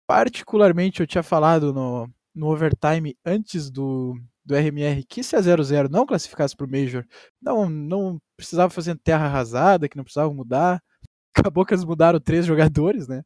Particularmente, 0.06 1.00
eu 1.00 1.08
tinha 1.08 1.24
falado 1.24 1.74
no, 1.74 2.10
no 2.36 2.48
overtime 2.48 3.18
antes 3.26 3.72
do, 3.72 4.14
do 4.46 4.54
RMR 4.54 5.04
que 5.08 5.24
se 5.24 5.36
a 5.36 5.42
00 5.42 5.90
não 5.90 6.06
classificasse 6.06 6.56
para 6.56 6.68
o 6.68 6.70
Major, 6.70 7.06
não, 7.42 7.70
não 7.70 8.22
precisava 8.38 8.70
fazer 8.70 8.98
terra 8.98 9.26
arrasada, 9.26 9.88
que 9.88 9.98
não 9.98 10.04
precisava 10.04 10.32
mudar. 10.34 10.84
Acabou 11.34 11.66
que 11.66 11.74
eles 11.74 11.86
mudaram 11.86 12.20
três 12.20 12.46
jogadores, 12.46 13.08
né? 13.08 13.24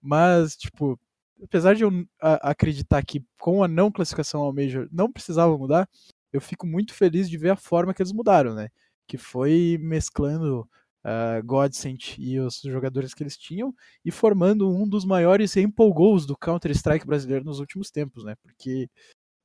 Mas, 0.00 0.56
tipo, 0.56 0.98
apesar 1.42 1.74
de 1.74 1.82
eu 1.82 1.90
acreditar 2.20 3.04
que 3.04 3.22
com 3.38 3.62
a 3.62 3.68
não 3.68 3.90
classificação 3.90 4.40
ao 4.42 4.52
Major 4.52 4.88
não 4.92 5.12
precisava 5.12 5.56
mudar, 5.58 5.88
eu 6.32 6.40
fico 6.40 6.66
muito 6.66 6.94
feliz 6.94 7.28
de 7.28 7.36
ver 7.38 7.50
a 7.50 7.56
forma 7.56 7.92
que 7.94 8.02
eles 8.02 8.12
mudaram, 8.12 8.54
né? 8.54 8.68
Que 9.06 9.18
foi 9.18 9.78
mesclando 9.80 10.68
uh, 11.04 11.44
Godsent 11.44 12.18
e 12.18 12.38
os 12.40 12.60
jogadores 12.62 13.14
que 13.14 13.22
eles 13.22 13.36
tinham 13.36 13.74
e 14.04 14.10
formando 14.10 14.68
um 14.68 14.88
dos 14.88 15.04
maiores 15.04 15.56
empolgous 15.56 16.26
do 16.26 16.36
Counter-Strike 16.36 17.06
brasileiro 17.06 17.44
nos 17.44 17.60
últimos 17.60 17.90
tempos, 17.90 18.24
né? 18.24 18.34
Porque 18.42 18.88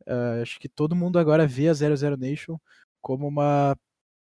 uh, 0.08 0.42
acho 0.42 0.60
que 0.60 0.70
todo 0.70 0.96
mundo 0.96 1.20
agora 1.20 1.46
vê 1.48 1.68
a 1.68 1.74
00 1.74 2.18
Nation 2.18 2.58
como 3.02 3.28
uma 3.28 3.76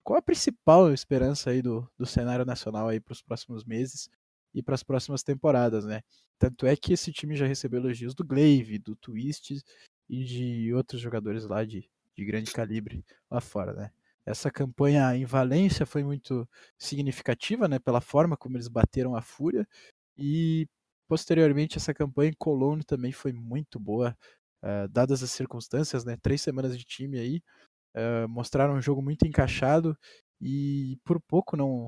qual 0.02 0.18
a 0.18 0.22
principal 0.22 0.92
esperança 0.92 1.50
aí 1.50 1.62
do, 1.62 1.88
do 1.98 2.06
cenário 2.06 2.44
nacional 2.44 2.88
aí 2.88 2.98
para 2.98 3.12
os 3.12 3.22
próximos 3.22 3.64
meses 3.64 4.08
e 4.54 4.62
para 4.62 4.74
as 4.74 4.82
próximas 4.82 5.22
temporadas, 5.22 5.84
né? 5.84 6.00
Tanto 6.38 6.66
é 6.66 6.74
que 6.74 6.92
esse 6.92 7.12
time 7.12 7.36
já 7.36 7.46
recebeu 7.46 7.80
elogios 7.80 8.14
do 8.14 8.24
Glaive, 8.24 8.78
do 8.78 8.96
Twist 8.96 9.62
e 10.08 10.24
de 10.24 10.74
outros 10.74 11.00
jogadores 11.00 11.44
lá 11.44 11.64
de, 11.64 11.88
de 12.16 12.24
grande 12.24 12.50
calibre 12.50 13.04
lá 13.30 13.40
fora, 13.40 13.72
né? 13.74 13.92
Essa 14.26 14.50
campanha 14.50 15.16
em 15.16 15.24
Valência 15.24 15.86
foi 15.86 16.04
muito 16.04 16.48
significativa, 16.78 17.66
né, 17.68 17.78
pela 17.78 18.00
forma 18.00 18.36
como 18.36 18.56
eles 18.56 18.68
bateram 18.68 19.16
a 19.16 19.22
Fúria. 19.22 19.66
E 20.16 20.66
posteriormente 21.08 21.78
essa 21.78 21.94
campanha 21.94 22.30
em 22.30 22.36
Colônia 22.38 22.84
também 22.86 23.12
foi 23.12 23.32
muito 23.32 23.80
boa, 23.80 24.16
uh, 24.62 24.88
dadas 24.88 25.22
as 25.22 25.30
circunstâncias, 25.32 26.04
né? 26.04 26.16
Três 26.22 26.40
semanas 26.42 26.78
de 26.78 26.84
time 26.84 27.18
aí, 27.18 27.42
uh, 27.96 28.28
mostraram 28.28 28.74
um 28.74 28.82
jogo 28.82 29.02
muito 29.02 29.26
encaixado 29.26 29.96
e 30.40 30.98
por 31.04 31.20
pouco 31.20 31.56
não 31.56 31.86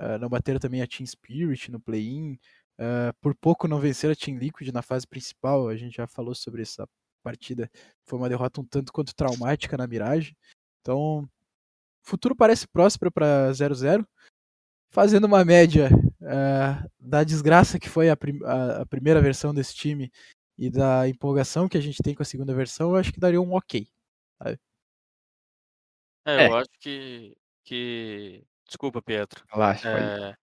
uh, 0.00 0.18
não 0.20 0.28
bateram 0.28 0.60
também 0.60 0.82
a 0.82 0.86
Team 0.86 1.06
Spirit 1.06 1.70
no 1.70 1.80
play-in, 1.80 2.38
por 3.20 3.34
pouco 3.36 3.68
não 3.68 3.78
venceram 3.78 4.12
a 4.12 4.16
Team 4.16 4.38
Liquid 4.38 4.68
na 4.72 4.82
fase 4.82 5.06
principal. 5.06 5.68
A 5.68 5.76
gente 5.76 5.96
já 5.96 6.06
falou 6.06 6.34
sobre 6.34 6.62
essa 6.62 6.88
partida, 7.22 7.70
foi 8.06 8.18
uma 8.18 8.28
derrota 8.28 8.60
um 8.60 8.64
tanto 8.64 8.92
quanto 8.92 9.14
traumática 9.14 9.76
na 9.76 9.86
Mirage. 9.86 10.34
Então 10.80 11.28
futuro 12.02 12.34
parece 12.34 12.66
próspero 12.66 13.10
para 13.10 13.50
0-0. 13.52 14.06
Fazendo 14.92 15.24
uma 15.24 15.44
média 15.44 15.88
uh, 16.20 16.90
da 16.98 17.22
desgraça 17.22 17.78
que 17.78 17.88
foi 17.88 18.10
a, 18.10 18.16
prim 18.16 18.40
a, 18.44 18.82
a, 18.82 18.86
primeira 18.86 19.20
versão 19.20 19.54
desse 19.54 19.74
time 19.74 20.10
e 20.58 20.68
da 20.68 21.08
empolgação 21.08 21.68
que 21.68 21.78
a 21.78 21.80
gente 21.80 22.02
tem 22.02 22.14
com 22.14 22.22
a 22.22 22.26
segunda 22.26 22.52
versão, 22.52 22.90
eu 22.90 22.96
acho 22.96 23.12
que 23.12 23.20
daria 23.20 23.40
um 23.40 23.54
ok. 23.54 23.86
É, 26.26 26.44
é, 26.44 26.48
eu 26.48 26.56
acho 26.56 26.70
que, 26.78 27.36
que. 27.64 28.44
Desculpa, 28.66 29.00
Pietro. 29.00 29.44
Relaxa, 29.48 29.88
é, 29.88 30.36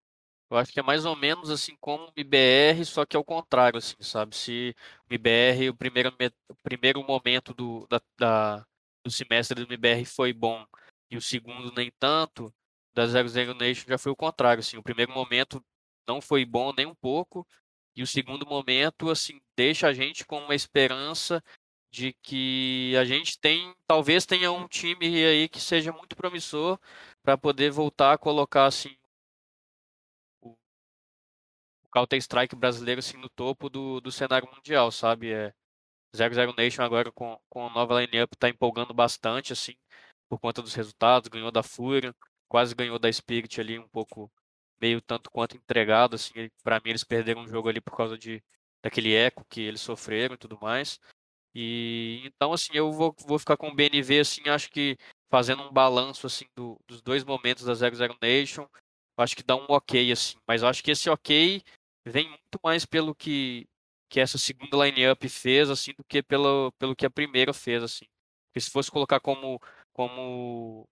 eu 0.50 0.58
acho 0.58 0.72
que 0.72 0.80
é 0.80 0.84
mais 0.84 1.06
ou 1.06 1.16
menos 1.16 1.50
assim 1.50 1.76
como 1.80 2.08
o 2.08 2.14
IBR, 2.16 2.84
só 2.86 3.06
que 3.06 3.16
ao 3.16 3.24
contrário, 3.24 3.78
assim, 3.78 3.96
sabe? 4.00 4.36
Se 4.36 4.76
o 5.10 5.14
IBR, 5.14 5.70
o 5.70 5.76
primeiro, 5.76 6.14
o 6.50 6.56
primeiro 6.64 7.04
momento 7.04 7.54
do, 7.54 7.86
da, 7.88 8.02
da, 8.18 8.66
do 9.04 9.12
semestre 9.12 9.66
do 9.66 9.74
IBR 9.74 10.06
foi 10.06 10.34
bom 10.34 10.66
e 11.12 11.18
o 11.18 11.22
segundo 11.22 11.72
nem 11.76 11.92
tanto, 12.00 12.54
da 12.96 13.06
Zero 13.08 13.30
Zero 13.30 13.54
Nation 13.54 13.86
já 13.88 13.98
foi 13.98 14.12
o 14.12 14.16
contrário. 14.16 14.62
Assim, 14.62 14.78
o 14.78 14.84
primeiro 14.84 15.14
momento 15.14 15.64
não 16.08 16.22
foi 16.22 16.46
bom 16.46 16.74
nem 16.76 16.86
um 16.86 16.96
pouco, 16.96 17.48
E 17.96 18.04
o 18.04 18.08
segundo 18.08 18.46
momento, 18.48 19.10
assim, 19.12 19.42
deixa 19.58 19.88
a 19.90 19.94
gente 19.94 20.26
com 20.26 20.40
uma 20.40 20.56
esperança 20.56 21.44
de 21.92 22.14
que 22.24 22.96
a 22.98 23.06
gente 23.06 23.40
tem, 23.40 23.76
talvez 23.88 24.26
tenha 24.26 24.52
um 24.52 24.68
time 24.68 25.08
aí 25.26 25.50
que 25.50 25.60
seja 25.62 25.92
muito 25.94 26.16
promissor 26.16 26.80
para 27.24 27.38
poder 27.38 27.72
voltar 27.72 28.14
a 28.14 28.18
colocar 28.20 28.66
assim 28.68 28.96
o, 30.42 30.58
o 31.84 31.90
Counter 31.92 32.18
Strike 32.20 32.56
brasileiro 32.56 33.00
assim 33.00 33.18
no 33.18 33.30
topo 33.30 33.70
do, 33.70 34.00
do 34.02 34.12
cenário 34.12 34.50
mundial, 34.54 34.92
sabe? 34.92 35.32
É 35.32 35.54
00 36.16 36.54
Nation 36.58 36.84
agora 36.84 37.12
com, 37.12 37.40
com 37.50 37.68
a 37.68 37.74
nova 37.74 38.02
lineup 38.02 38.34
está 38.34 38.50
empolgando 38.50 38.94
bastante 38.94 39.54
assim 39.54 39.76
por 40.30 40.40
conta 40.40 40.62
dos 40.62 40.74
resultados, 40.74 41.30
ganhou 41.30 41.52
da 41.52 41.64
Fúria, 41.64 42.14
quase 42.48 42.76
ganhou 42.76 43.00
da 43.00 43.12
Spirit 43.12 43.60
ali 43.60 43.80
um 43.80 43.88
pouco 43.88 44.32
meio 44.80 45.02
tanto 45.02 45.32
quanto 45.32 45.58
entregado 45.58 46.16
assim, 46.16 46.50
para 46.64 46.80
mim 46.84 46.92
eles 46.92 47.04
perderam 47.04 47.42
um 47.42 47.48
jogo 47.48 47.70
ali 47.70 47.82
por 47.82 47.96
causa 47.96 48.18
de 48.18 48.44
daquele 48.84 49.14
eco 49.14 49.46
que 49.50 49.62
eles 49.62 49.82
sofreram 49.82 50.36
e 50.36 50.38
tudo 50.38 50.58
mais. 50.62 51.00
E 51.56 52.22
então 52.26 52.54
assim, 52.54 52.72
eu 52.74 52.92
vou, 52.92 53.16
vou 53.26 53.40
ficar 53.40 53.58
com 53.58 53.70
o 53.70 53.76
BNV 53.76 54.20
assim, 54.20 54.48
acho 54.50 54.70
que 54.70 54.98
fazendo 55.30 55.64
um 55.64 55.74
balanço 55.74 56.28
assim 56.28 56.46
do, 56.56 56.80
dos 56.88 57.02
dois 57.02 57.24
momentos 57.24 57.64
da 57.66 57.74
00 57.74 58.18
Nation, 58.22 58.68
acho 59.18 59.36
que 59.36 59.44
dá 59.44 59.56
um 59.56 59.66
OK 59.70 60.12
assim, 60.12 60.38
mas 60.48 60.64
acho 60.64 60.84
que 60.84 60.92
esse 60.92 61.10
OK 61.10 61.62
vem 62.06 62.30
muito 62.30 62.60
mais 62.64 62.86
pelo 62.86 63.16
que 63.16 63.68
que 64.10 64.20
essa 64.20 64.38
segunda 64.38 64.86
line-up 64.86 65.28
fez 65.28 65.70
assim 65.70 65.94
do 65.94 66.04
que 66.04 66.24
pelo, 66.24 66.72
pelo 66.80 66.96
que 66.96 67.06
a 67.06 67.10
primeira 67.10 67.54
fez 67.54 67.84
assim. 67.84 68.06
Porque 68.48 68.62
se 68.62 68.72
fosse 68.72 68.90
colocar 68.90 69.20
como 69.20 69.62
como 69.98 70.88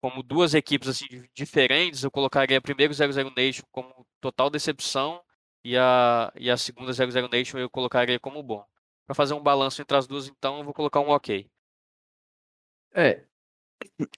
como 0.00 0.22
duas 0.22 0.54
equipes 0.54 0.88
assim 0.88 1.06
diferentes, 1.34 2.02
eu 2.02 2.10
colocaria 2.10 2.58
a 2.58 2.60
primeira 2.60 2.92
00 2.92 3.32
Nation 3.36 3.62
como 3.70 4.06
total 4.20 4.50
decepção 4.50 5.22
e 5.64 5.76
a 5.76 6.32
e 6.36 6.50
a 6.50 6.56
segunda 6.56 6.92
00 6.92 7.28
Nation 7.30 7.58
eu 7.58 7.70
colocaria 7.70 8.18
como 8.18 8.42
bom 8.42 8.64
para 9.06 9.14
fazer 9.14 9.34
um 9.34 9.42
balanço 9.42 9.80
entre 9.82 9.96
as 9.96 10.06
duas, 10.06 10.28
então 10.28 10.58
eu 10.58 10.64
vou 10.64 10.74
colocar 10.74 11.00
um 11.00 11.10
ok. 11.10 11.48
É. 12.94 13.24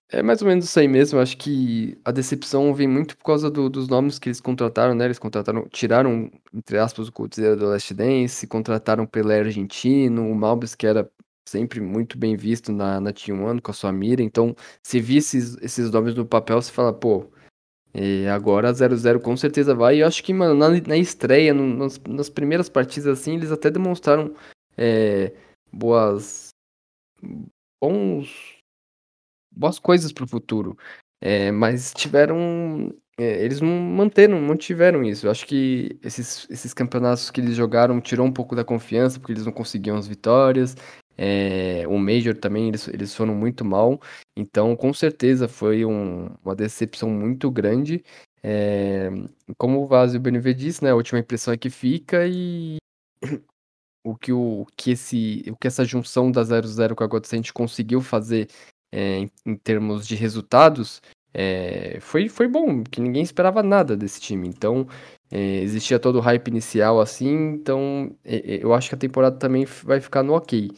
É 0.09 0.23
mais 0.23 0.41
ou 0.43 0.49
menos 0.49 0.65
isso 0.65 0.79
aí 0.79 0.89
mesmo. 0.89 1.19
Acho 1.19 1.37
que 1.37 1.99
a 2.05 2.13
decepção 2.13 2.75
vem 2.75 2.89
muito 2.89 3.17
por 3.17 3.25
causa 3.25 3.51
do, 3.51 3.69
dos 3.69 3.89
nomes 3.89 4.19
que 4.19 4.29
eles 4.29 4.41
contrataram, 4.41 4.95
né? 4.95 5.07
Eles 5.07 5.19
contrataram, 5.19 5.69
tiraram, 5.69 6.31
entre 6.53 6.79
aspas, 6.79 7.09
o 7.09 7.13
Coldzera 7.13 7.57
do 7.57 7.67
Last 7.67 7.93
Dance, 7.95 8.47
contrataram 8.47 9.07
Pelé 9.07 9.41
argentino, 9.41 10.29
o 10.31 10.35
Malbis, 10.35 10.75
que 10.75 10.87
era 10.87 11.11
sempre 11.49 11.81
muito 11.81 12.19
bem 12.19 12.37
visto 12.37 12.73
na, 12.73 13.01
na 13.01 13.13
Team 13.13 13.45
One 13.45 13.61
com 13.61 13.71
a 13.71 13.75
sua 13.75 13.93
mira. 13.93 14.23
Então, 14.23 14.55
se 14.83 15.01
vir 15.01 15.19
esses, 15.19 15.57
esses 15.63 15.91
nomes 15.91 16.15
no 16.15 16.27
papel, 16.27 16.61
você 16.61 16.73
fala, 16.73 16.93
pô, 16.93 17.31
e 17.95 18.27
agora 18.27 18.73
0-0 18.73 19.21
com 19.21 19.37
certeza 19.37 19.75
vai. 19.75 19.97
E 19.97 20.01
eu 20.01 20.07
acho 20.07 20.23
que, 20.23 20.33
mano, 20.33 20.55
na, 20.55 20.69
na 20.69 20.97
estreia, 20.97 21.55
no, 21.55 21.67
nas, 21.77 22.01
nas 22.09 22.29
primeiras 22.29 22.69
partidas 22.69 23.21
assim, 23.21 23.37
eles 23.37 23.53
até 23.53 23.71
demonstraram 23.71 24.35
é, 24.77 25.33
boas 25.73 26.49
bons 27.83 28.59
boas 29.55 29.79
coisas 29.79 30.13
para 30.13 30.25
o 30.25 30.29
futuro 30.29 30.77
é, 31.21 31.51
mas 31.51 31.93
tiveram 31.95 32.93
é, 33.19 33.45
eles 33.45 33.61
não 33.61 33.69
manteram 33.69 34.41
não 34.41 34.57
tiveram 34.57 35.05
isso 35.05 35.27
eu 35.27 35.31
acho 35.31 35.47
que 35.47 35.99
esses, 36.03 36.47
esses 36.51 36.75
campeonatos 36.75 37.31
que 37.31 37.41
eles 37.41 37.55
jogaram 37.55 38.01
tirou 38.01 38.27
um 38.27 38.33
pouco 38.33 38.57
da 38.57 38.65
confiança 38.65 39.19
porque 39.19 39.33
eles 39.33 39.47
não 39.47 39.53
conseguiam 39.53 39.97
as 39.97 40.09
vitórias 40.09 40.77
é, 41.17 41.85
o 41.89 41.99
Major 41.99 42.37
também 42.37 42.69
eles, 42.69 42.89
eles 42.89 43.15
foram 43.15 43.35
muito 43.35 43.65
mal 43.65 44.01
então 44.37 44.75
com 44.75 44.93
certeza 44.93 45.49
foi 45.49 45.85
um, 45.85 46.29
uma 46.45 46.55
decepção 46.55 47.09
muito 47.09 47.51
grande 47.51 48.03
é, 48.47 49.09
como 49.57 49.81
o 49.81 49.87
Vaz 49.87 50.13
e 50.13 50.19
o 50.19 50.21
BNV 50.21 50.53
disse, 50.53 50.85
né, 50.85 50.91
a 50.91 50.95
última 50.95 51.19
impressão 51.19 51.55
é 51.55 51.57
que 51.57 51.71
fica 51.71 52.27
e 52.27 52.77
o 54.05 54.15
que, 54.15 54.35
o, 54.35 54.67
que, 54.77 54.91
esse, 54.91 55.43
o 55.49 55.57
que 55.57 55.67
essa 55.67 55.83
junção 55.83 56.31
da 56.31 56.45
00 56.45 56.95
com 56.95 57.03
a 57.03 57.07
Godsend 57.07 57.51
conseguiu 57.55 58.03
fazer 58.03 58.51
é, 58.93 59.21
em, 59.21 59.31
em, 59.47 59.57
termos 59.57 60.07
de 60.07 60.15
resultados 60.15 61.01
é, 61.33 61.99
foi, 62.03 62.29
foi 62.29 62.47
bom, 62.47 62.85
que 62.85 63.01
ninguém 63.01 63.23
esperava 63.23 63.63
nada 63.63 63.97
desse 63.97 64.21
time. 64.21 64.47
Então, 64.47 64.87
é, 65.33 65.61
existia 65.63 65.99
todo 65.99 66.17
o 66.17 66.21
hype 66.21 66.49
inicial 66.49 67.01
assim, 67.01 67.55
então 67.55 68.15
eu 68.25 68.75
acho 68.75 68.91
que 68.91 68.95
a 68.95 68.99
temporada 68.99 69.39
também 69.39 69.65
vai 69.65 70.03
ficar 70.03 70.23
no 70.23 70.35
ok. 70.35 70.71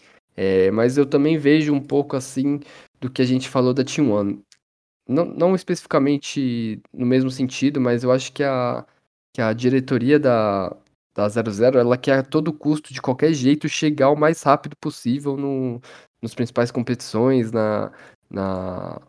Mas 0.73 0.99
eu 0.99 1.07
também 1.07 1.39
vejo 1.39 1.73
um 1.73 1.81
pouco 1.81 2.17
assim 2.17 2.61
do 3.01 3.11
que 3.11 3.23
a 3.23 3.25
gente 3.25 3.49
falou 3.49 3.75
da 3.75 3.85
Team 3.85 4.11
One. 4.11 4.43
Não, 5.09 5.25
não 5.25 5.55
especificamente 5.55 6.81
no 6.93 7.07
mesmo 7.07 7.31
sentido, 7.31 7.81
mas 7.81 8.03
eu 8.05 8.13
acho 8.13 8.33
que 8.33 8.43
a, 8.43 8.85
que 9.33 9.41
a 9.41 9.53
diretoria 9.53 10.19
da, 10.19 10.77
da 11.15 11.29
00, 11.29 11.79
ela 11.79 11.97
quer 11.97 12.19
a 12.19 12.23
todo 12.23 12.53
custo, 12.53 12.93
de 12.93 13.01
qualquer 13.01 13.33
jeito, 13.33 13.69
chegar 13.69 14.11
o 14.11 14.17
mais 14.17 14.43
rápido 14.43 14.77
possível 14.77 15.37
no, 15.37 15.81
nos 16.21 16.35
principais 16.35 16.71
competições, 16.71 17.53
na, 17.53 17.93
na 18.31 19.01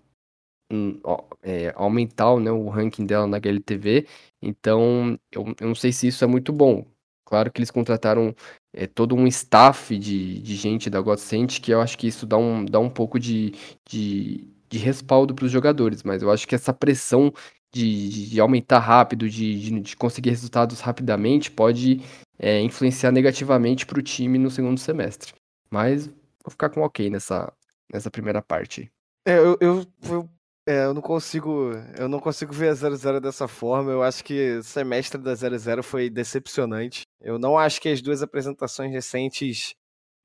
um, 0.72 1.00
é, 1.42 1.74
aumentar 1.76 2.38
né, 2.40 2.52
o 2.52 2.70
ranking 2.70 3.06
dela 3.06 3.28
na 3.28 3.38
HLTV. 3.38 4.08
Então, 4.42 5.18
eu, 5.32 5.46
eu 5.60 5.68
não 5.68 5.76
sei 5.76 5.92
se 5.92 6.08
isso 6.08 6.24
é 6.24 6.28
muito 6.28 6.54
bom. 6.54 6.86
Claro 7.26 7.52
que 7.52 7.60
eles 7.60 7.72
contrataram 7.72 8.34
é, 8.78 8.86
todo 8.86 9.16
um 9.16 9.26
staff 9.26 9.98
de, 9.98 10.40
de 10.40 10.56
gente 10.56 10.88
da 10.88 11.02
Godsent, 11.02 11.60
que 11.60 11.72
eu 11.72 11.82
acho 11.82 11.98
que 11.98 12.08
isso 12.08 12.28
dá 12.28 12.38
um, 12.38 12.64
dá 12.64 12.80
um 12.80 12.90
pouco 12.90 13.20
de, 13.20 13.56
de, 13.90 14.48
de 14.70 14.78
respaldo 14.78 15.34
para 15.34 15.46
os 15.46 15.52
jogadores, 15.52 16.04
mas 16.04 16.22
eu 16.22 16.30
acho 16.30 16.48
que 16.48 16.54
essa 16.54 16.72
pressão 16.72 17.34
de, 17.74 18.30
de 18.30 18.40
aumentar 18.40 18.80
rápido, 18.80 19.28
de, 19.28 19.60
de, 19.60 19.80
de, 19.80 19.96
conseguir 19.96 20.30
resultados 20.30 20.80
rapidamente, 20.80 21.50
pode 21.50 22.02
é, 22.38 22.62
influenciar 22.62 23.12
negativamente 23.12 23.84
para 23.84 23.98
o 23.98 24.04
time 24.04 24.38
no 24.38 24.52
segundo 24.52 24.80
semestre. 24.80 25.34
Mas 25.72 26.06
vou 26.06 26.52
ficar 26.52 26.70
com 26.70 26.82
ok 26.82 27.10
nessa, 27.10 27.52
nessa 27.92 28.12
primeira 28.12 28.44
parte. 28.44 28.92
É, 29.26 29.40
eu, 29.40 29.58
eu, 29.60 29.86
eu, 30.04 30.30
é, 30.68 30.84
eu, 30.84 30.94
não 30.94 31.02
consigo 31.02 31.72
eu 31.98 32.10
não 32.10 32.20
consigo 32.20 32.52
ver 32.52 32.70
a 32.70 32.74
00 32.74 33.22
dessa 33.22 33.48
forma. 33.48 33.90
Eu 33.90 34.04
acho 34.04 34.22
que 34.24 34.58
o 34.58 34.64
semestre 34.64 35.22
da 35.22 35.34
00 35.34 35.82
foi 35.82 36.10
decepcionante. 36.10 37.04
Eu 37.22 37.40
não 37.40 37.58
acho 37.58 37.80
que 37.82 37.88
as 37.88 38.02
duas 38.02 38.22
apresentações 38.22 38.92
recentes 38.92 39.74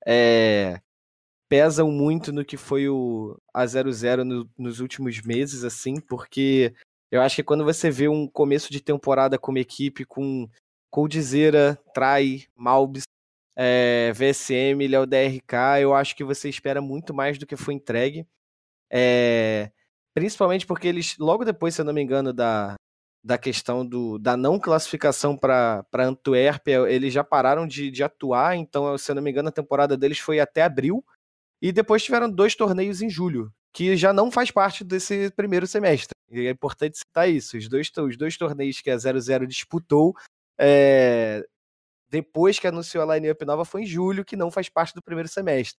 é, 0.04 0.80
pesam 1.48 1.92
muito 1.92 2.32
no 2.32 2.44
que 2.44 2.56
foi 2.56 2.88
o 2.88 3.38
a 3.54 3.64
00 3.66 4.24
no, 4.24 4.50
nos 4.58 4.80
últimos 4.80 5.22
meses, 5.22 5.62
assim, 5.62 6.00
porque 6.00 6.74
eu 7.10 7.22
acho 7.22 7.36
que 7.36 7.44
quando 7.44 7.64
você 7.64 7.88
vê 7.88 8.08
um 8.08 8.26
começo 8.26 8.72
de 8.72 8.80
temporada 8.80 9.38
como 9.38 9.58
equipe 9.58 10.04
com 10.04 10.48
Coldzera, 10.90 11.78
Trai, 11.94 12.46
Malbis, 12.56 13.04
é, 13.56 14.12
VSM, 14.12 14.88
Léo 14.88 15.06
DRK, 15.06 15.80
eu 15.80 15.94
acho 15.94 16.16
que 16.16 16.24
você 16.24 16.48
espera 16.48 16.80
muito 16.80 17.14
mais 17.14 17.38
do 17.38 17.46
que 17.46 17.56
foi 17.56 17.74
entregue. 17.74 18.26
É, 18.90 19.70
principalmente 20.14 20.66
porque 20.66 20.88
eles, 20.88 21.16
logo 21.18 21.44
depois, 21.44 21.74
se 21.74 21.80
eu 21.80 21.84
não 21.84 21.92
me 21.92 22.02
engano, 22.02 22.32
da, 22.32 22.74
da 23.24 23.38
questão 23.38 23.86
do, 23.86 24.18
da 24.18 24.36
não 24.36 24.58
classificação 24.58 25.36
para 25.36 25.84
Antuérpia, 25.94 26.90
eles 26.90 27.12
já 27.12 27.22
pararam 27.22 27.66
de, 27.66 27.90
de 27.90 28.02
atuar, 28.02 28.56
então, 28.56 28.96
se 28.98 29.10
eu 29.10 29.14
não 29.14 29.22
me 29.22 29.30
engano, 29.30 29.48
a 29.48 29.52
temporada 29.52 29.96
deles 29.96 30.18
foi 30.18 30.40
até 30.40 30.62
abril. 30.62 31.04
E 31.60 31.70
depois 31.70 32.02
tiveram 32.02 32.28
dois 32.28 32.56
torneios 32.56 33.00
em 33.02 33.08
julho, 33.08 33.52
que 33.72 33.96
já 33.96 34.12
não 34.12 34.30
faz 34.30 34.50
parte 34.50 34.82
desse 34.82 35.30
primeiro 35.30 35.66
semestre. 35.66 36.12
E 36.30 36.46
é 36.46 36.50
importante 36.50 36.98
citar 36.98 37.28
isso. 37.28 37.56
Os 37.56 37.68
dois, 37.68 37.90
os 37.96 38.16
dois 38.16 38.36
torneios 38.36 38.80
que 38.80 38.90
a 38.90 38.98
00 38.98 39.46
disputou 39.46 40.14
é, 40.58 41.44
depois 42.10 42.58
que 42.58 42.66
anunciou 42.66 43.08
a 43.08 43.14
line-up 43.14 43.44
nova 43.44 43.64
foi 43.64 43.82
em 43.82 43.86
julho, 43.86 44.24
que 44.24 44.36
não 44.36 44.50
faz 44.50 44.68
parte 44.68 44.94
do 44.94 45.02
primeiro 45.02 45.28
semestre. 45.28 45.78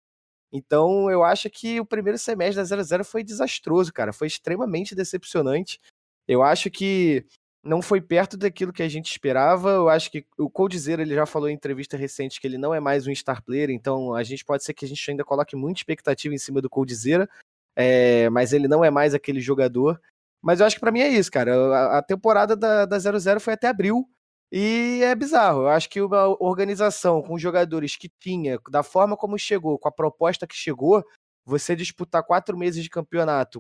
Então, 0.55 1.09
eu 1.09 1.23
acho 1.23 1.49
que 1.49 1.79
o 1.79 1.85
primeiro 1.85 2.19
semestre 2.19 2.63
da 2.63 2.85
00 2.85 3.03
foi 3.03 3.23
desastroso, 3.23 3.91
cara. 3.91 4.13
Foi 4.13 4.27
extremamente 4.27 4.93
decepcionante. 4.93 5.79
Eu 6.27 6.43
acho 6.43 6.69
que 6.69 7.25
não 7.63 7.81
foi 7.81 7.99
perto 7.99 8.37
daquilo 8.37 8.71
que 8.71 8.83
a 8.83 8.87
gente 8.87 9.09
esperava. 9.09 9.71
Eu 9.71 9.89
acho 9.89 10.11
que 10.11 10.23
o 10.37 10.47
Coldzera, 10.47 11.01
ele 11.01 11.15
já 11.15 11.25
falou 11.25 11.49
em 11.49 11.53
entrevista 11.53 11.97
recente 11.97 12.39
que 12.39 12.45
ele 12.45 12.59
não 12.59 12.71
é 12.71 12.79
mais 12.79 13.07
um 13.07 13.15
star 13.15 13.41
player, 13.43 13.71
então 13.71 14.13
a 14.13 14.21
gente 14.21 14.45
pode 14.45 14.63
ser 14.63 14.75
que 14.75 14.85
a 14.85 14.87
gente 14.87 15.09
ainda 15.09 15.23
coloque 15.23 15.55
muita 15.55 15.79
expectativa 15.79 16.35
em 16.35 16.37
cima 16.37 16.61
do 16.61 16.69
Coldzera, 16.69 17.27
é, 17.75 18.29
mas 18.29 18.53
ele 18.53 18.67
não 18.67 18.85
é 18.85 18.91
mais 18.91 19.15
aquele 19.15 19.41
jogador. 19.41 19.99
Mas 20.39 20.59
eu 20.59 20.65
acho 20.65 20.75
que 20.75 20.81
para 20.81 20.91
mim 20.91 20.99
é 20.99 21.07
isso, 21.07 21.31
cara. 21.31 21.55
A, 21.55 21.97
a 21.99 22.01
temporada 22.03 22.55
da, 22.55 22.85
da 22.85 22.99
00 22.99 23.39
foi 23.39 23.53
até 23.53 23.67
abril. 23.67 24.07
E 24.55 25.01
é 25.03 25.15
bizarro. 25.15 25.61
Eu 25.61 25.69
acho 25.69 25.89
que 25.89 25.99
uma 25.99 26.27
organização 26.39 27.23
com 27.23 27.39
jogadores 27.39 27.95
que 27.95 28.07
tinha, 28.19 28.59
da 28.69 28.83
forma 28.83 29.17
como 29.17 29.35
chegou, 29.35 29.79
com 29.79 29.87
a 29.87 29.91
proposta 29.91 30.45
que 30.45 30.55
chegou, 30.55 31.03
você 31.43 31.75
disputar 31.75 32.23
quatro 32.23 32.55
meses 32.55 32.83
de 32.83 32.89
campeonato, 32.89 33.57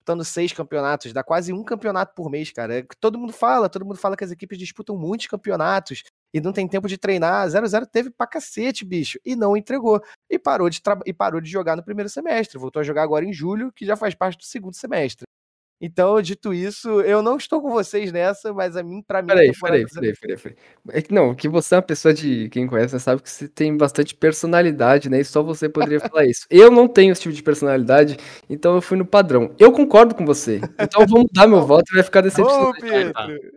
disputando 0.00 0.24
seis 0.24 0.52
campeonatos, 0.52 1.12
dá 1.14 1.24
quase 1.24 1.52
um 1.52 1.64
campeonato 1.64 2.14
por 2.14 2.30
mês, 2.30 2.52
cara. 2.52 2.80
É 2.80 2.86
todo 3.00 3.18
mundo 3.18 3.32
fala, 3.32 3.70
todo 3.70 3.86
mundo 3.86 3.98
fala 3.98 4.16
que 4.16 4.24
as 4.24 4.30
equipes 4.30 4.58
disputam 4.58 4.98
muitos 4.98 5.28
campeonatos 5.28 6.02
e 6.34 6.40
não 6.42 6.52
tem 6.52 6.68
tempo 6.68 6.88
de 6.88 6.98
treinar. 6.98 7.48
0-0 7.48 7.86
teve 7.86 8.10
pra 8.10 8.26
cacete, 8.26 8.84
bicho, 8.84 9.18
e 9.24 9.34
não 9.36 9.56
entregou. 9.56 10.02
E 10.30 10.38
parou, 10.38 10.68
de 10.68 10.82
e 11.06 11.14
parou 11.14 11.40
de 11.40 11.50
jogar 11.50 11.76
no 11.76 11.84
primeiro 11.84 12.10
semestre. 12.10 12.58
Voltou 12.58 12.80
a 12.80 12.84
jogar 12.84 13.02
agora 13.04 13.24
em 13.24 13.32
julho, 13.32 13.72
que 13.72 13.86
já 13.86 13.96
faz 13.96 14.14
parte 14.14 14.36
do 14.38 14.44
segundo 14.44 14.74
semestre. 14.76 15.24
Então, 15.84 16.22
dito 16.22 16.54
isso, 16.54 17.00
eu 17.00 17.20
não 17.22 17.36
estou 17.36 17.60
com 17.60 17.68
vocês 17.68 18.12
nessa, 18.12 18.52
mas 18.54 18.76
a 18.76 18.84
mim, 18.84 19.02
pra 19.02 19.20
mim, 19.20 19.32
a 19.32 19.34
Peraí, 19.34 19.50
temporada 19.50 19.84
peraí, 19.92 20.14
peraí, 20.14 20.16
peraí, 20.16 20.38
peraí. 20.38 20.56
É 20.90 21.02
que 21.02 21.12
não, 21.12 21.34
que 21.34 21.48
você 21.48 21.74
é 21.74 21.78
uma 21.78 21.82
pessoa 21.82 22.14
de 22.14 22.48
quem 22.50 22.68
conhece, 22.68 22.94
né, 22.94 23.00
sabe 23.00 23.20
que 23.20 23.28
você 23.28 23.48
tem 23.48 23.76
bastante 23.76 24.14
personalidade, 24.14 25.10
né? 25.10 25.18
E 25.20 25.24
só 25.24 25.42
você 25.42 25.68
poderia 25.68 25.98
falar 26.14 26.24
isso. 26.24 26.46
Eu 26.48 26.70
não 26.70 26.86
tenho 26.86 27.10
esse 27.10 27.22
tipo 27.22 27.34
de 27.34 27.42
personalidade, 27.42 28.16
então 28.48 28.76
eu 28.76 28.80
fui 28.80 28.96
no 28.96 29.04
padrão. 29.04 29.52
Eu 29.58 29.72
concordo 29.72 30.14
com 30.14 30.24
você. 30.24 30.60
Então 30.78 31.02
eu 31.02 31.06
vou 31.08 31.22
mudar 31.22 31.48
meu 31.48 31.66
voto 31.66 31.90
e 31.90 31.94
vai 31.96 32.04
ficar 32.04 32.20
Ô, 32.20 32.22
decepcionado. 32.22 32.74
Pedro! 32.80 33.12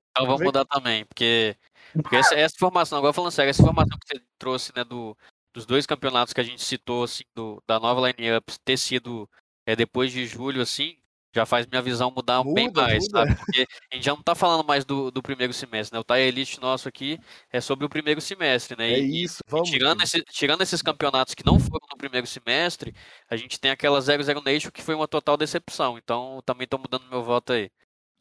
Então 0.10 0.26
vamos 0.26 0.40
Vem- 0.40 0.48
mudar 0.48 0.66
também, 0.66 1.06
porque, 1.06 1.56
porque 1.94 2.16
essa, 2.34 2.34
essa 2.34 2.56
informação, 2.56 2.98
agora 2.98 3.14
falando 3.14 3.32
sério, 3.32 3.52
essa 3.52 3.62
informação 3.62 4.00
que 4.00 4.08
você 4.18 4.24
trouxe, 4.40 4.72
né, 4.76 4.84
do, 4.84 5.16
dos 5.54 5.68
dois 5.68 5.86
campeonatos 5.86 6.34
que 6.34 6.42
a 6.42 6.44
gente 6.44 6.64
citou, 6.64 7.04
assim, 7.04 7.24
do, 7.36 7.62
da 7.68 7.80
nova 7.80 8.10
line-up 8.10 8.52
ter 8.66 8.78
sido 8.78 9.30
é, 9.68 9.76
depois 9.76 10.12
de 10.12 10.26
julho, 10.26 10.60
assim, 10.62 10.96
já 11.36 11.46
faz 11.46 11.68
minha 11.68 11.82
visão 11.82 12.12
mudar 12.16 12.44
bem 12.44 12.68
Muda, 12.68 12.82
mais, 12.84 13.04
muda. 13.06 13.20
sabe? 13.26 13.36
Porque 13.36 13.66
a 13.92 13.96
gente 13.96 14.06
já 14.06 14.16
não 14.16 14.24
tá 14.24 14.34
falando 14.34 14.66
mais 14.66 14.84
do, 14.86 15.12
do 15.12 15.22
primeiro 15.22 15.54
semestre, 15.54 15.94
né? 15.96 16.00
O 16.00 16.04
Tie 16.04 16.20
Elite 16.28 16.60
nosso 16.62 16.88
aqui 16.88 17.20
é 17.52 17.60
sobre 17.62 17.86
o 17.86 17.90
primeiro 17.90 18.20
semestre, 18.22 18.78
né? 18.78 18.92
É 18.94 19.00
E- 19.00 19.24
isso, 19.24 19.42
e 19.46 19.52
vamos. 19.52 19.70
tirando, 19.70 20.02
esse- 20.02 20.24
tirando 20.24 20.62
esses 20.62 20.82
campeonatos 20.82 21.34
que 21.36 21.46
não 21.46 21.60
foram 21.60 21.86
no 21.92 21.98
primeiro 21.98 22.26
semestre, 22.26 22.94
a 23.30 23.36
gente 23.36 23.60
tem 23.60 23.72
aquela 23.72 24.00
00 24.02 24.42
Nation 24.44 24.72
que 24.72 24.82
foi 24.82 24.96
uma 24.96 25.08
total 25.08 25.38
decepção. 25.38 25.98
Então 25.98 26.42
também 26.46 26.68
tô 26.68 26.78
mudando 26.78 27.10
meu 27.10 27.24
voto 27.24 27.54
aí. 27.54 27.70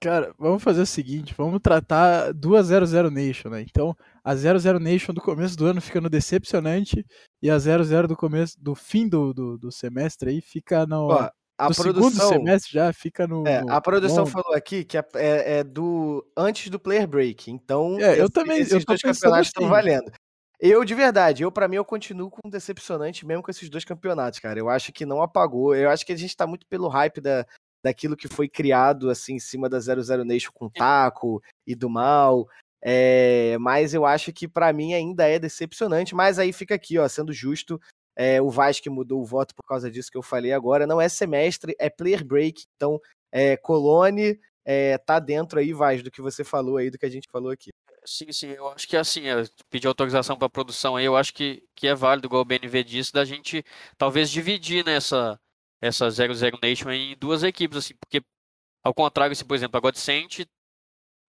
Cara, 0.00 0.34
vamos 0.38 0.62
fazer 0.62 0.82
o 0.82 0.86
seguinte, 0.86 1.32
vamos 1.34 1.60
tratar 1.62 2.32
duas 2.34 2.66
00 2.66 3.10
Nation, 3.10 3.48
né? 3.48 3.62
Então, 3.62 3.96
a 4.22 4.34
00 4.34 4.78
Nation 4.78 5.14
do 5.14 5.20
começo 5.20 5.56
do 5.56 5.64
ano 5.64 5.80
fica 5.80 5.98
no 5.98 6.10
decepcionante 6.10 7.06
e 7.40 7.48
a 7.48 7.58
00 7.58 8.06
do 8.08 8.16
começo 8.16 8.54
do 8.60 8.74
fim 8.74 9.08
do, 9.08 9.32
do, 9.32 9.56
do 9.56 9.72
semestre 9.72 10.28
aí 10.30 10.40
fica 10.42 10.84
no 10.84 11.06
Ó, 11.06 11.30
a 11.58 11.68
do 11.68 11.74
segundo 11.74 11.94
produção, 11.94 12.28
semestre 12.30 12.72
já 12.72 12.92
fica 12.92 13.26
no, 13.26 13.46
é, 13.46 13.62
a 13.68 13.80
produção 13.80 14.26
falou 14.26 14.54
aqui 14.54 14.84
que 14.84 14.98
é, 14.98 15.04
é- 15.14 15.58
é 15.58 15.64
do 15.64 16.26
antes 16.36 16.68
do 16.70 16.78
player 16.80 17.06
break. 17.06 17.50
Então, 17.50 17.96
É, 18.00 18.18
eu 18.18 18.24
esse- 18.24 18.32
também- 18.32 18.60
esses 18.60 18.72
eu 18.72 18.84
dois 18.84 19.00
campeonatos 19.00 19.48
estão 19.48 19.62
assim. 19.64 19.70
valendo. 19.70 20.10
Eu, 20.60 20.84
de 20.84 20.94
verdade, 20.94 21.42
eu 21.42 21.52
para 21.52 21.68
mim 21.68 21.76
eu 21.76 21.84
continuo 21.84 22.30
com 22.30 22.48
decepcionante 22.48 23.26
mesmo 23.26 23.42
com 23.42 23.50
esses 23.50 23.68
dois 23.68 23.84
campeonatos, 23.84 24.38
cara. 24.40 24.58
Eu 24.58 24.68
acho 24.68 24.92
que 24.92 25.04
não 25.04 25.22
apagou. 25.22 25.74
Eu 25.74 25.90
acho 25.90 26.04
que 26.06 26.12
a 26.12 26.16
gente 26.16 26.36
tá 26.36 26.46
muito 26.46 26.66
pelo 26.66 26.88
hype 26.88 27.20
da, 27.20 27.44
daquilo 27.84 28.16
que 28.16 28.28
foi 28.28 28.48
criado 28.48 29.10
assim 29.10 29.34
em 29.34 29.38
cima 29.40 29.68
da 29.68 29.78
00 29.80 30.24
Nation 30.24 30.50
com 30.54 30.66
o 30.66 30.70
Taco 30.70 31.42
e 31.66 31.74
do 31.74 31.90
Mal. 31.90 32.48
É, 32.82 33.56
mas 33.60 33.94
eu 33.94 34.04
acho 34.06 34.32
que 34.32 34.46
pra 34.48 34.72
mim 34.72 34.94
ainda 34.94 35.26
é 35.28 35.38
decepcionante. 35.38 36.14
Mas 36.14 36.38
aí 36.38 36.52
fica 36.52 36.74
aqui, 36.74 36.98
ó, 36.98 37.06
sendo 37.08 37.32
justo, 37.32 37.78
é, 38.16 38.40
o 38.40 38.50
Vasco 38.50 38.90
mudou 38.90 39.20
o 39.20 39.24
voto 39.24 39.54
por 39.54 39.64
causa 39.64 39.90
disso 39.90 40.10
que 40.10 40.18
eu 40.18 40.22
falei 40.22 40.52
agora. 40.52 40.86
Não 40.86 41.00
é 41.00 41.08
semestre, 41.08 41.74
é 41.78 41.90
player 41.90 42.24
break. 42.24 42.64
Então, 42.76 43.00
é, 43.32 43.56
Colone 43.56 44.38
é, 44.64 44.96
tá 44.98 45.18
dentro 45.18 45.58
aí, 45.58 45.72
Vaz, 45.72 46.02
do 46.02 46.10
que 46.10 46.22
você 46.22 46.42
falou 46.42 46.78
aí, 46.78 46.90
do 46.90 46.98
que 46.98 47.06
a 47.06 47.10
gente 47.10 47.28
falou 47.30 47.50
aqui. 47.50 47.70
Sim, 48.06 48.30
sim, 48.32 48.48
eu 48.48 48.68
acho 48.68 48.86
que 48.86 48.96
é 48.96 49.00
assim, 49.00 49.22
pedir 49.70 49.86
autorização 49.86 50.36
para 50.36 50.48
produção 50.48 50.94
aí, 50.96 51.06
eu 51.06 51.16
acho 51.16 51.32
que, 51.32 51.66
que 51.74 51.86
é 51.86 51.94
válido, 51.94 52.26
igual 52.26 52.42
o 52.42 52.44
BNV 52.44 52.84
disse, 52.84 53.12
da 53.12 53.24
gente 53.24 53.64
talvez 53.96 54.30
dividir 54.30 54.84
nessa 54.84 55.40
essa 55.80 56.10
00 56.10 56.58
Nation 56.62 56.90
em 56.90 57.16
duas 57.18 57.42
equipes, 57.42 57.78
assim, 57.78 57.94
porque 57.94 58.22
ao 58.82 58.94
contrário, 58.94 59.34
se 59.34 59.44
por 59.44 59.54
exemplo 59.54 59.78
a 59.78 59.80
Godsent 59.80 60.46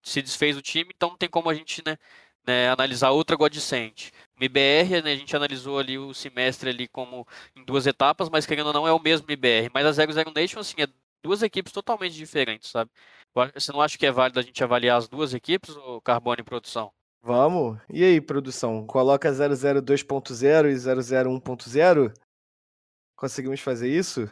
se 0.03 0.21
desfez 0.21 0.57
o 0.57 0.61
time, 0.61 0.91
então 0.95 1.09
não 1.11 1.17
tem 1.17 1.29
como 1.29 1.49
a 1.49 1.53
gente, 1.53 1.81
né, 1.85 1.97
né, 2.45 2.69
analisar 2.69 3.11
outra 3.11 3.35
Godsent. 3.35 4.11
O 4.35 4.43
MBR, 4.43 5.01
né, 5.01 5.13
a 5.13 5.15
gente 5.15 5.35
analisou 5.35 5.79
ali 5.79 5.97
o 5.97 6.13
semestre 6.13 6.69
ali 6.69 6.87
como 6.87 7.27
em 7.55 7.63
duas 7.63 7.87
etapas, 7.87 8.29
mas 8.29 8.45
querendo 8.45 8.67
ou 8.67 8.73
não 8.73 8.87
é 8.87 8.91
o 8.91 9.01
mesmo 9.01 9.25
MBR, 9.29 9.69
mas 9.73 9.85
a 9.85 9.91
00 9.91 10.31
Nation, 10.35 10.59
assim, 10.59 10.81
é 10.81 10.87
duas 11.23 11.41
equipes 11.41 11.71
totalmente 11.71 12.13
diferentes, 12.13 12.69
sabe? 12.69 12.91
Você 13.53 13.71
não 13.71 13.81
acha 13.81 13.97
que 13.97 14.05
é 14.05 14.11
válido 14.11 14.39
a 14.39 14.43
gente 14.43 14.63
avaliar 14.63 14.97
as 14.97 15.07
duas 15.07 15.33
equipes, 15.33 15.75
ou 15.75 15.99
Carbone 16.01 16.41
e 16.41 16.43
Produção? 16.43 16.91
Vamos? 17.21 17.79
E 17.89 18.03
aí, 18.03 18.21
produção? 18.21 18.85
Coloca 18.85 19.33
00 19.33 19.81
2.0 19.81 20.69
e 20.69 20.75
00 20.77 21.31
1.0? 21.31 22.13
Conseguimos 23.15 23.59
fazer 23.59 23.89
isso? 23.89 24.29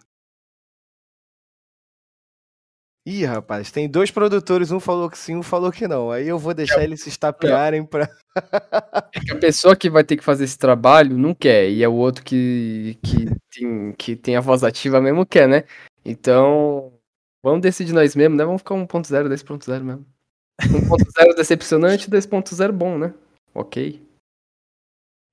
Ih, 3.06 3.26
rapaz, 3.26 3.70
tem 3.70 3.89
dois 3.89 4.12
produtores, 4.12 4.72
um 4.72 4.80
falou 4.80 5.10
que 5.10 5.18
sim, 5.18 5.36
um 5.36 5.43
falou 5.43 5.72
que 5.72 5.88
não. 5.88 6.10
Aí 6.10 6.26
eu 6.26 6.39
vou 6.39 6.54
deixar 6.54 6.82
eles 6.82 7.01
se 7.01 7.10
estapearem 7.10 7.86
pra. 7.86 8.10
É 9.14 9.20
que 9.20 9.32
a 9.34 9.39
pessoa 9.39 9.76
que 9.76 9.89
vai 9.89 10.06
ter 10.06 10.16
que 10.16 10.24
fazer 10.24 10.45
esse 10.45 10.58
trabalho 10.58 11.18
não 11.18 11.36
quer, 11.36 11.70
e 11.70 11.84
é 11.84 11.88
o 11.88 11.93
outro 11.93 12.24
que, 12.24 12.97
que, 13.04 13.26
tem, 13.51 13.93
que 13.93 14.16
tem 14.16 14.36
a 14.38 14.41
voz 14.41 14.64
ativa 14.64 15.01
mesmo 15.01 15.26
quer, 15.26 15.49
né? 15.49 15.66
Então, 16.06 16.93
vamos 17.43 17.62
decidir 17.62 17.91
nós 17.91 18.16
mesmos, 18.16 18.38
né? 18.38 18.45
Vamos 18.45 18.62
ficar 18.62 18.76
1.0, 18.76 19.28
2.0 19.28 19.84
mesmo. 19.84 20.06
1.0 20.62 21.36
decepcionante, 21.36 22.10
2.0 22.10 22.72
bom, 22.72 22.97
né? 22.97 23.14
Ok. 23.54 24.01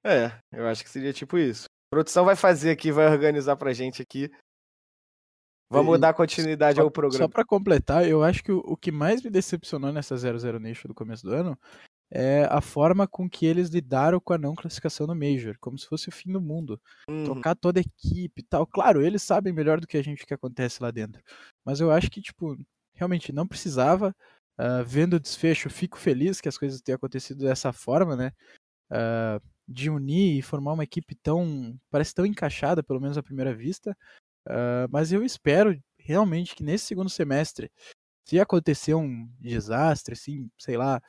É, 0.05 0.33
eu 0.53 0.67
acho 0.67 0.83
que 0.83 0.91
seria 0.91 1.13
tipo 1.13 1.39
isso. 1.39 1.65
A 1.65 1.95
produção 1.95 2.25
vai 2.25 2.35
fazer 2.35 2.71
aqui, 2.71 2.91
vai 2.91 3.07
organizar 3.09 3.55
pra 3.55 3.73
gente 3.73 4.03
aqui. 4.03 4.31
Vamos 5.71 5.97
E 5.97 6.01
dar 6.01 6.13
continuidade 6.15 6.77
Só, 6.77 6.83
ao 6.83 6.89
só 6.89 6.91
programa. 6.91 7.29
pra 7.29 7.45
completar, 7.45 8.07
eu 8.07 8.23
acho 8.25 8.43
que 8.43 8.51
o, 8.51 8.59
o 8.59 8.77
que 8.77 8.91
mais 8.91 9.23
me 9.23 9.31
decepcionou 9.31 9.93
nessa 9.93 10.17
00 10.17 10.59
Nation 10.59 10.89
do 10.89 10.95
começo 10.95 11.25
do 11.25 11.33
ano 11.33 11.59
é 12.13 12.45
a 12.51 12.61
forma 12.61 13.07
com 13.07 13.31
que 13.31 13.47
eles 13.47 13.69
lidaram 13.69 14.19
com 14.19 14.33
a 14.33 14.39
não 14.39 14.55
classificação 14.57 15.07
no 15.07 15.15
Major, 15.15 15.57
como 15.61 15.79
se 15.79 15.87
fosse 15.87 16.09
o 16.09 16.13
fim 16.13 16.33
do 16.33 16.41
mundo. 16.41 16.81
Uhum. 17.09 17.23
Trocar 17.25 17.55
toda 17.55 17.79
a 17.79 17.83
equipe 17.83 18.43
e 18.43 18.45
tal. 18.45 18.67
Claro, 18.67 19.01
eles 19.01 19.23
sabem 19.23 19.53
melhor 19.53 19.79
do 19.81 19.87
que 19.87 19.97
a 19.97 20.03
gente 20.03 20.25
o 20.25 20.27
que 20.27 20.35
acontece 20.35 20.83
lá 20.83 20.91
dentro. 20.91 21.23
Mas 21.65 21.79
eu 21.81 21.91
acho 21.93 22.11
que, 22.11 22.21
tipo, 22.21 22.57
realmente 22.95 23.33
não 23.33 23.47
precisava. 23.47 24.13
Ah, 24.59 24.83
vendo 24.83 25.15
o 25.15 25.21
desfecho, 25.21 25.71
fico 25.71 25.97
feliz 25.99 26.41
que 26.41 26.49
as 26.49 26.59
coisas 26.59 26.81
tenham 26.83 26.97
acontecido 26.97 27.45
dessa 27.45 27.73
forma, 27.73 28.17
né? 28.17 28.33
Ah, 28.91 29.41
de 29.69 29.89
unir 29.89 30.37
e 30.37 30.43
formar 30.43 30.73
uma 30.73 30.83
equipe 30.83 31.15
tão. 31.15 31.79
parece 31.91 32.13
tão 32.13 32.27
encaixada, 32.27 32.83
pelo 32.83 33.01
menos 33.01 33.17
à 33.17 33.23
primeira 33.23 33.55
vista. 33.55 33.97
Ah, 34.47 34.87
mas 34.91 35.13
eu 35.13 35.25
espero 35.25 35.79
realmente 35.99 36.55
que 36.57 36.63
nesse 36.65 36.87
segundo 36.87 37.11
semestre, 37.11 37.71
se 38.27 38.41
acontecer 38.41 38.95
um 38.95 39.29
desastre, 39.41 40.15
assim, 40.15 40.51
sei 40.59 40.77
lá, 40.77 41.01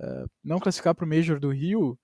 ah, 0.00 0.26
não 0.44 0.60
classificar 0.60 0.94
pro 0.94 1.06
Major 1.06 1.40
do 1.40 1.50
Rio, 1.50 1.98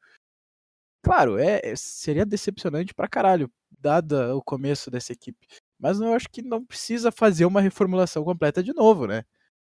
claro, 1.03 1.39
é, 1.39 1.61
é- 1.63 1.77
seria 1.77 2.27
decepcionante 2.27 2.95
pra 2.95 3.09
caralho, 3.09 3.51
dada 3.79 4.35
o 4.37 4.43
começo 4.43 4.91
dessa 4.91 5.13
equipe. 5.13 5.47
Mas 5.79 6.01
eu 6.01 6.13
acho 6.15 6.29
que 6.31 6.43
não 6.43 6.65
precisa 6.65 7.13
fazer 7.13 7.45
uma 7.45 7.61
reformulação 7.61 8.25
completa 8.25 8.63
de 8.63 8.73
novo, 8.73 9.07
né? 9.07 9.25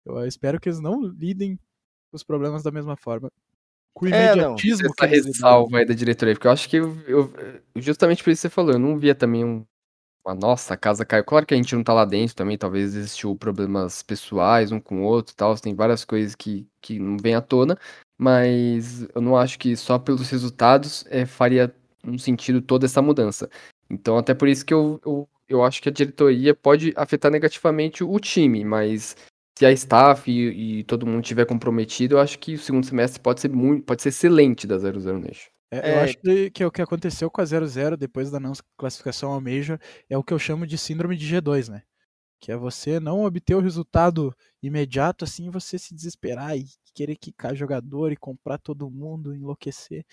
Eu 0.06 0.26
espero 0.26 0.60
que 0.60 0.68
eles 0.70 0.80
não 0.80 1.02
lidem 1.02 1.56
com 1.56 2.16
os 2.16 2.24
problemas 2.24 2.62
da 2.62 2.70
mesma 2.72 2.96
forma. 2.96 3.30
Com 3.94 4.06
o 4.06 4.08
É, 4.08 4.12
não. 4.36 4.36
imediatismo 4.36 4.94
que 4.94 5.04
Essa 5.06 5.14
ressalva 5.16 5.78
aí 5.78 5.86
da 5.86 5.94
diretoria, 5.94 6.34
porque 6.34 6.46
eu 6.48 6.52
acho 6.52 6.68
que 6.68 6.76
eu, 6.78 7.00
eu- 7.08 7.32
justamente 7.76 8.24
por 8.24 8.30
isso 8.30 8.40
que 8.42 8.48
você 8.48 8.54
falou, 8.54 8.72
eu 8.74 8.78
não 8.78 8.98
via 8.98 9.14
também 9.14 9.44
um, 9.44 9.66
uma 10.24 10.34
nossa, 10.34 10.74
a 10.74 10.76
casa 10.76 11.04
caiu. 11.04 11.24
Claro 11.24 11.46
que 11.46 11.54
a 11.54 11.56
gente 11.56 11.74
não 11.74 11.84
tá 11.84 11.92
lá 11.92 12.04
dentro 12.04 12.34
também, 12.34 12.56
talvez 12.56 12.94
existiu 12.96 13.36
problemas 13.36 14.02
pessoais 14.02 14.72
um 14.72 14.80
com 14.80 15.02
o 15.02 15.04
outro 15.04 15.32
e 15.34 15.36
tal, 15.36 15.54
tem 15.56 15.74
várias 15.74 16.04
coisas 16.04 16.34
que, 16.34 16.66
que 16.80 16.98
não 16.98 17.16
vêm 17.18 17.34
à 17.34 17.40
tona, 17.42 17.78
mas 18.18 19.02
eu 19.14 19.20
não 19.20 19.36
acho 19.36 19.58
que 19.58 19.76
só 19.76 19.98
pelos 19.98 20.30
resultados 20.30 21.04
eh, 21.10 21.26
faria 21.26 21.74
um 22.04 22.18
sentido 22.18 22.62
toda 22.62 22.86
essa 22.86 23.02
mudança. 23.02 23.50
Então, 23.90 24.16
até 24.16 24.34
por 24.34 24.48
isso 24.48 24.64
que 24.64 24.72
eu, 24.74 25.00
eu, 25.04 25.28
eu 25.48 25.64
acho 25.64 25.82
que 25.82 25.88
a 25.88 25.92
diretoria 25.92 26.54
pode 26.54 26.92
afetar 26.96 27.30
negativamente 27.30 28.02
o 28.02 28.18
time, 28.18 28.64
mas 28.64 29.16
se 29.58 29.66
a 29.66 29.72
staff 29.72 30.30
e, 30.30 30.80
e 30.80 30.84
todo 30.84 31.06
mundo 31.06 31.22
estiver 31.22 31.46
comprometido, 31.46 32.16
eu 32.16 32.20
acho 32.20 32.38
que 32.38 32.54
o 32.54 32.58
segundo 32.58 32.86
semestre 32.86 33.20
pode 33.20 33.40
ser 33.40 33.50
muito, 33.50 33.84
pode 33.84 34.02
ser 34.02 34.08
excelente 34.08 34.66
da 34.66 34.78
00 34.78 35.18
Nation. 35.18 35.53
É, 35.82 35.90
eu 35.90 35.98
É. 36.00 36.04
acho 36.04 36.16
que, 36.18 36.50
que 36.50 36.64
o 36.64 36.70
que 36.70 36.82
aconteceu 36.82 37.30
com 37.30 37.40
a 37.40 37.44
00 37.44 37.96
depois 37.96 38.30
da 38.30 38.38
não 38.38 38.52
classificação 38.78 39.32
ao 39.32 39.40
Major 39.40 39.78
é 40.08 40.16
o 40.16 40.22
que 40.22 40.32
eu 40.32 40.38
chamo 40.38 40.66
de 40.66 40.78
síndrome 40.78 41.16
de 41.16 41.26
G2, 41.26 41.68
né? 41.68 41.82
Que 42.40 42.52
é 42.52 42.56
você 42.56 43.00
não 43.00 43.24
obter 43.24 43.54
o 43.56 43.60
resultado 43.60 44.34
imediato, 44.62 45.24
assim, 45.24 45.50
você 45.50 45.78
se 45.78 45.94
desesperar 45.94 46.56
e 46.56 46.66
querer 46.94 47.16
quicar 47.16 47.54
jogador 47.56 48.12
e 48.12 48.16
comprar 48.16 48.58
todo 48.58 48.90
mundo, 48.90 49.34
enlouquecer. 49.34 50.04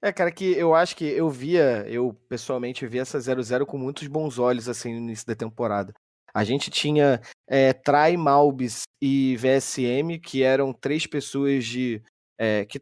É, 0.00 0.12
cara, 0.12 0.30
que 0.30 0.52
eu 0.52 0.74
acho 0.74 0.94
que 0.96 1.04
eu 1.04 1.28
via, 1.28 1.84
eu 1.88 2.14
pessoalmente 2.28 2.86
via 2.86 3.02
essa 3.02 3.18
0-0 3.18 3.66
com 3.66 3.76
muitos 3.76 4.06
bons 4.06 4.38
olhos, 4.38 4.68
assim, 4.68 4.92
no 4.92 4.98
início 4.98 5.26
da 5.26 5.34
temporada. 5.34 5.92
A 6.32 6.44
gente 6.44 6.70
tinha 6.70 7.20
é, 7.48 7.72
Trai, 7.72 8.16
Malbis 8.16 8.82
e 9.02 9.36
VSM, 9.36 10.20
que 10.20 10.42
eram 10.44 10.72
três 10.72 11.04
pessoas 11.06 11.64
de 11.64 12.00
é, 12.38 12.64
que 12.64 12.80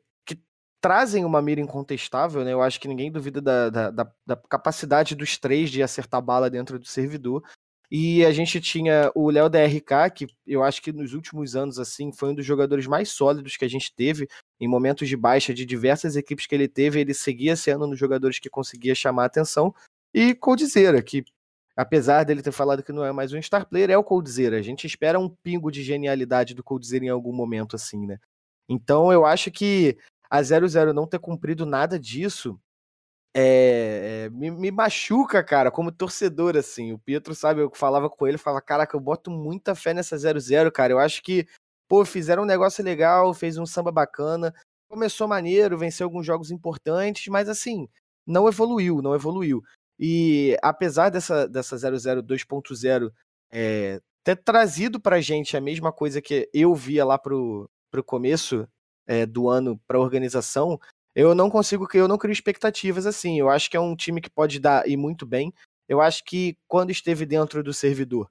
trazem 0.86 1.24
uma 1.24 1.42
mira 1.42 1.60
incontestável, 1.60 2.44
né? 2.44 2.52
Eu 2.52 2.62
acho 2.62 2.80
que 2.80 2.86
ninguém 2.86 3.10
duvida 3.10 3.40
da, 3.40 3.68
da, 3.70 3.90
da- 3.90 4.12
da 4.24 4.36
capacidade 4.36 5.16
dos 5.16 5.36
três 5.36 5.68
de 5.68 5.82
acertar 5.82 6.22
bala 6.22 6.48
dentro 6.48 6.78
do 6.78 6.86
servidor. 6.86 7.42
E 7.90 8.24
a 8.24 8.30
gente 8.30 8.60
tinha 8.60 9.10
o 9.12 9.28
Léo 9.28 9.48
da 9.48 9.58
RK, 9.60 10.10
que 10.14 10.26
eu 10.46 10.62
acho 10.62 10.80
que 10.80 10.92
nos 10.92 11.12
últimos 11.12 11.56
anos, 11.56 11.80
assim, 11.80 12.12
foi 12.12 12.28
um 12.30 12.34
dos 12.36 12.46
jogadores 12.46 12.86
mais 12.86 13.08
sólidos 13.08 13.56
que 13.56 13.64
a 13.64 13.68
gente 13.68 13.92
teve 13.96 14.28
em 14.60 14.68
momentos 14.68 15.08
de 15.08 15.16
baixa 15.16 15.52
de 15.52 15.66
diversas 15.66 16.14
equipes 16.14 16.46
que 16.46 16.54
ele 16.54 16.68
teve, 16.68 17.00
ele 17.00 17.14
seguia 17.14 17.56
sendo 17.56 17.84
um 17.86 17.90
dos 17.90 17.98
jogadores 17.98 18.38
que 18.38 18.48
conseguia 18.48 18.94
chamar 18.94 19.24
a 19.24 19.26
atenção. 19.26 19.74
E 20.14 20.36
Coldzera, 20.36 21.02
que 21.02 21.24
apesar 21.76 22.22
dele 22.22 22.42
ter 22.42 22.52
falado 22.52 22.82
que 22.82 22.92
não 22.92 23.04
é 23.04 23.10
mais 23.10 23.32
um 23.32 23.42
star 23.42 23.66
player, 23.68 23.90
é 23.90 23.98
o 23.98 24.04
Coldzera. 24.04 24.56
A 24.56 24.62
gente 24.62 24.86
espera 24.86 25.18
um 25.18 25.28
pingo 25.28 25.68
de 25.70 25.82
genialidade 25.82 26.54
do 26.54 26.62
Coldzera 26.62 27.04
em 27.04 27.08
algum 27.08 27.32
momento 27.32 27.74
assim, 27.74 28.06
né? 28.06 28.18
Então 28.68 29.12
eu 29.12 29.24
acho 29.24 29.50
que 29.50 29.96
a 30.30 30.42
00 30.42 30.92
não 30.92 31.06
ter 31.06 31.18
cumprido 31.18 31.64
nada 31.66 31.98
disso 31.98 32.58
é, 33.38 34.24
é, 34.24 34.30
me, 34.30 34.50
me, 34.50 34.70
machuca, 34.70 35.44
cara, 35.44 35.70
como 35.70 35.92
torcedor, 35.92 36.56
assim. 36.56 36.94
O 36.94 36.98
Pietro, 36.98 37.34
sabe, 37.34 37.60
eu 37.60 37.70
falava 37.74 38.08
com 38.08 38.26
ele, 38.26 38.38
falava, 38.38 38.62
caraca, 38.62 38.96
eu 38.96 39.00
boto 39.00 39.30
muita 39.30 39.74
fé 39.74 39.92
nessa 39.92 40.16
00, 40.16 40.72
cara. 40.72 40.94
Eu 40.94 40.98
acho 40.98 41.22
que, 41.22 41.46
pô, 41.86 42.02
fizeram 42.06 42.44
um 42.44 42.46
negócio 42.46 42.82
legal, 42.82 43.34
fez 43.34 43.58
um 43.58 43.66
samba 43.66 43.92
bacana, 43.92 44.54
começou 44.88 45.28
maneiro, 45.28 45.76
venceu 45.76 46.06
alguns 46.06 46.24
jogos 46.24 46.50
importantes, 46.50 47.28
mas 47.28 47.46
assim, 47.46 47.86
não 48.26 48.48
evoluiu, 48.48 49.02
não 49.02 49.14
evoluiu. 49.14 49.62
E 49.98 50.56
apesar 50.62 51.10
dessa, 51.10 51.46
dessa 51.46 51.76
00 51.76 52.22
2.0 52.22 53.12
é, 53.52 54.00
ter 54.24 54.36
trazido 54.36 54.98
pra 54.98 55.20
gente 55.20 55.58
a 55.58 55.60
mesma 55.60 55.92
coisa 55.92 56.22
que 56.22 56.48
eu 56.54 56.74
via 56.74 57.04
lá 57.04 57.18
pro, 57.18 57.68
pro 57.90 58.02
começo 58.02 58.66
é, 59.06 59.24
do 59.26 59.48
ano 59.48 59.80
pra 59.86 60.00
organização, 60.00 60.78
eu 61.14 61.34
não 61.34 61.48
consigo, 61.48 61.88
eu 61.94 62.06
não 62.06 62.18
crio 62.18 62.32
expectativas 62.32 63.06
assim. 63.06 63.38
Eu 63.38 63.48
acho 63.48 63.70
que 63.70 63.76
é 63.76 63.80
um 63.80 63.96
time 63.96 64.20
que 64.20 64.30
pode 64.30 64.60
dar 64.60 64.88
e 64.88 64.96
muito 64.96 65.24
bem. 65.24 65.52
Eu 65.88 66.00
acho 66.00 66.24
que 66.24 66.56
quando 66.68 66.90
esteve 66.90 67.24
dentro 67.24 67.62
do 67.62 67.72
servidor, 67.72 68.30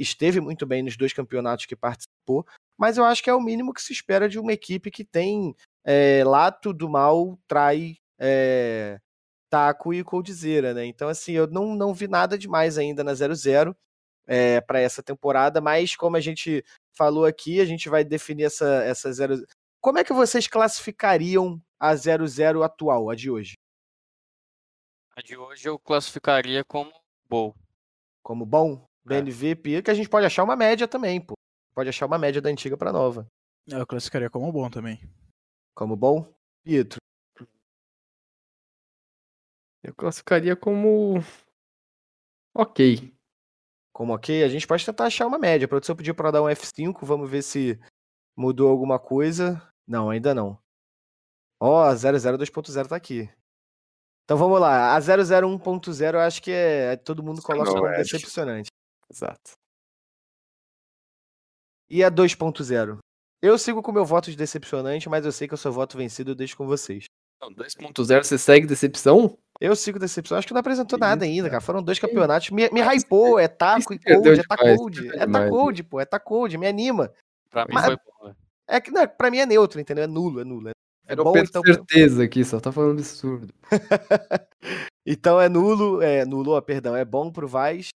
esteve 0.00 0.40
muito 0.40 0.66
bem 0.66 0.82
nos 0.82 0.96
dois 0.96 1.12
campeonatos 1.12 1.66
que 1.66 1.76
participou, 1.76 2.46
mas 2.78 2.98
eu 2.98 3.04
acho 3.04 3.22
que 3.22 3.30
é 3.30 3.34
o 3.34 3.40
mínimo 3.40 3.72
que 3.72 3.82
se 3.82 3.92
espera 3.92 4.28
de 4.28 4.38
uma 4.38 4.52
equipe 4.52 4.90
que 4.90 5.04
tem 5.04 5.54
é, 5.84 6.24
Lato 6.24 6.72
do 6.72 6.88
Mal, 6.88 7.38
Trai, 7.46 7.96
é, 8.18 8.98
Taco 9.50 9.92
e 9.92 10.02
Coldzera, 10.02 10.74
né? 10.74 10.86
Então, 10.86 11.08
assim, 11.08 11.32
eu 11.32 11.46
não, 11.46 11.76
não 11.76 11.94
vi 11.94 12.08
nada 12.08 12.38
demais 12.38 12.78
ainda 12.78 13.04
na 13.04 13.12
00 13.14 13.76
é, 14.26 14.60
para 14.60 14.80
essa 14.80 15.02
temporada, 15.02 15.60
mas 15.60 15.94
como 15.94 16.16
a 16.16 16.20
gente 16.20 16.64
falou 16.96 17.24
aqui, 17.24 17.60
a 17.60 17.64
gente 17.64 17.88
vai 17.88 18.04
definir 18.04 18.44
essa, 18.44 18.82
essa 18.84 19.12
0. 19.12 19.44
Como 19.82 19.98
é 19.98 20.04
que 20.04 20.12
vocês 20.12 20.46
classificariam 20.46 21.60
a 21.76 21.92
00 21.96 22.62
atual, 22.62 23.10
a 23.10 23.16
de 23.16 23.28
hoje? 23.28 23.54
A 25.16 25.20
de 25.20 25.36
hoje 25.36 25.68
eu 25.68 25.76
classificaria 25.76 26.64
como 26.64 26.92
bom. 27.28 27.52
Como 28.22 28.46
bom? 28.46 28.86
BNV, 29.04 29.50
é. 29.50 29.82
que 29.82 29.90
a 29.90 29.94
gente 29.94 30.08
pode 30.08 30.24
achar 30.24 30.44
uma 30.44 30.54
média 30.54 30.86
também, 30.86 31.20
pô. 31.20 31.34
Pode 31.74 31.88
achar 31.88 32.06
uma 32.06 32.16
média 32.16 32.40
da 32.40 32.48
antiga 32.48 32.76
para 32.76 32.92
nova. 32.92 33.26
Eu 33.66 33.84
classificaria 33.84 34.30
como 34.30 34.52
bom 34.52 34.70
também. 34.70 35.00
Como 35.74 35.96
bom? 35.96 36.32
Pietro. 36.62 36.98
Eu 39.82 39.92
classificaria 39.96 40.54
como 40.54 41.14
ok. 42.54 43.12
Como 43.92 44.14
ok? 44.14 44.44
A 44.44 44.48
gente 44.48 44.64
pode 44.64 44.86
tentar 44.86 45.06
achar 45.06 45.26
uma 45.26 45.40
média. 45.40 45.64
A 45.64 45.68
produção 45.68 45.96
pediu 45.96 46.14
para 46.14 46.30
dar 46.30 46.42
um 46.42 46.46
F5, 46.46 47.04
vamos 47.04 47.28
ver 47.28 47.42
se 47.42 47.80
mudou 48.36 48.70
alguma 48.70 49.00
coisa. 49.00 49.71
Não, 49.86 50.10
ainda 50.10 50.34
não. 50.34 50.58
Ó, 51.60 51.88
oh, 51.90 51.94
002.0 51.94 52.88
tá 52.88 52.96
aqui. 52.96 53.30
Então 54.24 54.36
vamos 54.36 54.60
lá. 54.60 54.96
A 54.96 55.00
001.0 55.00 56.14
eu 56.14 56.20
acho 56.20 56.42
que 56.42 56.50
é, 56.50 56.96
todo 56.96 57.22
mundo 57.22 57.42
coloca 57.42 57.70
como 57.70 57.88
decepcionante. 57.88 58.70
Exato. 59.10 59.52
E 61.90 62.02
a 62.02 62.10
2.0? 62.10 62.98
Eu 63.42 63.58
sigo 63.58 63.82
com 63.82 63.92
meu 63.92 64.04
voto 64.04 64.30
de 64.30 64.36
decepcionante, 64.36 65.08
mas 65.08 65.24
eu 65.24 65.32
sei 65.32 65.46
que 65.48 65.54
eu 65.54 65.58
sou 65.58 65.72
voto 65.72 65.98
vencido, 65.98 66.30
eu 66.30 66.34
deixo 66.34 66.56
com 66.56 66.66
vocês. 66.66 67.04
2.0 67.42 68.22
você 68.22 68.38
segue 68.38 68.66
decepção? 68.66 69.36
Eu 69.60 69.74
sigo 69.74 69.98
decepção. 69.98 70.38
Acho 70.38 70.46
que 70.46 70.52
não 70.52 70.60
apresentou 70.60 70.96
Isso, 70.96 71.08
nada 71.08 71.24
ainda, 71.24 71.50
cara. 71.50 71.60
Foram 71.60 71.82
dois 71.82 71.98
campeonatos. 71.98 72.50
Me, 72.50 72.68
me 72.70 72.80
hypou, 72.80 73.38
é 73.40 73.48
taco 73.48 73.92
e 73.92 73.98
cold, 73.98 74.28
é 74.28 74.42
tacold. 74.42 75.08
É 75.08 75.26
tacold, 75.26 75.82
pô, 75.84 76.00
é 76.00 76.04
tacold, 76.04 76.56
me 76.56 76.66
anima. 76.66 77.12
Pra 77.50 77.66
mim 77.66 77.74
mas, 77.74 77.86
foi 77.86 77.96
bom, 77.96 78.28
né? 78.28 78.36
É 78.68 78.80
que, 78.80 78.90
não, 78.90 79.06
pra 79.06 79.30
mim 79.30 79.38
é 79.38 79.46
neutro, 79.46 79.80
entendeu? 79.80 80.04
É 80.04 80.06
nulo, 80.06 80.40
é 80.40 80.44
nulo. 80.44 80.68
É 80.68 80.72
era 81.06 81.22
bom, 81.22 81.36
então... 81.36 81.62
certeza 81.62 82.24
aqui, 82.24 82.44
só 82.44 82.60
tá 82.60 82.70
falando 82.70 82.98
absurdo. 82.98 83.52
então 85.04 85.40
é 85.40 85.48
nulo, 85.48 86.00
é 86.00 86.24
nulo, 86.24 86.52
ó, 86.52 86.60
perdão, 86.60 86.96
é 86.96 87.04
bom 87.04 87.30
pro 87.30 87.48
Vaz. 87.48 87.88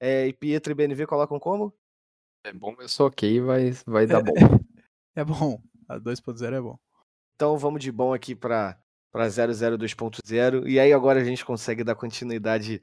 É, 0.00 0.26
e 0.26 0.32
Pietro 0.32 0.72
e 0.72 0.74
BNV 0.74 1.06
colocam 1.06 1.38
como? 1.40 1.74
É 2.44 2.52
bom, 2.52 2.74
eu 2.78 2.88
sou 2.88 3.08
ok, 3.08 3.40
vai, 3.40 3.72
vai 3.86 4.06
dar 4.06 4.22
bom. 4.22 4.34
É 5.18 5.24
bom, 5.24 5.58
a 5.88 5.98
2.0 5.98 6.52
é 6.52 6.60
bom. 6.60 6.78
Então 7.34 7.56
vamos 7.56 7.82
de 7.82 7.90
bom 7.90 8.12
aqui 8.12 8.34
para 8.34 8.78
para 9.10 9.28
002.0 9.28 10.68
e 10.68 10.78
aí 10.78 10.92
agora 10.92 11.18
a 11.18 11.24
gente 11.24 11.42
consegue 11.42 11.82
dar 11.82 11.94
continuidade 11.94 12.82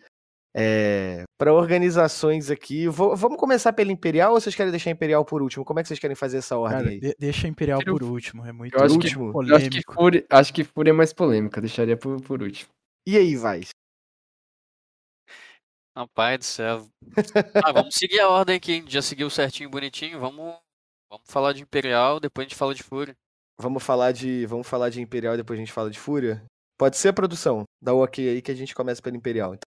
é, 0.55 1.23
para 1.37 1.53
organizações 1.53 2.51
aqui. 2.51 2.87
Vou, 2.87 3.15
vamos 3.15 3.37
começar 3.37 3.73
pela 3.73 3.91
Imperial 3.91 4.33
ou 4.33 4.39
vocês 4.39 4.55
querem 4.55 4.71
deixar 4.71 4.91
a 4.91 4.93
Imperial 4.93 5.25
por 5.25 5.41
último? 5.41 5.65
Como 5.65 5.79
é 5.79 5.83
que 5.83 5.87
vocês 5.87 5.99
querem 5.99 6.15
fazer 6.15 6.37
essa 6.37 6.57
ordem 6.57 6.77
Cara, 6.77 6.89
aí? 6.91 6.99
De, 6.99 7.15
deixa 7.19 7.47
a 7.47 7.49
Imperial 7.49 7.83
por 7.83 8.03
último, 8.03 8.45
é 8.45 8.51
muito 8.51 8.77
eu 8.77 8.83
acho 8.83 8.93
último. 8.93 9.31
Que, 9.31 9.51
eu 9.51 9.55
acho 9.55 9.69
que, 9.69 9.81
Fúria, 9.91 10.25
acho 10.29 10.53
que 10.53 10.63
Fúria 10.63 10.91
é 10.91 10.93
mais 10.93 11.11
polêmica, 11.11 11.59
deixaria 11.59 11.97
por, 11.97 12.21
por 12.21 12.41
último. 12.41 12.69
E 13.07 13.17
aí, 13.17 13.35
vai? 13.35 13.61
Rapaz 15.95 16.39
do 16.39 16.45
céu. 16.45 16.87
Ah, 17.63 17.71
vamos 17.71 17.95
seguir 17.95 18.19
a 18.19 18.29
ordem 18.29 18.55
aqui, 18.55 18.73
hein? 18.73 18.85
Já 18.87 19.01
seguiu 19.01 19.29
certinho, 19.29 19.69
bonitinho. 19.69 20.19
Vamos, 20.19 20.55
vamos 21.09 21.25
falar 21.27 21.53
de 21.53 21.61
Imperial, 21.61 22.19
depois 22.19 22.45
a 22.45 22.49
gente 22.49 22.57
fala 22.57 22.73
de 22.73 22.81
Fúria. 22.81 23.15
Vamos 23.59 23.83
falar 23.83 24.11
de, 24.11 24.45
vamos 24.47 24.67
falar 24.67 24.89
de 24.89 25.01
Imperial 25.01 25.35
e 25.35 25.37
depois 25.37 25.57
a 25.57 25.61
gente 25.61 25.71
fala 25.71 25.91
de 25.91 25.99
Fúria? 25.99 26.43
Pode 26.79 26.97
ser 26.97 27.09
a 27.09 27.13
produção. 27.13 27.63
Dá 27.81 27.93
o 27.93 28.03
ok 28.03 28.27
aí 28.27 28.41
que 28.41 28.51
a 28.51 28.55
gente 28.55 28.73
começa 28.73 29.01
pelo 29.01 29.15
Imperial. 29.15 29.53
Então. 29.53 29.72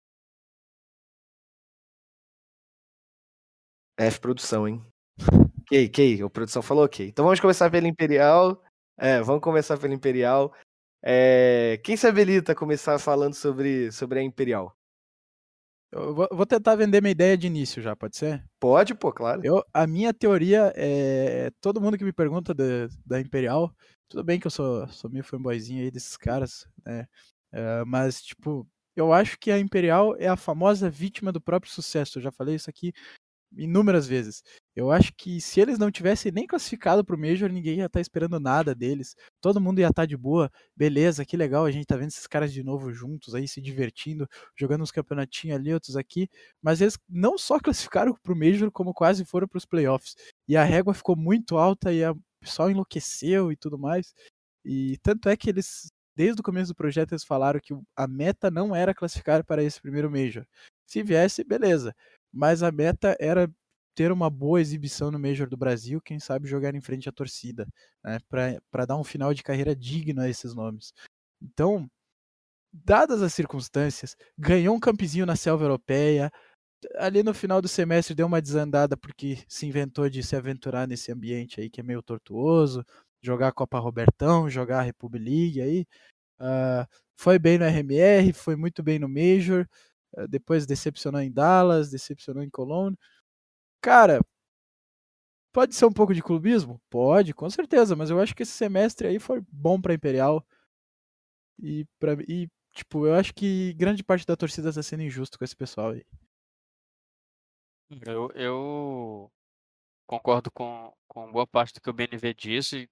F 3.97 4.21
produção, 4.21 4.67
hein? 4.67 4.85
Ok, 5.63 5.87
ok. 5.89 6.23
A 6.23 6.31
produção 6.31 6.63
falou 6.63 6.85
ok. 6.85 7.07
Então 7.07 7.25
vamos 7.25 7.41
começar 7.41 7.71
pelo 7.71 7.87
Imperial. 7.87 8.63
É, 8.99 9.21
vamos 9.21 9.43
começar 9.43 9.79
pelo 9.79 9.95
Imperial. 9.95 10.53
É, 11.03 11.81
quem 11.85 11.97
se 11.97 12.07
habilita 12.07 12.53
a 12.53 12.57
começar 12.57 12.99
falando 12.99 13.35
sobre, 13.35 13.93
sobre 13.93 14.19
a 14.19 14.23
Imperial? 14.23 14.77
Eu 15.93 16.13
vou 16.13 16.45
tentar 16.45 16.75
vender 16.75 17.01
minha 17.01 17.13
ideia 17.13 17.39
de 17.39 17.47
início 17.47 17.81
já, 17.81 17.95
pode 17.95 18.17
ser? 18.17 18.45
Pode, 18.59 18.97
pô, 18.97 19.13
claro. 19.13 19.41
Eu, 19.45 19.63
a 19.73 19.87
minha 19.87 20.13
teoria 20.13 20.73
é. 20.75 21.53
Todo 21.61 21.81
mundo 21.81 21.97
que 21.97 22.05
me 22.05 22.13
pergunta 22.13 22.53
de, 22.53 22.89
da 23.07 23.21
Imperial, 23.21 23.73
tudo 24.09 24.25
bem 24.25 24.41
que 24.41 24.47
eu 24.49 24.51
sou, 24.51 24.89
sou 24.89 25.09
meio 25.09 25.23
fanboyzinho 25.23 25.85
aí 25.85 25.91
desses 25.93 26.17
caras, 26.17 26.67
né? 26.85 27.07
É, 27.53 27.85
mas, 27.85 28.21
tipo, 28.23 28.67
eu 28.97 29.13
acho 29.13 29.39
que 29.39 29.53
a 29.53 29.59
Imperial 29.59 30.17
é 30.19 30.27
a 30.27 30.37
famosa 30.37 30.91
vítima 30.91 31.31
do 31.31 31.41
próprio 31.41 31.71
sucesso. 31.71 32.19
Eu 32.19 32.23
já 32.23 32.33
falei 32.33 32.57
isso 32.57 32.69
aqui 32.69 32.93
inúmeras 33.57 34.07
vezes. 34.07 34.43
Eu 34.75 34.91
acho 34.91 35.13
que 35.17 35.41
se 35.41 35.61
eles 35.61 35.79
não 35.79 35.91
tivessem 35.91 36.33
nem 36.33 36.47
classificado 36.47 37.05
pro 37.05 37.19
Major, 37.19 37.51
ninguém 37.51 37.79
ia 37.79 37.87
estar 37.87 37.99
tá 37.99 38.01
esperando 38.01 38.41
nada 38.41 38.75
deles. 38.75 39.15
Todo 39.41 39.61
mundo 39.61 39.79
ia 39.79 39.87
estar 39.89 40.03
tá 40.03 40.07
de 40.07 40.17
boa. 40.17 40.51
Beleza, 40.77 41.25
que 41.25 41.37
legal, 41.37 41.65
a 41.65 41.71
gente 41.71 41.87
tá 41.87 41.97
vendo 41.97 42.09
esses 42.09 42.27
caras 42.27 42.53
de 42.53 42.63
novo 42.63 42.93
juntos 42.93 43.35
aí, 43.35 43.47
se 43.47 43.61
divertindo, 43.61 44.29
jogando 44.59 44.83
uns 44.83 44.91
campeonatinhos 44.91 45.57
ali, 45.57 45.73
outros 45.73 45.97
aqui. 45.97 46.29
Mas 46.63 46.81
eles 46.81 46.99
não 47.09 47.39
só 47.39 47.59
classificaram 47.61 48.15
pro 48.23 48.37
Major, 48.37 48.71
como 48.71 48.93
quase 48.93 49.25
foram 49.25 49.47
pros 49.49 49.65
playoffs. 49.65 50.15
E 50.49 50.57
a 50.57 50.65
régua 50.65 50.95
ficou 50.95 51.17
muito 51.17 51.57
alta 51.57 51.93
e 51.93 52.05
o 52.05 52.17
pessoal 52.41 52.71
enlouqueceu 52.71 53.53
e 53.53 53.57
tudo 53.57 53.79
mais. 53.79 54.15
E 54.65 54.99
tanto 55.03 55.29
é 55.29 55.37
que 55.37 55.51
eles, 55.51 55.91
desde 56.17 56.41
o 56.41 56.45
começo 56.45 56.73
do 56.73 56.77
projeto, 56.77 57.13
eles 57.13 57.25
falaram 57.25 57.61
que 57.63 57.75
a 57.97 58.07
meta 58.09 58.51
não 58.51 58.75
era 58.75 58.95
classificar 58.95 59.45
para 59.45 59.63
esse 59.63 59.81
primeiro 59.81 60.11
Major. 60.11 60.47
Se 60.87 61.03
viesse, 61.03 61.45
beleza 61.45 61.95
mas 62.35 62.63
a 62.63 62.73
meta 62.73 63.17
era 63.21 63.49
ter 63.95 64.11
uma 64.11 64.29
boa 64.29 64.61
exibição 64.61 65.11
no 65.11 65.19
Major 65.19 65.49
do 65.49 65.57
Brasil, 65.57 66.01
quem 66.01 66.19
sabe 66.19 66.49
jogar 66.49 66.75
em 66.75 66.81
frente 66.81 67.09
à 67.09 67.13
torcida, 67.13 67.67
né, 68.05 68.19
para 68.29 68.87
dar 68.87 68.97
um 68.97 69.05
final 69.05 69.33
de 69.33 69.43
carreira 69.43 69.75
digno 69.75 70.21
a 70.21 70.29
esses 70.29 70.55
nomes. 70.55 70.93
Então, 71.41 71.89
dadas 72.73 73.23
as 73.23 73.33
circunstâncias, 73.35 74.17
ganhou 74.37 74.75
um 74.77 74.81
campezinho 74.81 75.27
na 75.27 75.37
selva 75.37 75.65
europeia, 75.65 76.31
ali 76.97 77.23
no 77.23 77.35
final 77.35 77.63
do 77.63 77.69
semestre 77.69 78.15
deu 78.15 78.27
uma 78.27 78.43
desandada 78.43 78.97
porque 78.97 79.39
se 79.49 79.67
inventou 79.67 80.09
de 80.11 80.23
se 80.23 80.37
aventurar 80.37 80.87
nesse 80.89 81.13
ambiente 81.13 81.61
aí 81.61 81.71
que 81.71 81.81
é 81.81 81.85
meio 81.85 82.03
tortuoso, 82.03 82.85
jogar 83.23 83.49
a 83.49 83.53
Copa 83.53 83.79
Robertão, 83.79 84.51
jogar 84.51 84.81
a 84.81 84.83
Republic 84.83 85.25
League 85.25 85.61
aí, 85.63 85.87
uh, 86.41 86.87
foi 87.17 87.39
bem 87.39 87.59
no 87.59 87.65
RMR, 87.65 88.33
foi 88.33 88.57
muito 88.57 88.83
bem 88.83 88.99
no 88.99 89.09
Major, 89.09 89.67
depois 90.29 90.67
decepcionou 90.67 91.21
em 91.21 91.33
Dallas, 91.33 91.91
decepcionou 91.91 92.43
em 92.43 92.51
Cologne. 92.51 92.97
Cara, 93.81 94.21
pode 95.53 95.75
ser 95.75 95.87
um 95.87 95.93
pouco 95.93 96.15
de 96.15 96.23
clubismo? 96.23 96.81
Pode, 96.91 97.33
com 97.33 97.49
certeza, 97.49 97.95
mas 97.95 98.11
eu 98.11 98.21
acho 98.21 98.35
que 98.35 98.43
esse 98.43 98.53
semestre 98.53 99.09
aí 99.09 99.19
foi 99.19 99.43
bom 99.51 99.81
para 99.81 99.95
Imperial. 99.95 100.45
E, 101.63 101.87
pra, 101.99 102.15
e, 102.29 102.49
tipo, 102.73 103.07
eu 103.07 103.15
acho 103.15 103.33
que 103.35 103.73
grande 103.75 104.03
parte 104.03 104.27
da 104.27 104.37
torcida 104.37 104.73
tá 104.73 104.83
sendo 104.83 105.03
injusto 105.03 105.39
com 105.39 105.45
esse 105.45 105.57
pessoal 105.57 105.91
aí. 105.91 106.05
Eu, 108.07 108.31
eu 108.35 109.31
concordo 110.07 110.51
com, 110.51 110.93
com 111.07 111.31
boa 111.31 111.47
parte 111.47 111.75
do 111.75 111.81
que 111.81 111.91
o 111.91 111.93
BNV 111.93 112.35
disse. 112.35 112.89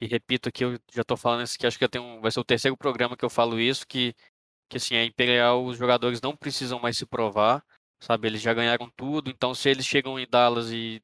E 0.00 0.06
repito 0.06 0.48
aqui, 0.48 0.64
eu 0.64 0.78
já 0.92 1.02
tô 1.04 1.16
falando 1.16 1.42
isso 1.42 1.58
que 1.58 1.66
acho 1.66 1.78
que 1.78 1.84
eu 1.84 1.88
tenho, 1.88 2.20
vai 2.20 2.30
ser 2.30 2.40
o 2.40 2.44
terceiro 2.44 2.76
programa 2.76 3.16
que 3.16 3.24
eu 3.24 3.30
falo 3.30 3.58
isso, 3.58 3.86
que 3.86 4.14
que 4.68 4.76
assim, 4.78 4.96
a 4.96 5.04
Imperial, 5.04 5.64
os 5.64 5.76
jogadores 5.78 6.20
não 6.20 6.36
precisam 6.36 6.78
mais 6.80 6.96
se 6.98 7.06
provar. 7.06 7.64
sabe? 8.00 8.28
Eles 8.28 8.40
já 8.42 8.54
ganharam 8.54 8.90
tudo, 8.96 9.30
então 9.30 9.54
se 9.54 9.68
eles 9.68 9.86
chegam 9.86 10.18
em 10.18 10.26
Dallas 10.28 10.70
e, 10.72 11.02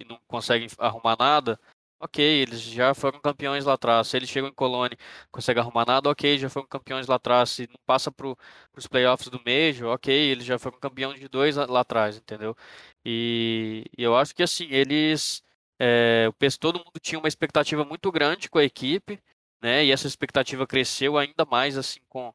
e 0.00 0.04
não 0.04 0.20
conseguem 0.28 0.68
arrumar 0.78 1.16
nada, 1.18 1.58
ok, 2.00 2.24
eles 2.24 2.60
já 2.60 2.94
foram 2.94 3.20
campeões 3.20 3.64
lá 3.64 3.74
atrás. 3.74 4.08
Se 4.08 4.16
eles 4.16 4.28
chegam 4.28 4.50
em 4.50 4.54
Colônia 4.54 4.96
conseguem 5.30 5.62
arrumar 5.62 5.86
nada, 5.86 6.10
ok, 6.10 6.38
já 6.38 6.48
foram 6.50 6.66
campeões 6.68 7.06
lá 7.06 7.16
atrás. 7.16 7.50
Se 7.50 7.66
não 7.68 7.78
passa 7.86 8.10
para 8.12 8.28
os 8.76 8.86
playoffs 8.86 9.28
do 9.28 9.40
Major, 9.44 9.94
ok, 9.94 10.12
eles 10.14 10.44
já 10.44 10.58
foram 10.58 10.78
campeões 10.78 11.20
de 11.20 11.28
dois 11.28 11.56
lá 11.56 11.80
atrás, 11.80 12.16
entendeu? 12.16 12.56
E, 13.04 13.84
e 13.96 14.02
eu 14.02 14.16
acho 14.16 14.34
que 14.34 14.42
assim, 14.42 14.66
eles. 14.70 15.42
É, 15.78 16.30
todo 16.58 16.78
mundo 16.78 16.98
tinha 17.00 17.18
uma 17.18 17.28
expectativa 17.28 17.84
muito 17.84 18.10
grande 18.10 18.48
com 18.48 18.58
a 18.58 18.64
equipe, 18.64 19.20
né? 19.62 19.84
E 19.84 19.92
essa 19.92 20.06
expectativa 20.06 20.66
cresceu 20.66 21.18
ainda 21.18 21.44
mais 21.44 21.76
assim 21.76 22.00
com, 22.08 22.34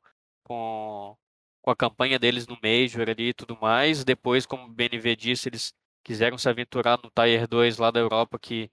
com, 0.52 1.18
com 1.62 1.72
a 1.72 1.76
campanha 1.76 2.20
deles 2.20 2.48
no 2.48 2.58
Major 2.62 3.10
ali 3.10 3.30
e 3.30 3.34
tudo 3.34 3.58
mais. 3.60 4.04
Depois, 4.04 4.46
como 4.46 4.66
o 4.66 4.70
BNV 4.70 5.16
disse, 5.16 5.50
eles 5.50 5.74
quiseram 6.04 6.38
se 6.38 6.50
aventurar 6.50 7.00
no 7.04 7.10
Tier 7.12 7.48
2 7.48 7.78
lá 7.78 7.92
da 7.92 8.00
Europa, 8.00 8.38
que, 8.40 8.70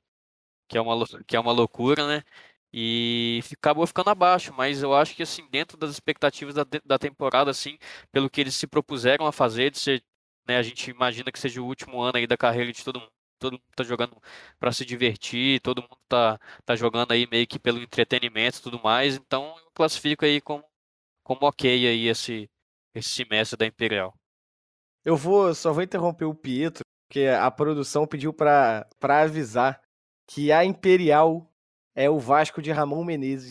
que, 0.68 0.78
é, 0.78 0.80
uma, 0.80 1.06
que 1.26 1.36
é 1.36 1.40
uma 1.40 1.52
loucura, 1.52 2.06
né? 2.08 2.24
E 2.72 3.40
acabou 3.54 3.86
ficando 3.86 4.10
abaixo, 4.10 4.52
mas 4.54 4.82
eu 4.82 4.94
acho 4.94 5.14
que 5.16 5.22
assim, 5.22 5.48
dentro 5.50 5.76
das 5.78 5.90
expectativas 5.90 6.54
da, 6.54 6.66
da 6.84 6.98
temporada, 6.98 7.50
assim, 7.50 7.78
pelo 8.12 8.30
que 8.30 8.40
eles 8.42 8.54
se 8.54 8.66
propuseram 8.66 9.26
a 9.26 9.32
fazer, 9.32 9.70
de 9.70 9.78
ser, 9.78 10.04
né, 10.46 10.58
a 10.58 10.62
gente 10.62 10.90
imagina 10.90 11.32
que 11.32 11.38
seja 11.38 11.62
o 11.62 11.66
último 11.66 12.00
ano 12.02 12.18
aí 12.18 12.26
da 12.26 12.36
carreira 12.36 12.72
de 12.72 12.84
todo 12.84 13.00
mundo 13.00 13.12
todo 13.38 13.52
mundo 13.52 13.62
tá 13.76 13.84
jogando 13.84 14.20
para 14.58 14.72
se 14.72 14.84
divertir, 14.84 15.60
todo 15.60 15.82
mundo 15.82 15.96
tá, 16.08 16.38
tá 16.64 16.76
jogando 16.76 17.12
aí 17.12 17.26
meio 17.30 17.46
que 17.46 17.58
pelo 17.58 17.80
entretenimento 17.80 18.58
e 18.58 18.62
tudo 18.62 18.80
mais, 18.82 19.16
então 19.16 19.56
eu 19.58 19.70
classifico 19.72 20.24
aí 20.24 20.40
como, 20.40 20.64
como 21.28 21.46
ok 21.46 21.86
aí 21.86 22.08
esse, 22.08 22.48
esse 22.94 23.10
semestre 23.10 23.58
da 23.58 23.66
Imperial. 23.66 24.14
Eu 25.04 25.14
vou, 25.14 25.54
só 25.54 25.74
vou 25.74 25.82
interromper 25.82 26.24
o 26.24 26.34
Pietro, 26.34 26.80
porque 27.06 27.26
a 27.26 27.50
produção 27.50 28.06
pediu 28.06 28.32
para 28.32 28.88
avisar 29.02 29.78
que 30.26 30.50
a 30.50 30.64
Imperial 30.64 31.46
é 31.94 32.08
o 32.08 32.18
Vasco 32.18 32.62
de 32.62 32.72
Ramon 32.72 33.04
Menezes, 33.04 33.50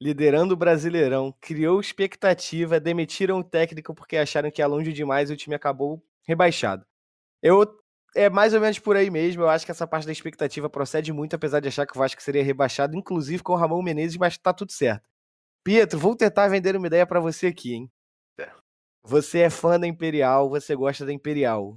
liderando 0.00 0.54
o 0.54 0.56
Brasileirão, 0.56 1.34
criou 1.40 1.80
expectativa, 1.80 2.78
demitiram 2.78 3.40
o 3.40 3.44
técnico 3.44 3.92
porque 3.92 4.16
acharam 4.16 4.48
que 4.48 4.62
ia 4.62 4.68
longe 4.68 4.92
demais 4.92 5.28
e 5.28 5.32
o 5.32 5.36
time 5.36 5.56
acabou 5.56 6.00
rebaixado. 6.22 6.86
Eu 7.42 7.66
é 8.14 8.30
mais 8.30 8.54
ou 8.54 8.60
menos 8.60 8.78
por 8.78 8.96
aí 8.96 9.10
mesmo. 9.10 9.42
Eu 9.42 9.48
acho 9.48 9.64
que 9.64 9.72
essa 9.72 9.88
parte 9.88 10.06
da 10.06 10.12
expectativa 10.12 10.70
procede 10.70 11.12
muito, 11.12 11.34
apesar 11.34 11.58
de 11.58 11.66
achar 11.66 11.84
que 11.84 11.96
o 11.96 11.98
Vasco 11.98 12.22
seria 12.22 12.44
rebaixado, 12.44 12.96
inclusive 12.96 13.42
com 13.42 13.54
o 13.54 13.56
Ramon 13.56 13.82
Menezes, 13.82 14.16
mas 14.16 14.38
tá 14.38 14.52
tudo 14.52 14.70
certo. 14.70 15.08
Pietro, 15.64 15.98
vou 15.98 16.16
tentar 16.16 16.48
vender 16.48 16.76
uma 16.76 16.86
ideia 16.86 17.06
para 17.06 17.20
você 17.20 17.48
aqui, 17.48 17.74
hein? 17.74 17.90
Você 19.02 19.40
é 19.40 19.50
fã 19.50 19.78
da 19.78 19.86
Imperial, 19.86 20.48
você 20.48 20.74
gosta 20.74 21.04
da 21.04 21.12
Imperial. 21.12 21.76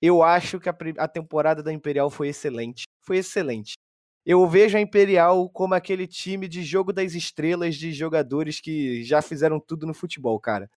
Eu 0.00 0.22
acho 0.22 0.58
que 0.58 0.68
a, 0.68 0.74
a 0.98 1.08
temporada 1.08 1.62
da 1.62 1.72
Imperial 1.72 2.10
foi 2.10 2.28
excelente. 2.28 2.84
Foi 3.02 3.18
excelente. 3.18 3.74
Eu 4.24 4.46
vejo 4.46 4.76
a 4.76 4.80
Imperial 4.80 5.48
como 5.50 5.74
aquele 5.74 6.06
time 6.06 6.48
de 6.48 6.62
jogo 6.62 6.92
das 6.92 7.14
estrelas 7.14 7.76
de 7.76 7.92
jogadores 7.92 8.60
que 8.60 9.02
já 9.04 9.20
fizeram 9.22 9.58
tudo 9.60 9.86
no 9.86 9.94
futebol, 9.94 10.38
cara. 10.38 10.70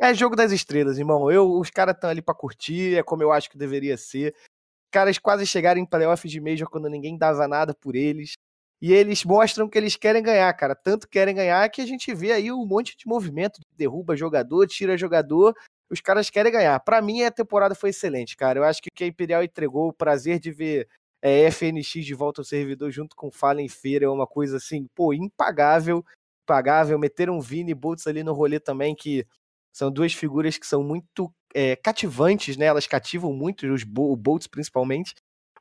É 0.00 0.14
jogo 0.14 0.36
das 0.36 0.52
estrelas, 0.52 0.98
irmão. 0.98 1.30
Eu, 1.30 1.50
os 1.50 1.70
caras 1.70 1.94
estão 1.94 2.10
ali 2.10 2.22
para 2.22 2.34
curtir, 2.34 2.96
é 2.96 3.02
como 3.02 3.22
eu 3.22 3.32
acho 3.32 3.50
que 3.50 3.58
deveria 3.58 3.96
ser. 3.96 4.34
Caras 4.90 5.18
quase 5.18 5.46
chegaram 5.46 5.80
em 5.80 5.86
playoff 5.86 6.28
de 6.28 6.40
Major 6.40 6.68
quando 6.70 6.88
ninguém 6.88 7.18
dava 7.18 7.48
nada 7.48 7.74
por 7.74 7.96
eles. 7.96 8.34
E 8.80 8.92
eles 8.92 9.24
mostram 9.24 9.68
que 9.68 9.76
eles 9.76 9.96
querem 9.96 10.22
ganhar, 10.22 10.52
cara. 10.54 10.74
Tanto 10.74 11.08
querem 11.08 11.34
ganhar 11.34 11.68
que 11.68 11.80
a 11.82 11.86
gente 11.86 12.14
vê 12.14 12.32
aí 12.32 12.52
um 12.52 12.64
monte 12.64 12.96
de 12.96 13.06
movimento, 13.06 13.60
derruba 13.76 14.16
jogador, 14.16 14.66
tira 14.68 14.96
jogador. 14.96 15.54
Os 15.90 16.00
caras 16.00 16.30
querem 16.30 16.52
ganhar. 16.52 16.78
Para 16.80 17.02
mim, 17.02 17.22
a 17.22 17.30
temporada 17.30 17.74
foi 17.74 17.90
excelente, 17.90 18.36
cara. 18.36 18.60
Eu 18.60 18.64
acho 18.64 18.80
que 18.80 19.04
a 19.04 19.06
Imperial 19.06 19.42
entregou, 19.42 19.88
o 19.88 19.92
prazer 19.92 20.38
de 20.38 20.52
ver 20.52 20.88
é, 21.20 21.50
FNX 21.50 22.04
de 22.04 22.14
volta 22.14 22.40
ao 22.40 22.44
servidor 22.44 22.90
junto 22.90 23.16
com 23.16 23.30
Fallen 23.30 23.68
Feira 23.68 24.04
é 24.04 24.08
uma 24.08 24.26
coisa 24.26 24.58
assim, 24.58 24.86
pô, 24.94 25.12
impagável. 25.12 26.04
Impagável. 26.44 26.98
Meteram 26.98 27.40
Vini 27.40 27.74
Boltz 27.74 28.06
ali 28.06 28.22
no 28.22 28.32
rolê 28.32 28.60
também, 28.60 28.94
que 28.94 29.26
são 29.72 29.90
duas 29.90 30.12
figuras 30.12 30.56
que 30.56 30.66
são 30.66 30.84
muito 30.84 31.32
é, 31.52 31.74
cativantes, 31.74 32.56
né? 32.56 32.66
Elas 32.66 32.86
cativam 32.86 33.32
muito, 33.32 33.66
os 33.72 33.82
o 33.82 34.16
Boltz 34.16 34.46
principalmente. 34.46 35.14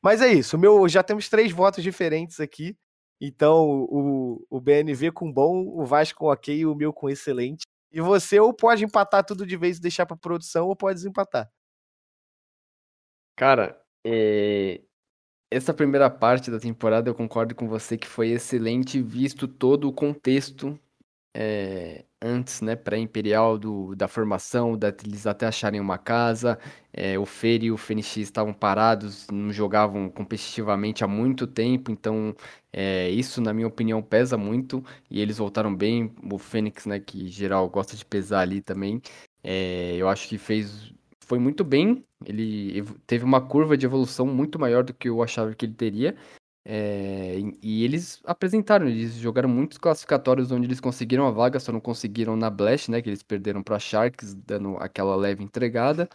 Mas 0.03 0.22
é 0.22 0.32
isso, 0.32 0.57
meu, 0.57 0.88
já 0.88 1.01
temos 1.01 1.28
três 1.28 1.51
votos 1.51 1.84
diferentes 1.84 2.39
aqui. 2.39 2.76
Então, 3.20 3.88
o, 3.89 4.45
o 4.49 4.61
BNV 4.61 5.11
com 5.11 5.32
bom, 5.32 5.68
o 5.68 5.86
Vasco 5.86 6.20
com 6.20 6.28
ok 6.28 6.55
e 6.55 6.65
o 6.65 6.76
meu 6.76 6.93
com 6.93 7.09
excelente. 7.09 7.65
E 7.91 7.99
você 7.99 8.39
ou 8.39 8.53
pode 8.53 8.84
empatar 8.84 9.26
tudo 9.26 9.45
de 9.45 9.57
vez 9.57 9.78
e 9.78 9.82
deixar 9.82 10.05
para 10.05 10.15
produção, 10.15 10.68
ou 10.68 10.76
pode 10.76 10.95
desempatar. 10.95 11.49
Cara, 13.36 13.82
é... 14.05 14.82
essa 15.51 15.74
primeira 15.74 16.09
parte 16.09 16.51
da 16.51 16.59
temporada 16.59 17.09
eu 17.09 17.15
concordo 17.15 17.55
com 17.55 17.68
você 17.68 17.97
que 17.97 18.07
foi 18.07 18.30
excelente, 18.30 19.01
visto 19.01 19.47
todo 19.47 19.88
o 19.88 19.93
contexto 19.93 20.80
é, 21.39 22.03
antes, 22.19 22.61
né, 22.61 22.75
pré-imperial 22.75 23.59
da 23.95 24.07
formação, 24.07 24.75
da, 24.75 24.88
eles 25.05 25.27
até 25.27 25.45
acharem 25.45 25.79
uma 25.79 25.97
casa. 25.99 26.57
É, 26.91 27.17
o 27.19 27.27
Fer 27.27 27.63
e 27.63 27.71
o 27.71 27.77
Fenix 27.77 28.17
estavam 28.17 28.51
parados, 28.51 29.27
não 29.31 29.53
jogavam 29.53 30.09
competitivamente 30.09 31.03
há 31.03 31.07
muito 31.07 31.45
tempo, 31.45 31.91
então 31.91 32.35
é, 32.73 33.09
isso, 33.11 33.39
na 33.39 33.53
minha 33.53 33.67
opinião, 33.67 34.01
pesa 34.01 34.35
muito. 34.35 34.83
E 35.11 35.21
eles 35.21 35.38
voltaram 35.38 35.75
bem. 35.75 36.11
O 36.31 36.39
Fênix, 36.39 36.88
né, 36.88 36.99
que 36.99 37.27
geral 37.27 37.69
gosta 37.69 37.95
de 37.95 38.03
pesar 38.03 38.39
ali 38.41 38.59
também, 38.59 38.99
é, 39.43 39.95
eu 39.95 40.09
acho 40.09 40.27
que 40.27 40.38
fez. 40.39 40.91
Foi 41.21 41.38
muito 41.39 41.63
bem, 41.63 42.03
ele 42.25 42.83
teve 43.05 43.25
uma 43.25 43.41
curva 43.41 43.77
de 43.77 43.85
evolução 43.85 44.25
muito 44.25 44.57
maior 44.57 44.83
do 44.83 44.93
que 44.93 45.09
eu 45.09 45.21
achava 45.21 45.53
que 45.53 45.65
ele 45.65 45.73
teria. 45.73 46.15
É, 46.70 47.39
e 47.63 47.86
eles 47.86 48.20
apresentaram, 48.26 48.89
eles 48.89 49.13
jogaram 49.13 49.47
muitos 49.47 49.78
classificatórios 49.78 50.51
onde 50.51 50.68
eles 50.68 50.82
conseguiram 50.82 51.26
a 51.26 51.32
vaga, 51.32 51.61
só 51.61 51.72
não 51.72 51.80
conseguiram 51.80 52.36
na 52.36 52.49
Blast, 52.49 52.91
né? 52.91 53.01
Que 53.01 53.09
eles 53.09 53.24
perderam 53.24 53.63
para 53.63 53.80
Sharks, 53.80 54.34
dando 54.34 54.76
aquela 54.76 55.15
leve 55.15 55.41
entregada. 55.41 56.09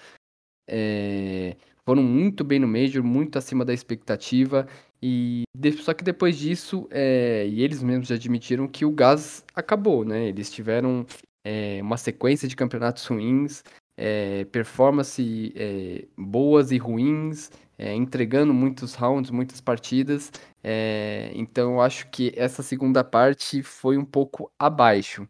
É, 0.68 1.56
foram 1.86 2.02
muito 2.02 2.44
bem 2.44 2.58
no 2.58 2.68
Major, 2.68 3.02
muito 3.02 3.38
acima 3.38 3.64
da 3.64 3.72
expectativa. 3.72 4.68
E 5.02 5.44
só 5.82 5.94
que 5.94 6.04
depois 6.04 6.36
disso, 6.36 6.86
é, 6.90 7.46
e 7.48 7.62
eles 7.62 7.82
mesmos 7.82 8.08
já 8.08 8.16
admitiram 8.16 8.68
que 8.68 8.84
o 8.84 8.90
gás 8.90 9.42
acabou, 9.54 10.04
né? 10.04 10.28
Eles 10.28 10.52
tiveram 10.52 11.06
é, 11.46 11.80
uma 11.80 11.96
sequência 11.96 12.46
de 12.46 12.54
campeonatos 12.54 13.06
ruins, 13.06 13.64
é, 13.96 14.44
performance 14.44 15.52
é, 15.56 16.04
boas 16.14 16.72
e 16.72 16.76
ruins, 16.76 17.50
é, 17.82 17.92
entregando 17.96 18.54
muitos 18.54 18.94
rounds, 18.94 19.32
muitas 19.32 19.60
partidas. 19.60 20.30
É, 20.62 21.32
então 21.34 21.72
eu 21.72 21.80
acho 21.80 22.08
que 22.10 22.32
essa 22.36 22.62
segunda 22.62 23.02
parte 23.02 23.60
foi 23.60 23.98
um 23.98 24.04
pouco 24.04 24.52
abaixo. 24.56 25.28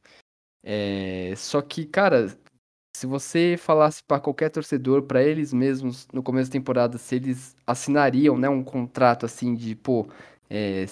É, 0.62 1.32
só 1.34 1.62
que, 1.62 1.86
cara, 1.86 2.28
se 2.94 3.06
você 3.06 3.56
falasse 3.58 4.02
para 4.04 4.20
qualquer 4.20 4.50
torcedor, 4.50 5.04
para 5.04 5.22
eles 5.22 5.50
mesmos, 5.50 6.06
no 6.12 6.22
começo 6.22 6.50
da 6.50 6.52
temporada, 6.52 6.98
se 6.98 7.14
eles 7.16 7.56
assinariam 7.66 8.36
né, 8.36 8.50
um 8.50 8.62
contrato 8.62 9.24
assim 9.24 9.54
de, 9.54 9.74
pô, 9.74 10.06
é, 10.50 10.84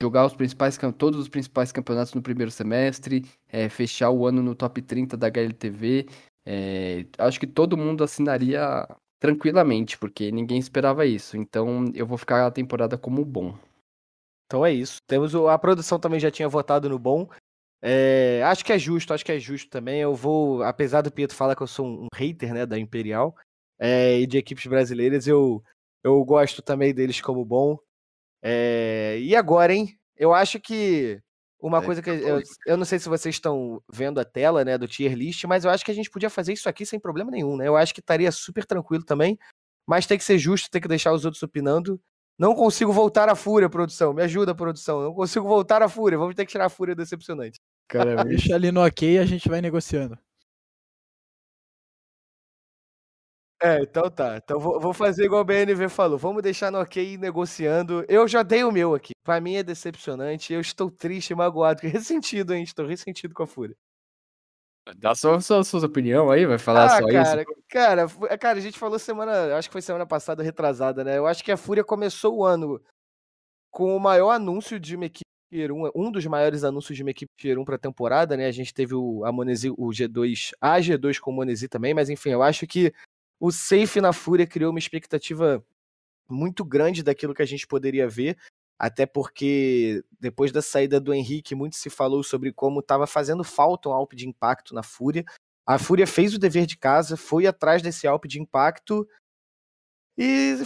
jogar 0.00 0.26
os 0.26 0.34
principais, 0.34 0.78
todos 0.96 1.18
os 1.18 1.28
principais 1.28 1.72
campeonatos 1.72 2.14
no 2.14 2.22
primeiro 2.22 2.52
semestre, 2.52 3.24
é, 3.48 3.68
fechar 3.68 4.10
o 4.10 4.28
ano 4.28 4.42
no 4.44 4.54
top 4.54 4.80
30 4.80 5.16
da 5.16 5.26
HLTV, 5.26 6.06
é, 6.46 7.04
acho 7.18 7.40
que 7.40 7.48
todo 7.48 7.76
mundo 7.76 8.04
assinaria 8.04 8.86
tranquilamente, 9.20 9.98
porque 9.98 10.32
ninguém 10.32 10.58
esperava 10.58 11.06
isso. 11.06 11.36
Então 11.36 11.84
eu 11.94 12.06
vou 12.06 12.18
ficar 12.18 12.46
a 12.46 12.50
temporada 12.50 12.98
como 12.98 13.24
bom. 13.24 13.56
Então 14.46 14.66
é 14.66 14.72
isso. 14.72 14.98
Temos 15.06 15.34
o, 15.34 15.46
a 15.46 15.58
produção 15.58 16.00
também 16.00 16.18
já 16.18 16.30
tinha 16.30 16.48
votado 16.48 16.88
no 16.88 16.98
bom. 16.98 17.28
É, 17.82 18.42
acho 18.44 18.64
que 18.64 18.72
é 18.72 18.78
justo, 18.78 19.14
acho 19.14 19.24
que 19.24 19.30
é 19.30 19.38
justo 19.38 19.70
também. 19.70 20.00
Eu 20.00 20.14
vou, 20.14 20.62
apesar 20.62 21.02
do 21.02 21.12
Pietro 21.12 21.36
falar 21.36 21.54
que 21.54 21.62
eu 21.62 21.66
sou 21.66 21.86
um, 21.86 22.06
hater, 22.14 22.52
né, 22.52 22.66
da 22.66 22.78
Imperial 22.78 23.36
é, 23.78 24.18
e 24.18 24.26
de 24.26 24.38
equipes 24.38 24.66
brasileiras, 24.66 25.26
eu, 25.26 25.62
eu 26.02 26.24
gosto 26.24 26.62
também 26.62 26.92
deles 26.92 27.20
como 27.20 27.44
bom. 27.44 27.78
É, 28.42 29.18
e 29.20 29.36
agora, 29.36 29.72
hein? 29.72 29.98
Eu 30.16 30.34
acho 30.34 30.58
que 30.58 31.22
uma 31.60 31.78
é, 31.78 31.84
coisa 31.84 32.02
que 32.02 32.10
eu, 32.10 32.42
eu, 32.66 32.76
não 32.76 32.84
sei 32.84 32.98
se 32.98 33.08
vocês 33.08 33.34
estão 33.34 33.82
vendo 33.92 34.18
a 34.18 34.24
tela, 34.24 34.64
né, 34.64 34.78
do 34.78 34.88
tier 34.88 35.12
list, 35.12 35.44
mas 35.44 35.64
eu 35.64 35.70
acho 35.70 35.84
que 35.84 35.90
a 35.90 35.94
gente 35.94 36.10
podia 36.10 36.30
fazer 36.30 36.52
isso 36.52 36.68
aqui 36.68 36.86
sem 36.86 36.98
problema 36.98 37.30
nenhum, 37.30 37.56
né? 37.56 37.68
Eu 37.68 37.76
acho 37.76 37.92
que 37.92 38.00
estaria 38.00 38.30
super 38.32 38.64
tranquilo 38.64 39.04
também, 39.04 39.38
mas 39.86 40.06
tem 40.06 40.16
que 40.16 40.24
ser 40.24 40.38
justo, 40.38 40.70
tem 40.70 40.80
que 40.80 40.88
deixar 40.88 41.12
os 41.12 41.24
outros 41.24 41.42
opinando. 41.42 42.00
Não 42.38 42.54
consigo 42.54 42.90
voltar 42.92 43.28
à 43.28 43.34
fúria, 43.34 43.68
produção. 43.68 44.14
Me 44.14 44.22
ajuda, 44.22 44.54
produção. 44.54 45.02
Não 45.02 45.12
consigo 45.12 45.46
voltar 45.46 45.82
à 45.82 45.88
fúria. 45.90 46.16
Vamos 46.16 46.34
ter 46.34 46.46
que 46.46 46.52
tirar 46.52 46.66
a 46.66 46.70
fúria 46.70 46.94
decepcionante. 46.94 47.60
Cara, 47.86 48.24
deixa 48.24 48.54
ali 48.54 48.72
no 48.72 48.82
ok 48.82 49.16
e 49.16 49.18
a 49.18 49.26
gente 49.26 49.46
vai 49.46 49.60
negociando. 49.60 50.16
É, 53.62 53.82
então 53.82 54.10
tá. 54.10 54.38
Então 54.38 54.58
vou, 54.58 54.80
vou 54.80 54.94
fazer 54.94 55.24
igual 55.24 55.42
o 55.42 55.44
BNV 55.44 55.88
falou. 55.90 56.16
Vamos 56.18 56.42
deixar 56.42 56.70
no 56.72 56.80
ok 56.80 57.18
negociando. 57.18 58.04
Eu 58.08 58.26
já 58.26 58.42
dei 58.42 58.64
o 58.64 58.72
meu 58.72 58.94
aqui. 58.94 59.12
Pra 59.22 59.40
mim 59.40 59.56
é 59.56 59.62
decepcionante. 59.62 60.52
Eu 60.52 60.60
estou 60.60 60.90
triste, 60.90 61.34
magoado, 61.34 61.82
ressentido, 61.86 62.54
hein? 62.54 62.62
Estou 62.62 62.86
ressentido 62.86 63.34
com 63.34 63.42
a 63.42 63.46
Fúria. 63.46 63.76
Dá 64.96 65.14
só 65.14 65.38
sua, 65.40 65.62
sua 65.62 65.86
opinião 65.86 66.30
aí, 66.30 66.46
vai 66.46 66.58
falar 66.58 66.86
Ah, 66.86 66.88
só 66.88 67.06
cara, 67.06 67.42
isso? 67.42 67.52
cara, 67.68 68.06
é, 68.28 68.38
cara, 68.38 68.58
a 68.58 68.62
gente 68.62 68.78
falou 68.78 68.98
semana, 68.98 69.56
acho 69.56 69.68
que 69.68 69.72
foi 69.72 69.82
semana 69.82 70.06
passada, 70.06 70.42
retrasada, 70.42 71.04
né? 71.04 71.18
Eu 71.18 71.26
acho 71.26 71.44
que 71.44 71.52
a 71.52 71.56
Fúria 71.56 71.84
começou 71.84 72.38
o 72.38 72.44
ano 72.44 72.82
com 73.70 73.96
o 73.96 74.00
maior 74.00 74.30
anúncio 74.32 74.80
de 74.80 74.96
uma 74.96 75.06
equipe 75.06 75.24
Tier 75.52 75.72
1, 75.72 75.90
um 75.94 76.10
dos 76.10 76.24
maiores 76.26 76.64
anúncios 76.64 76.96
de 76.96 77.02
uma 77.02 77.10
equipe 77.10 77.30
Tier 77.36 77.58
1 77.58 77.64
para 77.64 77.76
a 77.76 77.78
temporada, 77.78 78.36
né? 78.36 78.46
A 78.46 78.52
gente 78.52 78.72
teve 78.74 78.94
o, 78.94 79.24
a 79.24 79.32
Monesi, 79.32 79.70
o 79.70 79.90
G2, 79.90 80.50
a 80.60 80.78
G2 80.78 81.18
com 81.20 81.30
o 81.30 81.34
Monesi 81.34 81.68
também, 81.68 81.92
mas 81.94 82.08
enfim, 82.08 82.30
eu 82.30 82.42
acho 82.42 82.66
que 82.66 82.92
o 83.40 83.50
Safe 83.50 84.00
na 84.00 84.12
Fúria 84.12 84.46
criou 84.46 84.70
uma 84.70 84.78
expectativa 84.78 85.64
muito 86.28 86.64
grande 86.64 87.02
daquilo 87.02 87.34
que 87.34 87.42
a 87.42 87.46
gente 87.46 87.66
poderia 87.66 88.08
ver, 88.08 88.38
até 88.78 89.06
porque 89.06 90.04
depois 90.20 90.52
da 90.52 90.62
saída 90.62 91.00
do 91.00 91.12
Henrique, 91.12 91.54
muito 91.54 91.76
se 91.76 91.90
falou 91.90 92.22
sobre 92.22 92.52
como 92.52 92.80
estava 92.80 93.06
fazendo 93.06 93.42
falta 93.42 93.88
um 93.88 93.92
Alp 93.92 94.12
de 94.12 94.28
impacto 94.28 94.74
na 94.74 94.82
Fúria. 94.82 95.24
A 95.66 95.78
Fúria 95.78 96.06
fez 96.06 96.34
o 96.34 96.38
dever 96.38 96.66
de 96.66 96.76
casa, 96.76 97.16
foi 97.16 97.46
atrás 97.46 97.82
desse 97.82 98.06
Alp 98.06 98.26
de 98.26 98.40
impacto 98.40 99.08
e 100.16 100.56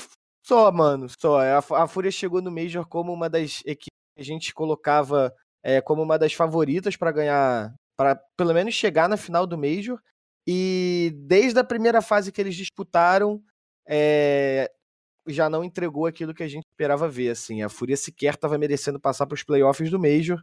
só, 0.45 0.71
mano, 0.71 1.07
só. 1.09 1.41
A, 1.41 1.59
a 1.59 1.89
Fúria 1.89 2.11
chegou 2.11 2.43
no 2.43 2.51
Major 2.51 2.87
como 2.87 3.13
uma 3.13 3.31
das 3.31 3.63
equipes 3.65 3.99
que 4.15 4.21
a 4.21 4.25
gente 4.25 4.53
colocava 4.53 5.35
é, 5.63 5.81
como 5.81 6.03
uma 6.03 6.19
das 6.19 6.33
favoritas 6.35 6.97
para 6.97 7.13
ganhar, 7.13 7.75
para 7.97 8.17
pelo 8.37 8.53
menos 8.53 8.75
chegar 8.75 9.09
na 9.09 9.17
final 9.17 9.47
do 9.47 9.57
Major. 9.57 9.99
E 10.47 11.13
desde 11.17 11.59
a 11.59 11.65
primeira 11.65 12.03
fase 12.03 12.31
que 12.31 12.41
eles 12.41 12.55
disputaram, 12.55 13.43
é, 13.87 14.71
já 15.27 15.49
não 15.49 15.65
entregou 15.65 16.07
aquilo 16.07 16.35
que 16.35 16.43
a 16.43 16.49
gente 16.49 16.65
esperava 16.71 17.09
ver. 17.09 17.31
Assim, 17.31 17.63
a 17.63 17.69
Fúria 17.69 17.97
sequer 17.97 18.35
estava 18.35 18.59
merecendo 18.59 19.01
passar 19.01 19.27
para 19.27 19.35
os 19.35 19.43
playoffs 19.43 19.91
do 19.91 19.99
Major. 19.99 20.43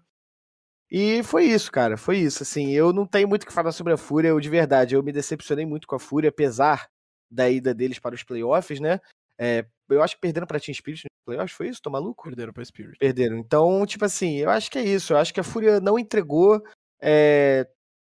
E 0.89 1.24
foi 1.24 1.45
isso, 1.45 1.72
cara. 1.72 1.97
Foi 1.97 2.18
isso. 2.18 2.43
Assim, 2.43 2.72
eu 2.72 2.91
não 2.91 3.06
tenho 3.06 3.28
muito 3.28 3.43
o 3.43 3.45
que 3.45 3.54
falar 3.54 3.72
sobre 3.72 3.93
a 3.93 3.97
Fúria. 3.97 4.30
Eu 4.30 4.39
de 4.39 4.49
verdade, 4.49 4.95
eu 4.95 5.04
me 5.04 5.12
decepcionei 5.12 5.66
muito 5.66 5.88
com 5.88 5.95
a 5.95 5.99
Fúria, 5.99 6.30
apesar 6.30 6.89
da 7.32 7.49
ida 7.49 7.74
deles 7.74 7.97
para 7.99 8.16
os 8.16 8.24
playoffs, 8.24 8.80
né? 8.80 8.99
É, 9.39 9.66
eu 9.89 10.04
acho 10.04 10.16
que 10.16 10.22
perderam 10.22 10.45
para 10.45 10.60
Team 10.60 10.76
Spirit 10.76 11.04
nos 11.06 11.26
playoffs, 11.26 11.56
foi 11.56 11.70
isso? 11.70 11.82
Tô 11.82 11.89
maluco? 11.89 12.26
Perderam 12.26 12.52
pra 12.52 12.66
Spirit. 12.66 12.97
Perderam. 12.99 13.38
Então, 13.38 13.86
tipo 13.86 14.04
assim, 14.04 14.38
eu 14.38 14.49
acho 14.49 14.70
que 14.70 14.78
é 14.78 14.84
isso. 14.84 15.14
Eu 15.14 15.18
acho 15.18 15.34
que 15.34 15.39
a 15.39 15.43
Fúria 15.43 15.80
não 15.80 15.97
entregou. 15.97 16.62
é, 17.02 17.68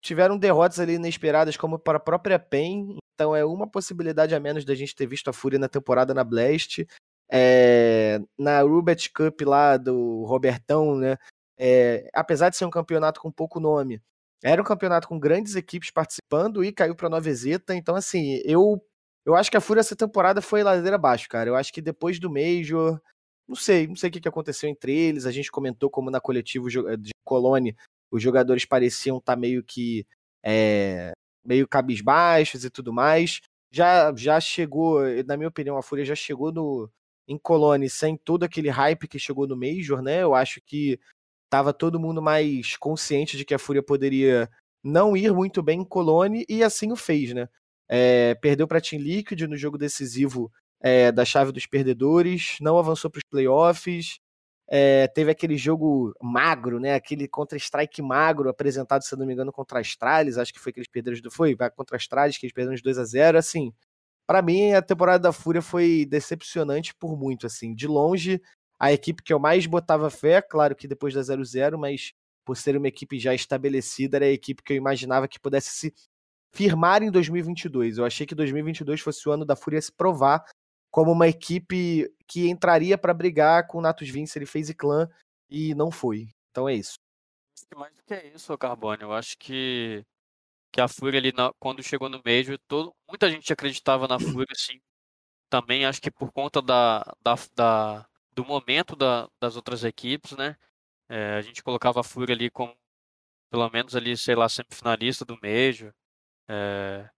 tiveram 0.05 0.37
derrotas 0.37 0.79
ali 0.79 0.93
inesperadas, 0.93 1.57
como 1.57 1.79
para 1.79 1.97
a 1.97 2.01
própria 2.01 2.37
PEN. 2.37 2.97
Então, 3.15 3.35
é 3.35 3.43
uma 3.43 3.67
possibilidade 3.67 4.35
a 4.35 4.39
menos 4.39 4.63
da 4.63 4.75
gente 4.75 4.95
ter 4.95 5.07
visto 5.07 5.29
a 5.29 5.33
Fúria 5.33 5.57
na 5.57 5.67
temporada 5.67 6.13
na 6.13 6.23
Blast. 6.23 6.85
É, 7.31 8.19
na 8.37 8.61
Rubet 8.61 9.11
Cup 9.11 9.41
lá 9.41 9.77
do 9.77 10.23
Robertão, 10.25 10.95
né? 10.95 11.17
é, 11.57 12.07
apesar 12.13 12.49
de 12.49 12.57
ser 12.57 12.65
um 12.65 12.69
campeonato 12.69 13.19
com 13.19 13.31
pouco 13.31 13.59
nome, 13.59 13.99
era 14.43 14.61
um 14.61 14.65
campeonato 14.65 15.07
com 15.07 15.19
grandes 15.19 15.55
equipes 15.55 15.89
participando 15.89 16.63
e 16.63 16.71
caiu 16.71 16.95
para 16.95 17.09
Nova 17.09 17.33
Zeta. 17.33 17.73
Então, 17.73 17.95
assim, 17.95 18.41
eu 18.45 18.79
eu 19.25 19.35
acho 19.35 19.49
que 19.49 19.57
a 19.57 19.61
Fúria 19.61 19.81
essa 19.81 19.95
temporada 19.95 20.39
foi 20.39 20.61
ladeira 20.61 20.97
abaixo, 20.97 21.27
cara. 21.27 21.49
Eu 21.49 21.55
acho 21.55 21.73
que 21.73 21.81
depois 21.81 22.19
do 22.19 22.29
Major, 22.29 23.01
não 23.47 23.55
sei, 23.55 23.87
não 23.87 23.95
sei 23.95 24.09
o 24.09 24.13
que 24.13 24.21
que 24.21 24.27
aconteceu 24.27 24.69
entre 24.69 24.95
eles. 24.95 25.25
A 25.25 25.31
gente 25.31 25.51
comentou 25.51 25.89
como 25.89 26.11
na 26.11 26.21
coletiva 26.21 26.69
de 26.69 27.09
Colônia 27.23 27.75
os 28.11 28.21
jogadores 28.21 28.65
pareciam 28.65 29.17
estar 29.17 29.35
meio 29.35 29.63
que 29.63 30.05
é, 30.43 31.13
meio 31.45 31.67
cabisbaixos 31.67 32.65
e 32.65 32.69
tudo 32.69 32.93
mais. 32.93 33.41
Já 33.71 34.13
já 34.15 34.39
chegou, 34.39 35.01
na 35.25 35.37
minha 35.37 35.49
opinião, 35.49 35.77
a 35.77 35.83
Fúria 35.83 36.05
já 36.05 36.15
chegou 36.15 36.51
no 36.51 36.89
em 37.27 37.37
Colônia 37.37 37.89
sem 37.89 38.17
todo 38.17 38.43
aquele 38.43 38.69
hype 38.69 39.07
que 39.07 39.19
chegou 39.19 39.47
no 39.47 39.57
Major, 39.57 40.01
né? 40.01 40.21
Eu 40.23 40.35
acho 40.35 40.61
que 40.65 40.99
tava 41.49 41.73
todo 41.73 41.99
mundo 41.99 42.21
mais 42.21 42.77
consciente 42.77 43.37
de 43.37 43.45
que 43.45 43.53
a 43.53 43.59
Fúria 43.59 43.81
poderia 43.83 44.49
não 44.83 45.17
ir 45.17 45.33
muito 45.33 45.63
bem 45.63 45.81
em 45.81 45.85
Colônia 45.85 46.45
e 46.47 46.63
assim 46.63 46.91
o 46.91 46.95
fez, 46.95 47.33
né? 47.33 47.49
É, 47.89 48.35
perdeu 48.35 48.67
para 48.67 48.81
Team 48.81 49.01
Liquid 49.01 49.41
no 49.41 49.57
jogo 49.57 49.77
decisivo 49.77 50.51
é, 50.81 51.11
da 51.11 51.25
chave 51.25 51.51
dos 51.51 51.65
perdedores, 51.65 52.57
não 52.61 52.77
avançou 52.77 53.09
para 53.09 53.19
os 53.19 53.29
playoffs, 53.29 54.19
é, 54.67 55.07
teve 55.07 55.31
aquele 55.31 55.57
jogo 55.57 56.13
magro, 56.21 56.79
né? 56.79 56.95
Aquele 56.95 57.27
contra-strike 57.27 58.01
magro 58.01 58.49
apresentado, 58.49 59.03
se 59.03 59.15
não 59.15 59.25
me 59.25 59.33
engano, 59.33 59.51
contra 59.51 59.79
Astralis, 59.79 60.37
acho 60.37 60.53
que 60.53 60.59
foi 60.59 60.73
que 60.73 60.79
eles 60.79 60.89
perderam, 60.89 61.19
foi 61.31 61.55
contra 61.75 61.95
a 61.95 61.97
Astralis, 61.97 62.37
que 62.37 62.45
eles 62.45 62.53
perderam 62.53 62.75
de 62.75 62.81
2 62.81 62.97
a 62.97 63.05
0 63.05 63.37
assim. 63.37 63.73
Para 64.27 64.41
mim, 64.41 64.73
a 64.73 64.81
temporada 64.81 65.19
da 65.19 65.31
Fúria 65.31 65.61
foi 65.61 66.05
decepcionante 66.09 66.95
por 66.95 67.15
muito, 67.17 67.45
assim. 67.45 67.75
De 67.75 67.87
longe, 67.87 68.41
a 68.79 68.91
equipe 68.91 69.21
que 69.23 69.31
eu 69.31 69.39
mais 69.39 69.65
botava 69.67 70.09
fé, 70.09 70.41
claro 70.41 70.75
que 70.75 70.87
depois 70.87 71.13
da 71.13 71.21
0-0, 71.21 71.77
mas 71.77 72.13
por 72.43 72.57
ser 72.57 72.75
uma 72.77 72.87
equipe 72.87 73.19
já 73.19 73.33
estabelecida, 73.33 74.17
era 74.17 74.25
a 74.25 74.29
equipe 74.29 74.63
que 74.63 74.73
eu 74.73 74.77
imaginava 74.77 75.27
que 75.27 75.39
pudesse 75.39 75.69
se 75.71 75.93
firmar 76.53 77.03
em 77.03 77.11
2022. 77.11 77.97
Eu 77.97 78.05
achei 78.05 78.25
que 78.25 78.33
2022 78.33 79.01
fosse 79.01 79.27
o 79.27 79.31
ano 79.31 79.45
da 79.45 79.55
Fúria 79.55 79.81
se 79.81 79.91
provar 79.91 80.43
como 80.95 81.11
uma 81.11 81.27
equipe 81.27 82.09
que 82.25 82.47
entraria 82.47 82.97
para 82.97 83.13
brigar 83.13 83.67
com 83.67 83.79
o 83.79 83.81
Natus 83.81 84.09
Vince, 84.09 84.39
ele 84.39 84.45
fez 84.45 84.71
clã 84.71 85.09
e 85.49 85.75
não 85.75 85.91
foi. 85.91 86.29
Então 86.49 86.69
é 86.69 86.73
isso. 86.73 86.97
Mais 87.75 87.93
do 87.93 88.01
que 88.01 88.13
é 88.13 88.27
isso, 88.33 88.57
Carbone. 88.57 89.01
Eu 89.01 89.11
acho 89.11 89.37
que, 89.37 90.05
que 90.71 90.79
a 90.79 90.87
Fúria 90.87 91.19
ali, 91.19 91.33
quando 91.59 91.83
chegou 91.83 92.07
no 92.07 92.21
Major, 92.25 92.57
todo, 92.65 92.95
muita 93.09 93.29
gente 93.29 93.51
acreditava 93.51 94.07
na 94.07 94.17
Fúria, 94.17 94.47
assim. 94.55 94.79
Também 95.49 95.85
acho 95.85 96.01
que 96.01 96.09
por 96.09 96.31
conta 96.31 96.61
da, 96.61 97.03
da, 97.21 97.35
da 97.53 98.07
do 98.31 98.45
momento 98.45 98.95
da, 98.95 99.27
das 99.37 99.57
outras 99.57 99.83
equipes, 99.83 100.31
né? 100.31 100.55
É, 101.09 101.33
a 101.33 101.41
gente 101.41 101.61
colocava 101.61 101.99
a 101.99 102.03
Fúria 102.05 102.33
ali 102.33 102.49
como, 102.49 102.73
pelo 103.49 103.69
menos 103.69 103.97
ali, 103.97 104.15
sei 104.15 104.33
lá, 104.35 104.47
semifinalista 104.47 105.25
do 105.25 105.37
Major. 105.43 105.93
É... 106.47 107.09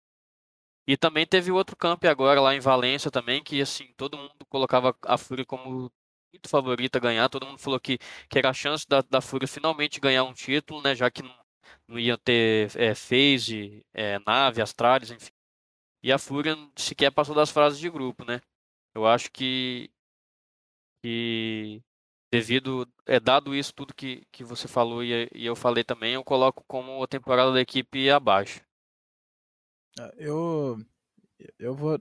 E 0.88 0.96
também 0.98 1.26
teve 1.28 1.52
outro 1.52 1.76
camp 1.76 2.06
agora 2.06 2.40
lá 2.42 2.56
em 2.56 2.60
Valência 2.60 3.12
também, 3.12 3.44
que 3.44 3.62
assim, 3.62 3.94
todo 3.98 4.18
mundo 4.18 4.46
colocava 4.50 4.96
a 5.04 5.18
Fúria 5.18 5.46
como 5.46 5.92
muito 6.34 6.50
favorita 6.50 6.98
a 6.98 7.02
ganhar, 7.02 7.30
todo 7.30 7.46
mundo 7.46 7.60
falou 7.60 7.80
que, 7.80 7.98
que 8.30 8.38
era 8.38 8.50
a 8.50 8.54
chance 8.54 8.88
da, 8.88 9.02
da 9.02 9.22
Fúria 9.22 9.48
finalmente 9.48 10.00
ganhar 10.00 10.24
um 10.24 10.34
título, 10.34 10.82
né, 10.82 10.96
já 10.96 11.10
que 11.12 11.22
não, 11.24 11.36
não 11.88 12.00
ia 12.00 12.18
ter 12.18 12.72
é, 12.78 12.96
phase, 12.96 13.86
é, 13.94 14.20
nave, 14.20 14.62
Astralis, 14.62 15.12
enfim. 15.12 15.32
E 16.04 16.12
a 16.12 16.18
Fúria 16.20 16.56
sequer 16.78 17.12
passou 17.12 17.36
das 17.36 17.52
frases 17.52 17.80
de 17.80 17.90
grupo, 17.90 18.26
né. 18.26 18.42
Eu 18.96 19.08
acho 19.08 19.32
que, 19.32 19.90
que 21.04 21.82
devido, 22.32 22.88
é 23.06 23.20
dado 23.20 23.56
isso 23.56 23.74
tudo 23.74 23.94
que, 23.94 24.26
que 24.32 24.44
você 24.44 24.68
falou 24.68 25.04
e, 25.04 25.30
e 25.34 25.46
eu 25.46 25.56
falei 25.56 25.84
também, 25.84 26.14
eu 26.14 26.24
coloco 26.24 26.64
como 26.68 27.04
a 27.04 27.08
temporada 27.08 27.52
da 27.54 27.62
equipe 27.62 28.10
abaixo. 28.10 28.66
Eu. 30.18 30.78
Eu 31.60 31.76
vou. 31.76 32.00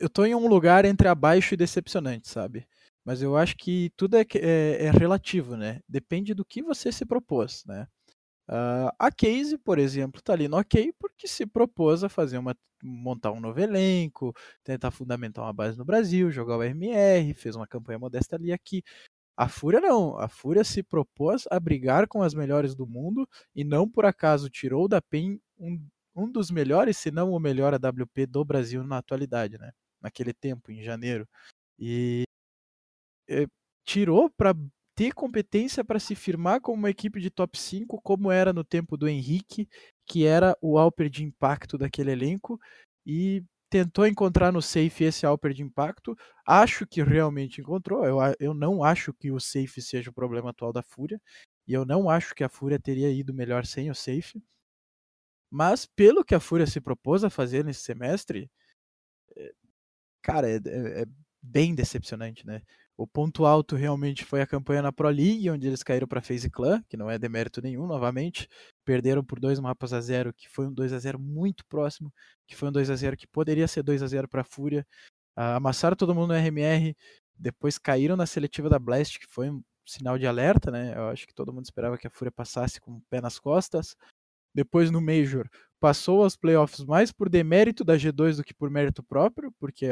Eu 0.00 0.08
tô, 0.08 0.24
em 0.24 0.34
um 0.34 0.48
lugar 0.48 0.84
entre 0.84 1.08
abaixo 1.08 1.54
e 1.54 1.56
decepcionante, 1.56 2.28
sabe? 2.28 2.66
Mas 3.04 3.22
eu 3.22 3.36
acho 3.36 3.56
que 3.56 3.92
tudo 3.96 4.16
é, 4.16 4.26
é, 4.36 4.86
é 4.86 4.90
relativo, 4.90 5.56
né? 5.56 5.80
Depende 5.88 6.34
do 6.34 6.44
que 6.44 6.62
você 6.62 6.90
se 6.92 7.06
propôs, 7.06 7.64
né? 7.66 7.86
Uh, 8.48 8.90
a 8.98 9.12
Case, 9.12 9.56
por 9.58 9.78
exemplo, 9.78 10.20
tá 10.20 10.32
ali 10.32 10.48
no 10.48 10.58
ok 10.58 10.92
porque 10.98 11.28
se 11.28 11.46
propôs 11.46 12.02
a 12.02 12.08
fazer 12.08 12.38
uma 12.38 12.56
montar 12.82 13.30
um 13.32 13.40
novo 13.40 13.60
elenco, 13.60 14.34
tentar 14.64 14.90
fundamentar 14.90 15.44
uma 15.44 15.52
base 15.52 15.78
no 15.78 15.84
Brasil, 15.84 16.30
jogar 16.30 16.56
o 16.56 16.62
RMR, 16.62 17.34
fez 17.34 17.54
uma 17.56 17.66
campanha 17.66 17.98
modesta 17.98 18.36
ali 18.36 18.52
aqui. 18.52 18.82
A 19.36 19.48
Fúria 19.48 19.80
não, 19.80 20.18
a 20.18 20.28
Fúria 20.28 20.64
se 20.64 20.82
propôs 20.82 21.44
a 21.50 21.60
brigar 21.60 22.06
com 22.08 22.22
as 22.22 22.34
melhores 22.34 22.74
do 22.74 22.86
mundo 22.86 23.28
e 23.54 23.64
não 23.64 23.88
por 23.88 24.04
acaso 24.04 24.50
tirou 24.50 24.88
da 24.88 25.00
PEN 25.00 25.40
um, 25.58 25.80
um 26.14 26.30
dos 26.30 26.50
melhores, 26.50 26.96
se 26.98 27.10
não 27.10 27.32
o 27.32 27.40
melhor 27.40 27.74
AWP 27.74 28.26
do 28.26 28.44
Brasil 28.44 28.84
na 28.84 28.98
atualidade, 28.98 29.58
né? 29.58 29.72
Naquele 30.00 30.32
tempo, 30.32 30.70
em 30.72 30.82
janeiro. 30.82 31.28
E, 31.78 32.24
e 33.28 33.46
tirou 33.84 34.30
para 34.30 34.54
ter 34.94 35.12
competência 35.14 35.84
para 35.84 35.98
se 35.98 36.14
firmar 36.14 36.60
como 36.60 36.78
uma 36.78 36.90
equipe 36.90 37.20
de 37.20 37.30
top 37.30 37.58
5, 37.58 38.00
como 38.02 38.30
era 38.30 38.52
no 38.52 38.64
tempo 38.64 38.96
do 38.96 39.08
Henrique, 39.08 39.68
que 40.06 40.26
era 40.26 40.56
o 40.60 40.78
Alper 40.78 41.08
de 41.08 41.24
impacto 41.24 41.78
daquele 41.78 42.10
elenco, 42.12 42.58
e 43.06 43.42
tentou 43.70 44.06
encontrar 44.06 44.52
no 44.52 44.60
Safe 44.60 45.04
esse 45.04 45.24
Alper 45.24 45.54
de 45.54 45.62
impacto. 45.62 46.16
Acho 46.46 46.86
que 46.86 47.02
realmente 47.02 47.60
encontrou. 47.60 48.04
Eu, 48.04 48.18
eu 48.38 48.52
não 48.54 48.84
acho 48.84 49.14
que 49.14 49.30
o 49.30 49.40
Safe 49.40 49.80
seja 49.80 50.10
o 50.10 50.14
problema 50.14 50.50
atual 50.50 50.72
da 50.72 50.82
Fúria, 50.82 51.20
e 51.66 51.72
eu 51.72 51.84
não 51.86 52.10
acho 52.10 52.34
que 52.34 52.44
a 52.44 52.48
Fúria 52.48 52.78
teria 52.78 53.10
ido 53.10 53.32
melhor 53.32 53.64
sem 53.64 53.90
o 53.90 53.94
Safe. 53.94 54.42
Mas 55.50 55.84
pelo 55.84 56.24
que 56.24 56.34
a 56.34 56.40
Fúria 56.40 56.66
se 56.66 56.80
propôs 56.80 57.24
a 57.24 57.30
fazer 57.30 57.64
nesse 57.64 57.82
semestre, 57.82 58.50
cara, 60.22 60.48
é, 60.48 60.56
é, 60.56 61.02
é 61.02 61.06
bem 61.42 61.74
decepcionante, 61.74 62.46
né? 62.46 62.62
O 62.96 63.06
ponto 63.06 63.46
alto 63.46 63.76
realmente 63.76 64.24
foi 64.26 64.42
a 64.42 64.46
campanha 64.46 64.82
na 64.82 64.92
Pro 64.92 65.08
League, 65.08 65.48
onde 65.48 65.66
eles 65.66 65.82
caíram 65.82 66.06
para 66.06 66.20
FaZe 66.20 66.50
Clan, 66.50 66.82
que 66.86 66.98
não 66.98 67.10
é 67.10 67.18
demérito 67.18 67.62
nenhum, 67.62 67.86
novamente. 67.86 68.46
Perderam 68.84 69.24
por 69.24 69.40
dois 69.40 69.58
mapas 69.58 69.94
a 69.94 70.00
zero, 70.02 70.34
que 70.34 70.48
foi 70.50 70.66
um 70.66 70.72
2 70.72 70.92
a 70.92 70.98
0 70.98 71.18
muito 71.18 71.64
próximo, 71.66 72.12
que 72.46 72.54
foi 72.54 72.68
um 72.68 72.72
2 72.72 72.90
a 72.90 72.96
0 72.96 73.16
que 73.16 73.26
poderia 73.26 73.66
ser 73.66 73.82
2 73.82 74.02
a 74.02 74.06
0 74.06 74.28
para 74.28 74.42
a 74.42 74.44
Fúria. 74.44 74.86
Uh, 75.34 75.56
amassaram 75.56 75.96
todo 75.96 76.14
mundo 76.14 76.34
no 76.34 76.38
RMR, 76.38 76.94
depois 77.34 77.78
caíram 77.78 78.16
na 78.16 78.26
seletiva 78.26 78.68
da 78.68 78.78
Blast, 78.78 79.18
que 79.18 79.26
foi 79.26 79.48
um 79.48 79.62
sinal 79.86 80.18
de 80.18 80.26
alerta, 80.26 80.70
né? 80.70 80.94
Eu 80.94 81.08
acho 81.08 81.26
que 81.26 81.34
todo 81.34 81.54
mundo 81.54 81.64
esperava 81.64 81.96
que 81.96 82.06
a 82.06 82.10
Fúria 82.10 82.30
passasse 82.30 82.80
com 82.80 82.92
o 82.96 83.02
pé 83.08 83.22
nas 83.22 83.38
costas. 83.38 83.96
Depois 84.54 84.90
no 84.90 85.00
Major 85.00 85.48
passou 85.80 86.22
aos 86.22 86.36
playoffs 86.36 86.84
mais 86.84 87.10
por 87.10 87.28
demérito 87.28 87.82
da 87.82 87.96
G2 87.96 88.36
do 88.36 88.44
que 88.44 88.54
por 88.54 88.70
mérito 88.70 89.02
próprio, 89.02 89.50
porque, 89.58 89.88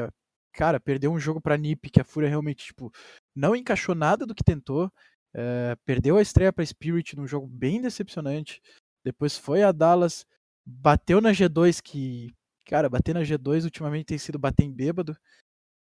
cara, 0.52 0.78
perdeu 0.78 1.10
um 1.10 1.18
jogo 1.18 1.40
pra 1.40 1.56
NiP 1.56 1.90
que 1.90 2.00
a 2.00 2.04
Fúria 2.04 2.28
realmente, 2.28 2.66
tipo, 2.66 2.92
não 3.34 3.56
encaixou 3.56 3.94
nada 3.94 4.26
do 4.26 4.34
que 4.34 4.44
tentou, 4.44 4.92
é, 5.34 5.74
perdeu 5.86 6.18
a 6.18 6.22
estreia 6.22 6.52
pra 6.52 6.64
Spirit 6.64 7.16
num 7.16 7.26
jogo 7.26 7.46
bem 7.46 7.80
decepcionante, 7.80 8.60
depois 9.02 9.38
foi 9.38 9.62
a 9.62 9.72
Dallas, 9.72 10.26
bateu 10.64 11.20
na 11.20 11.32
G2 11.32 11.80
que, 11.80 12.34
cara, 12.66 12.88
bater 12.90 13.14
na 13.14 13.22
G2 13.22 13.64
ultimamente 13.64 14.06
tem 14.06 14.18
sido 14.18 14.38
bater 14.38 14.64
em 14.64 14.72
bêbado, 14.72 15.16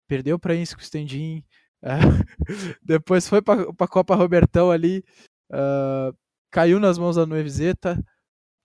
perdeu 0.07 0.39
pra 0.39 0.55
Innsco 0.55 0.83
Stendin, 0.83 1.45
é, 1.83 1.99
depois 2.83 3.29
foi 3.29 3.43
pra, 3.43 3.73
pra 3.73 3.89
Copa 3.89 4.15
Robertão 4.15 4.71
ali, 4.71 5.05
uh, 5.51 6.17
caiu 6.53 6.79
nas 6.79 6.99
mãos 6.99 7.17
da 7.17 7.27
Nueviseta, 7.27 8.01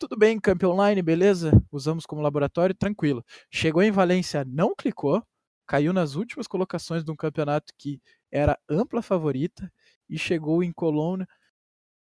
tudo 0.03 0.17
bem, 0.17 0.37
campeão 0.37 0.71
online, 0.71 1.01
beleza? 1.01 1.49
Usamos 1.71 2.05
como 2.05 2.21
laboratório, 2.21 2.75
tranquilo. 2.75 3.23
Chegou 3.49 3.81
em 3.81 3.89
Valência, 3.89 4.43
não 4.43 4.75
clicou, 4.75 5.25
caiu 5.65 5.93
nas 5.93 6.15
últimas 6.15 6.45
colocações 6.45 7.05
de 7.05 7.11
um 7.11 7.15
campeonato 7.15 7.71
que 7.77 8.01
era 8.29 8.59
ampla 8.69 9.01
favorita 9.01 9.71
e 10.09 10.17
chegou 10.17 10.61
em 10.61 10.73
Colônia. 10.73 11.25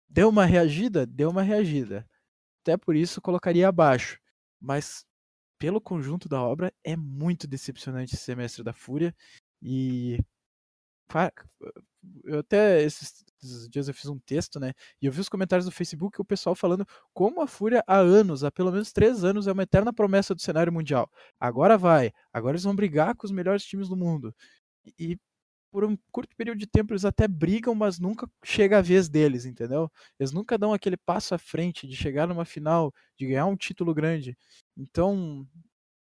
Deu 0.09 0.29
uma 0.31 0.45
reagida? 0.45 1.07
Deu 1.07 1.31
uma 1.31 1.43
reagida. 1.43 2.05
Até 2.63 2.77
por 2.77 2.97
isso 2.97 3.21
colocaria 3.21 3.69
abaixo. 3.69 4.19
Mas 4.61 5.05
pelo 5.57 5.81
conjunto 5.81 6.29
da 6.29 6.43
obra 6.43 6.73
é 6.83 6.97
muito 6.97 7.47
decepcionante 7.47 8.17
esse 8.17 8.25
semestre 8.25 8.65
da 8.65 8.73
Fúria 8.73 9.15
e 9.63 10.19
eu 12.25 12.41
até 12.41 12.83
esses, 12.83 13.25
dias 13.71 13.89
eu 13.89 13.95
fiz 13.95 14.07
um 14.07 14.19
texto, 14.19 14.59
né? 14.61 14.73
E 15.01 15.07
eu 15.07 15.13
vi 15.13 15.21
os 15.21 15.29
comentários 15.29 15.67
do 15.67 15.73
Facebook 15.73 16.21
o 16.21 16.25
pessoal 16.25 16.55
falando 16.55 16.87
como 17.13 17.41
a 17.41 17.47
Fúria 17.47 17.83
há 17.87 17.99
anos, 17.99 18.45
há 18.45 18.51
pelo 18.51 18.73
menos 18.73 18.93
três 18.93 19.25
anos, 19.25 19.47
é 19.47 19.53
uma 19.53 19.63
eterna 19.63 19.93
promessa 19.93 20.35
do 20.35 20.41
cenário 20.41 20.73
mundial. 20.73 21.11
Agora 21.41 21.79
vai, 21.79 22.13
agora 22.33 22.53
eles 22.55 22.65
vão 22.65 22.75
brigar 22.75 23.15
com 23.15 23.27
os 23.27 23.33
melhores 23.33 23.65
times 23.65 23.89
do 23.89 23.97
mundo. 23.97 24.35
E 24.99 25.19
por 25.71 25.85
um 25.85 25.97
curto 26.11 26.35
período 26.37 26.59
de 26.59 26.67
tempo 26.67 26.93
eles 26.93 27.05
até 27.05 27.29
brigam, 27.29 27.75
mas 27.75 27.99
nunca 27.99 28.29
chega 28.45 28.79
a 28.79 28.83
vez 28.83 29.09
deles, 29.09 29.45
entendeu? 29.45 29.91
Eles 30.19 30.33
nunca 30.33 30.57
dão 30.59 30.73
aquele 30.73 30.97
passo 30.97 31.35
à 31.35 31.39
frente 31.39 31.87
de 31.87 31.97
chegar 31.97 32.27
numa 32.27 32.45
final, 32.45 32.95
de 33.19 33.27
ganhar 33.27 33.47
um 33.47 33.57
título 33.57 33.93
grande. 33.95 34.37
Então, 34.77 35.47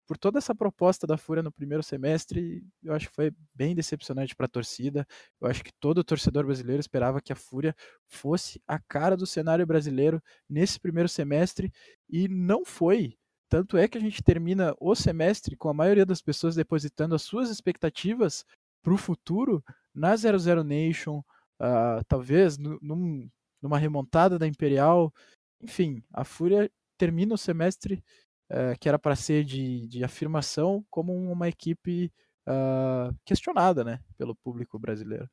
por 0.07 0.19
toda 0.19 0.39
essa 0.39 0.55
proposta 0.55 1.07
da 1.07 1.17
Fúria 1.17 1.43
no 1.43 1.53
primeiro 1.53 1.83
semestre, 1.83 2.63
eu 2.83 2.93
acho 2.93 3.09
que 3.09 3.15
foi 3.15 3.33
bem 3.55 3.75
decepcionante 3.75 4.37
para 4.37 4.47
a 4.47 4.49
torcida. 4.49 5.07
Eu 5.41 5.49
acho 5.49 5.65
que 5.65 5.73
todo 5.81 6.05
torcedor 6.05 6.45
brasileiro 6.45 6.81
esperava 6.81 7.21
que 7.21 7.33
a 7.33 7.37
Fúria 7.37 7.75
fosse 8.07 8.61
a 8.67 8.79
cara 8.79 9.17
do 9.17 9.27
cenário 9.27 9.67
brasileiro 9.67 10.23
nesse 10.49 10.79
primeiro 10.79 11.09
semestre 11.09 11.73
e 12.09 12.29
não 12.29 12.65
foi. 12.65 13.17
Tanto 13.49 13.77
é 13.77 13.87
que 13.87 13.99
a 13.99 14.01
gente 14.01 14.23
termina 14.23 14.75
o 14.81 14.95
semestre 14.95 15.57
com 15.57 15.69
a 15.69 15.75
maioria 15.75 16.05
das 16.05 16.21
pessoas 16.21 16.55
depositando 16.55 17.15
as 17.15 17.23
suas 17.23 17.51
expectativas 17.51 18.45
para 18.83 18.93
o 18.93 18.99
futuro 18.99 19.65
na 19.95 20.15
00 20.17 20.65
Nation, 20.65 21.19
uh, 21.61 22.05
talvez 22.09 22.59
num, 22.59 23.31
numa 23.63 23.79
remontada 23.79 24.39
da 24.39 24.47
Imperial. 24.47 25.13
Enfim, 25.61 26.03
a 26.13 26.25
Fúria 26.25 26.71
termina 26.99 27.35
o 27.35 27.39
semestre 27.39 28.03
uh, 28.51 28.79
que 28.81 28.89
era 28.89 28.99
para 28.99 29.17
ser 29.17 29.45
de, 29.45 29.87
de 29.87 30.05
afirmação 30.05 30.85
como 30.91 31.13
uma 31.31 31.49
equipe 31.49 32.13
uh, 32.49 33.15
questionada 33.25 33.85
né, 33.85 34.01
pelo 34.17 34.35
público 34.37 34.79
brasileiro. 34.79 35.29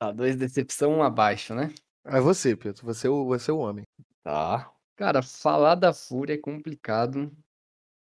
Tá, 0.00 0.12
dois 0.12 0.34
decepção 0.36 1.02
abaixo, 1.02 1.54
né? 1.54 1.74
É 2.06 2.20
você, 2.20 2.56
Pedro. 2.56 2.84
Você 2.86 3.06
é 3.06 3.10
o, 3.10 3.26
você 3.26 3.50
é 3.50 3.54
o 3.54 3.58
homem. 3.58 3.84
Tá. 4.22 4.72
Cara, 4.96 5.22
falar 5.22 5.74
da 5.74 5.92
Fúria 5.92 6.34
é 6.34 6.38
complicado, 6.38 7.30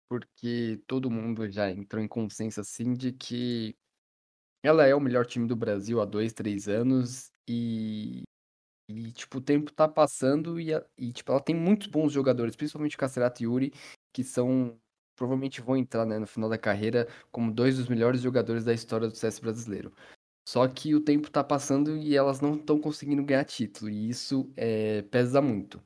porque 0.09 0.83
todo 0.87 1.11
mundo 1.11 1.51
já 1.51 1.71
entrou 1.71 2.03
em 2.03 2.09
consenso 2.09 2.61
assim 2.61 2.95
de 2.95 3.13
que 3.13 3.75
ela 4.63 4.87
é 4.87 4.95
o 4.95 5.01
melhor 5.01 5.27
time 5.27 5.47
do 5.47 5.57
Brasil 5.57 6.01
há 6.01 6.05
dois, 6.05 6.33
três 6.33 6.69
anos 6.69 7.31
e 7.49 8.23
e, 8.89 9.13
tipo, 9.13 9.39
o 9.39 9.41
tempo 9.41 9.71
tá 9.71 9.87
passando 9.87 10.59
e, 10.59 10.71
e 10.97 11.13
tipo, 11.13 11.31
ela 11.31 11.41
tem 11.41 11.55
muitos 11.55 11.89
bons 11.89 12.11
jogadores, 12.11 12.57
principalmente 12.57 12.97
Cacerato 12.97 13.43
e 13.43 13.45
Yuri, 13.45 13.73
que 14.13 14.25
são. 14.25 14.79
Provavelmente 15.15 15.61
vão 15.61 15.77
entrar, 15.77 16.07
né, 16.07 16.17
no 16.17 16.29
final 16.29 16.49
da 16.49 16.57
carreira 16.57 17.09
como 17.33 17.53
dois 17.53 17.77
dos 17.77 17.89
melhores 17.89 18.21
jogadores 18.21 18.65
da 18.65 18.73
história 18.73 19.09
do 19.09 19.17
CS 19.17 19.41
brasileiro. 19.41 19.93
Só 20.49 20.67
que 20.69 20.95
o 20.95 21.01
tempo 21.01 21.29
tá 21.29 21.43
passando 21.43 21.97
e 21.97 22.17
elas 22.17 22.41
não 22.41 22.55
estão 22.55 22.81
conseguindo 22.81 23.25
ganhar 23.25 23.45
título, 23.45 23.91
e 23.91 24.09
isso 24.09 24.51
é, 24.57 25.03
pesa 25.03 25.43
muito. 25.43 25.83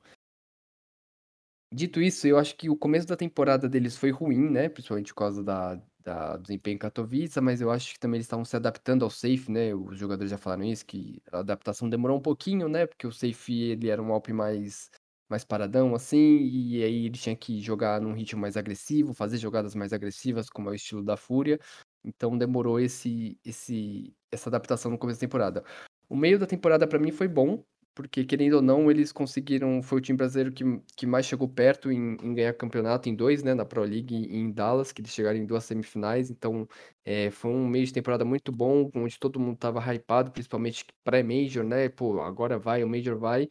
Dito 1.74 2.03
isso, 2.03 2.27
eu 2.27 2.39
acho 2.39 2.55
que 2.57 2.69
o 2.69 2.77
começo 2.77 3.07
da 3.09 3.16
temporada 3.16 3.66
deles 3.69 3.97
foi 3.97 4.11
ruim, 4.11 4.51
né? 4.51 4.69
Principalmente 4.69 5.15
por 5.15 5.20
causa 5.20 5.43
da, 5.43 5.83
da, 6.05 6.37
do 6.37 6.43
desempenho 6.43 6.74
em 6.77 6.79
Katowice, 6.79 7.41
mas 7.41 7.61
eu 7.61 7.70
acho 7.70 7.95
que 7.95 8.01
também 8.01 8.19
eles 8.19 8.27
estavam 8.27 8.45
se 8.45 8.57
adaptando 8.57 9.05
ao 9.05 9.11
safe, 9.11 9.51
né? 9.51 9.74
Os 9.74 9.99
jogadores 9.99 10.31
já 10.31 10.39
falaram 10.39 10.65
isso, 10.65 10.85
que 10.87 11.23
a 11.33 11.39
adaptação 11.39 11.89
demorou 11.89 12.19
um 12.19 12.20
pouquinho, 12.23 12.69
né? 12.69 12.87
Porque 12.87 13.07
o 13.07 13.12
safe 13.12 13.53
ele 13.62 13.89
era 13.89 14.03
um 14.03 14.12
Alp 14.12 14.29
mais, 14.29 14.91
mais 15.29 15.45
paradão, 15.45 15.95
assim, 15.95 16.19
e 16.19 16.83
aí 16.83 17.07
ele 17.07 17.19
tinha 17.19 17.37
que 17.37 17.61
jogar 17.61 18.01
num 18.01 18.12
ritmo 18.15 18.41
mais 18.41 18.57
agressivo, 18.57 19.15
fazer 19.15 19.39
jogadas 19.39 19.74
mais 19.74 19.93
agressivas, 19.93 20.51
como 20.51 20.69
é 20.69 20.73
o 20.73 20.74
estilo 20.74 21.03
da 21.03 21.16
Fúria. 21.16 21.59
Então 22.05 22.37
demorou 22.37 22.81
esse, 22.81 23.39
esse, 23.45 24.15
essa 24.31 24.49
adaptação 24.49 24.91
no 24.91 24.99
começo 24.99 25.19
da 25.20 25.27
temporada. 25.27 25.65
O 26.09 26.16
meio 26.16 26.39
da 26.39 26.47
temporada 26.47 26.87
para 26.87 26.99
mim 26.99 27.11
foi 27.11 27.29
bom, 27.29 27.65
porque 27.94 28.24
querendo 28.24 28.55
ou 28.55 28.62
não, 28.62 28.90
eles 28.90 29.12
conseguiram. 29.12 29.82
Foi 29.82 29.98
o 29.98 30.01
time 30.01 30.16
brasileiro 30.16 30.52
que, 30.52 30.64
que 30.97 31.06
mais 31.06 31.27
chegou 31.27 31.48
perto 31.48 31.90
em, 31.93 32.16
em 32.23 32.35
ganhar 32.35 32.55
campeonato 32.55 33.09
em 33.09 33.14
dois, 33.14 33.43
né? 33.43 33.55
Na 33.55 33.64
Pro 33.64 33.82
League 33.82 34.14
e 34.14 34.36
em 34.36 34.51
Dallas, 34.52 34.93
que 34.93 35.01
eles 35.02 35.12
chegaram 35.12 35.39
em 35.39 35.47
duas 35.47 35.64
semifinais. 35.64 36.31
Então, 36.31 36.66
é, 37.05 37.31
foi 37.31 37.51
um 37.51 37.66
meio 37.69 37.86
de 37.86 37.93
temporada 37.93 38.24
muito 38.24 38.51
bom, 38.52 38.90
onde 38.94 39.19
todo 39.19 39.39
mundo 39.40 39.56
tava 39.59 39.81
hypado, 39.94 40.31
principalmente 40.32 40.86
pré-Major, 41.05 41.64
né? 41.64 41.89
Pô, 41.89 42.20
agora 42.23 42.59
vai, 42.59 42.82
o 42.85 42.89
Major 42.89 43.19
vai. 43.19 43.48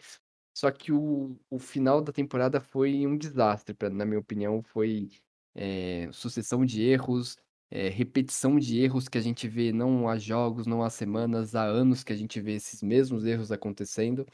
Só 0.53 0.69
que 0.71 0.91
o, 0.91 1.37
o 1.49 1.59
final 1.59 2.01
da 2.01 2.11
temporada 2.11 2.59
foi 2.59 3.05
um 3.07 3.17
desastre, 3.17 3.73
pra, 3.75 3.89
na 3.89 4.05
minha 4.05 4.19
opinião. 4.19 4.61
Foi 4.63 5.09
é, 5.55 6.09
sucessão 6.11 6.65
de 6.65 6.81
erros, 6.83 7.37
é, 7.71 7.89
repetição 7.89 8.59
de 8.59 8.79
erros 8.81 9.07
que 9.07 9.17
a 9.17 9.21
gente 9.21 9.47
vê 9.47 9.71
não 9.71 10.09
há 10.09 10.17
jogos, 10.17 10.67
não 10.67 10.83
há 10.83 10.89
semanas, 10.89 11.55
há 11.55 11.63
anos 11.63 12.03
que 12.03 12.13
a 12.13 12.15
gente 12.15 12.39
vê 12.41 12.53
esses 12.55 12.83
mesmos 12.83 13.25
erros 13.25 13.51
acontecendo. 13.51 14.27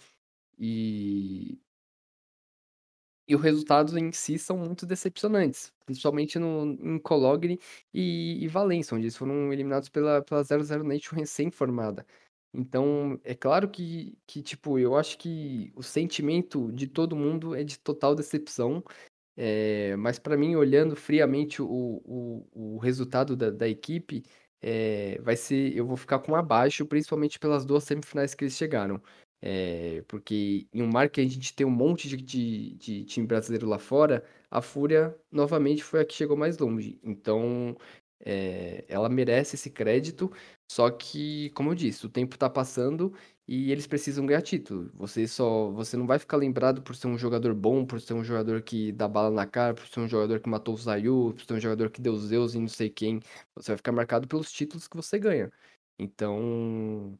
E, 0.60 1.60
e 3.28 3.36
os 3.36 3.42
resultados 3.42 3.96
em 3.96 4.12
si 4.12 4.38
são 4.40 4.58
muito 4.58 4.86
decepcionantes, 4.86 5.74
principalmente 5.86 6.40
no, 6.40 6.64
em 6.82 6.98
Cologne 7.00 7.60
e, 7.94 8.44
e 8.44 8.48
Valência, 8.48 8.96
onde 8.96 9.06
eles 9.06 9.18
foram 9.18 9.52
eliminados 9.52 9.90
pela, 9.90 10.22
pela 10.24 10.44
00 10.44 10.84
Nation 10.84 11.16
recém-formada. 11.16 12.06
Então, 12.54 13.20
é 13.24 13.36
claro 13.36 13.70
que, 13.70 14.18
que, 14.26 14.42
tipo, 14.42 14.80
eu 14.80 14.96
acho 14.98 15.18
que 15.18 15.72
o 15.76 15.84
sentimento 15.84 16.72
de 16.72 16.88
todo 16.88 17.16
mundo 17.16 17.54
é 17.54 17.64
de 17.64 17.78
total 17.78 18.16
decepção. 18.16 18.84
É, 19.38 19.96
mas 19.98 20.18
para 20.18 20.36
mim, 20.36 20.56
olhando 20.56 20.96
friamente 20.96 21.62
o, 21.62 21.68
o, 22.04 22.76
o 22.76 22.78
resultado 22.80 23.36
da, 23.36 23.52
da 23.52 23.68
equipe, 23.70 24.24
é, 24.62 25.20
vai 25.22 25.36
ser. 25.36 25.76
Eu 25.76 25.86
vou 25.86 25.96
ficar 25.96 26.20
com 26.20 26.36
abaixo, 26.36 26.86
principalmente 26.86 27.40
pelas 27.40 27.66
duas 27.66 27.84
semifinais 27.84 28.34
que 28.34 28.44
eles 28.44 28.56
chegaram. 28.56 29.02
É, 29.40 30.04
porque 30.08 30.68
em 30.74 30.82
um 30.82 30.88
mar 30.92 31.10
que 31.10 31.22
a 31.22 31.24
gente 31.24 31.54
tem 31.56 31.66
um 31.66 31.70
monte 31.70 32.10
de, 32.10 32.18
de, 32.18 32.74
de, 32.76 33.06
time 33.06 33.28
brasileiro 33.28 33.68
lá 33.68 33.78
fora, 33.78 34.24
a 34.50 34.62
Fúria 34.62 35.16
novamente 35.32 35.84
foi 35.84 36.02
a 36.02 36.06
que 36.06 36.16
chegou 36.16 36.36
mais 36.36 36.58
longe. 36.58 37.00
Então 37.04 37.78
é, 38.26 38.84
ela 38.88 39.10
merece 39.10 39.56
esse 39.56 39.70
crédito. 39.70 40.32
Só 40.72 40.90
que, 40.90 41.50
como 41.52 41.72
eu 41.72 41.76
disse, 41.76 42.06
o 42.06 42.10
tempo 42.10 42.38
tá 42.38 42.50
passando 42.50 43.14
e 43.48 43.72
eles 43.72 43.88
precisam 43.88 44.26
ganhar 44.26 44.42
título. 44.42 44.92
Você 44.94 45.26
só, 45.28 45.72
você 45.72 45.96
não 45.96 46.06
vai 46.06 46.20
ficar 46.20 46.36
lembrado 46.36 46.82
por 46.82 46.96
ser 46.96 47.08
um 47.08 47.18
jogador 47.18 47.54
bom, 47.54 47.86
por 47.86 48.02
ser 48.02 48.14
um 48.14 48.24
jogador 48.24 48.62
que 48.62 48.92
dá 48.92 49.08
bala 49.08 49.32
na 49.32 49.46
cara, 49.46 49.74
por 49.74 49.88
ser 49.88 50.02
um 50.02 50.08
jogador 50.08 50.42
que 50.42 50.50
matou 50.50 50.76
o 50.76 50.78
Zayu, 50.78 51.34
por 51.34 51.46
ser 51.46 51.54
um 51.54 51.60
jogador 51.60 51.90
que 51.90 52.02
deu 52.02 52.16
Zeus 52.18 52.56
e 52.56 52.60
não 52.60 52.68
sei 52.68 52.90
quem. 52.90 53.22
Você 53.56 53.72
vai 53.72 53.78
ficar 53.78 53.94
marcado 53.94 54.28
pelos 54.28 54.52
títulos 54.52 54.88
que 54.88 54.98
você 54.98 55.18
ganha. 55.18 55.50
Então, 55.98 57.18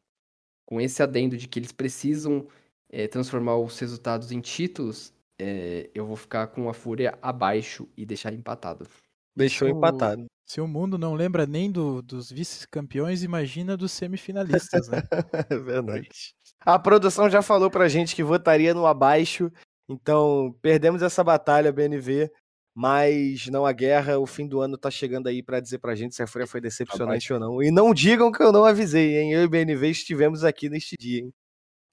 com 0.66 0.82
esse 0.82 1.02
adendo 1.02 1.38
de 1.38 1.48
que 1.48 1.60
eles 1.60 1.72
precisam 1.72 2.48
é, 2.90 3.08
transformar 3.08 3.58
os 3.58 3.80
resultados 3.80 4.32
em 4.32 4.42
títulos, 4.42 5.14
é, 5.40 5.90
eu 5.96 6.06
vou 6.06 6.18
ficar 6.18 6.48
com 6.48 6.68
a 6.68 6.74
Fúria 6.74 7.18
abaixo 7.22 7.88
e 7.96 8.06
deixar 8.06 8.34
empatado. 8.34 8.86
Deixou 9.34 9.68
empatado. 9.70 10.26
Se 10.48 10.62
o 10.62 10.68
mundo 10.68 10.98
não 10.98 11.14
lembra 11.14 11.46
nem 11.46 11.70
do, 11.70 12.02
dos 12.02 12.32
vice-campeões, 12.32 13.22
imagina 13.22 13.76
dos 13.76 13.92
semifinalistas, 13.92 14.88
né? 14.88 15.02
é 15.52 15.58
verdade. 15.58 16.34
A 16.62 16.80
produção 16.80 17.30
já 17.30 17.42
falou 17.42 17.70
pra 17.70 17.90
gente 17.90 18.16
que 18.16 18.24
votaria 18.24 18.74
no 18.74 18.88
abaixo, 18.88 19.52
então 19.90 20.56
perdemos 20.62 21.02
essa 21.02 21.22
batalha, 21.22 21.74
BNV, 21.74 22.32
mas 22.74 23.48
não 23.48 23.66
a 23.66 23.74
guerra. 23.74 24.20
O 24.20 24.26
fim 24.26 24.48
do 24.48 24.62
ano 24.62 24.78
tá 24.78 24.90
chegando 24.90 25.28
aí 25.28 25.44
para 25.44 25.60
dizer 25.60 25.80
pra 25.80 25.96
gente 25.96 26.16
se 26.16 26.24
a 26.24 26.28
Fúria 26.28 26.48
foi 26.48 26.62
decepcionante 26.62 27.32
abaixo. 27.32 27.34
ou 27.34 27.40
não. 27.40 27.62
E 27.62 27.70
não 27.70 27.94
digam 27.94 28.32
que 28.32 28.42
eu 28.42 28.54
não 28.54 28.64
avisei, 28.64 29.18
hein? 29.18 29.34
Eu 29.34 29.44
e 29.44 29.48
BNV 29.50 29.90
estivemos 29.90 30.46
aqui 30.46 30.70
neste 30.70 30.96
dia, 30.98 31.20
hein? 31.20 31.34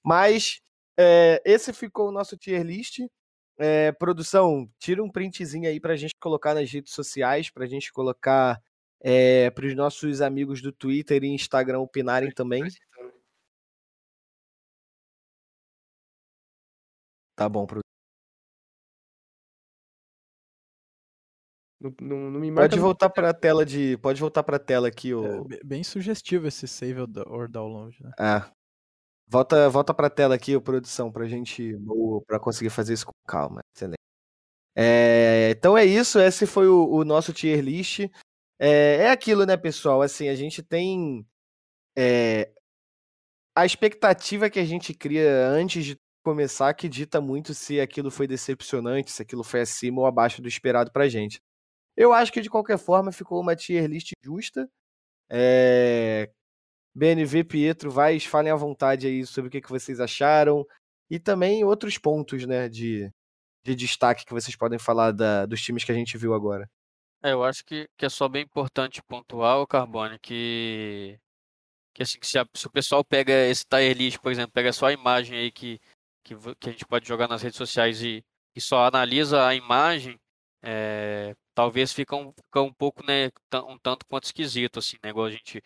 Mas 0.01 0.61
é, 0.97 1.41
esse 1.45 1.73
ficou 1.73 2.07
o 2.07 2.11
nosso 2.11 2.37
tier 2.37 2.63
list. 2.63 2.99
É, 3.57 3.91
produção, 3.93 4.69
tira 4.77 5.01
um 5.01 5.09
printzinho 5.09 5.69
aí 5.69 5.79
pra 5.79 5.95
gente 5.95 6.13
colocar 6.19 6.53
nas 6.53 6.69
redes 6.69 6.93
sociais, 6.93 7.49
pra 7.49 7.65
gente 7.65 7.91
colocar 7.91 8.61
é, 9.01 9.49
para 9.51 9.65
os 9.65 9.75
nossos 9.75 10.21
amigos 10.21 10.61
do 10.61 10.71
Twitter 10.71 11.23
e 11.23 11.27
Instagram 11.27 11.79
opinarem 11.79 12.31
também. 12.31 12.63
Tá 17.35 17.47
bom, 17.49 17.65
produção. 17.65 17.85
Não, 21.79 21.93
não, 22.01 22.31
não 22.31 22.55
Pode 22.55 22.79
voltar 22.79 23.09
para 23.09 23.29
a 23.29 23.33
tela 23.33 23.65
de, 23.65 23.97
pode 23.97 24.19
voltar 24.19 24.43
para 24.43 24.55
a 24.55 24.59
tela 24.59 24.87
aqui, 24.87 25.11
É, 25.11 25.13
o 25.15 25.43
be- 25.43 25.59
bem 25.63 25.83
sugestivo 25.83 26.47
esse 26.47 26.67
save 26.67 27.01
or 27.27 27.49
download, 27.49 28.01
né? 28.01 28.11
Ah. 28.17 28.49
Volta, 29.27 29.69
volta 29.69 29.93
pra 29.93 30.09
tela 30.09 30.35
aqui, 30.35 30.59
produção, 30.59 31.11
pra 31.11 31.27
gente 31.27 31.73
para 32.27 32.39
conseguir 32.39 32.69
fazer 32.69 32.93
isso 32.93 33.07
com 33.07 33.13
calma. 33.27 33.61
Excelente. 33.75 33.95
É, 34.75 35.51
então 35.51 35.77
é 35.77 35.85
isso, 35.85 36.19
esse 36.19 36.45
foi 36.45 36.67
o, 36.67 36.87
o 36.89 37.05
nosso 37.05 37.33
tier 37.33 37.59
list. 37.61 38.01
É, 38.59 38.97
é 38.97 39.09
aquilo, 39.09 39.45
né, 39.45 39.57
pessoal? 39.57 40.01
Assim, 40.01 40.27
a 40.27 40.35
gente 40.35 40.61
tem 40.61 41.25
é, 41.97 42.51
a 43.55 43.65
expectativa 43.65 44.49
que 44.49 44.59
a 44.59 44.65
gente 44.65 44.93
cria 44.93 45.47
antes 45.47 45.85
de 45.85 45.97
começar 46.23 46.73
que 46.73 46.89
dita 46.89 47.21
muito 47.21 47.53
se 47.53 47.79
aquilo 47.79 48.11
foi 48.11 48.27
decepcionante, 48.27 49.11
se 49.11 49.21
aquilo 49.21 49.43
foi 49.43 49.61
acima 49.61 50.01
ou 50.01 50.07
abaixo 50.07 50.41
do 50.41 50.47
esperado 50.47 50.91
pra 50.91 51.07
gente. 51.07 51.39
Eu 51.95 52.13
acho 52.13 52.33
que 52.33 52.41
de 52.41 52.49
qualquer 52.49 52.77
forma 52.77 53.11
ficou 53.11 53.39
uma 53.39 53.55
tier 53.55 53.85
list 53.87 54.11
justa. 54.23 54.69
É, 55.29 56.29
BNV 56.95 57.43
Pietro, 57.43 57.91
vai, 57.91 58.19
falem 58.19 58.51
à 58.51 58.55
vontade 58.55 59.05
aí 59.05 59.25
sobre 59.25 59.49
o 59.49 59.51
que, 59.51 59.61
que 59.61 59.69
vocês 59.69 59.99
acharam 59.99 60.65
e 61.09 61.19
também 61.19 61.63
outros 61.63 61.97
pontos, 61.97 62.45
né, 62.47 62.69
de, 62.69 63.11
de 63.63 63.75
destaque 63.75 64.25
que 64.25 64.33
vocês 64.33 64.55
podem 64.55 64.79
falar 64.79 65.11
da- 65.11 65.45
dos 65.45 65.61
times 65.61 65.83
que 65.83 65.91
a 65.91 65.95
gente 65.95 66.17
viu 66.17 66.33
agora. 66.33 66.69
É, 67.21 67.33
eu 67.33 67.43
acho 67.43 67.65
que, 67.65 67.87
que 67.97 68.05
é 68.05 68.09
só 68.09 68.27
bem 68.27 68.43
importante 68.43 69.01
pontuar, 69.03 69.65
Carbone, 69.67 70.17
que, 70.19 71.19
que, 71.93 72.03
assim, 72.03 72.19
que 72.19 72.27
se, 72.27 72.39
a- 72.39 72.47
se 72.55 72.67
o 72.67 72.71
pessoal 72.71 73.03
pega 73.03 73.33
esse 73.47 73.65
tier 73.65 73.95
list, 73.95 74.19
por 74.19 74.31
exemplo, 74.31 74.51
pega 74.53 74.71
só 74.71 74.87
a 74.87 74.93
imagem 74.93 75.37
aí 75.37 75.51
que, 75.51 75.79
que, 76.23 76.35
que 76.59 76.69
a 76.69 76.71
gente 76.71 76.85
pode 76.85 77.07
jogar 77.07 77.27
nas 77.27 77.41
redes 77.41 77.57
sociais 77.57 78.01
e, 78.01 78.23
e 78.55 78.61
só 78.61 78.85
analisa 78.85 79.45
a 79.45 79.53
imagem, 79.53 80.17
é, 80.63 81.35
talvez 81.55 81.93
fica 81.93 82.15
um, 82.15 82.31
fica 82.33 82.61
um 82.61 82.73
pouco, 82.73 83.05
né, 83.05 83.31
um 83.67 83.77
tanto 83.79 84.05
quanto 84.07 84.25
esquisito, 84.25 84.79
assim, 84.79 84.97
né, 85.03 85.09
igual 85.11 85.25
a 85.27 85.31
gente 85.31 85.61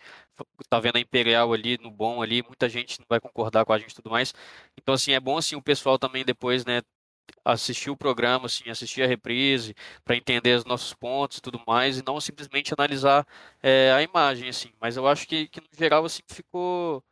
tá 0.69 0.79
vendo 0.79 0.97
a 0.97 0.99
Imperial 1.01 1.51
ali, 1.53 1.77
no 1.79 1.91
bom 1.91 2.21
ali, 2.21 2.43
muita 2.43 2.69
gente 2.69 2.99
não 2.99 3.05
vai 3.09 3.19
concordar 3.19 3.65
com 3.65 3.73
a 3.73 3.79
gente 3.79 3.91
e 3.91 3.95
tudo 3.95 4.09
mais. 4.11 4.33
Então, 4.77 4.93
assim, 4.95 5.11
é 5.13 5.19
bom, 5.19 5.37
assim, 5.37 5.55
o 5.55 5.61
pessoal 5.61 5.99
também 5.99 6.23
depois, 6.25 6.65
né, 6.65 6.81
assistir 7.45 7.89
o 7.89 7.97
programa, 7.97 8.45
assim, 8.47 8.69
assistir 8.69 9.03
a 9.03 9.07
reprise, 9.07 9.75
para 10.03 10.15
entender 10.15 10.55
os 10.57 10.65
nossos 10.65 10.93
pontos 10.93 11.37
e 11.37 11.41
tudo 11.41 11.61
mais, 11.67 11.97
e 11.99 12.03
não 12.05 12.19
simplesmente 12.21 12.73
analisar 12.73 13.25
é, 13.61 13.91
a 13.93 14.01
imagem, 14.01 14.49
assim. 14.49 14.71
Mas 14.79 14.97
eu 14.97 15.07
acho 15.07 15.27
que, 15.27 15.47
que 15.49 15.61
no 15.61 15.67
geral, 15.77 16.05
assim, 16.05 16.21
ficou, 16.27 17.03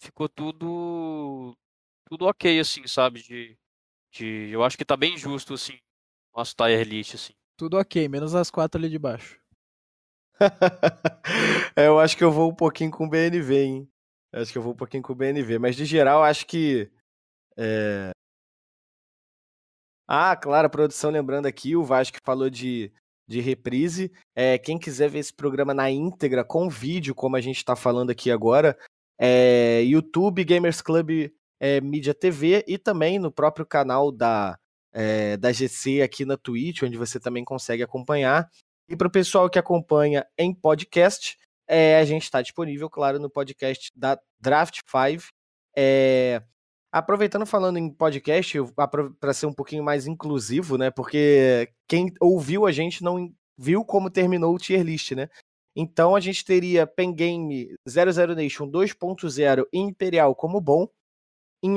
ficou 0.00 0.28
tudo, 0.28 1.56
tudo 2.10 2.26
ok, 2.26 2.60
assim, 2.60 2.86
sabe? 2.88 3.22
De, 3.22 3.58
de, 4.12 4.50
eu 4.52 4.64
acho 4.64 4.78
que 4.78 4.84
tá 4.84 4.96
bem 4.96 5.16
justo, 5.18 5.54
assim, 5.54 5.78
nosso 6.36 6.54
tier 6.56 6.86
list, 6.86 7.14
assim. 7.16 7.34
Tudo 7.58 7.76
ok, 7.76 8.08
menos 8.08 8.36
as 8.36 8.52
quatro 8.52 8.78
ali 8.78 8.88
de 8.88 8.98
baixo. 8.98 9.38
É, 11.76 11.86
eu 11.86 11.98
acho 11.98 12.16
que 12.16 12.24
eu 12.24 12.32
vou 12.32 12.50
um 12.50 12.54
pouquinho 12.54 12.90
com 12.90 13.04
o 13.04 13.08
BNV, 13.08 13.56
hein? 13.56 13.88
Acho 14.32 14.50
que 14.50 14.58
eu 14.58 14.62
vou 14.62 14.72
um 14.72 14.76
pouquinho 14.76 15.02
com 15.02 15.12
o 15.12 15.16
BNV, 15.16 15.58
mas 15.58 15.76
de 15.76 15.84
geral 15.84 16.22
acho 16.24 16.46
que. 16.46 16.90
é, 17.56 18.10
Ah, 20.06 20.34
claro, 20.36 20.70
produção 20.70 21.10
lembrando 21.10 21.46
aqui, 21.46 21.76
o 21.76 21.84
Vasco 21.84 22.18
falou 22.24 22.48
de, 22.50 22.92
de 23.28 23.40
reprise. 23.40 24.12
É, 24.34 24.58
quem 24.58 24.78
quiser 24.78 25.08
ver 25.08 25.18
esse 25.18 25.32
programa 25.34 25.74
na 25.74 25.90
íntegra, 25.90 26.44
com 26.44 26.68
vídeo, 26.68 27.14
como 27.14 27.36
a 27.36 27.40
gente 27.40 27.58
está 27.58 27.76
falando 27.76 28.10
aqui 28.10 28.30
agora, 28.30 28.76
é 29.18 29.82
YouTube, 29.82 30.44
Gamers 30.44 30.80
Club 30.80 31.30
é, 31.60 31.80
Mídia 31.80 32.14
TV 32.14 32.64
e 32.66 32.78
também 32.78 33.18
no 33.18 33.30
próprio 33.30 33.66
canal 33.66 34.10
da, 34.10 34.58
é, 34.92 35.36
da 35.36 35.52
GC 35.52 36.02
aqui 36.02 36.24
na 36.24 36.36
Twitch, 36.36 36.82
onde 36.82 36.96
você 36.96 37.20
também 37.20 37.44
consegue 37.44 37.82
acompanhar. 37.82 38.48
E 38.88 38.96
para 38.96 39.08
o 39.08 39.10
pessoal 39.10 39.50
que 39.50 39.58
acompanha 39.58 40.26
em 40.36 40.54
podcast, 40.54 41.36
é, 41.66 41.98
a 41.98 42.04
gente 42.04 42.22
está 42.22 42.40
disponível, 42.40 42.88
claro, 42.88 43.18
no 43.18 43.28
podcast 43.28 43.92
da 43.94 44.18
Draft 44.40 44.80
5. 44.86 45.30
É, 45.76 46.42
aproveitando 46.90 47.44
falando 47.44 47.76
em 47.76 47.92
podcast, 47.92 48.56
para 49.20 49.34
ser 49.34 49.46
um 49.46 49.52
pouquinho 49.52 49.84
mais 49.84 50.06
inclusivo, 50.06 50.78
né? 50.78 50.90
Porque 50.90 51.70
quem 51.86 52.12
ouviu 52.20 52.66
a 52.66 52.72
gente 52.72 53.04
não 53.04 53.32
viu 53.56 53.84
como 53.84 54.10
terminou 54.10 54.54
o 54.54 54.58
tier 54.58 54.82
list, 54.82 55.12
né? 55.12 55.28
Então 55.76 56.16
a 56.16 56.20
gente 56.20 56.44
teria 56.44 56.86
Pen 56.86 57.14
Game 57.14 57.74
00 57.86 58.34
Nation 58.34 58.68
2.0 58.68 59.66
e 59.72 59.78
Imperial 59.78 60.34
como 60.34 60.60
bom, 60.60 60.88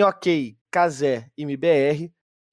OK, 0.08 0.58
Kazé 0.72 1.30
e 1.38 1.44
MBR, 1.44 2.12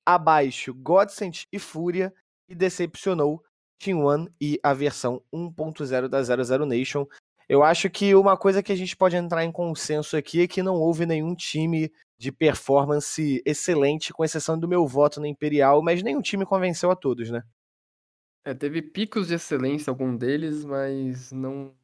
abaixo 0.09 0.73
Godsent 0.73 1.45
e 1.53 1.59
Fúria, 1.59 2.15
e 2.49 2.55
decepcionou 2.55 3.45
Team 3.79 4.01
One 4.01 4.31
e 4.41 4.59
a 4.63 4.73
versão 4.73 5.23
1.0 5.31 6.09
da 6.09 6.23
00 6.23 6.65
Nation. 6.65 7.07
Eu 7.47 7.63
acho 7.63 7.91
que 7.91 8.15
uma 8.15 8.35
coisa 8.35 8.63
que 8.63 8.73
a 8.73 8.75
gente 8.75 8.97
pode 8.97 9.17
entrar 9.17 9.45
em 9.45 9.53
consenso 9.53 10.17
aqui 10.17 10.41
é 10.41 10.49
que 10.49 10.63
não 10.63 10.77
houve 10.77 11.05
nenhum 11.05 11.35
time 11.35 11.93
de 12.17 12.33
performance 12.33 13.43
excelente, 13.45 14.11
com 14.13 14.25
exceção 14.25 14.59
do 14.59 14.67
meu 14.67 14.87
voto 14.87 15.21
na 15.21 15.29
Imperial, 15.29 15.83
mas 15.83 16.03
nenhum 16.03 16.23
time 16.23 16.47
convenceu 16.47 16.91
a 16.91 16.97
todos, 16.97 17.31
né? 17.31 17.43
É, 18.45 18.55
teve 18.55 18.81
picos 18.81 19.29
de 19.29 19.35
excelência, 19.35 19.91
algum 19.91 20.17
deles, 20.17 20.65
mas 20.65 21.31
não. 21.33 21.75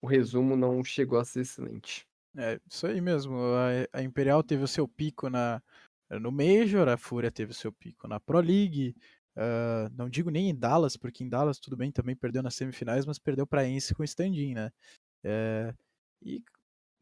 O 0.00 0.06
resumo 0.06 0.56
não 0.56 0.82
chegou 0.82 1.18
a 1.18 1.24
ser 1.24 1.40
excelente. 1.40 2.06
É, 2.34 2.58
isso 2.66 2.86
aí 2.86 3.00
mesmo. 3.00 3.36
A, 3.36 3.98
a 3.98 4.02
Imperial 4.02 4.42
teve 4.42 4.62
o 4.62 4.68
seu 4.68 4.88
pico 4.88 5.28
na, 5.28 5.62
no 6.10 6.32
Major, 6.32 6.88
a 6.88 6.96
Fúria 6.96 7.30
teve 7.30 7.52
o 7.52 7.54
seu 7.54 7.72
pico 7.72 8.08
na 8.08 8.18
Pro 8.20 8.40
League. 8.40 8.94
ah, 9.36 9.90
não 9.94 10.08
digo 10.08 10.30
nem 10.30 10.50
em 10.50 10.54
Dallas, 10.56 10.96
porque 10.96 11.22
em 11.24 11.28
Dallas 11.28 11.58
tudo 11.58 11.76
bem, 11.76 11.92
também 11.92 12.16
perdeu 12.16 12.42
nas 12.42 12.54
semifinais, 12.54 13.06
mas 13.06 13.18
perdeu 13.18 13.46
para 13.46 13.66
Ence 13.68 13.94
com 13.94 14.02
o 14.02 14.04
stand-in, 14.04 14.54
né? 14.54 14.70
É, 15.24 15.74
e 16.22 16.42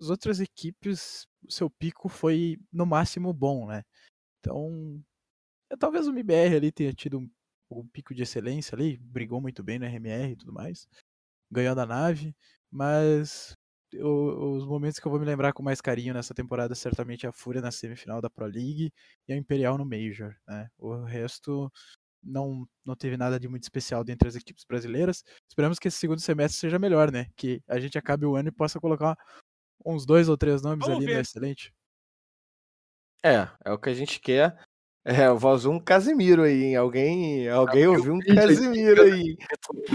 as 0.01 0.11
outras 0.11 0.41
equipes, 0.41 1.27
o 1.47 1.51
seu 1.51 1.71
pico 1.71 2.09
foi 2.09 2.59
no 2.73 2.87
máximo 2.87 3.33
bom, 3.33 3.67
né? 3.67 3.83
Então, 4.41 5.03
é, 5.71 5.77
talvez 5.77 6.07
o 6.07 6.11
MBR 6.11 6.57
ali 6.57 6.73
tenha 6.73 6.93
tido 6.93 7.19
um, 7.19 7.31
um 7.71 7.87
pico 7.89 8.15
de 8.15 8.23
excelência 8.23 8.75
ali, 8.77 8.99
brigou 8.99 9.41
muito 9.41 9.63
bem 9.63 9.79
no 9.79 9.87
RMR 9.87 10.33
e 10.33 10.37
tudo 10.37 10.53
mais, 10.53 10.89
ganhou 11.51 11.75
da 11.75 11.87
nave, 11.87 12.35
mas 12.71 13.57
os 13.95 14.67
momentos 14.67 14.99
que 14.99 15.07
eu 15.07 15.11
vou 15.11 15.21
me 15.21 15.27
lembrar 15.27 15.53
com 15.53 15.63
mais 15.63 15.81
carinho 15.81 16.15
nessa 16.15 16.35
temporada 16.35 16.75
certamente 16.75 17.27
é 17.27 17.29
a 17.29 17.33
Fúria 17.33 17.63
na 17.63 17.71
semifinal 17.71 18.21
da 18.21 18.31
Pro 18.31 18.47
League 18.47 18.93
e 19.29 19.33
a 19.33 19.37
Imperial 19.37 19.79
no 19.79 19.85
Major, 19.85 20.35
né? 20.47 20.69
O 20.79 21.05
resto 21.05 21.71
não, 22.23 22.69
não 22.85 22.97
teve 22.97 23.17
nada 23.17 23.39
de 23.39 23.49
muito 23.49 23.63
especial 23.65 24.05
dentre 24.05 24.29
as 24.29 24.35
equipes 24.37 24.65
brasileiras. 24.65 25.25
Esperamos 25.49 25.79
que 25.79 25.89
esse 25.89 25.99
segundo 25.99 26.21
semestre 26.21 26.59
seja 26.61 26.79
melhor, 26.79 27.13
né? 27.13 27.27
Que 27.37 27.63
a 27.69 27.79
gente 27.81 27.99
acabe 27.99 28.27
o 28.27 28.37
ano 28.37 28.49
e 28.49 28.53
possa 28.53 28.81
colocar 28.81 29.17
uns 29.85 30.07
dois 30.07 30.29
ou 30.29 30.37
três 30.37 30.63
nomes 30.63 30.87
Vamos 30.87 30.99
ali 30.99 31.07
no 31.07 31.13
ver. 31.15 31.21
excelente. 31.21 31.73
É, 33.25 33.49
é 33.65 33.73
o 33.73 33.79
que 33.79 33.91
a 33.91 33.95
gente 33.95 34.21
quer. 34.21 34.57
É, 35.09 35.33
vazou 35.35 35.73
um 35.73 35.79
Casimiro 35.79 36.43
aí, 36.43 36.65
hein? 36.65 36.75
Alguém, 36.75 37.49
alguém 37.49 37.83
eu 37.85 37.93
ouviu 37.93 38.15
um 38.15 38.19
Casimiro 38.19 39.03
aí. 39.03 39.37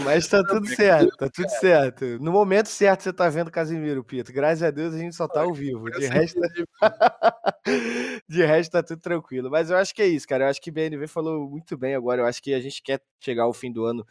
Mas 0.05 0.25
tá 0.25 0.41
tudo 0.41 0.65
certo, 0.65 1.17
tá 1.17 1.29
tudo 1.29 1.49
certo. 1.49 2.05
No 2.21 2.31
momento 2.31 2.67
certo 2.67 3.03
você 3.03 3.11
tá 3.11 3.27
vendo 3.27 3.51
Casimiro, 3.51 4.05
Pito. 4.05 4.31
Graças 4.31 4.63
a 4.63 4.71
Deus 4.71 4.93
a 4.93 4.97
gente 4.97 5.13
só 5.13 5.27
tá 5.27 5.41
ao 5.41 5.53
vivo. 5.53 5.91
De 5.91 6.07
resto, 6.07 6.39
de 8.29 8.45
resto 8.45 8.71
tá 8.71 8.81
tudo 8.81 9.01
tranquilo. 9.01 9.51
Mas 9.51 9.69
eu 9.69 9.75
acho 9.75 9.93
que 9.93 10.01
é 10.01 10.07
isso, 10.07 10.25
cara. 10.25 10.45
Eu 10.45 10.49
acho 10.49 10.61
que 10.61 10.69
o 10.69 10.73
BNV 10.73 11.05
falou 11.07 11.49
muito 11.49 11.77
bem 11.77 11.93
agora. 11.93 12.21
Eu 12.21 12.25
acho 12.25 12.41
que 12.41 12.53
a 12.53 12.61
gente 12.61 12.81
quer 12.81 13.01
chegar 13.21 13.43
ao 13.43 13.53
fim 13.53 13.69
do 13.69 13.83
ano 13.83 14.07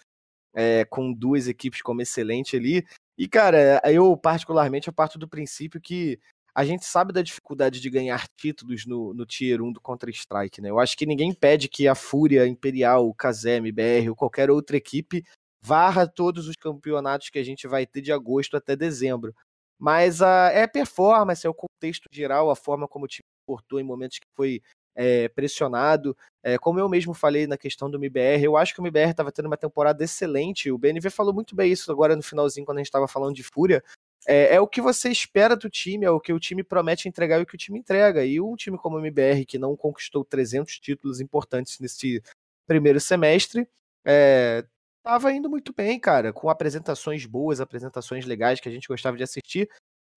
é, 0.55 0.85
com 0.85 1.15
duas 1.15 1.49
equipes 1.49 1.81
como 1.81 2.03
excelente 2.03 2.59
ali. 2.59 2.85
E, 3.17 3.27
cara, 3.27 3.81
eu 3.87 4.15
particularmente 4.19 4.89
eu 4.89 4.93
parto 4.93 5.19
do 5.19 5.27
princípio 5.27 5.81
que 5.81 6.21
a 6.55 6.65
gente 6.65 6.85
sabe 6.85 7.13
da 7.13 7.23
dificuldade 7.23 7.81
de 7.81 7.91
ganhar 7.91 8.27
títulos 8.37 8.87
no, 8.87 9.15
no 9.15 9.25
Tier 9.25 9.63
1 9.63 9.73
do 9.73 9.81
Counter-Strike, 9.81 10.61
né? 10.61 10.71
Eu 10.71 10.79
acho 10.79 10.97
que 10.97 11.07
ninguém 11.07 11.33
pede 11.33 11.69
que 11.69 11.87
a 11.87 11.95
Fúria, 11.95 12.47
Imperial, 12.47 13.09
o 13.09 13.15
Kazem, 13.15 13.73
BR 13.73 14.09
ou 14.09 14.17
qualquer 14.17 14.51
outra 14.51 14.77
equipe 14.77 15.25
varra 15.63 16.07
todos 16.07 16.49
os 16.49 16.57
campeonatos 16.57 17.29
que 17.29 17.39
a 17.39 17.45
gente 17.45 17.67
vai 17.69 17.87
ter 17.87 18.01
de 18.01 18.13
agosto 18.13 18.57
até 18.57 18.75
dezembro. 18.75 19.35
Mas 19.79 20.23
a, 20.23 20.51
é 20.53 20.67
performance, 20.67 21.47
é 21.47 21.51
o 21.51 21.55
contexto 21.55 22.07
geral, 22.11 22.51
a 22.51 22.57
forma 22.57 22.89
como 22.89 23.05
o 23.05 23.09
time 23.09 23.25
portou 23.47 23.81
em 23.81 23.85
momentos 23.85 24.19
que 24.19 24.27
foi 24.37 24.63
é, 24.95 25.29
pressionado. 25.29 26.17
É, 26.43 26.59
como 26.59 26.79
eu 26.79 26.89
mesmo 26.89 27.15
falei 27.15 27.47
na 27.47 27.57
questão 27.57 27.91
do 27.91 27.97
MBR, 27.99 28.45
eu 28.45 28.57
acho 28.57 28.75
que 28.75 28.81
o 28.81 28.83
MBR 28.83 29.11
estava 29.11 29.33
tendo 29.33 29.47
uma 29.47 29.57
temporada 29.57 30.03
excelente. 30.05 30.71
O 30.71 30.79
BNV 30.79 31.11
falou 31.11 31.33
muito 31.33 31.55
bem 31.55 31.73
isso 31.73 31.91
agora 31.91 32.17
no 32.17 32.23
finalzinho, 32.23 32.67
quando 32.67 32.79
a 32.79 32.81
gente 32.81 32.89
estava 32.89 33.09
falando 33.09 33.35
de 33.35 33.43
Fúria. 33.43 33.83
É, 34.27 34.55
é, 34.55 34.61
o 34.61 34.67
que 34.67 34.81
você 34.81 35.11
espera 35.11 35.57
do 35.57 35.71
time, 35.71 36.05
é 36.05 36.11
o 36.11 36.21
que 36.21 36.33
o 36.33 36.41
time 36.41 36.63
promete 36.63 37.09
entregar 37.09 37.39
e 37.39 37.43
o 37.43 37.47
que 37.47 37.55
o 37.55 37.59
time 37.59 37.79
entrega. 37.79 38.25
E 38.25 38.41
um 38.41 38.55
time 38.55 38.77
como 38.77 38.97
o 38.97 39.01
MBR, 39.01 39.45
que 39.47 39.59
não 39.59 39.77
conquistou 39.77 40.25
300 40.25 40.79
títulos 40.79 41.21
importantes 41.21 41.79
nesse 41.81 42.23
primeiro 42.67 43.01
semestre, 43.01 43.69
é, 44.05 44.65
tava 45.03 45.33
indo 45.33 45.49
muito 45.49 45.73
bem, 45.75 45.99
cara, 45.99 46.33
com 46.33 46.51
apresentações 46.51 47.25
boas, 47.27 47.61
apresentações 47.61 48.27
legais 48.27 48.61
que 48.61 48.69
a 48.69 48.73
gente 48.73 48.89
gostava 48.89 49.17
de 49.17 49.23
assistir. 49.23 49.69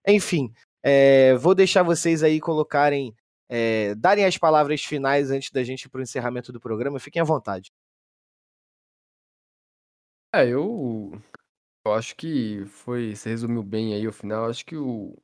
Enfim, 0.07 0.53
é, 0.83 1.35
vou 1.35 1.55
deixar 1.55 1.83
vocês 1.83 2.23
aí 2.23 2.39
colocarem, 2.39 3.15
é, 3.49 3.95
darem 3.95 4.25
as 4.25 4.37
palavras 4.37 4.83
finais 4.83 5.31
antes 5.31 5.49
da 5.51 5.63
gente 5.63 5.83
ir 5.85 5.89
para 5.89 5.99
o 5.99 6.03
encerramento 6.03 6.51
do 6.51 6.59
programa. 6.59 6.99
Fiquem 6.99 7.21
à 7.21 7.25
vontade. 7.25 7.71
É, 10.35 10.47
eu, 10.47 11.11
eu 11.85 11.93
acho 11.93 12.15
que 12.15 12.65
foi. 12.65 13.15
Você 13.15 13.29
resumiu 13.29 13.63
bem 13.63 13.93
aí 13.93 14.07
o 14.07 14.13
final. 14.13 14.49
Acho 14.49 14.65
que 14.65 14.75
o. 14.75 15.15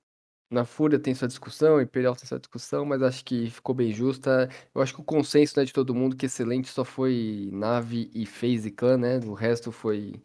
Na 0.51 0.65
Fúria 0.65 0.97
tem 0.97 1.13
sua 1.13 1.27
discussão, 1.27 1.79
Imperial 1.79 2.15
tem 2.15 2.25
sua 2.25 2.39
discussão, 2.39 2.83
mas 2.83 3.03
acho 3.03 3.23
que 3.23 3.51
ficou 3.51 3.75
bem 3.75 3.93
justa. 3.93 4.49
Eu 4.73 4.81
acho 4.81 4.95
que 4.95 5.01
o 5.01 5.03
consenso 5.03 5.59
né, 5.59 5.63
de 5.63 5.71
todo 5.71 5.93
mundo 5.93 6.15
que 6.15 6.25
excelente 6.25 6.69
só 6.69 6.83
foi 6.83 7.49
Nave 7.53 8.09
e 8.15 8.25
FaZe 8.25 8.71
Clan, 8.71 8.97
né? 8.97 9.19
O 9.19 9.33
resto 9.33 9.71
foi 9.71 10.19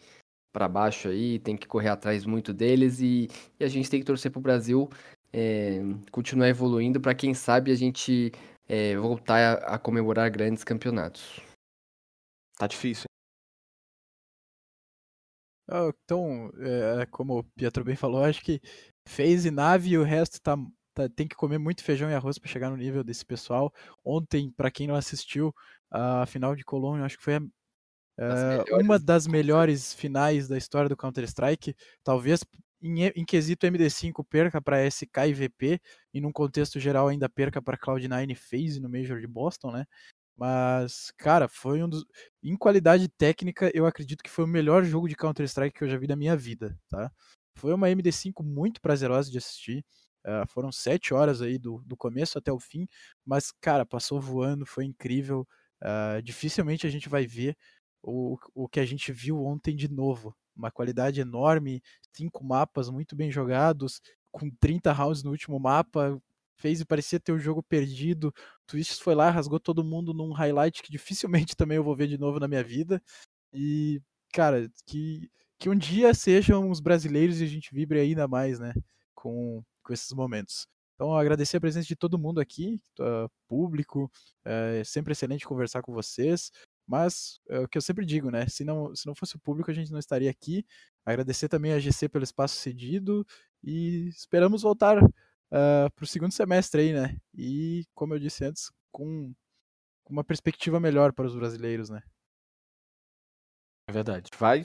para 0.51 0.67
baixo 0.67 1.09
aí, 1.09 1.39
tem 1.41 1.57
que 1.57 1.67
correr 1.67 1.91
atrás 1.91 2.25
muito 2.25 2.55
deles 2.55 3.01
e, 3.01 3.29
e 3.61 3.65
a 3.65 3.69
gente 3.69 3.91
tem 3.91 4.01
que 4.01 4.07
torcer 4.07 4.31
pro 4.31 4.41
Brasil 4.41 4.89
é, 5.35 5.81
continuar 6.13 6.49
evoluindo 6.49 7.01
para 7.01 7.13
quem 7.13 7.35
sabe 7.35 7.73
a 7.73 7.75
gente 7.75 8.31
é, 8.69 8.97
voltar 8.97 9.59
a, 9.65 9.75
a 9.75 9.79
comemorar 9.79 10.31
grandes 10.31 10.63
campeonatos. 10.63 11.41
Tá 12.57 12.69
difícil. 12.69 13.14
Então, 15.69 16.51
é, 16.59 17.07
como 17.07 17.39
o 17.39 17.45
Pietro 17.45 17.85
bem 17.85 17.97
falou, 17.97 18.25
acho 18.25 18.43
que 18.43 18.61
fez 19.07 19.45
e 19.45 19.51
nave 19.51 19.91
e 19.91 19.99
o 19.99 20.03
resto 20.03 20.41
tá, 20.41 20.57
tá, 20.95 21.09
tem 21.09 21.27
que 21.27 21.37
comer 21.37 21.59
muito 21.59 21.83
feijão 21.83 22.11
e 22.11 22.15
arroz 22.15 22.39
para 22.39 22.51
chegar 22.51 22.71
no 22.71 22.77
nível 22.77 23.03
desse 23.03 23.25
pessoal. 23.25 23.73
Ontem, 24.05 24.51
para 24.51 24.71
quem 24.71 24.87
não 24.87 24.95
assistiu, 24.95 25.55
a 25.91 26.27
final 26.27 26.55
de 26.55 26.65
Colônia, 26.65 27.05
acho 27.05 27.17
que 27.17 27.25
foi 27.25 27.37
a, 27.37 27.41
é, 28.19 28.75
uma 28.75 28.99
das 28.99 29.27
melhores 29.27 29.95
finais 29.95 30.49
da 30.49 30.59
história 30.59 30.89
do 30.89 30.97
Counter-Strike. 30.97 31.75
Talvez 32.03 32.45
em, 32.83 33.07
em, 33.07 33.25
quesito 33.25 33.67
MD5 33.67 34.25
perca 34.29 34.61
para 34.61 34.87
SK 34.91 35.29
e 35.29 35.33
VP, 35.33 35.81
e 36.13 36.21
num 36.21 36.31
contexto 36.31 36.79
geral 36.79 37.09
ainda 37.09 37.29
perca 37.29 37.63
para 37.63 37.79
Cloud9 37.79 38.31
e 38.31 38.35
FaZe 38.35 38.81
no 38.81 38.91
Major 38.91 39.19
de 39.19 39.27
Boston, 39.27 39.73
né? 39.73 39.87
Mas, 40.37 41.13
cara, 41.17 41.49
foi 41.49 41.83
um 41.83 41.89
dos. 41.89 42.05
Em 42.43 42.57
qualidade 42.57 43.09
técnica, 43.09 43.71
eu 43.75 43.87
acredito 43.87 44.23
que 44.23 44.31
foi 44.31 44.45
o 44.45 44.49
melhor 44.49 44.85
jogo 44.85 45.09
de 45.09 45.15
Counter-Strike 45.15 45.79
que 45.79 45.85
eu 45.85 45.89
já 45.89 45.97
vi 45.97 46.07
na 46.09 46.17
minha 46.17 46.37
vida, 46.37 46.77
tá? 46.89 47.11
Foi 47.57 47.73
uma 47.73 47.89
MD5 47.89 48.43
muito 48.43 48.81
prazerosa 48.81 49.31
de 49.31 49.39
assistir. 49.39 49.85
Uh, 50.27 50.47
foram 50.49 50.73
sete 50.73 51.13
horas 51.13 51.43
aí 51.43 51.59
do, 51.59 51.83
do 51.85 51.97
começo 51.97 52.39
até 52.39 52.51
o 52.51 52.59
fim, 52.59 52.89
mas, 53.25 53.53
cara, 53.61 53.85
passou 53.85 54.21
voando, 54.21 54.67
foi 54.67 54.85
incrível. 54.85 55.47
Uh, 55.83 56.23
dificilmente 56.23 56.87
a 56.87 56.91
gente 56.91 57.09
vai 57.09 57.27
ver 57.27 57.57
o, 58.03 58.39
o 58.55 58.69
que 58.69 58.81
a 58.81 58.87
gente 58.87 59.13
viu 59.13 59.45
ontem 59.45 59.77
de 59.77 59.89
novo. 59.89 60.35
Uma 60.57 60.71
qualidade 60.71 61.21
enorme, 61.21 61.83
cinco 62.13 62.45
mapas 62.45 62.89
muito 62.89 63.15
bem 63.15 63.31
jogados, 63.31 64.01
com 64.33 64.51
30 64.51 64.93
rounds 64.93 65.23
no 65.23 65.31
último 65.31 65.59
mapa, 65.61 66.21
fez 66.57 66.81
e 66.81 66.85
parecia 66.85 67.21
ter 67.21 67.33
o 67.33 67.39
jogo 67.39 67.63
perdido. 67.63 68.33
Twist 68.67 69.03
foi 69.03 69.15
lá, 69.15 69.31
rasgou 69.31 69.61
todo 69.61 69.85
mundo 69.85 70.13
num 70.15 70.33
highlight 70.33 70.83
que 70.83 70.91
dificilmente 70.93 71.57
também 71.57 71.77
eu 71.77 71.85
vou 71.85 71.97
ver 71.97 72.09
de 72.09 72.19
novo 72.19 72.39
na 72.41 72.49
minha 72.49 72.65
vida. 72.65 73.03
E, 73.53 74.01
cara, 74.33 74.71
que, 74.87 75.31
que 75.59 75.69
um 75.71 75.77
dia 75.77 76.13
sejam 76.15 76.71
os 76.71 76.81
brasileiros 76.81 77.41
e 77.41 77.45
a 77.45 77.49
gente 77.49 77.75
vibre 77.75 78.01
ainda 78.01 78.27
mais, 78.29 78.59
né, 78.59 78.75
com, 79.15 79.63
com 79.83 79.93
esses 79.93 80.13
momentos. 80.13 80.67
Então, 80.95 81.17
agradecer 81.17 81.57
a 81.57 81.61
presença 81.61 81.89
de 81.89 81.97
todo 81.97 82.19
mundo 82.19 82.41
aqui, 82.41 82.81
uh, 83.01 83.29
público, 83.49 84.11
é 84.45 84.83
sempre 84.85 85.13
excelente 85.13 85.45
conversar 85.45 85.83
com 85.83 85.93
vocês. 85.93 86.53
Mas 86.87 87.41
é 87.49 87.61
o 87.61 87.69
que 87.69 87.79
eu 87.79 87.83
sempre 87.83 88.05
digo, 88.05 88.31
né? 88.31 88.47
Se 88.47 88.63
não, 88.65 88.95
se 88.95 89.07
não 89.07 89.15
fosse 89.15 89.37
o 89.37 89.39
público, 89.39 89.71
a 89.71 89.75
gente 89.75 89.91
não 89.91 89.99
estaria 89.99 90.31
aqui. 90.31 90.65
Agradecer 91.05 91.49
também 91.49 91.73
a 91.73 91.79
GC 91.79 92.09
pelo 92.09 92.25
espaço 92.25 92.57
cedido 92.57 93.27
e 93.63 94.09
esperamos 94.09 94.63
voltar 94.63 94.99
uh, 95.53 95.91
para 95.95 96.05
o 96.05 96.07
segundo 96.07 96.33
semestre 96.33 96.81
aí, 96.81 96.93
né? 96.93 97.17
E, 97.35 97.85
como 97.95 98.15
eu 98.15 98.19
disse 98.19 98.45
antes, 98.45 98.71
com, 98.93 99.35
uma 100.09 100.25
perspectiva 100.25 100.79
melhor 100.79 101.13
para 101.13 101.27
os 101.27 101.35
brasileiros, 101.35 101.91
né? 101.91 102.03
É 103.89 103.93
verdade. 103.93 104.31
Vai. 104.39 104.65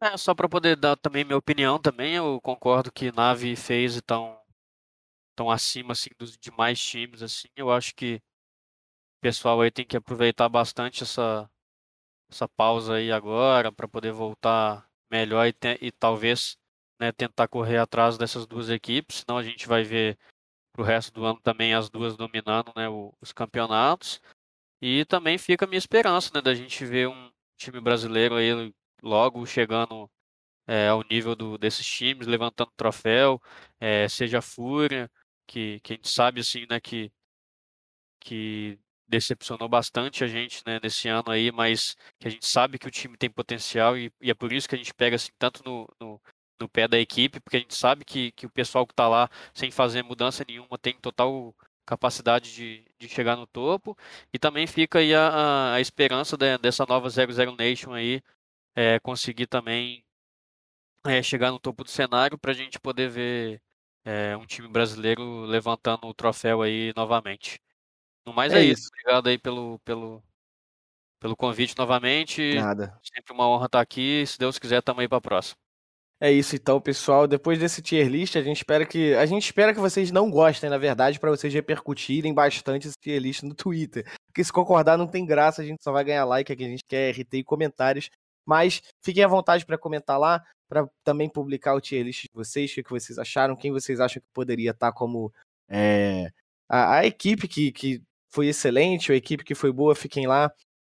É, 0.00 0.16
só 0.16 0.34
para 0.34 0.48
poder 0.48 0.76
dar 0.76 0.96
também 0.96 1.24
minha 1.24 1.36
opinião 1.36 1.78
também, 1.80 2.14
eu 2.14 2.40
concordo 2.40 2.92
que 2.92 3.10
Nave 3.10 3.52
e 3.52 3.56
FaZe 3.56 3.98
estão 3.98 4.40
tão 5.36 5.50
acima 5.50 5.92
assim 5.92 6.10
dos 6.18 6.36
demais 6.38 6.80
times 6.80 7.22
assim. 7.22 7.48
Eu 7.56 7.70
acho 7.70 7.94
que 7.94 8.16
o 9.18 9.20
pessoal 9.20 9.60
aí 9.60 9.70
tem 9.70 9.84
que 9.84 9.96
aproveitar 9.96 10.48
bastante 10.48 11.02
essa 11.02 11.50
essa 12.30 12.48
pausa 12.48 12.94
aí 12.94 13.10
agora 13.10 13.72
para 13.72 13.88
poder 13.88 14.12
voltar 14.12 14.88
melhor 15.10 15.46
e, 15.46 15.52
te, 15.52 15.78
e 15.80 15.90
talvez 15.90 16.58
né, 17.00 17.12
tentar 17.12 17.48
correr 17.48 17.78
atrás 17.78 18.18
dessas 18.18 18.46
duas 18.46 18.68
equipes, 18.70 19.18
senão 19.18 19.38
a 19.38 19.42
gente 19.42 19.68
vai 19.68 19.82
ver 19.84 20.18
pro 20.72 20.84
resto 20.84 21.12
do 21.12 21.24
ano 21.24 21.40
também 21.40 21.74
as 21.74 21.90
duas 21.90 22.16
dominando 22.16 22.72
né, 22.76 22.88
os 23.20 23.32
campeonatos. 23.32 24.20
E 24.80 25.04
também 25.06 25.38
fica 25.38 25.64
a 25.64 25.68
minha 25.68 25.78
esperança 25.78 26.30
né, 26.34 26.40
da 26.40 26.54
gente 26.54 26.84
ver 26.84 27.08
um 27.08 27.30
time 27.56 27.80
brasileiro 27.80 28.36
aí 28.36 28.72
logo 29.02 29.44
chegando 29.46 30.08
é, 30.66 30.88
ao 30.88 31.02
nível 31.10 31.34
do, 31.34 31.58
desses 31.58 31.86
times, 31.86 32.26
levantando 32.26 32.70
troféu, 32.76 33.40
é, 33.80 34.08
seja 34.08 34.38
a 34.38 34.42
Fúria, 34.42 35.10
que, 35.46 35.80
que 35.80 35.94
a 35.94 35.96
gente 35.96 36.08
sabe 36.08 36.40
assim, 36.40 36.66
né, 36.70 36.78
que, 36.78 37.10
que 38.20 38.78
decepcionou 39.08 39.68
bastante 39.68 40.22
a 40.22 40.26
gente 40.26 40.62
né, 40.66 40.78
nesse 40.82 41.08
ano 41.08 41.30
aí, 41.30 41.50
mas 41.50 41.96
que 42.20 42.28
a 42.28 42.30
gente 42.30 42.46
sabe 42.46 42.78
que 42.78 42.86
o 42.86 42.90
time 42.90 43.16
tem 43.16 43.30
potencial 43.30 43.96
e, 43.96 44.12
e 44.20 44.30
é 44.30 44.34
por 44.34 44.52
isso 44.52 44.68
que 44.68 44.74
a 44.74 44.78
gente 44.78 44.92
pega 44.94 45.16
assim 45.16 45.32
tanto 45.38 45.62
no, 45.64 45.88
no, 45.98 46.20
no 46.60 46.68
pé 46.68 46.88
da 46.88 46.98
equipe, 46.98 47.40
porque 47.40 47.56
a 47.56 47.60
gente 47.60 47.74
sabe 47.74 48.04
que, 48.04 48.32
que 48.32 48.46
o 48.46 48.50
pessoal 48.50 48.86
que 48.86 48.92
está 48.92 49.08
lá 49.08 49.30
sem 49.54 49.70
fazer 49.70 50.02
mudança 50.02 50.44
nenhuma 50.46 50.78
tem 50.78 50.94
total 50.94 51.54
capacidade 51.86 52.54
de, 52.54 52.84
de 52.98 53.08
chegar 53.08 53.36
no 53.36 53.46
topo. 53.46 53.96
E 54.32 54.38
também 54.38 54.66
fica 54.66 54.98
aí 54.98 55.14
a, 55.14 55.74
a 55.74 55.80
esperança 55.80 56.36
de, 56.36 56.58
dessa 56.58 56.84
nova 56.86 57.08
00 57.08 57.56
Nation 57.56 57.92
aí 57.94 58.22
é, 58.76 58.98
conseguir 59.00 59.46
também 59.46 60.04
é, 61.06 61.22
chegar 61.22 61.50
no 61.50 61.58
topo 61.58 61.84
do 61.84 61.90
cenário 61.90 62.36
para 62.36 62.50
a 62.50 62.54
gente 62.54 62.78
poder 62.78 63.08
ver 63.08 63.62
é, 64.04 64.36
um 64.36 64.46
time 64.46 64.68
brasileiro 64.68 65.42
levantando 65.42 66.06
o 66.06 66.14
troféu 66.14 66.62
aí 66.62 66.92
novamente. 66.94 67.60
No 68.26 68.32
mais 68.32 68.52
é, 68.52 68.58
é 68.58 68.64
isso. 68.64 68.82
isso. 68.82 68.90
Obrigado 68.92 69.28
aí 69.28 69.38
pelo, 69.38 69.78
pelo, 69.80 70.22
pelo 71.18 71.36
convite 71.36 71.76
novamente. 71.78 72.54
Nada. 72.54 72.98
Sempre 73.02 73.32
uma 73.32 73.48
honra 73.48 73.66
estar 73.66 73.80
aqui. 73.80 74.24
Se 74.26 74.38
Deus 74.38 74.58
quiser, 74.58 74.82
tamo 74.82 75.00
aí 75.00 75.08
para 75.08 75.18
a 75.18 75.22
próxima. 75.22 75.58
É 76.20 76.32
isso 76.32 76.56
então, 76.56 76.80
pessoal. 76.80 77.28
Depois 77.28 77.58
desse 77.58 77.80
tier 77.80 78.08
list, 78.08 78.34
a 78.36 78.42
gente 78.42 78.56
espera 78.56 78.84
que 78.84 79.14
a 79.14 79.24
gente 79.24 79.44
espera 79.44 79.72
que 79.72 79.78
vocês 79.78 80.10
não 80.10 80.28
gostem, 80.28 80.68
na 80.68 80.76
verdade, 80.76 81.20
para 81.20 81.30
vocês 81.30 81.54
repercutirem 81.54 82.34
bastante 82.34 82.88
esse 82.88 82.96
tier 83.00 83.20
list 83.20 83.42
no 83.44 83.54
Twitter. 83.54 84.04
Porque 84.26 84.42
se 84.42 84.52
concordar 84.52 84.98
não 84.98 85.06
tem 85.06 85.24
graça, 85.24 85.62
a 85.62 85.64
gente 85.64 85.82
só 85.82 85.92
vai 85.92 86.02
ganhar 86.02 86.24
like, 86.24 86.52
aqui 86.52 86.64
a 86.64 86.68
gente 86.68 86.82
quer 86.88 87.10
RT 87.12 87.34
e 87.34 87.44
comentários. 87.44 88.10
Mas 88.44 88.82
fiquem 89.04 89.22
à 89.22 89.28
vontade 89.28 89.64
para 89.64 89.78
comentar 89.78 90.18
lá, 90.18 90.42
para 90.68 90.88
também 91.04 91.28
publicar 91.28 91.74
o 91.74 91.80
tier 91.80 92.04
list 92.04 92.22
de 92.22 92.30
vocês, 92.34 92.70
o 92.72 92.74
que, 92.82 92.90
vocês 92.90 93.18
acharam, 93.18 93.54
quem 93.54 93.70
vocês 93.70 94.00
acham 94.00 94.20
que 94.20 94.28
poderia 94.34 94.72
estar 94.72 94.90
tá 94.90 94.92
como 94.92 95.32
é, 95.68 96.30
a, 96.68 96.98
a, 96.98 97.06
equipe 97.06 97.46
que, 97.46 97.70
que 97.70 98.02
foi 98.30 98.48
excelente, 98.48 99.12
a 99.12 99.16
equipe 99.16 99.44
que 99.44 99.54
foi 99.54 99.72
boa, 99.72 99.94
fiquem 99.94 100.26
lá. 100.26 100.50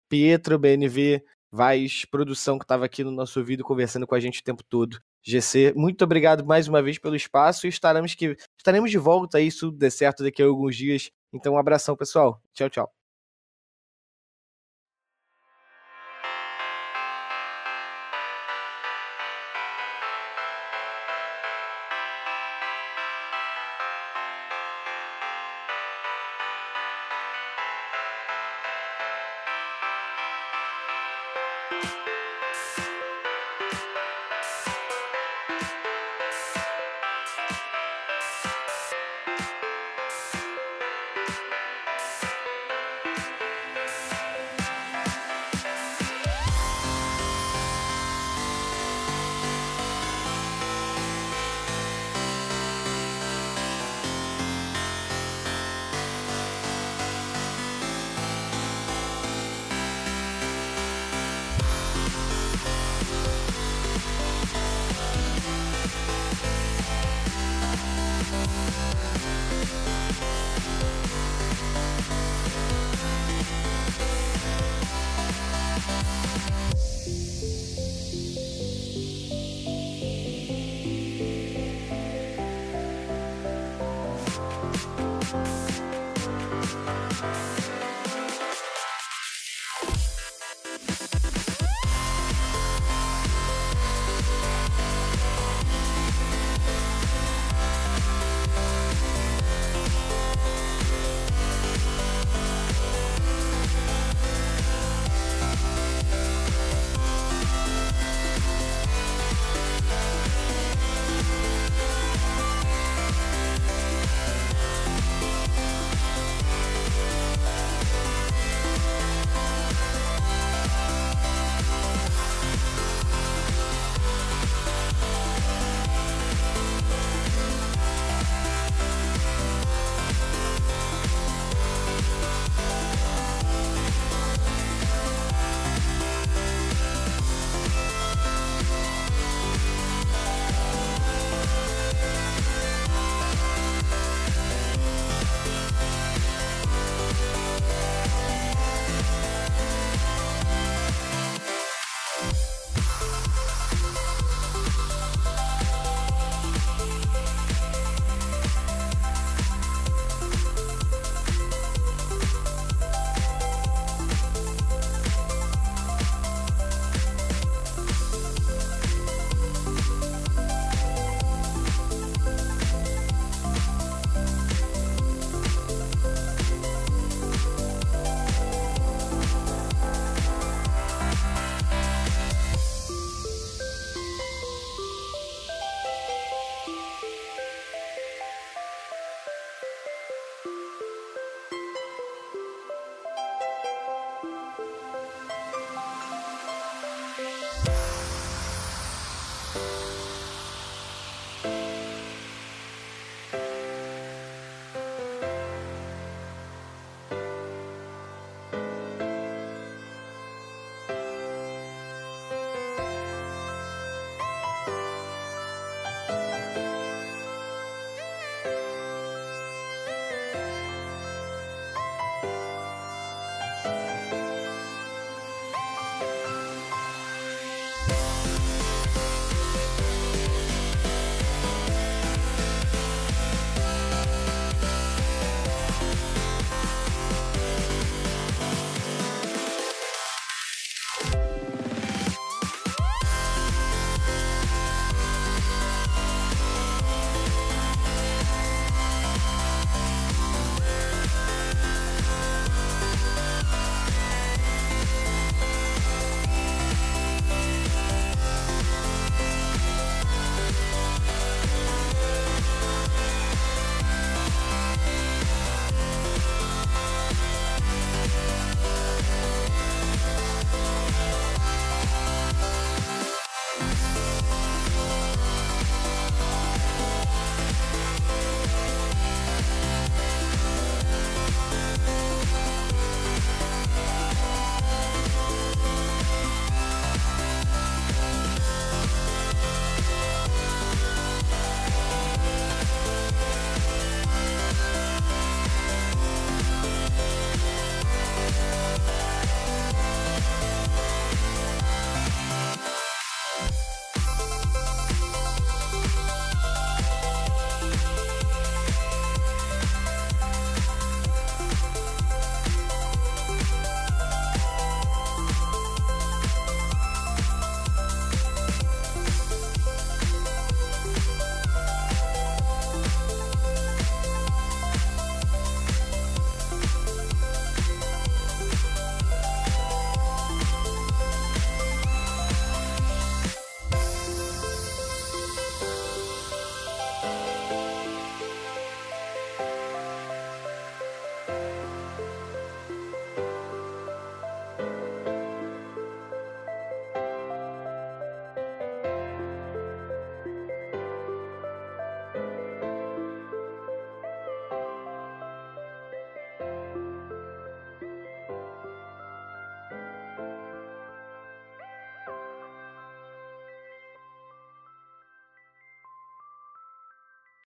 Pietro, 0.08 0.60
BNV, 0.60 1.24
Vaz, 1.52 2.06
produção 2.06 2.60
que 2.60 2.66
estava 2.66 2.86
aqui 2.86 3.04
no 3.04 3.12
nosso 3.12 3.44
vídeo 3.44 3.66
conversando 3.66 4.06
com 4.06 4.14
a 4.14 4.20
gente 4.20 4.42
o 4.42 4.44
tempo 4.44 4.64
todo. 4.64 5.02
GC. 5.26 5.74
Muito 5.76 6.04
obrigado 6.04 6.46
mais 6.46 6.68
uma 6.68 6.82
vez 6.82 7.00
pelo 7.00 7.16
espaço 7.16 7.66
e 7.66 7.70
estaremos, 7.70 8.14
que, 8.16 8.38
estaremos 8.58 8.92
de 8.92 8.98
volta 8.98 9.40
aí, 9.40 9.52
se 9.52 9.60
tudo 9.60 9.78
der 9.78 9.92
certo 9.92 10.24
daqui 10.24 10.42
a 10.44 10.46
alguns 10.46 10.76
dias. 10.76 11.12
Então, 11.34 11.54
um 11.56 11.58
abração, 11.58 11.96
pessoal. 11.98 12.42
Tchau, 12.54 12.70
tchau. 12.70 12.95